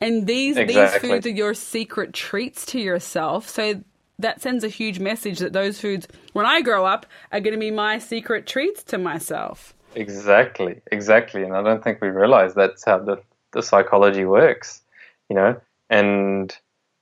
And 0.00 0.26
these 0.26 0.56
these 0.56 0.94
foods 0.94 1.26
are 1.26 1.30
your 1.30 1.54
secret 1.54 2.14
treats 2.14 2.64
to 2.66 2.80
yourself. 2.80 3.48
So 3.48 3.82
that 4.18 4.40
sends 4.40 4.64
a 4.64 4.68
huge 4.68 4.98
message 4.98 5.38
that 5.38 5.52
those 5.52 5.80
foods, 5.80 6.06
when 6.32 6.46
I 6.46 6.60
grow 6.60 6.84
up, 6.86 7.06
are 7.32 7.40
going 7.40 7.54
to 7.54 7.60
be 7.60 7.70
my 7.70 7.98
secret 7.98 8.46
treats 8.46 8.82
to 8.84 8.98
myself. 8.98 9.74
Exactly, 9.94 10.80
exactly. 10.92 11.42
And 11.42 11.56
I 11.56 11.62
don't 11.62 11.82
think 11.82 12.00
we 12.00 12.08
realize 12.08 12.54
that's 12.54 12.84
how 12.84 12.98
the, 12.98 13.20
the 13.52 13.62
psychology 13.62 14.24
works, 14.24 14.82
you 15.28 15.36
know? 15.36 15.60
And 15.88 16.56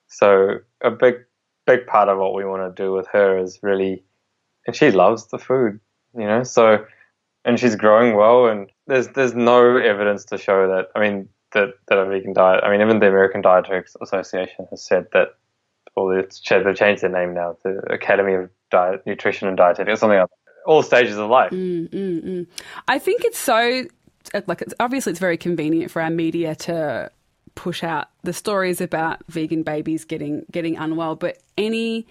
so 0.07 0.59
a 0.81 0.91
big, 0.91 1.17
big 1.67 1.87
part 1.87 2.09
of 2.09 2.19
what 2.19 2.35
we 2.35 2.45
want 2.45 2.75
to 2.75 2.83
do 2.83 2.93
with 2.93 3.07
her 3.09 3.39
is 3.39 3.59
really, 3.63 4.03
and 4.67 4.75
she 4.75 4.91
loves 4.91 5.27
the 5.27 5.39
food, 5.39 5.81
you 6.17 6.25
know? 6.25 6.43
So, 6.45 6.87
and 7.45 7.61
she's 7.61 7.77
growing 7.77 8.17
well 8.17 8.47
and 8.47 8.71
there's, 8.87 9.09
there's 9.09 9.35
no 9.35 9.77
evidence 9.77 10.25
to 10.27 10.39
show 10.39 10.69
that, 10.69 10.89
I 10.97 11.01
mean, 11.01 11.29
that, 11.53 11.75
that 11.89 11.99
a 11.99 12.07
vegan 12.07 12.33
diet, 12.33 12.63
I 12.65 12.71
mean, 12.71 12.81
even 12.81 12.99
the 12.99 13.09
American 13.09 13.41
Dietary 13.41 13.85
Association 14.01 14.67
has 14.71 14.83
said 14.83 15.07
that, 15.13 15.37
or 15.97 16.19
it's, 16.19 16.41
they've 16.41 16.77
changed 16.77 17.03
their 17.03 17.11
name 17.11 17.35
now, 17.35 17.57
the 17.65 17.79
Academy 17.93 18.35
of 18.35 18.51
Diet, 18.71 19.03
Nutrition 19.07 19.49
and 19.49 19.57
Dietetics, 19.57 20.01
something 20.01 20.19
like 20.19 20.29
that. 20.29 20.35
All 20.67 20.83
stages 20.83 21.17
of 21.17 21.31
life. 21.31 21.51
Mm, 21.51 21.89
mm, 21.89 22.25
mm. 22.25 22.47
I 22.87 22.99
think 22.99 23.25
it's 23.25 23.39
so 23.39 23.85
uh, 24.35 24.43
like 24.47 24.63
it's 24.63 24.75
obviously 24.81 25.11
it's 25.11 25.21
very 25.21 25.37
convenient 25.37 25.91
for 25.91 26.03
our 26.03 26.11
media 26.11 26.55
to 26.55 27.11
push 27.55 27.83
out 27.83 28.09
the 28.23 28.33
stories 28.33 28.81
about 28.81 29.25
vegan 29.29 29.63
babies 29.63 30.05
getting 30.05 30.45
getting 30.51 30.77
unwell, 30.77 31.17
but 31.17 31.39
any 31.57 32.07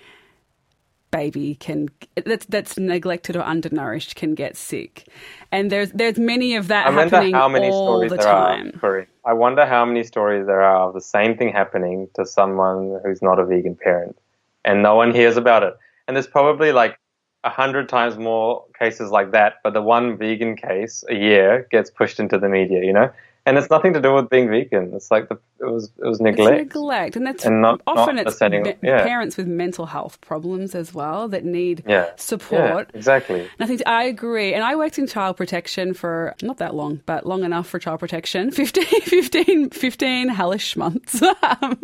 baby 1.11 1.55
can 1.55 1.89
that's 2.25 2.45
that's 2.45 2.77
neglected 2.77 3.35
or 3.35 3.41
undernourished 3.41 4.15
can 4.15 4.35
get 4.35 4.55
sick, 4.57 5.07
and 5.51 5.71
there's 5.71 5.91
there's 5.91 6.17
many 6.17 6.55
of 6.55 6.67
that 6.67 6.87
I 6.87 6.89
wonder 6.89 7.15
happening 7.15 7.33
how 7.33 7.47
many 7.47 7.69
all 7.69 7.97
stories 7.97 8.11
the 8.11 8.17
there 8.17 8.25
time. 8.25 8.67
are. 8.67 8.79
Corey. 8.79 9.07
I 9.25 9.33
wonder 9.33 9.65
how 9.65 9.85
many 9.85 10.03
stories 10.03 10.45
there 10.45 10.61
are 10.61 10.87
of 10.87 10.93
the 10.93 11.01
same 11.01 11.37
thing 11.37 11.51
happening 11.51 12.07
to 12.15 12.25
someone 12.25 12.99
who's 13.03 13.21
not 13.21 13.39
a 13.39 13.45
vegan 13.45 13.75
parent, 13.75 14.17
and 14.65 14.81
no 14.83 14.95
one 14.95 15.13
hears 15.13 15.37
about 15.37 15.63
it. 15.63 15.77
And 16.07 16.15
there's 16.15 16.27
probably 16.27 16.71
like 16.71 16.97
a 17.43 17.49
hundred 17.49 17.87
times 17.89 18.17
more 18.17 18.65
cases 18.77 19.09
like 19.11 19.31
that, 19.31 19.55
but 19.63 19.73
the 19.73 19.81
one 19.81 20.17
vegan 20.17 20.55
case 20.55 21.03
a 21.09 21.15
year 21.15 21.67
gets 21.71 21.89
pushed 21.89 22.19
into 22.19 22.37
the 22.37 22.49
media, 22.49 22.83
you 22.83 22.93
know. 22.93 23.11
And 23.47 23.57
it's 23.57 23.69
nothing 23.71 23.93
to 23.93 24.01
do 24.01 24.13
with 24.13 24.29
being 24.29 24.49
vegan. 24.49 24.91
It's 24.93 25.09
like 25.09 25.29
the, 25.29 25.35
it 25.59 25.65
was 25.65 25.85
it 25.97 26.05
was 26.05 26.17
It's 26.17 26.21
neglect. 26.21 26.57
neglect, 26.57 27.15
and 27.15 27.25
that's 27.25 27.45
And 27.45 27.61
not- 27.61 27.81
often 27.87 28.17
not 28.17 28.27
it's 28.27 28.41
me- 28.41 28.73
yeah. 28.83 29.03
parents 29.03 29.37
with 29.37 29.47
mental 29.47 29.85
health 29.85 30.19
problems 30.21 30.75
as 30.75 30.93
well 30.93 31.27
that 31.29 31.45
need 31.45 31.83
Yeah. 31.87 31.93
Yeah, 31.97 32.11
support. 32.17 32.91
exactly. 32.93 33.39
And 33.41 33.61
I 33.61 33.65
think 33.65 33.81
I 33.87 34.03
agree. 34.03 34.53
And 34.53 34.63
I 34.63 34.75
worked 34.75 34.99
in 34.99 35.07
child 35.07 35.37
protection 35.37 35.93
for 35.95 36.35
not 36.43 36.57
that 36.57 36.75
long, 36.75 37.01
but 37.05 37.25
long 37.25 37.43
enough 37.43 37.67
for 37.67 37.79
child 37.79 37.99
protection 38.01 38.51
15, 38.61 38.83
15, 39.01 39.69
15 39.71 40.29
hellish 40.29 40.75
months. 40.77 41.21
Um, 41.61 41.79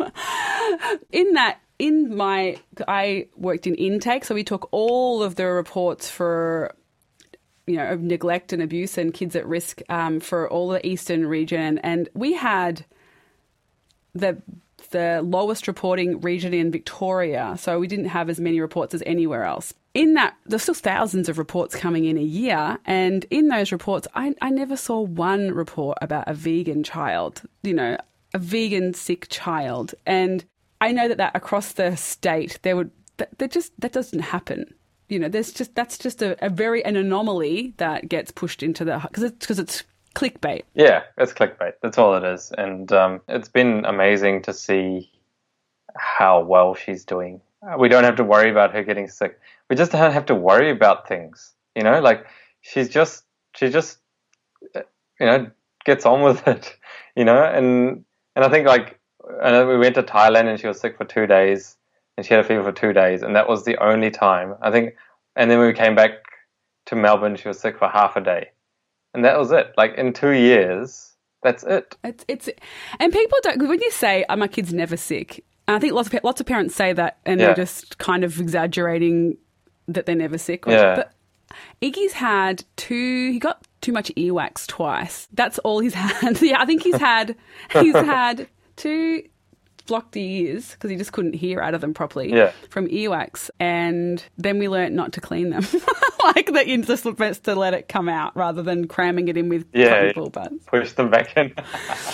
in 1.10 1.32
that, 1.34 1.58
in 1.78 2.14
my, 2.16 2.58
I 2.86 3.28
worked 3.36 3.66
in 3.66 3.74
intake, 3.74 4.24
so 4.24 4.34
we 4.34 4.44
took 4.44 4.68
all 4.70 5.22
of 5.22 5.34
the 5.36 5.46
reports 5.46 6.08
for 6.10 6.74
you 7.66 7.76
know, 7.76 7.88
of 7.88 8.00
neglect 8.00 8.52
and 8.52 8.62
abuse 8.62 8.98
and 8.98 9.14
kids 9.14 9.34
at 9.34 9.46
risk 9.46 9.80
um, 9.88 10.20
for 10.20 10.48
all 10.50 10.68
the 10.68 10.86
eastern 10.86 11.26
region, 11.26 11.78
and 11.78 12.08
we 12.14 12.34
had 12.34 12.84
the 14.14 14.40
the 14.90 15.22
lowest 15.24 15.66
reporting 15.66 16.20
region 16.20 16.54
in 16.54 16.70
Victoria, 16.70 17.56
so 17.58 17.80
we 17.80 17.88
didn't 17.88 18.04
have 18.06 18.28
as 18.28 18.38
many 18.38 18.60
reports 18.60 18.94
as 18.94 19.02
anywhere 19.06 19.44
else. 19.44 19.74
in 19.94 20.14
that, 20.14 20.36
there's 20.44 20.62
still 20.62 20.74
thousands 20.74 21.28
of 21.28 21.38
reports 21.38 21.76
coming 21.76 22.04
in 22.04 22.18
a 22.18 22.22
year. 22.22 22.78
And 22.84 23.24
in 23.30 23.48
those 23.48 23.70
reports, 23.70 24.08
I, 24.14 24.34
I 24.42 24.50
never 24.50 24.76
saw 24.76 25.00
one 25.00 25.52
report 25.52 25.98
about 26.02 26.28
a 26.28 26.34
vegan 26.34 26.82
child, 26.82 27.42
you 27.62 27.72
know, 27.72 27.96
a 28.34 28.38
vegan 28.38 28.92
sick 28.92 29.28
child. 29.30 29.94
And 30.04 30.44
I 30.80 30.90
know 30.90 31.06
that, 31.06 31.18
that 31.18 31.36
across 31.36 31.72
the 31.72 31.96
state, 31.96 32.58
there 32.62 32.74
would, 32.74 32.90
that, 33.18 33.38
that 33.38 33.52
just, 33.52 33.72
that 33.80 33.92
doesn't 33.92 34.18
happen. 34.18 34.74
You 35.08 35.18
know, 35.18 35.28
there's 35.28 35.52
just, 35.52 35.74
that's 35.74 35.98
just 35.98 36.22
a, 36.22 36.42
a 36.44 36.48
very, 36.48 36.84
an 36.84 36.96
anomaly 36.96 37.74
that 37.76 38.08
gets 38.08 38.30
pushed 38.30 38.62
into 38.62 38.84
the, 38.84 38.98
because 38.98 39.22
it's, 39.22 39.46
cause 39.46 39.58
it's 39.58 39.84
clickbait. 40.14 40.62
Yeah, 40.74 41.02
it's 41.18 41.32
clickbait. 41.32 41.74
That's 41.82 41.98
all 41.98 42.14
it 42.16 42.24
is. 42.24 42.52
And 42.56 42.90
um, 42.92 43.20
it's 43.28 43.48
been 43.48 43.84
amazing 43.84 44.42
to 44.42 44.52
see 44.52 45.10
how 45.96 46.42
well 46.42 46.74
she's 46.74 47.04
doing. 47.04 47.40
We 47.78 47.88
don't 47.88 48.04
have 48.04 48.16
to 48.16 48.24
worry 48.24 48.50
about 48.50 48.74
her 48.74 48.82
getting 48.82 49.08
sick. 49.08 49.38
We 49.70 49.76
just 49.76 49.92
don't 49.92 50.12
have 50.12 50.26
to 50.26 50.34
worry 50.34 50.70
about 50.70 51.08
things. 51.08 51.52
You 51.74 51.82
know, 51.82 52.00
like 52.00 52.26
she's 52.60 52.88
just, 52.88 53.24
she 53.56 53.70
just, 53.70 53.98
you 54.74 55.26
know, 55.26 55.50
gets 55.84 56.06
on 56.06 56.22
with 56.22 56.46
it. 56.48 56.76
You 57.16 57.24
know, 57.24 57.42
and 57.42 58.04
and 58.36 58.44
I 58.44 58.48
think 58.48 58.66
like, 58.66 58.98
and 59.42 59.68
we 59.68 59.78
went 59.78 59.94
to 59.94 60.02
Thailand 60.02 60.46
and 60.46 60.60
she 60.60 60.66
was 60.66 60.80
sick 60.80 60.98
for 60.98 61.04
two 61.04 61.26
days, 61.26 61.76
and 62.16 62.24
she 62.24 62.34
had 62.34 62.44
a 62.44 62.46
fever 62.46 62.64
for 62.64 62.72
two 62.72 62.92
days, 62.92 63.22
and 63.22 63.34
that 63.36 63.48
was 63.48 63.64
the 63.64 63.76
only 63.82 64.10
time 64.10 64.54
I 64.60 64.70
think. 64.70 64.94
And 65.36 65.50
then 65.50 65.58
when 65.58 65.68
we 65.68 65.74
came 65.74 65.94
back 65.94 66.12
to 66.86 66.96
Melbourne, 66.96 67.36
she 67.36 67.48
was 67.48 67.58
sick 67.58 67.78
for 67.78 67.88
half 67.88 68.16
a 68.16 68.20
day 68.20 68.50
and 69.14 69.24
that 69.24 69.38
was 69.38 69.52
it. 69.52 69.72
Like 69.76 69.94
in 69.94 70.12
two 70.12 70.32
years, 70.32 71.12
that's 71.42 71.62
it. 71.62 71.96
It's 72.04 72.24
it's 72.28 72.48
and 72.98 73.12
people 73.12 73.38
don't 73.42 73.66
when 73.66 73.80
you 73.80 73.90
say 73.90 74.24
oh, 74.28 74.36
my 74.36 74.48
kid's 74.48 74.74
never 74.74 74.96
sick. 74.96 75.44
I 75.66 75.78
think 75.78 75.94
lots 75.94 76.12
of 76.12 76.24
lots 76.24 76.40
of 76.40 76.46
parents 76.46 76.74
say 76.74 76.92
that, 76.92 77.18
and 77.24 77.40
yeah. 77.40 77.46
they're 77.46 77.54
just 77.54 77.98
kind 77.98 78.24
of 78.24 78.38
exaggerating 78.40 79.38
that 79.88 80.04
they're 80.04 80.14
never 80.14 80.36
sick. 80.36 80.64
Yeah. 80.66 80.96
But 80.96 81.12
Iggy's 81.80 82.12
had 82.12 82.64
two. 82.76 83.30
He 83.32 83.38
got 83.38 83.66
too 83.80 83.92
much 83.92 84.12
earwax 84.16 84.66
twice. 84.66 85.28
That's 85.32 85.58
all 85.60 85.78
he's 85.78 85.94
had. 85.94 86.42
yeah, 86.42 86.60
I 86.60 86.66
think 86.66 86.82
he's 86.82 86.96
had 86.96 87.36
he's 87.70 87.94
had 87.94 88.48
two 88.76 89.22
blocked 89.86 90.12
the 90.12 90.22
ears 90.22 90.72
because 90.72 90.90
he 90.90 90.96
just 90.96 91.12
couldn't 91.12 91.34
hear 91.34 91.60
out 91.60 91.74
of 91.74 91.80
them 91.80 91.94
properly 91.94 92.32
yeah. 92.32 92.52
from 92.70 92.88
earwax. 92.88 93.50
And 93.60 94.24
then 94.38 94.58
we 94.58 94.68
learnt 94.68 94.94
not 94.94 95.12
to 95.14 95.20
clean 95.20 95.50
them. 95.50 95.66
like 96.24 96.52
that 96.52 96.66
you're 96.66 96.82
just 96.82 97.02
supposed 97.02 97.44
to 97.44 97.54
let 97.54 97.74
it 97.74 97.88
come 97.88 98.08
out 98.08 98.36
rather 98.36 98.62
than 98.62 98.86
cramming 98.88 99.28
it 99.28 99.36
in 99.36 99.48
with 99.48 99.66
yeah, 99.72 100.12
ball 100.12 100.30
buds. 100.30 100.64
Push 100.66 100.92
them 100.92 101.10
back 101.10 101.36
in. 101.36 101.54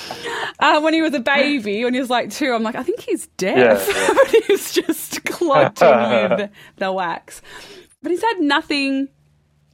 uh, 0.59 0.81
when 0.81 0.95
he 0.95 1.03
was 1.03 1.15
a 1.15 1.21
baby, 1.21 1.85
when 1.85 1.95
he 1.95 2.01
was 2.01 2.11
like 2.11 2.31
two, 2.31 2.53
I'm 2.53 2.63
like, 2.63 2.75
I 2.75 2.83
think 2.83 3.01
he's 3.01 3.29
deaf. 3.37 3.57
Yeah, 3.89 3.95
yeah. 4.09 4.15
but 4.15 4.29
he 4.29 4.53
was 4.53 4.73
just 4.73 5.25
clogged 5.25 5.83
in 5.83 6.31
with 6.31 6.51
the 6.77 6.93
wax. 6.93 7.43
But 8.03 8.13
he's 8.13 8.23
had 8.23 8.41
nothing, 8.41 9.09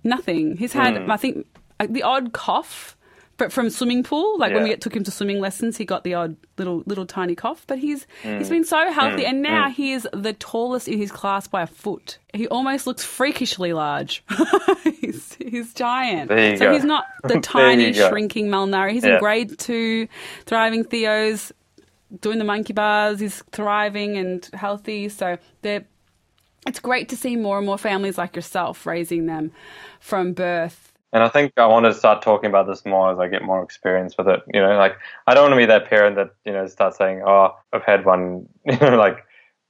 nothing. 0.04 0.56
He's 0.56 0.72
had, 0.72 0.94
mm. 0.94 1.10
I 1.10 1.16
think, 1.16 1.46
the 1.88 2.02
odd 2.02 2.32
cough 2.32 2.95
but 3.38 3.52
from 3.52 3.68
swimming 3.68 4.02
pool, 4.02 4.38
like 4.38 4.50
yeah. 4.50 4.56
when 4.56 4.68
we 4.68 4.76
took 4.76 4.96
him 4.96 5.04
to 5.04 5.10
swimming 5.10 5.40
lessons, 5.40 5.76
he 5.76 5.84
got 5.84 6.04
the 6.04 6.14
odd 6.14 6.36
little 6.56 6.82
little 6.86 7.04
tiny 7.04 7.34
cough. 7.34 7.64
But 7.66 7.78
he's 7.78 8.06
mm. 8.22 8.38
he's 8.38 8.48
been 8.48 8.64
so 8.64 8.90
healthy, 8.90 9.24
mm. 9.24 9.28
and 9.28 9.42
now 9.42 9.68
mm. 9.68 9.72
he 9.72 9.92
is 9.92 10.08
the 10.12 10.32
tallest 10.32 10.88
in 10.88 10.98
his 10.98 11.12
class 11.12 11.46
by 11.46 11.62
a 11.62 11.66
foot. 11.66 12.18
He 12.32 12.48
almost 12.48 12.86
looks 12.86 13.04
freakishly 13.04 13.72
large. 13.72 14.24
he's, 15.00 15.34
he's 15.34 15.72
giant. 15.74 16.30
so 16.30 16.66
go. 16.66 16.72
he's 16.72 16.84
not 16.84 17.06
the 17.24 17.40
tiny 17.40 17.92
shrinking 17.92 18.48
Malnari. 18.48 18.92
He's 18.92 19.04
yeah. 19.04 19.14
in 19.14 19.20
grade 19.20 19.58
two, 19.58 20.08
thriving 20.46 20.84
Theos, 20.84 21.52
doing 22.20 22.38
the 22.38 22.44
monkey 22.44 22.72
bars. 22.72 23.20
He's 23.20 23.42
thriving 23.52 24.16
and 24.16 24.48
healthy. 24.54 25.08
So 25.08 25.36
they're 25.62 25.84
it's 26.66 26.80
great 26.80 27.08
to 27.10 27.16
see 27.16 27.36
more 27.36 27.58
and 27.58 27.66
more 27.66 27.78
families 27.78 28.18
like 28.18 28.34
yourself 28.34 28.86
raising 28.86 29.26
them 29.26 29.52
from 30.00 30.32
birth 30.32 30.92
and 31.12 31.22
I 31.22 31.28
think 31.28 31.52
I 31.56 31.66
want 31.66 31.86
to 31.86 31.94
start 31.94 32.22
talking 32.22 32.50
about 32.50 32.66
this 32.66 32.84
more 32.84 33.12
as 33.12 33.18
I 33.18 33.28
get 33.28 33.42
more 33.42 33.62
experience 33.62 34.16
with 34.18 34.28
it. 34.28 34.40
You 34.52 34.60
know, 34.60 34.76
like 34.76 34.96
I 35.26 35.34
don't 35.34 35.44
want 35.44 35.52
to 35.52 35.58
be 35.58 35.66
that 35.66 35.88
parent 35.88 36.16
that 36.16 36.30
you 36.44 36.52
know 36.52 36.66
starts 36.66 36.98
saying, 36.98 37.22
"Oh, 37.26 37.56
I've 37.72 37.84
had 37.84 38.04
one," 38.04 38.48
you 38.64 38.76
know, 38.78 38.96
like 38.96 39.24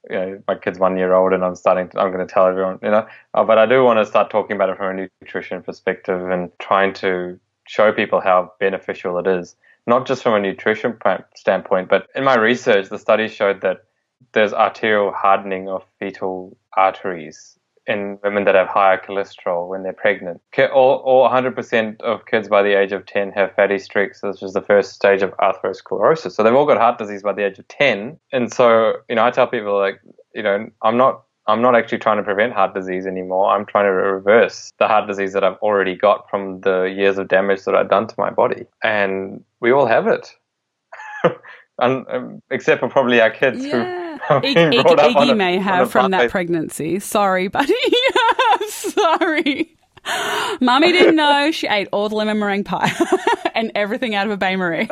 you 0.08 0.16
know, 0.16 0.42
my 0.48 0.54
kid's 0.54 0.78
one 0.78 0.96
year 0.96 1.14
old, 1.14 1.32
and 1.32 1.44
I'm 1.44 1.54
starting. 1.54 1.88
To, 1.90 2.00
I'm 2.00 2.12
going 2.12 2.26
to 2.26 2.32
tell 2.32 2.46
everyone, 2.46 2.78
you 2.82 2.90
know. 2.90 3.06
Uh, 3.34 3.44
but 3.44 3.58
I 3.58 3.66
do 3.66 3.84
want 3.84 3.98
to 3.98 4.06
start 4.06 4.30
talking 4.30 4.56
about 4.56 4.70
it 4.70 4.76
from 4.76 4.98
a 4.98 5.08
nutrition 5.22 5.62
perspective 5.62 6.30
and 6.30 6.50
trying 6.58 6.94
to 6.94 7.38
show 7.68 7.92
people 7.92 8.20
how 8.20 8.52
beneficial 8.60 9.18
it 9.18 9.26
is, 9.26 9.56
not 9.86 10.06
just 10.06 10.22
from 10.22 10.34
a 10.34 10.40
nutrition 10.40 10.96
standpoint, 11.34 11.88
but 11.88 12.06
in 12.14 12.24
my 12.24 12.36
research, 12.36 12.88
the 12.88 12.98
studies 12.98 13.32
showed 13.32 13.60
that 13.60 13.84
there's 14.32 14.52
arterial 14.52 15.12
hardening 15.12 15.68
of 15.68 15.84
fetal 15.98 16.56
arteries 16.76 17.55
in 17.86 18.18
women 18.22 18.44
that 18.44 18.54
have 18.54 18.68
higher 18.68 18.98
cholesterol 18.98 19.68
when 19.68 19.82
they're 19.82 19.92
pregnant. 19.92 20.40
All, 20.58 20.96
all 21.04 21.28
100% 21.28 22.00
of 22.00 22.26
kids 22.26 22.48
by 22.48 22.62
the 22.62 22.78
age 22.78 22.92
of 22.92 23.06
10 23.06 23.32
have 23.32 23.54
fatty 23.54 23.78
streaks, 23.78 24.22
which 24.22 24.42
is 24.42 24.52
the 24.52 24.62
first 24.62 24.94
stage 24.94 25.22
of 25.22 25.30
atherosclerosis. 25.38 26.32
So 26.32 26.42
they've 26.42 26.54
all 26.54 26.66
got 26.66 26.78
heart 26.78 26.98
disease 26.98 27.22
by 27.22 27.32
the 27.32 27.44
age 27.44 27.58
of 27.58 27.68
10. 27.68 28.18
And 28.32 28.52
so, 28.52 28.94
you 29.08 29.14
know, 29.14 29.24
I 29.24 29.30
tell 29.30 29.46
people 29.46 29.78
like, 29.78 30.00
you 30.34 30.42
know, 30.42 30.68
I'm 30.82 30.96
not 30.96 31.22
I'm 31.48 31.62
not 31.62 31.76
actually 31.76 31.98
trying 31.98 32.16
to 32.16 32.24
prevent 32.24 32.52
heart 32.52 32.74
disease 32.74 33.06
anymore. 33.06 33.50
I'm 33.50 33.66
trying 33.66 33.84
to 33.84 33.92
reverse 33.92 34.72
the 34.78 34.88
heart 34.88 35.06
disease 35.06 35.32
that 35.32 35.44
I've 35.44 35.58
already 35.58 35.94
got 35.94 36.28
from 36.28 36.60
the 36.62 36.84
years 36.84 37.18
of 37.18 37.28
damage 37.28 37.64
that 37.64 37.74
I've 37.76 37.88
done 37.88 38.08
to 38.08 38.14
my 38.18 38.30
body. 38.30 38.66
And 38.82 39.44
we 39.60 39.70
all 39.70 39.86
have 39.86 40.08
it. 40.08 40.34
And, 41.78 42.06
um, 42.08 42.42
except 42.50 42.80
for 42.80 42.88
probably 42.88 43.20
our 43.20 43.30
kids 43.30 43.64
yeah. 43.64 44.18
who 44.28 44.40
Iggy, 44.40 44.82
Iggy 44.82 45.36
may 45.36 45.58
have 45.58 45.90
from 45.90 46.10
that 46.12 46.30
pregnancy. 46.30 46.98
Sorry, 47.00 47.48
buddy. 47.48 47.74
Sorry. 48.68 49.76
Mummy 50.60 50.92
didn't 50.92 51.16
know 51.22 51.50
she 51.50 51.66
ate 51.66 51.88
all 51.92 52.08
the 52.08 52.14
lemon 52.14 52.38
meringue 52.38 52.64
pie 52.64 52.92
and 53.54 53.72
everything 53.74 54.14
out 54.14 54.26
of 54.26 54.32
a 54.32 54.36
Bain 54.36 54.58
Marie. 54.58 54.88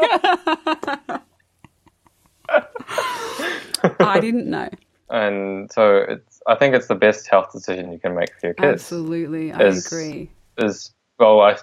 I 4.01 4.19
didn't 4.21 4.47
know. 4.47 4.69
And 5.11 5.71
so 5.73 6.05
it's 6.09 6.41
I 6.47 6.55
think 6.57 6.75
it's 6.75 6.89
the 6.89 6.95
best 6.95 7.29
health 7.29 7.53
decision 7.53 7.93
you 7.93 7.99
can 7.99 8.15
make 8.15 8.31
for 8.41 8.49
your 8.49 8.55
kids. 8.55 8.83
Absolutely. 8.83 9.53
I 9.53 9.63
is, 9.65 9.87
agree. 9.87 10.31
Is 10.59 10.93
well 11.19 11.41
I 11.41 11.57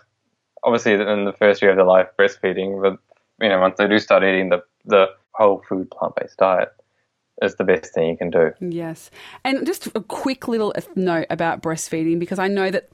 obviously 0.63 0.93
in 0.93 1.25
the 1.25 1.33
first 1.37 1.61
year 1.61 1.71
of 1.71 1.77
their 1.77 1.85
life 1.85 2.07
breastfeeding, 2.17 2.81
but 2.81 2.97
you 3.43 3.49
know, 3.49 3.59
once 3.59 3.75
they 3.77 3.87
do 3.87 3.99
start 3.99 4.23
eating 4.23 4.49
the 4.49 4.63
the 4.85 5.09
whole 5.31 5.63
food 5.67 5.89
plant 5.91 6.15
based 6.15 6.37
diet, 6.37 6.73
is 7.41 7.55
the 7.55 7.63
best 7.63 7.93
thing 7.93 8.09
you 8.09 8.17
can 8.17 8.29
do. 8.29 8.51
Yes. 8.59 9.09
And 9.43 9.65
just 9.65 9.87
a 9.87 10.01
quick 10.01 10.47
little 10.47 10.73
note 10.95 11.27
about 11.29 11.61
breastfeeding 11.61 12.19
because 12.19 12.39
I 12.39 12.47
know 12.47 12.69
that 12.69 12.89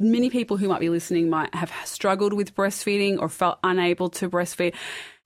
many 0.00 0.30
people 0.30 0.56
who 0.56 0.68
might 0.68 0.80
be 0.80 0.88
listening 0.88 1.28
might 1.28 1.54
have 1.54 1.72
struggled 1.84 2.32
with 2.32 2.54
breastfeeding 2.54 3.18
or 3.20 3.28
felt 3.28 3.58
unable 3.62 4.08
to 4.10 4.30
breastfeed. 4.30 4.74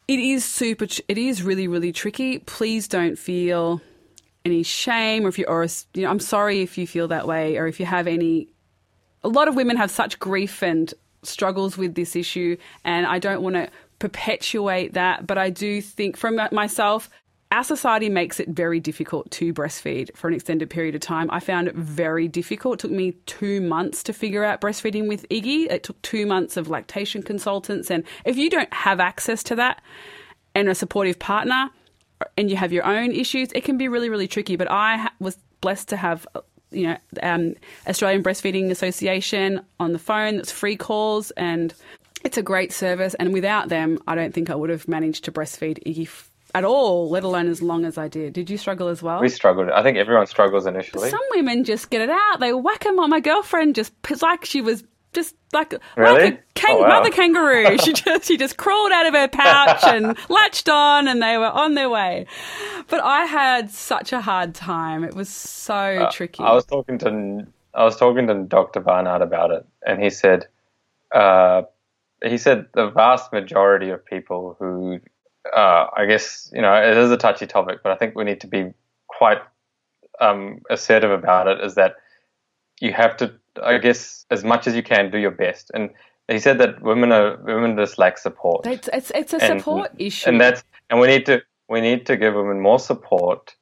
It 0.09 0.19
is 0.19 0.45
super 0.45 0.87
it 1.09 1.19
is 1.19 1.43
really 1.43 1.69
really 1.69 1.93
tricky. 1.93 2.41
Please 2.41 2.89
don't 2.89 3.17
feel 3.17 3.81
any 4.45 4.63
shame 4.63 5.25
or 5.25 5.29
if 5.29 5.39
you 5.39 5.47
or 5.47 5.67
you 5.95 6.03
know 6.03 6.11
I'm 6.11 6.21
sorry 6.21 6.61
if 6.61 6.77
you 6.77 6.87
feel 6.87 7.09
that 7.09 7.27
way 7.27 7.57
or 7.57 7.67
if 7.67 7.81
you 7.81 7.87
have 7.87 8.07
any 8.07 8.49
a 9.23 9.29
lot 9.29 9.49
of 9.49 9.55
women 9.55 9.79
have 9.79 9.91
such 9.91 10.19
grief 10.19 10.63
and 10.63 10.93
struggles 11.23 11.79
with 11.79 11.95
this 11.95 12.15
issue 12.15 12.59
and 12.85 13.07
I 13.07 13.19
don't 13.19 13.41
want 13.41 13.57
to 13.57 13.71
perpetuate 13.99 14.95
that 14.95 15.27
but 15.27 15.39
I 15.39 15.51
do 15.51 15.81
think 15.81 16.17
from 16.17 16.39
myself 16.53 17.11
our 17.55 17.63
society 17.63 18.09
makes 18.09 18.41
it 18.41 18.49
very 18.49 18.81
difficult 18.81 19.31
to 19.31 19.55
breastfeed 19.55 20.15
for 20.17 20.27
an 20.27 20.35
extended 20.35 20.69
period 20.69 20.97
of 20.97 21.01
time. 21.01 21.31
I 21.31 21.39
found 21.39 21.69
it 21.69 21.77
very 21.77 22.27
difficult. 22.27 22.75
It 22.75 22.79
took 22.81 22.91
me 22.91 23.13
two 23.27 23.61
months 23.61 24.03
to 24.05 24.13
figure 24.13 24.43
out 24.43 24.61
breastfeeding 24.61 25.09
with 25.09 25.25
Iggy. 25.29 25.71
It 25.71 25.85
took 25.85 26.01
two 26.03 26.27
months 26.27 26.57
of 26.57 26.69
lactation 26.69 27.23
consultants. 27.23 27.93
And 27.93 28.03
if 28.25 28.37
you 28.37 28.51
don't 28.51 28.73
have 28.75 28.99
access 28.99 29.45
to 29.45 29.55
that 29.55 29.83
and 30.57 30.69
a 30.69 30.75
supportive 30.75 31.21
partner 31.21 31.71
and 32.37 32.51
you 32.51 32.57
have 32.57 32.73
your 32.73 32.85
own 32.85 33.13
issues, 33.13 33.53
it 33.53 33.63
can 33.63 33.79
be 33.79 33.87
really, 33.87 34.11
really 34.11 34.27
tricky. 34.27 34.57
But 34.57 34.69
I 34.69 35.09
was 35.21 35.39
blessed 35.61 35.91
to 35.91 35.97
have 35.97 36.27
you 36.73 36.89
know, 36.89 36.97
um, 37.23 37.55
Australian 37.87 38.25
Breastfeeding 38.25 38.71
Association 38.71 39.65
on 39.79 39.93
the 39.93 40.01
phone. 40.01 40.37
That's 40.37 40.51
free 40.51 40.77
calls, 40.77 41.31
and 41.33 41.73
it's 42.25 42.39
a 42.39 42.43
great 42.43 42.73
service. 42.73 43.15
And 43.15 43.33
without 43.33 43.69
them, 43.69 43.99
I 44.07 44.15
don't 44.15 44.35
think 44.35 44.51
I 44.51 44.55
would 44.55 44.71
have 44.71 44.89
managed 44.89 45.25
to 45.25 45.33
breastfeed 45.33 45.79
Iggy 45.87 46.09
at 46.55 46.65
all, 46.65 47.11
let 47.11 47.25
alone 47.25 47.49
as 47.49 47.61
long 47.61 47.85
as 47.85 47.99
I 47.99 48.09
did. 48.09 48.33
Did 48.33 48.49
you 48.49 48.57
struggle 48.57 48.89
as 48.89 49.03
well? 49.03 49.21
We 49.21 49.29
struggled. 49.29 49.71
I 49.71 49.83
think 49.83 49.99
everyone 49.99 50.27
struggles 50.27 50.67
initially. 50.67 51.11
Some 51.11 51.21
women 51.31 51.65
just 51.65 51.91
get 51.91 52.01
it 52.01 52.11
out. 52.11 52.41
They 52.41 52.53
whack 52.53 52.85
them 52.85 52.99
on. 52.99 53.11
My 53.11 53.21
girlfriend 53.21 53.75
just 53.75 53.93
it's 54.09 54.23
like 54.23 54.45
she 54.45 54.61
was 54.61 54.85
just 55.13 55.35
like, 55.53 55.75
really? 55.97 56.25
like 56.25 56.35
a 56.35 56.39
kang- 56.55 56.77
oh, 56.77 56.83
wow. 56.83 56.89
mother 56.89 57.11
kangaroo. 57.11 57.77
she 57.85 57.93
just 57.93 58.27
she 58.27 58.37
just 58.37 58.57
crawled 58.57 58.93
out 58.93 59.07
of 59.07 59.15
her 59.15 59.29
pouch 59.29 59.85
and 59.85 60.17
latched 60.29 60.69
on, 60.69 61.09
and 61.09 61.21
they 61.21 61.37
were 61.37 61.51
on 61.51 61.75
their 61.75 61.91
way. 61.91 62.27
But 62.89 63.03
I 63.03 63.25
had 63.25 63.71
such 63.71 64.13
a 64.13 64.21
hard 64.21 64.55
time. 64.55 65.03
It 65.03 65.15
was 65.15 65.29
so 65.29 65.75
uh, 65.75 66.11
tricky. 66.13 66.43
I 66.43 66.53
was 66.53 66.65
talking 66.65 66.99
to 66.99 67.47
I 67.75 67.85
was 67.85 67.97
talking 67.97 68.29
to 68.29 68.45
Dr. 68.45 68.81
Barnard 68.81 69.23
about 69.23 69.51
it, 69.51 69.67
and 69.85 70.03
he 70.03 70.11
said. 70.11 70.47
Uh, 71.13 71.63
he 72.25 72.39
said 72.39 72.67
the 72.75 72.91
vast 72.91 73.33
majority 73.33 73.91
of 73.91 74.05
people 74.05 74.57
who 74.59 75.01
uh, 75.55 75.87
I 75.97 76.07
guess 76.07 76.51
you 76.53 76.63
know 76.63 76.75
it 76.75 76.97
is 76.97 77.11
a 77.11 77.17
touchy 77.17 77.47
topic, 77.47 77.81
but 77.83 77.93
I 77.93 77.97
think 77.97 78.15
we 78.15 78.25
need 78.25 78.41
to 78.41 78.47
be 78.47 78.73
quite 79.09 79.39
um, 80.21 80.61
assertive 80.71 81.11
about 81.11 81.49
it. 81.49 81.61
Is 81.61 81.75
that 81.75 81.97
you 82.81 82.93
have 82.93 83.17
to, 83.19 83.33
I 83.63 83.79
guess, 83.79 84.27
as 84.31 84.45
much 84.45 84.67
as 84.67 84.75
you 84.75 84.83
can, 84.83 85.11
do 85.11 85.19
your 85.19 85.31
best. 85.31 85.71
And 85.75 85.91
he 86.29 86.39
said 86.39 86.59
that 86.59 86.83
women 86.83 87.13
are 87.13 87.37
women 87.43 87.77
just 87.77 87.99
lack 87.99 88.19
support. 88.19 88.67
It's 88.67 88.89
it's, 88.93 89.11
it's 89.15 89.33
a 89.35 89.43
And- 89.43 89.61
support 89.61 89.91
issue. 89.99 90.29
and 90.29 90.41
that's 90.41 90.65
and 90.91 91.01
we 91.01 91.07
need 91.07 91.27
to 91.27 91.43
we 91.69 91.81
need 91.81 92.07
to 92.07 92.17
give 92.17 92.35
women 92.35 92.61
more 92.61 92.79
support 92.79 93.55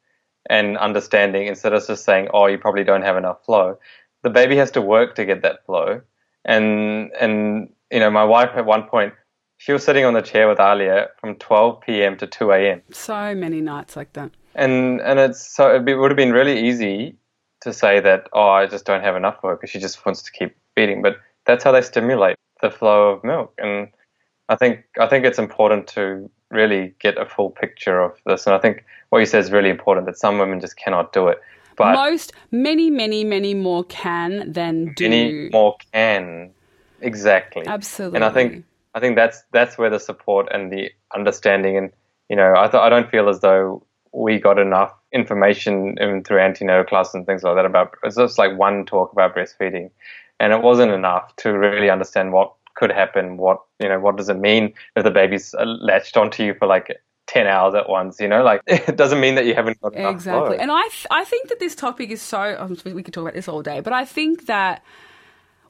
and 0.50 0.76
understanding 0.78 1.46
instead 1.46 1.72
of 1.72 1.86
just 1.86 2.04
saying, 2.04 2.28
"Oh, 2.32 2.46
you 2.46 2.58
probably 2.58 2.84
don't 2.84 3.02
have 3.02 3.16
enough 3.16 3.44
flow." 3.44 3.78
The 4.22 4.30
baby 4.30 4.56
has 4.56 4.70
to 4.72 4.80
work 4.80 5.14
to 5.16 5.24
get 5.24 5.42
that 5.42 5.64
flow, 5.66 6.00
and 6.44 7.10
and 7.20 7.72
you 7.92 8.00
know, 8.00 8.10
my 8.10 8.24
wife 8.24 8.50
at 8.56 8.64
one 8.64 8.84
point 8.84 9.12
she 9.58 9.72
was 9.72 9.84
sitting 9.84 10.04
on 10.04 10.12
the 10.14 10.22
chair 10.22 10.48
with 10.48 10.58
Alia 10.58 11.06
from 11.20 11.36
12 11.36 11.80
p.m. 11.82 12.16
to 12.16 12.26
2 12.26 12.50
a.m. 12.50 12.82
so 12.90 13.34
many 13.34 13.60
nights 13.60 13.94
like 13.96 14.12
that. 14.14 14.30
and 14.56 15.00
and 15.02 15.18
it's 15.20 15.40
so 15.56 15.70
it'd 15.70 15.84
be, 15.84 15.92
it 15.92 15.96
would 15.96 16.10
have 16.10 16.16
been 16.16 16.32
really 16.32 16.58
easy 16.68 17.14
to 17.60 17.72
say 17.72 18.00
that 18.00 18.28
oh 18.32 18.48
I 18.48 18.66
just 18.66 18.84
don't 18.84 19.02
have 19.02 19.14
enough 19.16 19.42
work 19.42 19.60
because 19.60 19.70
she 19.70 19.78
just 19.78 20.04
wants 20.04 20.22
to 20.22 20.32
keep 20.32 20.56
feeding, 20.74 21.00
but 21.02 21.16
that's 21.46 21.62
how 21.64 21.72
they 21.72 21.82
stimulate 21.82 22.36
the 22.62 22.70
flow 22.70 23.10
of 23.10 23.22
milk, 23.24 23.52
and 23.58 23.88
I 24.48 24.56
think 24.56 24.84
I 24.98 25.06
think 25.06 25.24
it's 25.24 25.38
important 25.38 25.86
to 25.88 26.28
really 26.50 26.94
get 27.00 27.18
a 27.18 27.26
full 27.26 27.50
picture 27.50 28.00
of 28.00 28.12
this, 28.26 28.46
and 28.46 28.54
I 28.54 28.58
think 28.58 28.84
what 29.10 29.18
you 29.20 29.26
said 29.26 29.40
is 29.44 29.50
really 29.52 29.70
important 29.70 30.06
that 30.06 30.18
some 30.18 30.38
women 30.38 30.60
just 30.60 30.76
cannot 30.76 31.12
do 31.12 31.28
it, 31.28 31.38
but 31.76 31.92
Most, 31.94 32.32
many, 32.50 32.90
many, 32.90 33.24
many 33.24 33.54
more 33.54 33.84
can 33.84 34.52
than 34.52 34.92
do. 34.94 35.08
many 35.08 35.48
more 35.50 35.76
can 35.92 36.50
exactly 37.02 37.66
Absolutely. 37.66 38.16
and 38.16 38.24
I 38.24 38.30
think 38.30 38.64
I 38.94 39.00
think 39.00 39.16
that's 39.16 39.42
that's 39.52 39.78
where 39.78 39.90
the 39.90 40.00
support 40.00 40.48
and 40.52 40.72
the 40.72 40.90
understanding 41.14 41.76
and 41.76 41.90
you 42.28 42.36
know 42.36 42.54
I 42.56 42.68
th- 42.68 42.80
I 42.80 42.88
don't 42.88 43.10
feel 43.10 43.28
as 43.28 43.40
though 43.40 43.84
we 44.12 44.38
got 44.38 44.58
enough 44.58 44.92
information 45.12 45.96
even 46.00 46.22
through 46.22 46.40
antenatal 46.40 46.84
class 46.84 47.14
and 47.14 47.26
things 47.26 47.42
like 47.42 47.56
that 47.56 47.64
about 47.64 47.94
it's 48.02 48.16
just 48.16 48.38
like 48.38 48.56
one 48.58 48.84
talk 48.84 49.12
about 49.12 49.34
breastfeeding 49.34 49.90
and 50.40 50.52
it 50.52 50.62
wasn't 50.62 50.90
enough 50.90 51.34
to 51.36 51.52
really 51.52 51.90
understand 51.90 52.32
what 52.32 52.52
could 52.74 52.90
happen 52.90 53.36
what 53.36 53.62
you 53.80 53.88
know 53.88 54.00
what 54.00 54.16
does 54.16 54.28
it 54.28 54.38
mean 54.38 54.72
if 54.96 55.04
the 55.04 55.10
baby's 55.10 55.54
uh, 55.54 55.64
latched 55.64 56.16
onto 56.16 56.42
you 56.42 56.54
for 56.54 56.66
like 56.66 56.98
10 57.26 57.46
hours 57.46 57.74
at 57.74 57.88
once 57.88 58.18
you 58.20 58.28
know 58.28 58.42
like 58.42 58.60
it 58.66 58.96
doesn't 58.96 59.20
mean 59.20 59.34
that 59.34 59.46
you 59.46 59.54
haven't 59.54 59.80
got 59.80 59.94
enough 59.94 60.12
Exactly. 60.14 60.56
flow. 60.56 60.62
And 60.62 60.70
I, 60.70 60.82
th- 60.82 61.06
I 61.10 61.24
think 61.24 61.48
that 61.48 61.60
this 61.60 61.74
topic 61.74 62.10
is 62.10 62.20
so, 62.20 62.56
um, 62.58 62.76
we 62.84 63.02
could 63.02 63.14
talk 63.14 63.22
about 63.22 63.34
this 63.34 63.48
all 63.48 63.62
day, 63.62 63.80
but 63.80 63.92
I 63.92 64.04
think 64.04 64.46
that 64.46 64.82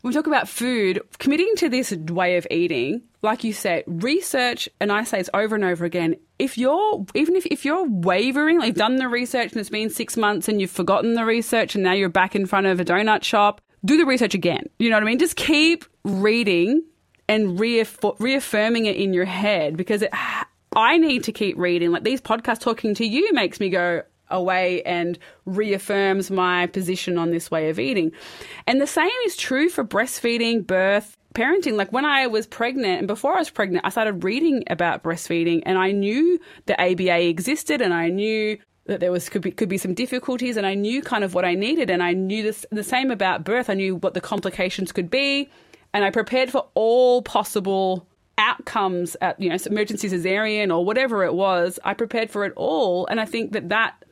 we 0.03 0.13
talk 0.13 0.27
about 0.27 0.49
food, 0.49 1.01
committing 1.19 1.53
to 1.57 1.69
this 1.69 1.93
way 1.93 2.37
of 2.37 2.47
eating, 2.51 3.03
like 3.23 3.45
you 3.45 3.53
said, 3.53 3.85
research, 3.87 4.69
and 4.81 4.91
I 4.91 5.05
say 5.05 5.21
it's 5.21 5.31
over 5.33 5.55
and 5.55 5.65
over 5.65 5.85
again, 5.85 6.17
if 6.39 6.59
you're, 6.59 7.07
even 7.15 7.37
if, 7.37 7.47
if 7.47 7.65
you're 7.65 7.87
wavering, 7.87 8.59
like 8.59 8.69
you've 8.69 8.77
done 8.77 8.97
the 8.97 9.09
research 9.09 9.53
and 9.53 9.61
it's 9.61 9.71
been 9.71 9.91
six 9.91 10.17
months 10.17 10.49
and 10.49 10.61
you've 10.61 10.73
forgotten 10.73 11.15
the 11.15 11.25
research 11.25 11.75
and 11.77 11.85
now 11.85 11.93
you're 11.93 12.09
back 12.09 12.35
in 12.35 12.47
front 12.47 12.67
of 12.67 12.81
a 12.81 12.85
donut 12.85 13.23
shop, 13.23 13.61
do 13.85 13.97
the 13.97 14.07
research 14.07 14.35
again. 14.35 14.67
You 14.79 14.91
know 14.91 14.97
what 14.97 15.05
I 15.05 15.07
mean? 15.07 15.19
Just 15.19 15.37
keep 15.37 15.85
reading 16.05 16.83
and 17.29 17.59
reaff- 17.59 18.17
reaffirming 18.19 18.87
it 18.87 18.97
in 18.97 19.13
your 19.13 19.25
head 19.25 19.77
because 19.77 20.03
it, 20.03 20.11
I 20.75 20.97
need 20.97 21.25
to 21.25 21.33
keep 21.33 21.59
reading. 21.59 21.93
Like 21.93 22.03
these 22.03 22.21
podcasts 22.21 22.61
talking 22.61 22.95
to 22.95 23.07
you 23.07 23.33
makes 23.35 23.61
me 23.61 23.69
go 23.69 24.03
away 24.33 24.83
and 24.83 25.19
reaffirms 25.47 26.31
my 26.31 26.67
position 26.67 27.19
on 27.19 27.31
this 27.31 27.51
way 27.51 27.69
of 27.71 27.79
eating. 27.79 28.13
And 28.67 28.81
the 28.81 28.87
same 28.87 29.11
is 29.27 29.37
true 29.37 29.69
for 29.69 29.85
breastfeeding, 29.85 30.67
birth, 30.67 31.17
parenting. 31.35 31.75
Like 31.75 31.93
when 31.93 32.05
I 32.05 32.27
was 32.27 32.47
pregnant 32.47 32.99
and 32.99 33.07
before 33.07 33.35
I 33.35 33.39
was 33.39 33.51
pregnant, 33.51 33.85
I 33.87 33.91
started 33.91 34.25
reading 34.25 34.65
about 34.69 35.03
breastfeeding 35.03 35.63
and 35.65 35.79
I 35.79 35.93
knew 35.93 36.41
the 36.67 36.81
ABA 36.81 37.29
existed 37.29 37.81
and 37.81 37.95
I 37.95 38.09
knew 38.09 38.59
that 38.87 38.99
there 38.99 39.13
was 39.13 39.29
could 39.29 39.43
be 39.43 39.53
could 39.53 39.69
be 39.69 39.79
some 39.79 39.95
difficulties 39.95 40.57
and 40.57 40.67
I 40.67 40.75
knew 40.75 41.03
kind 41.03 41.23
of 41.23 41.35
what 41.35 41.45
I 41.45 41.55
needed 41.55 41.89
and 41.89 42.03
I 42.03 42.13
knew 42.13 42.43
this 42.43 42.67
the 42.71 42.83
same 42.83 43.11
about 43.11 43.45
birth. 43.45 43.71
I 43.71 43.75
knew 43.75 43.97
what 43.97 44.15
the 44.15 44.21
complications 44.21 44.91
could 44.91 45.11
be 45.11 45.49
and 45.95 46.05
I 46.05 46.11
prepared 46.11 46.51
for 46.51 46.69
all 46.75 47.23
possible 47.23 48.07
outcomes 48.39 49.17
at 49.21 49.39
you 49.41 49.49
know 49.49 49.57
emergency 49.67 50.09
cesarean 50.09 50.75
or 50.75 50.85
whatever 50.85 51.23
it 51.23 51.35
was 51.35 51.79
i 51.85 51.93
prepared 51.93 52.31
for 52.31 52.45
it 52.45 52.53
all 52.57 53.07
and 53.07 53.21
i 53.21 53.27
think 53.27 53.53
that 53.53 53.69
that 53.69 54.05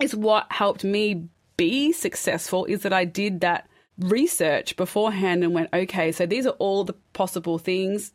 is 0.00 0.14
what 0.14 0.50
helped 0.50 0.84
me 0.84 1.28
be 1.56 1.92
successful 1.92 2.64
is 2.66 2.82
that 2.82 2.92
i 2.92 3.04
did 3.04 3.40
that 3.40 3.68
research 3.98 4.76
beforehand 4.76 5.42
and 5.42 5.54
went 5.54 5.68
okay 5.72 6.12
so 6.12 6.26
these 6.26 6.46
are 6.46 6.56
all 6.58 6.84
the 6.84 6.92
possible 7.12 7.58
things 7.58 8.12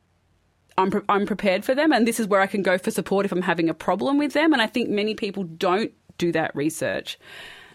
I'm, 0.78 0.92
pre- 0.92 1.02
I'm 1.10 1.26
prepared 1.26 1.66
for 1.66 1.76
them 1.76 1.92
and 1.92 2.08
this 2.08 2.20
is 2.20 2.28
where 2.28 2.42
i 2.42 2.48
can 2.48 2.62
go 2.62 2.78
for 2.78 2.92
support 2.92 3.26
if 3.26 3.32
i'm 3.32 3.42
having 3.42 3.70
a 3.70 3.74
problem 3.74 4.18
with 4.18 4.34
them. 4.34 4.54
And 4.54 4.62
i 4.62 4.68
think 4.68 4.90
many 4.90 5.16
people 5.16 5.44
don't 5.44 5.92
do 6.18 6.32
that 6.34 6.56
research. 6.56 7.20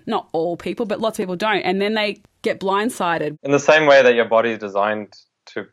Not 0.06 0.28
all 0.32 0.56
people 0.56 0.86
but 0.86 1.00
lots 1.00 1.18
of 1.18 1.22
people 1.22 1.36
don't. 1.36 1.62
And 1.62 1.80
then 1.80 1.94
they 1.94 2.22
get 2.42 2.60
blindsided. 2.60 3.36
In 3.42 3.50
the 3.50 3.58
same 3.58 3.86
way 3.86 4.02
that 4.02 4.14
your 4.14 4.24
body 4.24 4.50
is 4.50 4.58
designed 4.58 5.14
to 5.46 5.66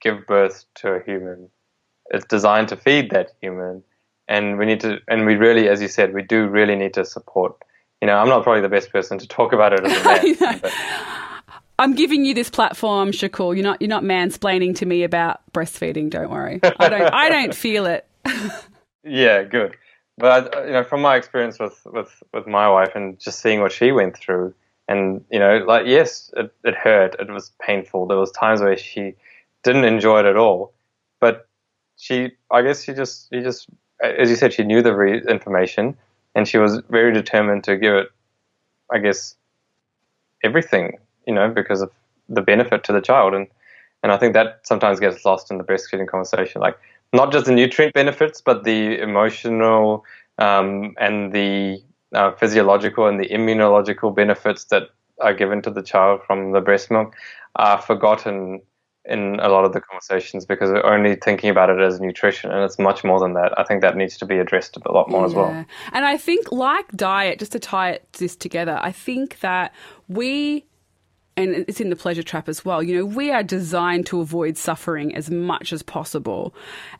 give 0.00 0.26
birth 0.26 0.64
to 0.76 0.92
a 0.92 1.02
human 1.02 1.50
it's 2.10 2.24
designed 2.24 2.68
to 2.68 2.76
feed 2.76 3.10
that 3.10 3.32
human 3.42 3.82
and 4.28 4.58
we 4.58 4.66
need 4.66 4.80
to 4.80 4.98
and 5.08 5.26
we 5.26 5.34
really 5.36 5.68
as 5.68 5.80
you 5.80 5.88
said 5.88 6.14
we 6.14 6.22
do 6.22 6.46
really 6.46 6.76
need 6.76 6.94
to 6.94 7.04
support 7.04 7.54
you 8.00 8.06
know 8.06 8.16
i'm 8.16 8.28
not 8.28 8.42
probably 8.42 8.62
the 8.62 8.68
best 8.68 8.92
person 8.92 9.18
to 9.18 9.26
talk 9.26 9.52
about 9.52 9.72
it 9.72 9.84
as 9.84 10.36
a 10.36 10.40
man 10.44 10.72
I'm 11.80 11.94
giving 11.94 12.24
you 12.24 12.34
this 12.34 12.50
platform, 12.50 13.12
Shakul. 13.12 13.54
You're 13.54 13.62
not 13.62 13.80
you're 13.80 13.88
not 13.88 14.02
mansplaining 14.02 14.74
to 14.78 14.84
me 14.84 15.04
about 15.04 15.40
breastfeeding. 15.52 16.10
Don't 16.10 16.28
worry. 16.28 16.58
I 16.60 16.88
don't 16.88 17.14
I 17.14 17.28
don't 17.28 17.54
feel 17.64 17.86
it. 17.86 18.04
yeah 19.04 19.44
good 19.44 19.76
but 20.18 20.54
uh, 20.54 20.64
you 20.64 20.72
know 20.72 20.84
from 20.84 21.00
my 21.00 21.16
experience 21.16 21.58
with 21.58 21.80
with 21.86 22.22
with 22.34 22.46
my 22.46 22.68
wife 22.68 22.94
and 22.94 23.18
just 23.18 23.40
seeing 23.40 23.60
what 23.60 23.72
she 23.72 23.92
went 23.92 24.16
through 24.16 24.52
and 24.88 25.24
you 25.30 25.38
know 25.38 25.58
like 25.66 25.86
yes 25.86 26.30
it, 26.36 26.52
it 26.64 26.74
hurt 26.74 27.16
it 27.18 27.30
was 27.30 27.52
painful 27.62 28.06
there 28.06 28.18
was 28.18 28.32
times 28.32 28.60
where 28.60 28.76
she 28.76 29.14
didn't 29.62 29.84
enjoy 29.84 30.20
it 30.20 30.26
at 30.26 30.36
all 30.36 30.74
but 31.20 31.48
she 31.96 32.32
i 32.50 32.60
guess 32.60 32.82
she 32.82 32.92
just 32.92 33.28
she 33.32 33.40
just 33.40 33.68
as 34.02 34.30
you 34.30 34.36
said 34.36 34.52
she 34.52 34.64
knew 34.64 34.82
the 34.82 34.94
re- 34.94 35.22
information 35.28 35.96
and 36.34 36.46
she 36.46 36.58
was 36.58 36.80
very 36.88 37.12
determined 37.12 37.64
to 37.64 37.76
give 37.76 37.94
it 37.94 38.08
i 38.92 38.98
guess 38.98 39.36
everything 40.44 40.98
you 41.26 41.34
know 41.34 41.48
because 41.48 41.82
of 41.82 41.90
the 42.28 42.42
benefit 42.42 42.84
to 42.84 42.92
the 42.92 43.00
child. 43.00 43.34
And 43.34 43.46
and 44.02 44.12
i 44.12 44.16
think 44.16 44.34
that 44.34 44.60
sometimes 44.64 45.00
gets 45.00 45.24
lost 45.24 45.50
in 45.50 45.58
the 45.58 45.64
breastfeeding 45.64 46.06
conversation. 46.06 46.60
Like 46.60 46.78
not 47.12 47.32
just 47.32 47.46
the 47.46 47.52
nutrient 47.52 47.94
benefits 47.94 48.40
but 48.40 48.64
the 48.64 48.98
emotional 49.00 50.04
um, 50.38 50.94
and 50.98 51.32
the 51.32 51.82
uh, 52.14 52.32
physiological 52.32 53.06
and 53.06 53.18
the 53.20 53.28
immunological 53.28 54.14
benefits 54.14 54.64
that 54.64 54.84
are 55.20 55.34
given 55.34 55.60
to 55.62 55.70
the 55.70 55.82
child 55.82 56.20
from 56.26 56.52
the 56.52 56.60
breast 56.60 56.90
milk 56.90 57.14
are 57.56 57.80
forgotten 57.80 58.60
in 59.08 59.40
a 59.40 59.48
lot 59.48 59.64
of 59.64 59.72
the 59.72 59.80
conversations 59.80 60.44
because 60.44 60.70
we're 60.70 60.84
only 60.84 61.16
thinking 61.16 61.50
about 61.50 61.70
it 61.70 61.80
as 61.80 62.00
nutrition 62.00 62.50
and 62.50 62.62
it's 62.62 62.78
much 62.78 63.02
more 63.04 63.18
than 63.18 63.32
that. 63.32 63.58
I 63.58 63.64
think 63.64 63.80
that 63.80 63.96
needs 63.96 64.16
to 64.18 64.26
be 64.26 64.38
addressed 64.38 64.76
a 64.76 64.92
lot 64.92 65.10
more 65.10 65.24
as 65.24 65.34
well. 65.34 65.64
And 65.92 66.04
I 66.04 66.16
think, 66.16 66.52
like 66.52 66.90
diet, 66.92 67.38
just 67.38 67.52
to 67.52 67.58
tie 67.58 68.00
this 68.18 68.36
together, 68.36 68.78
I 68.80 68.92
think 68.92 69.40
that 69.40 69.74
we, 70.08 70.66
and 71.36 71.50
it's 71.68 71.80
in 71.80 71.88
the 71.88 71.96
pleasure 71.96 72.22
trap 72.22 72.48
as 72.48 72.64
well, 72.64 72.82
you 72.82 72.96
know, 72.96 73.04
we 73.04 73.30
are 73.30 73.42
designed 73.42 74.06
to 74.06 74.20
avoid 74.20 74.56
suffering 74.56 75.14
as 75.14 75.30
much 75.30 75.72
as 75.72 75.82
possible 75.82 76.54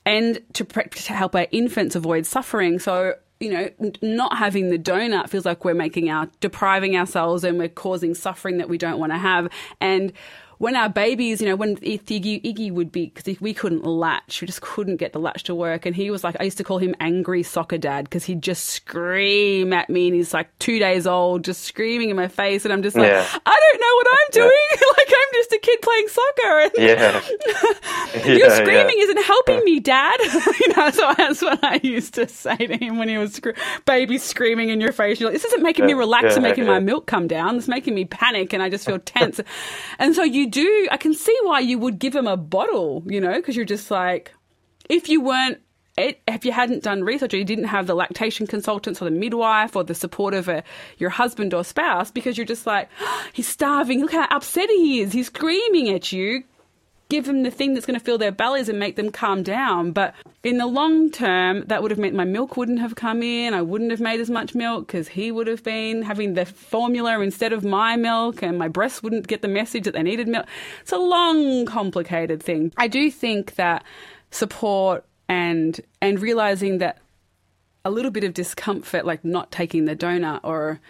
and 0.07 0.41
to, 0.55 0.65
pre- 0.65 0.85
to 0.85 1.13
help 1.13 1.35
our 1.35 1.47
infants 1.51 1.95
avoid 1.95 2.25
suffering. 2.25 2.79
So, 2.79 3.15
you 3.41 3.51
know, 3.51 3.69
not 4.01 4.39
having 4.39 4.71
the 4.71 4.79
donut 4.79 5.29
feels 5.29 5.45
like 5.45 5.65
we're 5.65 5.75
making 5.75 6.09
our, 6.09 6.29
depriving 6.41 6.97
ourselves 6.97 7.45
and 7.45 7.59
we're 7.59 7.69
causing 7.69 8.15
suffering 8.15 8.59
that 8.59 8.69
we 8.69 8.79
don't 8.79 8.99
want 8.99 9.13
to 9.13 9.19
have. 9.19 9.49
And 9.81 10.13
when 10.59 10.75
our 10.77 10.89
babies, 10.89 11.41
you 11.41 11.49
know, 11.49 11.57
when 11.57 11.77
Iggy, 11.77 12.43
Iggy 12.45 12.73
would 12.73 12.91
be, 12.93 13.07
because 13.15 13.41
we 13.41 13.55
couldn't 13.55 13.85
latch, 13.85 14.41
we 14.41 14.47
just 14.47 14.61
couldn't 14.61 14.97
get 14.97 15.13
the 15.13 15.21
latch 15.21 15.45
to 15.45 15.55
work. 15.55 15.87
And 15.87 15.95
he 15.95 16.11
was 16.11 16.25
like, 16.25 16.37
I 16.41 16.45
used 16.45 16.59
to 16.59 16.65
call 16.65 16.79
him 16.79 16.95
angry 17.01 17.43
soccer 17.43 17.79
dad 17.79 18.05
because 18.05 18.25
he'd 18.25 18.43
just 18.43 18.67
scream 18.67 19.73
at 19.73 19.89
me 19.89 20.09
and 20.09 20.17
he's 20.17 20.35
like 20.35 20.49
two 20.59 20.79
days 20.79 21.07
old, 21.07 21.45
just 21.45 21.63
screaming 21.63 22.11
in 22.11 22.17
my 22.17 22.29
face. 22.29 22.65
And 22.65 22.73
I'm 22.73 22.83
just 22.83 22.97
like, 22.97 23.07
Yeah. 23.09 23.27
I 23.47 23.61
don't 23.73 23.81
know 23.81 23.95
what 23.95 24.07
I'm 24.11 24.31
doing. 24.33 24.69
like, 24.99 25.09
I'm 25.09 25.35
just 25.35 25.53
a 25.53 25.59
kid 25.59 25.81
playing 25.83 26.09
soccer. 26.09 26.61
And 26.61 26.73
Yeah. 26.77 27.23
your 28.37 28.49
Yeah, 28.49 28.55
screaming 28.57 28.97
yeah. 28.99 29.05
isn't 29.05 29.23
helping 29.25 29.65
me, 29.65 29.81
Dad. 29.81 30.17
you 30.61 30.75
know, 30.77 30.91
so 30.91 31.15
that's 31.17 31.43
what 31.43 31.63
I 31.63 31.81
used 31.83 32.15
to 32.15 32.29
say 32.29 32.57
to 32.57 32.77
him 32.77 32.99
when 32.99 33.09
he 33.09 33.17
was 33.19 33.35
scr- 33.35 33.51
baby 33.87 34.19
screaming 34.19 34.71
in 34.71 34.81
your 34.81 34.93
face. 34.93 35.21
You're 35.21 35.31
like, 35.31 35.41
this 35.41 35.45
isn't 35.53 35.63
making 35.63 35.87
me 35.87 35.93
Yeah, 35.93 35.99
relax 35.99 36.35
and 36.35 36.43
making 36.43 36.65
yeah. 36.65 36.71
my 36.73 36.81
milk 36.81 37.07
come 37.07 37.27
down. 37.29 37.57
It's 37.57 37.69
making 37.69 37.95
me 37.95 38.05
panic 38.07 38.53
and 38.53 38.63
I 38.63 38.69
just 38.71 38.85
feel 38.87 38.99
tense. 38.99 39.41
and 39.99 40.15
so 40.15 40.23
you 40.23 40.48
do, 40.49 40.89
I 40.91 40.97
can 40.97 41.15
see 41.15 41.37
why 41.43 41.61
you 41.61 41.79
would 41.79 41.99
give 41.99 42.15
him 42.15 42.27
a 42.27 42.37
bottle, 42.37 43.03
you 43.07 43.21
know, 43.21 43.35
because 43.35 43.57
you're 43.57 43.65
just 43.65 43.91
like, 43.91 44.33
if 44.89 45.09
you 45.09 45.21
weren't 45.21 45.61
if 45.99 46.45
you 46.45 46.53
hadn't 46.53 46.85
done 46.85 47.03
research 47.03 47.35
or 47.35 47.39
you 47.39 47.45
didn't 47.45 47.65
have 47.65 47.87
the 47.87 47.95
lactation 47.95 48.47
consultants 48.47 49.03
or 49.03 49.07
the 49.07 49.11
midwife 49.11 49.75
or 49.75 49.83
the 49.83 49.95
support 49.95 50.33
of 50.35 50.49
a, 50.49 50.63
your 50.99 51.11
husband 51.11 51.53
or 51.53 51.65
spouse 51.65 52.11
because 52.11 52.37
you're 52.37 52.47
just 52.47 52.67
like, 52.67 52.89
he's 53.33 53.49
starving. 53.49 54.01
Look 54.01 54.13
how 54.13 54.27
upset 54.31 54.71
he 54.71 55.01
is. 55.01 55.13
He's 55.13 55.27
screaming 55.27 55.91
at 55.91 56.13
you. 56.13 56.45
Give 57.09 57.25
them 57.25 57.43
the 57.43 57.51
thing 57.51 57.73
that's 57.75 57.87
going 57.87 57.99
to 57.99 58.05
fill 58.05 58.19
their 58.19 58.33
bellies 58.33 58.69
and 58.69 58.79
make 58.79 58.97
them 58.97 59.11
calm 59.11 59.43
down. 59.43 59.93
But 59.93 60.15
in 60.43 60.59
the 60.59 60.67
long 60.67 61.11
term, 61.11 61.65
that 61.67 61.83
would 61.83 61.91
have 61.91 61.99
meant 61.99 62.15
my 62.15 62.25
milk 62.25 62.57
wouldn't 62.57 62.81
have 62.81 62.95
come 62.95 63.23
in. 63.23 63.55
I 63.55 63.63
wouldn't 63.63 63.91
have 63.91 64.01
made 64.01 64.21
as 64.21 64.31
much 64.31 64.55
milk 64.55 64.87
because 64.87 65.09
he 65.09 65.33
would 65.33 65.47
have 65.47 65.65
been 65.65 66.03
having 66.03 66.35
the 66.35 66.45
formula 66.45 67.21
instead 67.21 67.53
of 67.53 67.65
my 67.65 67.97
milk, 67.97 68.43
and 68.43 68.59
my 68.59 68.69
breasts 68.69 69.03
wouldn't 69.03 69.27
get 69.27 69.43
the 69.43 69.49
message 69.49 69.85
that 69.85 69.95
they 69.95 70.03
needed 70.03 70.29
milk. 70.29 70.47
It's 70.83 70.93
a 70.93 70.99
long, 70.99 71.65
complicated 71.67 72.43
thing. 72.43 72.73
I 72.77 72.89
do 72.89 73.11
think 73.11 73.55
that 73.55 73.85
support 74.31 75.05
and 75.29 75.81
and 76.01 76.21
realizing 76.21 76.79
that 76.79 76.99
a 77.85 77.91
little 77.91 78.11
bit 78.11 78.25
of 78.25 78.35
discomfort, 78.35 79.07
like 79.07 79.25
not 79.25 79.51
taking 79.51 79.87
the 79.87 79.97
donut 79.97 80.41
or 80.43 80.81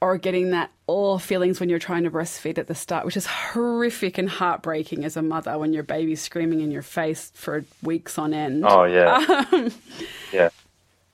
or 0.00 0.18
getting 0.18 0.50
that 0.50 0.70
all 0.86 1.18
feelings 1.18 1.58
when 1.58 1.68
you're 1.68 1.78
trying 1.78 2.04
to 2.04 2.10
breastfeed 2.10 2.58
at 2.58 2.66
the 2.66 2.74
start, 2.74 3.04
which 3.04 3.16
is 3.16 3.26
horrific 3.26 4.18
and 4.18 4.28
heartbreaking 4.28 5.04
as 5.04 5.16
a 5.16 5.22
mother 5.22 5.58
when 5.58 5.72
your 5.72 5.82
baby's 5.82 6.20
screaming 6.20 6.60
in 6.60 6.70
your 6.70 6.82
face 6.82 7.32
for 7.34 7.64
weeks 7.82 8.18
on 8.18 8.34
end. 8.34 8.64
Oh 8.66 8.84
yeah, 8.84 9.46
um, 9.52 9.72
yeah. 10.32 10.50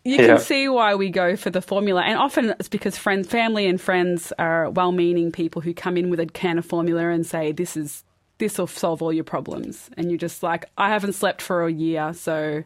You 0.04 0.16
yeah. 0.16 0.26
can 0.26 0.38
see 0.40 0.68
why 0.68 0.96
we 0.96 1.10
go 1.10 1.36
for 1.36 1.50
the 1.50 1.62
formula, 1.62 2.02
and 2.02 2.18
often 2.18 2.50
it's 2.58 2.68
because 2.68 2.98
friends, 2.98 3.28
family, 3.28 3.66
and 3.66 3.80
friends 3.80 4.32
are 4.36 4.68
well-meaning 4.68 5.30
people 5.30 5.62
who 5.62 5.72
come 5.72 5.96
in 5.96 6.10
with 6.10 6.18
a 6.18 6.26
can 6.26 6.58
of 6.58 6.66
formula 6.66 7.08
and 7.08 7.24
say, 7.24 7.52
"This 7.52 7.76
is 7.76 8.02
this 8.38 8.58
will 8.58 8.66
solve 8.66 9.00
all 9.00 9.12
your 9.12 9.22
problems," 9.22 9.90
and 9.96 10.10
you're 10.10 10.18
just 10.18 10.42
like, 10.42 10.64
"I 10.76 10.88
haven't 10.88 11.12
slept 11.12 11.40
for 11.40 11.64
a 11.64 11.72
year, 11.72 12.12
so." 12.14 12.64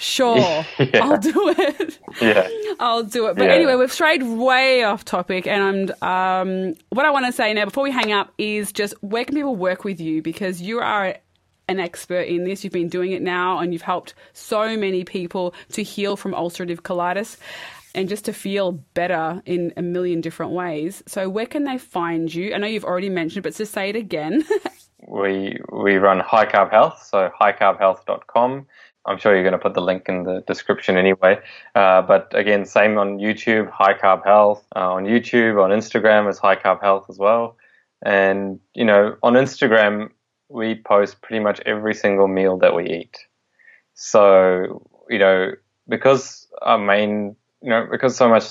Sure, 0.00 0.64
yeah. 0.78 1.04
I'll 1.04 1.18
do 1.18 1.54
it. 1.56 1.98
Yeah, 2.20 2.48
I'll 2.80 3.02
do 3.02 3.26
it. 3.28 3.36
But 3.36 3.44
yeah. 3.44 3.54
anyway, 3.54 3.76
we've 3.76 3.92
strayed 3.92 4.22
way 4.22 4.82
off 4.82 5.04
topic, 5.04 5.46
and 5.46 5.90
um, 6.02 6.74
what 6.88 7.04
I 7.04 7.10
want 7.10 7.26
to 7.26 7.32
say 7.32 7.52
now 7.52 7.66
before 7.66 7.84
we 7.84 7.90
hang 7.90 8.10
up 8.10 8.32
is 8.38 8.72
just 8.72 8.94
where 9.02 9.24
can 9.24 9.34
people 9.34 9.56
work 9.56 9.84
with 9.84 10.00
you 10.00 10.22
because 10.22 10.62
you 10.62 10.80
are 10.80 11.16
an 11.68 11.78
expert 11.78 12.22
in 12.22 12.44
this. 12.44 12.64
You've 12.64 12.72
been 12.72 12.88
doing 12.88 13.12
it 13.12 13.22
now, 13.22 13.58
and 13.58 13.72
you've 13.72 13.82
helped 13.82 14.14
so 14.32 14.76
many 14.76 15.04
people 15.04 15.54
to 15.72 15.82
heal 15.82 16.16
from 16.16 16.32
ulcerative 16.32 16.80
colitis 16.80 17.36
and 17.94 18.08
just 18.08 18.24
to 18.24 18.32
feel 18.32 18.72
better 18.72 19.42
in 19.46 19.72
a 19.76 19.82
million 19.82 20.20
different 20.20 20.52
ways. 20.52 21.02
So, 21.06 21.28
where 21.28 21.46
can 21.46 21.64
they 21.64 21.78
find 21.78 22.32
you? 22.32 22.54
I 22.54 22.58
know 22.58 22.66
you've 22.66 22.84
already 22.84 23.08
mentioned, 23.08 23.42
but 23.42 23.54
just 23.54 23.72
say 23.72 23.90
it 23.90 23.96
again. 23.96 24.44
we 25.06 25.58
we 25.72 25.96
run 25.96 26.20
High 26.20 26.46
Carb 26.46 26.70
Health, 26.70 27.02
so 27.08 27.30
highcarbhealth.com. 27.40 28.66
I'm 29.06 29.18
sure 29.18 29.34
you're 29.34 29.42
going 29.42 29.52
to 29.52 29.58
put 29.58 29.74
the 29.74 29.80
link 29.80 30.08
in 30.08 30.24
the 30.24 30.42
description 30.46 30.96
anyway. 30.96 31.40
Uh, 31.74 32.02
but 32.02 32.32
again, 32.34 32.64
same 32.64 32.98
on 32.98 33.18
YouTube, 33.18 33.70
High 33.70 33.94
Carb 33.94 34.24
Health. 34.24 34.64
Uh, 34.76 34.92
on 34.92 35.04
YouTube, 35.04 35.62
on 35.62 35.70
Instagram 35.70 36.28
is 36.28 36.38
High 36.38 36.56
Carb 36.56 36.82
Health 36.82 37.06
as 37.08 37.18
well. 37.18 37.56
And, 38.02 38.60
you 38.74 38.84
know, 38.84 39.16
on 39.22 39.34
Instagram, 39.34 40.10
we 40.48 40.74
post 40.74 41.22
pretty 41.22 41.42
much 41.42 41.60
every 41.64 41.94
single 41.94 42.28
meal 42.28 42.58
that 42.58 42.74
we 42.74 42.88
eat. 42.88 43.16
So, 43.94 44.86
you 45.08 45.18
know, 45.18 45.52
because 45.88 46.46
our 46.62 46.78
main, 46.78 47.36
you 47.62 47.70
know, 47.70 47.86
because 47.90 48.16
so 48.16 48.28
much 48.28 48.44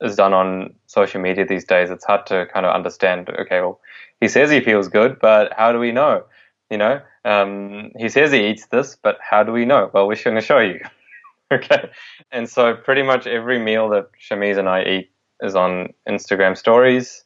is 0.00 0.16
done 0.16 0.34
on 0.34 0.74
social 0.86 1.20
media 1.20 1.46
these 1.46 1.64
days, 1.64 1.90
it's 1.90 2.04
hard 2.04 2.26
to 2.26 2.46
kind 2.52 2.66
of 2.66 2.74
understand, 2.74 3.28
okay, 3.30 3.60
well, 3.60 3.80
he 4.20 4.28
says 4.28 4.50
he 4.50 4.60
feels 4.60 4.88
good, 4.88 5.18
but 5.20 5.52
how 5.56 5.72
do 5.72 5.78
we 5.78 5.92
know? 5.92 6.24
You 6.70 6.78
know, 6.78 7.00
um, 7.26 7.90
he 7.98 8.08
says 8.08 8.30
he 8.30 8.46
eats 8.46 8.66
this, 8.66 8.96
but 9.02 9.18
how 9.20 9.42
do 9.42 9.50
we 9.50 9.64
know? 9.64 9.90
Well, 9.92 10.06
we're 10.06 10.22
going 10.22 10.36
to 10.36 10.40
show 10.40 10.60
you. 10.60 10.80
okay. 11.52 11.90
And 12.30 12.48
so 12.48 12.74
pretty 12.74 13.02
much 13.02 13.26
every 13.26 13.58
meal 13.58 13.88
that 13.90 14.10
Shamiz 14.18 14.58
and 14.58 14.68
I 14.68 14.82
eat 14.82 15.10
is 15.42 15.56
on 15.56 15.88
Instagram 16.08 16.56
stories. 16.56 17.24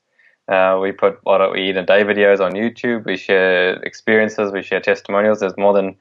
Uh, 0.48 0.78
we 0.82 0.90
put 0.90 1.18
what 1.22 1.52
we 1.52 1.68
eat 1.68 1.76
a 1.76 1.84
day 1.84 2.02
videos 2.02 2.40
on 2.40 2.52
YouTube. 2.52 3.04
We 3.04 3.16
share 3.16 3.74
experiences. 3.82 4.52
We 4.52 4.62
share 4.62 4.80
testimonials. 4.80 5.40
There's 5.40 5.56
more 5.58 5.74
than 5.74 5.96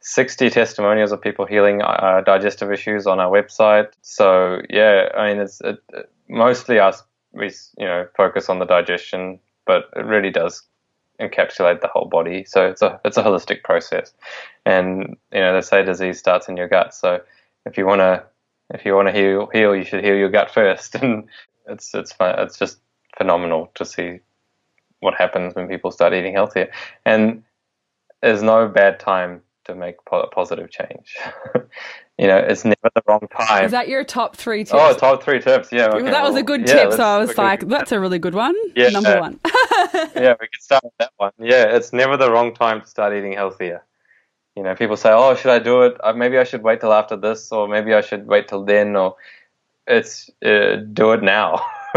60 0.00 0.50
testimonials 0.50 1.10
of 1.10 1.20
people 1.20 1.46
healing 1.46 1.80
uh, 1.82 2.20
digestive 2.24 2.70
issues 2.70 3.06
on 3.06 3.18
our 3.18 3.30
website. 3.30 3.88
So 4.02 4.60
yeah, 4.68 5.08
I 5.16 5.32
mean, 5.32 5.42
it's 5.42 5.60
it, 5.62 5.78
mostly 6.28 6.78
us. 6.78 7.02
We 7.32 7.46
you 7.76 7.86
know 7.86 8.06
focus 8.16 8.48
on 8.48 8.58
the 8.58 8.66
digestion, 8.66 9.40
but 9.66 9.84
it 9.96 10.04
really 10.04 10.30
does 10.30 10.62
encapsulate 11.20 11.80
the 11.80 11.88
whole 11.88 12.06
body. 12.06 12.44
So 12.44 12.66
it's 12.66 12.82
a 12.82 13.00
it's 13.04 13.16
a 13.16 13.22
holistic 13.22 13.62
process, 13.62 14.12
and 14.64 15.16
you 15.32 15.40
know 15.40 15.54
they 15.54 15.60
say 15.60 15.84
disease 15.84 16.18
starts 16.18 16.48
in 16.48 16.56
your 16.56 16.68
gut. 16.68 16.94
So 16.94 17.20
if 17.66 17.76
you 17.76 17.86
want 17.86 18.00
to 18.00 18.24
if 18.70 18.84
you 18.84 18.94
want 18.94 19.08
to 19.08 19.12
heal 19.12 19.48
heal, 19.52 19.74
you 19.74 19.84
should 19.84 20.04
heal 20.04 20.16
your 20.16 20.30
gut 20.30 20.50
first, 20.50 20.94
and 21.02 21.28
it's 21.66 21.94
it's 21.94 22.12
fun, 22.12 22.38
it's 22.38 22.58
just 22.58 22.78
phenomenal 23.16 23.70
to 23.74 23.84
see 23.84 24.20
what 25.00 25.14
happens 25.14 25.54
when 25.54 25.68
people 25.68 25.90
start 25.90 26.12
eating 26.12 26.34
healthier. 26.34 26.70
And 27.04 27.42
there's 28.22 28.42
no 28.42 28.68
bad 28.68 28.98
time 28.98 29.42
to 29.64 29.74
make 29.74 29.96
positive 30.32 30.70
change. 30.70 31.16
you 32.18 32.26
know, 32.26 32.38
it's 32.38 32.64
never 32.64 32.90
the 32.94 33.02
wrong 33.06 33.28
time. 33.30 33.64
Is 33.64 33.70
that 33.70 33.88
your 33.88 34.02
top 34.02 34.36
three 34.36 34.62
oh, 34.62 34.64
tips? 34.64 34.74
Oh, 34.74 34.94
top 34.94 35.22
three 35.22 35.40
tips. 35.40 35.70
Yeah. 35.70 35.88
Okay, 35.88 36.10
that 36.10 36.24
was 36.24 36.34
a 36.34 36.42
good 36.42 36.66
yeah, 36.66 36.84
tip. 36.84 36.92
So 36.94 37.04
I 37.04 37.18
was 37.18 37.36
like, 37.38 37.68
that's 37.68 37.92
a 37.92 38.00
really 38.00 38.18
good 38.18 38.34
one. 38.34 38.56
Yeah, 38.74 38.88
Number 38.88 39.20
one. 39.20 39.38
yeah, 40.16 40.34
we 40.40 40.48
can 40.48 40.60
start 40.60 40.84
with 40.84 40.92
that 40.98 41.12
one. 41.16 41.32
Yeah, 41.38 41.64
it's 41.64 41.92
never 41.92 42.16
the 42.16 42.30
wrong 42.30 42.54
time 42.54 42.80
to 42.80 42.86
start 42.86 43.14
eating 43.14 43.32
healthier. 43.32 43.84
You 44.56 44.62
know, 44.62 44.74
people 44.74 44.96
say, 44.96 45.10
oh, 45.12 45.34
should 45.34 45.52
I 45.52 45.58
do 45.58 45.82
it? 45.82 45.96
Uh, 46.02 46.12
maybe 46.12 46.38
I 46.38 46.44
should 46.44 46.62
wait 46.62 46.80
till 46.80 46.92
after 46.92 47.16
this, 47.16 47.52
or 47.52 47.68
maybe 47.68 47.94
I 47.94 48.00
should 48.00 48.26
wait 48.26 48.48
till 48.48 48.64
then, 48.64 48.96
or 48.96 49.16
it's 49.86 50.30
uh, 50.44 50.76
do 50.92 51.12
it 51.12 51.22
now. 51.22 51.64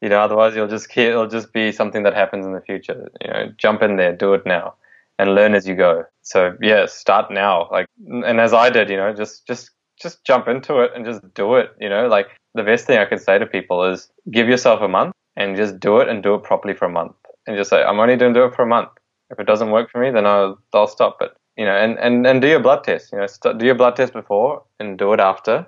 you 0.00 0.08
know, 0.08 0.20
otherwise 0.20 0.54
you'll 0.54 0.68
just 0.68 0.96
it'll 0.96 1.26
just 1.26 1.52
be 1.52 1.72
something 1.72 2.04
that 2.04 2.14
happens 2.14 2.46
in 2.46 2.52
the 2.52 2.60
future. 2.60 3.10
You 3.20 3.28
know, 3.28 3.52
jump 3.56 3.82
in 3.82 3.96
there, 3.96 4.14
do 4.14 4.34
it 4.34 4.46
now 4.46 4.74
and 5.18 5.34
learn 5.34 5.54
as 5.54 5.66
you 5.66 5.74
go. 5.74 6.04
So 6.22 6.56
yeah, 6.62 6.86
start 6.86 7.30
now. 7.30 7.68
Like, 7.70 7.86
and 8.06 8.40
as 8.40 8.52
I 8.52 8.70
did, 8.70 8.88
you 8.88 8.96
know, 8.96 9.12
just 9.12 9.46
just 9.46 9.70
just 10.00 10.24
jump 10.24 10.46
into 10.48 10.78
it 10.80 10.92
and 10.94 11.04
just 11.04 11.22
do 11.34 11.56
it. 11.56 11.70
You 11.80 11.88
know, 11.88 12.06
like 12.06 12.28
the 12.54 12.62
best 12.62 12.86
thing 12.86 12.98
I 12.98 13.04
could 13.04 13.20
say 13.20 13.38
to 13.38 13.46
people 13.46 13.84
is 13.84 14.10
give 14.30 14.48
yourself 14.48 14.80
a 14.80 14.88
month 14.88 15.14
and 15.38 15.56
just 15.56 15.80
do 15.80 16.00
it 16.00 16.08
and 16.08 16.22
do 16.22 16.34
it 16.34 16.42
properly 16.42 16.74
for 16.74 16.86
a 16.86 16.90
month 16.90 17.16
and 17.46 17.56
just 17.56 17.70
say 17.70 17.82
I'm 17.82 18.00
only 18.00 18.16
going 18.16 18.34
to 18.34 18.40
do 18.40 18.46
it 18.46 18.54
for 18.54 18.62
a 18.62 18.66
month. 18.66 18.90
If 19.30 19.40
it 19.40 19.46
doesn't 19.46 19.70
work 19.70 19.90
for 19.90 20.00
me, 20.00 20.10
then 20.10 20.26
I'll 20.26 20.58
I'll 20.74 20.88
stop 20.88 21.18
it. 21.22 21.32
You 21.56 21.64
know, 21.66 21.76
and 21.76 21.98
and 21.98 22.26
and 22.26 22.42
do 22.42 22.48
your 22.48 22.60
blood 22.60 22.84
test. 22.84 23.12
You 23.12 23.18
know, 23.20 23.26
st- 23.26 23.58
do 23.58 23.66
your 23.66 23.76
blood 23.76 23.96
test 23.96 24.12
before 24.12 24.64
and 24.80 24.98
do 24.98 25.14
it 25.14 25.20
after, 25.20 25.66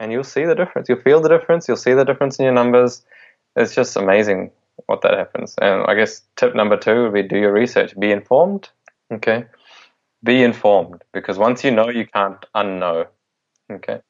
and 0.00 0.12
you'll 0.12 0.24
see 0.24 0.46
the 0.46 0.56
difference. 0.56 0.88
You'll 0.88 1.02
feel 1.02 1.20
the 1.20 1.28
difference. 1.28 1.68
You'll 1.68 1.76
see 1.76 1.94
the 1.94 2.04
difference 2.04 2.38
in 2.38 2.44
your 2.44 2.54
numbers. 2.54 3.04
It's 3.56 3.74
just 3.74 3.96
amazing 3.96 4.52
what 4.86 5.02
that 5.02 5.14
happens. 5.14 5.56
And 5.60 5.84
I 5.86 5.94
guess 5.94 6.22
tip 6.36 6.54
number 6.54 6.78
two 6.78 7.04
would 7.04 7.14
be 7.14 7.22
do 7.22 7.38
your 7.38 7.52
research. 7.52 7.98
Be 7.98 8.12
informed 8.12 8.70
Okay. 9.12 9.46
Be 10.22 10.42
informed 10.42 11.02
because 11.12 11.38
once 11.38 11.64
you 11.64 11.70
know, 11.70 11.88
you 11.88 12.06
can't 12.06 12.44
unknow. 12.54 13.06
Okay. 13.72 14.00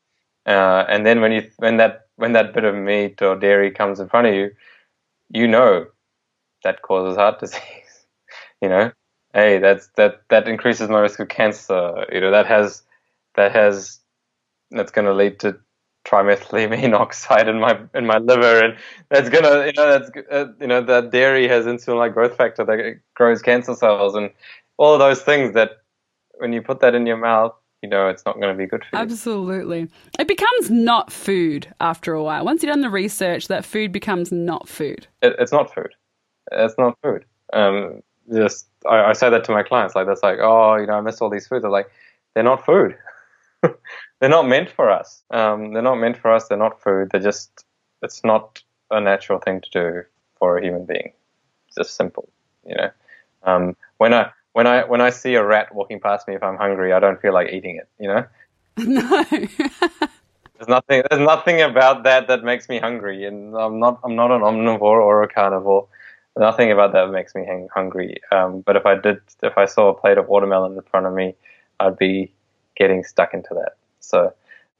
Uh, 0.46 0.84
and 0.88 1.06
then 1.06 1.20
when 1.20 1.32
you 1.32 1.50
when 1.58 1.76
that 1.76 2.06
when 2.16 2.32
that 2.32 2.52
bit 2.52 2.64
of 2.64 2.74
meat 2.74 3.22
or 3.22 3.36
dairy 3.36 3.70
comes 3.70 4.00
in 4.00 4.08
front 4.08 4.26
of 4.26 4.34
you, 4.34 4.50
you 5.30 5.48
know 5.48 5.86
that 6.64 6.82
causes 6.82 7.16
heart 7.16 7.40
disease. 7.40 7.60
you 8.62 8.68
know, 8.68 8.92
hey, 9.34 9.58
that's 9.58 9.88
that 9.96 10.22
that 10.28 10.48
increases 10.48 10.88
my 10.88 11.00
risk 11.00 11.20
of 11.20 11.28
cancer. 11.28 12.06
You 12.12 12.20
know, 12.20 12.30
that 12.30 12.46
has 12.46 12.82
that 13.36 13.52
has 13.52 14.00
that's 14.70 14.92
going 14.92 15.06
to 15.06 15.14
lead 15.14 15.40
to 15.40 15.58
trimethylamine 16.06 16.94
oxide 16.98 17.48
in 17.48 17.60
my 17.60 17.78
in 17.94 18.06
my 18.06 18.18
liver, 18.18 18.64
and 18.64 18.76
that's 19.10 19.28
gonna 19.28 19.66
you 19.66 19.72
know 19.76 19.98
that's 19.98 20.10
uh, 20.30 20.46
you 20.60 20.66
know 20.66 20.82
that 20.82 21.10
dairy 21.10 21.48
has 21.48 21.66
insulin 21.66 21.98
like 21.98 22.14
growth 22.14 22.36
factor 22.36 22.64
that 22.64 23.00
grows 23.14 23.42
cancer 23.42 23.74
cells, 23.74 24.14
and 24.14 24.30
all 24.78 24.98
those 24.98 25.22
things 25.22 25.54
that 25.54 25.70
when 26.38 26.52
you 26.52 26.62
put 26.62 26.80
that 26.80 26.94
in 26.94 27.06
your 27.06 27.18
mouth, 27.18 27.54
you 27.82 27.88
know 27.88 28.08
it's 28.08 28.24
not 28.24 28.40
going 28.40 28.54
to 28.54 28.58
be 28.58 28.66
good 28.66 28.84
for 28.84 28.96
you. 28.96 29.02
Absolutely. 29.02 29.88
It 30.18 30.28
becomes 30.28 30.70
not 30.70 31.12
food 31.12 31.72
after 31.80 32.12
a 32.12 32.22
while. 32.22 32.44
Once 32.44 32.62
you've 32.62 32.72
done 32.72 32.82
the 32.82 32.90
research, 32.90 33.48
that 33.48 33.64
food 33.64 33.92
becomes 33.92 34.30
not 34.30 34.68
food. 34.68 35.06
It, 35.22 35.34
it's 35.38 35.52
not 35.52 35.72
food. 35.72 35.94
It's 36.52 36.74
not 36.78 36.98
food. 37.02 37.24
Um, 37.52 38.02
just 38.32 38.68
I, 38.88 39.04
I, 39.06 39.12
say 39.12 39.30
that 39.30 39.44
to 39.44 39.52
my 39.52 39.62
clients. 39.62 39.94
Like 39.94 40.06
that's 40.06 40.22
like, 40.22 40.38
oh, 40.40 40.76
you 40.76 40.86
know, 40.86 40.94
I 40.94 41.00
miss 41.00 41.20
all 41.20 41.30
these 41.30 41.46
foods. 41.46 41.62
They're 41.62 41.70
like, 41.70 41.90
they're 42.34 42.44
not 42.44 42.64
food. 42.64 42.96
they're 43.62 44.28
not 44.28 44.48
meant 44.48 44.70
for 44.70 44.90
us. 44.90 45.22
Um, 45.30 45.72
they're 45.72 45.82
not 45.82 45.96
meant 45.96 46.16
for 46.16 46.32
us. 46.32 46.48
They're 46.48 46.58
not 46.58 46.82
food. 46.82 47.08
They're 47.10 47.20
just. 47.20 47.64
It's 48.02 48.24
not 48.24 48.62
a 48.90 49.00
natural 49.00 49.38
thing 49.38 49.60
to 49.60 49.70
do 49.70 50.02
for 50.38 50.56
a 50.56 50.64
human 50.64 50.86
being. 50.86 51.12
It's 51.66 51.76
just 51.76 51.96
simple, 51.96 52.28
you 52.66 52.74
know. 52.74 52.90
Um, 53.42 53.76
when 53.98 54.14
I 54.14 54.30
when 54.52 54.66
I 54.66 54.84
when 54.84 55.00
I 55.00 55.10
see 55.10 55.34
a 55.34 55.44
rat 55.44 55.74
walking 55.74 56.00
past 56.00 56.26
me 56.28 56.34
if 56.34 56.42
I'm 56.42 56.56
hungry, 56.56 56.92
I 56.92 57.00
don't 57.00 57.20
feel 57.20 57.32
like 57.32 57.52
eating 57.52 57.76
it. 57.76 57.88
You 57.98 58.08
know. 58.08 58.24
No. 58.76 59.24
there's 60.60 60.68
nothing. 60.68 61.02
There's 61.10 61.20
nothing 61.20 61.60
about 61.60 62.04
that 62.04 62.28
that 62.28 62.44
makes 62.44 62.68
me 62.68 62.78
hungry, 62.78 63.24
and 63.24 63.54
I'm 63.56 63.78
not. 63.78 64.00
I'm 64.04 64.14
not 64.14 64.30
an 64.30 64.40
omnivore 64.40 64.82
or 64.82 65.22
a 65.22 65.28
carnivore. 65.28 65.88
Nothing 66.38 66.70
about 66.70 66.92
that 66.92 67.10
makes 67.10 67.34
me 67.34 67.46
hungry. 67.74 68.16
Um, 68.30 68.60
but 68.60 68.76
if 68.76 68.86
I 68.86 68.94
did, 68.94 69.20
if 69.42 69.58
I 69.58 69.66
saw 69.66 69.88
a 69.88 69.94
plate 69.94 70.18
of 70.18 70.28
watermelon 70.28 70.74
in 70.74 70.82
front 70.82 71.06
of 71.06 71.12
me, 71.12 71.34
I'd 71.80 71.98
be 71.98 72.32
getting 72.76 73.02
stuck 73.04 73.34
into 73.34 73.50
that. 73.54 73.76
So, 73.98 74.32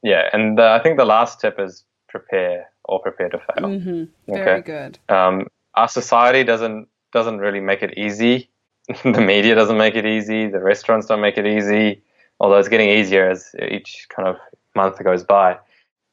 yeah. 0.03 0.29
And 0.33 0.61
uh, 0.61 0.79
I 0.79 0.83
think 0.83 0.97
the 0.97 1.05
last 1.05 1.41
tip 1.41 1.59
is 1.59 1.85
prepare 2.09 2.71
or 2.85 3.01
prepare 3.01 3.29
to 3.31 3.39
fail. 3.39 3.69
Mm-hmm. 3.69 4.05
Very 4.33 4.61
okay? 4.61 4.63
good. 4.63 4.99
Um, 5.15 5.49
our 5.75 5.89
society 5.89 6.45
doesn't 6.45 6.89
doesn't 7.13 7.39
really 7.39 7.61
make 7.61 7.83
it 7.83 7.99
easy 7.99 8.49
the 9.05 9.21
media 9.21 9.55
doesn't 9.55 9.77
make 9.79 9.95
it 9.95 10.07
easy. 10.07 10.47
The 10.49 10.61
restaurants 10.61 11.07
don't 11.07 11.21
make 11.21 11.39
it 11.39 11.47
easy. 11.47 12.03
Although 12.41 12.57
it's 12.59 12.69
getting 12.69 12.89
easier 12.89 13.29
as 13.29 13.55
each 13.71 14.07
kind 14.15 14.29
of 14.29 14.37
month 14.75 15.03
goes 15.03 15.23
by. 15.25 15.59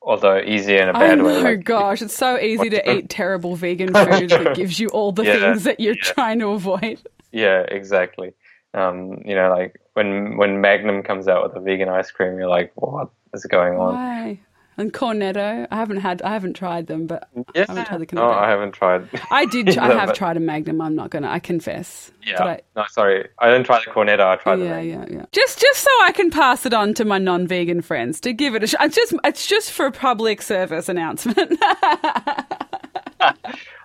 Although 0.02 0.40
easier 0.40 0.82
in 0.82 0.90
a 0.90 0.94
bad 0.94 1.20
oh 1.20 1.26
way. 1.26 1.42
my 1.44 1.56
gosh, 1.56 2.02
it's 2.02 2.14
so 2.16 2.38
easy 2.40 2.70
to 2.70 2.92
eat 2.98 3.10
terrible 3.10 3.56
vegan 3.56 3.94
food 3.94 4.30
that 4.30 4.56
gives 4.56 4.80
you 4.80 4.88
all 4.90 5.12
the 5.12 5.24
Yeah, 5.24 5.40
things 5.40 5.64
that 5.64 5.80
you're 5.80 5.96
yeah. 5.96 6.02
trying 6.02 6.40
to 6.40 6.50
avoid. 6.50 7.02
Yeah, 7.32 7.62
exactly. 7.62 8.34
Um, 8.74 9.22
you 9.26 9.36
know, 9.36 9.50
like 9.50 9.80
when 9.94 10.38
when 10.38 10.62
Magnum 10.62 11.02
comes 11.04 11.28
out 11.28 11.44
with 11.44 11.56
a 11.58 11.60
vegan 11.60 11.90
ice 11.90 12.12
cream, 12.12 12.38
you're 12.38 12.48
like, 12.50 12.72
what 12.76 13.10
is 13.34 13.46
going 13.46 13.80
on? 13.80 13.94
Why? 13.96 14.40
And 14.80 14.94
cornetto, 14.94 15.68
I 15.72 15.76
haven't 15.76 15.98
had, 15.98 16.22
I 16.22 16.30
haven't 16.34 16.54
tried 16.54 16.86
them, 16.86 17.08
but 17.08 17.28
Yeah. 17.56 17.66
I 17.68 17.74
haven't 17.74 17.86
tried 17.88 17.98
the 18.02 18.06
Cornetto. 18.06 18.14
no. 18.16 18.30
I 18.32 18.48
haven't 18.48 18.72
tried. 18.74 19.10
I 19.32 19.46
did. 19.46 19.76
I 19.78 19.92
have 19.94 20.08
but- 20.10 20.16
tried 20.16 20.38
a 20.38 20.40
Magnum. 20.40 20.80
I'm 20.82 20.96
not 20.96 21.10
gonna. 21.10 21.30
I 21.30 21.40
confess. 21.40 22.12
Yeah. 22.26 22.44
I, 22.44 22.62
no, 22.76 22.84
sorry, 22.90 23.28
I 23.40 23.50
didn't 23.50 23.66
try 23.66 23.80
the 23.84 23.90
cornetto. 23.92 24.20
I 24.28 24.36
tried 24.36 24.58
the 24.58 24.66
yeah, 24.66 24.72
Magnum. 24.76 25.10
yeah, 25.12 25.18
yeah. 25.20 25.26
Just, 25.32 25.60
just 25.60 25.80
so 25.82 25.90
I 26.04 26.12
can 26.12 26.30
pass 26.30 26.66
it 26.68 26.74
on 26.76 26.94
to 26.96 27.06
my 27.06 27.18
non-vegan 27.18 27.82
friends 27.82 28.20
to 28.22 28.34
give 28.34 28.54
it 28.54 28.64
a. 28.64 28.68
Sh- 28.68 28.76
it's 28.82 28.96
just, 28.96 29.14
it's 29.24 29.48
just 29.48 29.72
for 29.72 29.88
a 29.88 29.92
public 29.92 30.42
service 30.44 30.90
announcement. 30.90 31.58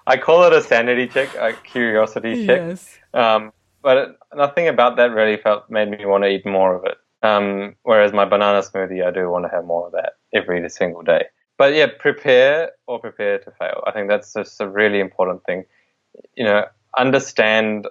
I 0.06 0.16
call 0.20 0.44
it 0.44 0.52
a 0.52 0.60
sanity 0.62 1.06
check, 1.06 1.35
a 1.36 1.52
curiosity 1.55 2.44
check. 2.47 2.59
yes. 2.60 2.98
Um, 3.14 3.52
but 3.82 3.97
it, 3.97 4.09
nothing 4.35 4.69
about 4.69 4.97
that 4.97 5.10
really 5.12 5.36
felt 5.36 5.70
made 5.70 5.90
me 5.90 6.05
want 6.05 6.24
to 6.24 6.28
eat 6.28 6.44
more 6.44 6.74
of 6.74 6.85
it. 6.85 6.98
Um, 7.23 7.77
whereas 7.82 8.12
my 8.12 8.24
banana 8.24 8.61
smoothie, 8.61 9.07
I 9.07 9.11
do 9.11 9.31
want 9.31 9.44
to 9.44 9.51
have 9.51 9.65
more 9.65 9.86
of 9.86 9.93
that 9.93 10.15
every 10.35 10.69
single 10.69 11.03
day. 11.03 11.24
But 11.59 11.74
yeah, 11.74 11.86
prepare 11.99 12.73
or 12.86 12.99
prepare 12.99 13.39
to 13.39 13.51
fail. 13.53 13.85
I 13.86 13.93
think 13.93 14.09
that's 14.09 14.32
just 14.32 14.61
a 14.61 14.69
really 14.69 15.01
important 15.01 15.44
thing. 15.44 15.65
You 16.35 16.44
know, 16.44 16.65
understand 16.99 17.86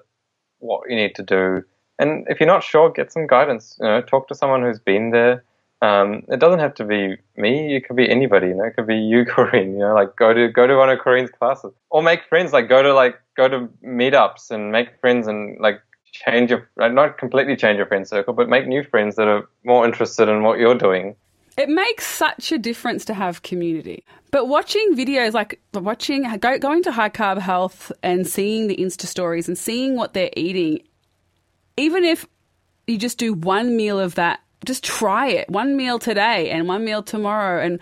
what 0.59 0.89
you 0.89 0.95
need 0.95 1.15
to 1.15 1.23
do, 1.23 1.63
and 1.97 2.25
if 2.27 2.39
you're 2.39 2.47
not 2.47 2.63
sure, 2.63 2.89
get 2.89 3.11
some 3.13 3.27
guidance. 3.27 3.77
You 3.79 3.87
know, 3.87 4.01
talk 4.01 4.27
to 4.27 4.35
someone 4.35 4.61
who's 4.61 4.79
been 4.79 5.11
there. 5.11 5.43
Um, 5.81 6.23
it 6.27 6.39
doesn't 6.39 6.59
have 6.59 6.75
to 6.75 6.85
be 6.85 7.17
me. 7.37 7.75
It 7.75 7.87
could 7.87 7.95
be 7.95 8.09
anybody. 8.09 8.47
You 8.47 8.55
know, 8.55 8.65
it 8.65 8.75
could 8.75 8.87
be 8.87 8.97
you, 8.97 9.25
Corinne. 9.33 9.73
You 9.73 9.79
know, 9.79 9.95
like 9.95 10.15
go 10.15 10.33
to 10.33 10.47
go 10.49 10.67
to 10.67 10.75
one 10.75 10.89
of 10.89 10.99
Corinne's 10.99 11.31
classes, 11.31 11.73
or 11.89 12.03
make 12.03 12.23
friends. 12.25 12.53
Like 12.53 12.67
go 12.69 12.83
to 12.83 12.93
like 12.93 13.19
go 13.37 13.47
to 13.47 13.69
meetups 13.83 14.51
and 14.51 14.71
make 14.71 14.99
friends 14.99 15.27
and 15.27 15.59
like 15.59 15.81
change 16.11 16.49
your 16.51 16.69
uh, 16.79 16.87
not 16.87 17.17
completely 17.17 17.55
change 17.55 17.77
your 17.77 17.85
friend 17.85 18.07
circle, 18.07 18.33
but 18.33 18.49
make 18.49 18.67
new 18.67 18.83
friends 18.83 19.15
that 19.15 19.27
are 19.27 19.47
more 19.63 19.85
interested 19.85 20.29
in 20.29 20.43
what 20.43 20.59
you're 20.59 20.77
doing. 20.77 21.15
It 21.57 21.69
makes 21.69 22.07
such 22.07 22.51
a 22.51 22.57
difference 22.57 23.03
to 23.05 23.13
have 23.13 23.41
community. 23.41 24.05
But 24.31 24.47
watching 24.47 24.95
videos 24.95 25.33
like 25.33 25.61
watching 25.73 26.23
go, 26.37 26.57
going 26.57 26.83
to 26.83 26.91
high 26.91 27.09
carb 27.09 27.39
health 27.39 27.91
and 28.01 28.25
seeing 28.25 28.67
the 28.67 28.77
Insta 28.77 29.05
stories 29.05 29.47
and 29.47 29.57
seeing 29.57 29.95
what 29.95 30.13
they're 30.13 30.31
eating, 30.35 30.79
even 31.77 32.03
if 32.03 32.25
you 32.87 32.97
just 32.97 33.17
do 33.17 33.33
one 33.33 33.75
meal 33.75 33.99
of 33.99 34.15
that, 34.15 34.39
just 34.65 34.83
try 34.83 35.27
it. 35.27 35.49
One 35.49 35.75
meal 35.75 35.99
today 35.99 36.51
and 36.51 36.67
one 36.67 36.85
meal 36.85 37.03
tomorrow 37.03 37.63
and 37.63 37.79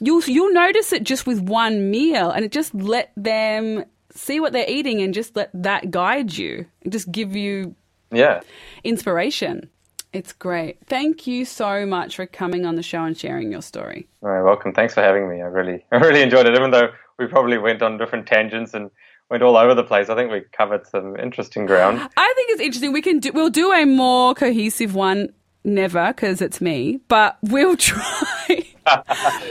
you'll 0.00 0.22
you'll 0.22 0.52
notice 0.52 0.92
it 0.92 1.02
just 1.04 1.26
with 1.26 1.40
one 1.40 1.90
meal 1.90 2.30
and 2.30 2.44
it 2.44 2.52
just 2.52 2.74
let 2.74 3.12
them 3.16 3.84
see 4.20 4.38
what 4.40 4.52
they're 4.52 4.68
eating 4.68 5.00
and 5.00 5.14
just 5.14 5.34
let 5.36 5.50
that 5.54 5.90
guide 5.90 6.36
you. 6.36 6.66
Just 6.88 7.10
give 7.10 7.34
you 7.34 7.74
Yeah. 8.12 8.40
inspiration. 8.84 9.70
It's 10.12 10.32
great. 10.32 10.78
Thank 10.86 11.26
you 11.26 11.44
so 11.44 11.86
much 11.86 12.16
for 12.16 12.26
coming 12.26 12.66
on 12.66 12.74
the 12.74 12.82
show 12.82 13.04
and 13.04 13.16
sharing 13.16 13.52
your 13.52 13.62
story. 13.62 14.08
All 14.22 14.28
right, 14.30 14.42
welcome. 14.42 14.72
Thanks 14.72 14.94
for 14.94 15.02
having 15.02 15.28
me. 15.30 15.40
I 15.40 15.46
really, 15.46 15.84
I 15.92 15.96
really 15.96 16.22
enjoyed 16.22 16.46
it. 16.46 16.54
Even 16.56 16.70
though 16.72 16.88
we 17.18 17.26
probably 17.26 17.58
went 17.58 17.80
on 17.82 17.96
different 17.96 18.26
tangents 18.26 18.74
and 18.74 18.90
went 19.30 19.42
all 19.44 19.56
over 19.56 19.74
the 19.74 19.84
place, 19.84 20.08
I 20.10 20.16
think 20.16 20.30
we 20.32 20.40
covered 20.52 20.86
some 20.88 21.16
interesting 21.16 21.64
ground. 21.66 22.00
I 22.16 22.32
think 22.36 22.50
it's 22.50 22.60
interesting. 22.60 22.92
We 22.92 23.02
can 23.02 23.20
do, 23.20 23.30
we'll 23.32 23.50
do 23.50 23.72
a 23.72 23.84
more 23.86 24.34
cohesive 24.34 24.94
one. 24.94 25.32
Never, 25.62 26.06
because 26.08 26.40
it's 26.40 26.60
me, 26.62 27.00
but 27.08 27.36
we'll 27.42 27.76
try. 27.90 28.39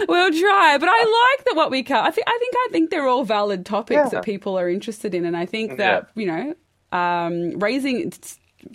We'll 0.07 0.31
try. 0.31 0.77
But 0.79 0.89
I 0.89 1.33
like 1.37 1.45
that 1.45 1.55
what 1.55 1.71
we 1.71 1.83
cover. 1.83 2.07
I 2.07 2.11
think 2.11 2.27
I 2.27 2.37
think 2.39 2.55
I 2.55 2.67
think 2.71 2.89
they're 2.89 3.07
all 3.07 3.23
valid 3.23 3.65
topics 3.65 3.97
Yeah. 3.97 4.09
that 4.09 4.23
people 4.23 4.57
are 4.57 4.69
interested 4.69 5.13
in, 5.13 5.25
and 5.25 5.35
I 5.35 5.45
think 5.45 5.77
that 5.77 6.09
you 6.15 6.25
know, 6.25 6.53
um, 6.97 7.51
raising 7.59 8.11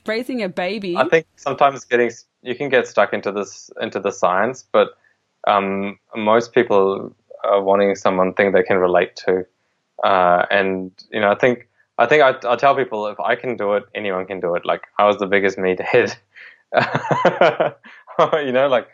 raising 0.07 0.43
a 0.43 0.49
baby. 0.49 0.97
I 0.97 1.09
think 1.09 1.27
sometimes 1.37 1.85
getting 1.85 2.11
you 2.43 2.55
can 2.55 2.69
get 2.69 2.87
stuck 2.87 3.13
into 3.13 3.33
this 3.33 3.71
into 3.81 4.01
the 4.01 4.11
science, 4.13 4.65
but 4.73 4.97
um, 5.47 5.99
most 6.15 6.53
people 6.53 7.15
are 7.45 7.63
wanting 7.63 7.95
someone 7.95 8.33
thing 8.35 8.53
they 8.53 8.63
can 8.63 8.79
relate 8.79 9.17
to, 9.17 9.45
uh, 10.03 10.47
and 10.51 10.91
you 11.11 11.21
know 11.21 11.31
I 11.31 11.35
think 11.35 11.69
I 11.99 12.07
think 12.07 12.23
I, 12.23 12.35
I 12.53 12.57
tell 12.57 12.75
people 12.75 13.07
if 13.09 13.21
I 13.21 13.37
can 13.37 13.57
do 13.57 13.75
it, 13.75 13.85
anyone 13.95 14.27
can 14.27 14.41
do 14.41 14.55
it. 14.55 14.65
Like 14.65 14.83
I 14.99 15.07
was 15.07 15.19
the 15.19 15.27
biggest 15.27 15.59
meathead, 15.59 16.17
you 18.45 18.53
know, 18.53 18.69
like 18.69 18.89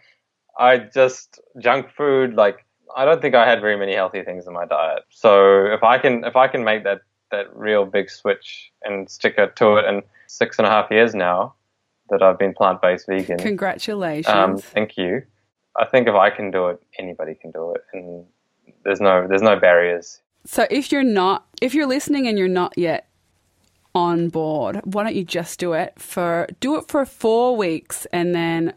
I 0.61 0.77
just 0.78 1.41
junk 1.59 1.91
food. 1.91 2.35
Like 2.35 2.65
I 2.95 3.05
don't 3.05 3.20
think 3.20 3.35
I 3.35 3.49
had 3.49 3.61
very 3.61 3.77
many 3.77 3.95
healthy 3.95 4.23
things 4.23 4.47
in 4.47 4.53
my 4.53 4.66
diet. 4.66 5.03
So 5.09 5.65
if 5.65 5.82
I 5.82 5.99
can 5.99 6.23
if 6.24 6.37
I 6.37 6.47
can 6.47 6.62
make 6.62 6.85
that 6.85 7.01
that 7.32 7.47
real 7.57 7.87
big 7.87 8.11
switch 8.11 8.70
and 8.82 9.09
stick 9.09 9.35
it 9.39 9.57
to 9.57 9.77
it, 9.77 9.87
and 9.87 10.03
six 10.27 10.59
and 10.59 10.66
a 10.66 10.70
half 10.70 10.91
years 10.91 11.15
now 11.15 11.55
that 12.11 12.23
I've 12.23 12.39
been 12.39 12.53
plant 12.53 12.82
based 12.82 13.07
vegan. 13.07 13.39
Congratulations. 13.39 14.35
Um, 14.35 14.59
thank 14.59 14.97
you. 14.97 15.23
I 15.78 15.87
think 15.87 16.09
if 16.09 16.15
I 16.15 16.31
can 16.31 16.51
do 16.51 16.69
it, 16.69 16.82
anybody 16.99 17.35
can 17.35 17.53
do 17.53 17.74
it, 17.74 17.85
and 17.93 18.27
there's 18.85 19.01
no 19.01 19.27
there's 19.27 19.43
no 19.43 19.59
barriers. 19.59 20.20
So 20.45 20.66
if 20.70 20.93
you're 20.93 21.03
not, 21.03 21.47
if 21.62 21.74
you're 21.74 21.87
listening 21.87 22.27
and 22.27 22.39
you're 22.39 22.49
not 22.49 22.77
yet 22.77 23.09
on 23.95 24.28
board, 24.28 24.81
why 24.85 25.05
don't 25.05 25.15
you 25.15 25.24
just 25.24 25.59
do 25.59 25.73
it 25.73 25.95
for 25.99 26.49
do 26.61 26.77
it 26.77 26.89
for 26.89 27.07
four 27.07 27.57
weeks 27.57 28.07
and 28.12 28.35
then 28.35 28.74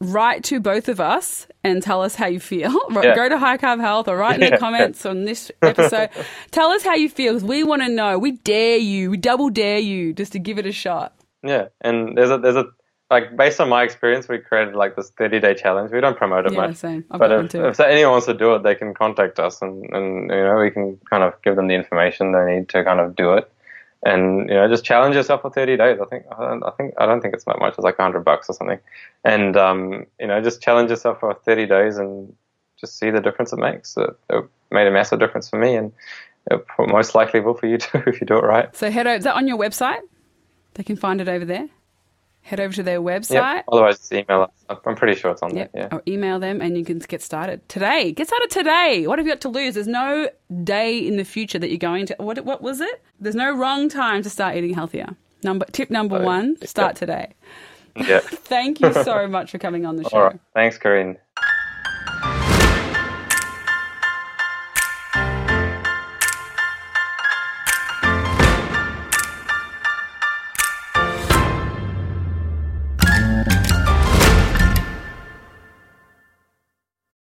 write 0.00 0.44
to 0.44 0.60
both 0.60 0.88
of 0.88 1.00
us 1.00 1.46
and 1.64 1.82
tell 1.82 2.02
us 2.02 2.14
how 2.14 2.26
you 2.26 2.40
feel. 2.40 2.72
Yeah. 2.90 3.14
Go 3.14 3.28
to 3.28 3.38
High 3.38 3.56
Carb 3.58 3.80
Health 3.80 4.08
or 4.08 4.16
write 4.16 4.42
in 4.42 4.50
the 4.50 4.58
comments 4.58 5.06
on 5.06 5.24
this 5.24 5.50
episode. 5.62 6.10
tell 6.50 6.70
us 6.70 6.82
how 6.82 6.94
you 6.94 7.08
feel 7.08 7.32
'cause 7.34 7.44
we 7.44 7.62
want 7.64 7.82
to 7.82 7.88
know. 7.88 8.18
We 8.18 8.32
dare 8.32 8.76
you. 8.78 9.10
We 9.10 9.16
double 9.16 9.50
dare 9.50 9.78
you 9.78 10.12
just 10.12 10.32
to 10.32 10.38
give 10.38 10.58
it 10.58 10.66
a 10.66 10.72
shot. 10.72 11.14
Yeah, 11.42 11.68
and 11.80 12.16
there's 12.16 12.30
a 12.30 12.38
there's 12.38 12.56
a 12.56 12.66
like 13.10 13.36
based 13.36 13.60
on 13.60 13.68
my 13.68 13.84
experience, 13.84 14.28
we 14.28 14.38
created 14.38 14.74
like 14.74 14.96
this 14.96 15.10
30 15.16 15.40
day 15.40 15.54
challenge. 15.54 15.92
We 15.92 16.00
don't 16.00 16.16
promote 16.16 16.44
it 16.46 16.52
Yeah, 16.52 16.66
much, 16.66 16.76
same. 16.76 17.04
I've 17.10 17.20
but 17.20 17.32
if, 17.32 17.54
if 17.54 17.80
anyone 17.80 18.12
wants 18.12 18.26
to 18.26 18.34
do 18.34 18.54
it, 18.54 18.62
they 18.64 18.74
can 18.74 18.92
contact 18.94 19.38
us, 19.38 19.62
and 19.62 19.84
and 19.94 20.30
you 20.30 20.36
know 20.44 20.56
we 20.56 20.70
can 20.70 20.98
kind 21.08 21.22
of 21.22 21.34
give 21.42 21.56
them 21.56 21.68
the 21.68 21.74
information 21.74 22.32
they 22.32 22.44
need 22.56 22.68
to 22.70 22.84
kind 22.84 23.00
of 23.00 23.14
do 23.16 23.32
it. 23.34 23.50
And 24.04 24.48
you 24.48 24.54
know, 24.54 24.68
just 24.68 24.84
challenge 24.84 25.16
yourself 25.16 25.42
for 25.42 25.50
30 25.50 25.76
days. 25.76 25.98
I 26.00 26.04
think 26.04 26.24
I, 26.30 26.44
don't, 26.44 26.62
I 26.62 26.70
think 26.70 26.94
I 26.98 27.06
don't 27.06 27.20
think 27.20 27.34
it's 27.34 27.44
that 27.44 27.58
much. 27.58 27.74
It's 27.74 27.84
like 27.84 27.98
100 27.98 28.20
bucks 28.24 28.48
or 28.48 28.52
something. 28.52 28.78
And 29.24 29.56
um, 29.56 30.06
you 30.20 30.26
know, 30.26 30.40
just 30.40 30.62
challenge 30.62 30.90
yourself 30.90 31.20
for 31.20 31.34
30 31.34 31.66
days 31.66 31.96
and 31.96 32.32
just 32.78 32.98
see 32.98 33.10
the 33.10 33.20
difference 33.20 33.52
it 33.52 33.58
makes. 33.58 33.96
It, 33.96 34.10
it 34.30 34.44
made 34.70 34.86
a 34.86 34.92
massive 34.92 35.18
difference 35.18 35.50
for 35.50 35.58
me, 35.58 35.74
and 35.74 35.92
it 36.50 36.64
most 36.78 37.14
likely 37.14 37.40
will 37.40 37.54
for 37.54 37.66
you 37.66 37.78
too 37.78 38.02
if 38.06 38.20
you 38.20 38.26
do 38.26 38.38
it 38.38 38.44
right. 38.44 38.74
So 38.76 38.90
head 38.90 39.06
over. 39.06 39.16
Is 39.16 39.24
that 39.24 39.34
on 39.34 39.48
your 39.48 39.58
website? 39.58 40.00
They 40.74 40.84
can 40.84 40.96
find 40.96 41.20
it 41.20 41.28
over 41.28 41.44
there. 41.44 41.68
Head 42.48 42.60
over 42.60 42.72
to 42.72 42.82
their 42.82 43.02
website. 43.02 43.34
Yeah. 43.34 43.62
Otherwise, 43.70 43.98
just 43.98 44.10
email 44.10 44.42
us. 44.42 44.78
I'm 44.86 44.96
pretty 44.96 45.20
sure 45.20 45.30
it's 45.32 45.42
on 45.42 45.54
Yep. 45.54 45.72
there. 45.72 45.88
Yeah. 45.92 45.94
Or 45.94 46.02
email 46.08 46.38
them 46.38 46.62
and 46.62 46.78
you 46.78 46.84
can 46.84 46.98
get 47.00 47.20
started 47.20 47.68
today. 47.68 48.12
Get 48.12 48.26
started 48.26 48.48
today. 48.50 49.06
What 49.06 49.18
have 49.18 49.26
you 49.26 49.32
got 49.34 49.42
to 49.42 49.50
lose? 49.50 49.74
There's 49.74 49.86
no 49.86 50.30
day 50.64 50.96
in 50.98 51.18
the 51.18 51.26
future 51.26 51.58
that 51.58 51.68
you're 51.68 51.76
going 51.76 52.06
to. 52.06 52.16
What, 52.18 52.42
what 52.46 52.62
was 52.62 52.80
it? 52.80 53.02
There's 53.20 53.34
no 53.34 53.54
wrong 53.54 53.90
time 53.90 54.22
to 54.22 54.30
start 54.30 54.56
eating 54.56 54.72
healthier. 54.72 55.14
Number 55.42 55.66
Tip 55.72 55.90
number 55.90 56.16
oh, 56.16 56.22
one 56.24 56.56
start 56.66 56.96
today. 56.96 57.34
Yeah. 57.96 58.20
Thank 58.24 58.80
you 58.80 58.94
so 58.94 59.26
much 59.36 59.50
for 59.50 59.58
coming 59.58 59.84
on 59.84 59.96
the 59.96 60.04
show. 60.08 60.16
All 60.16 60.22
right. 60.28 60.40
Thanks, 60.54 60.78
Corinne. 60.78 61.18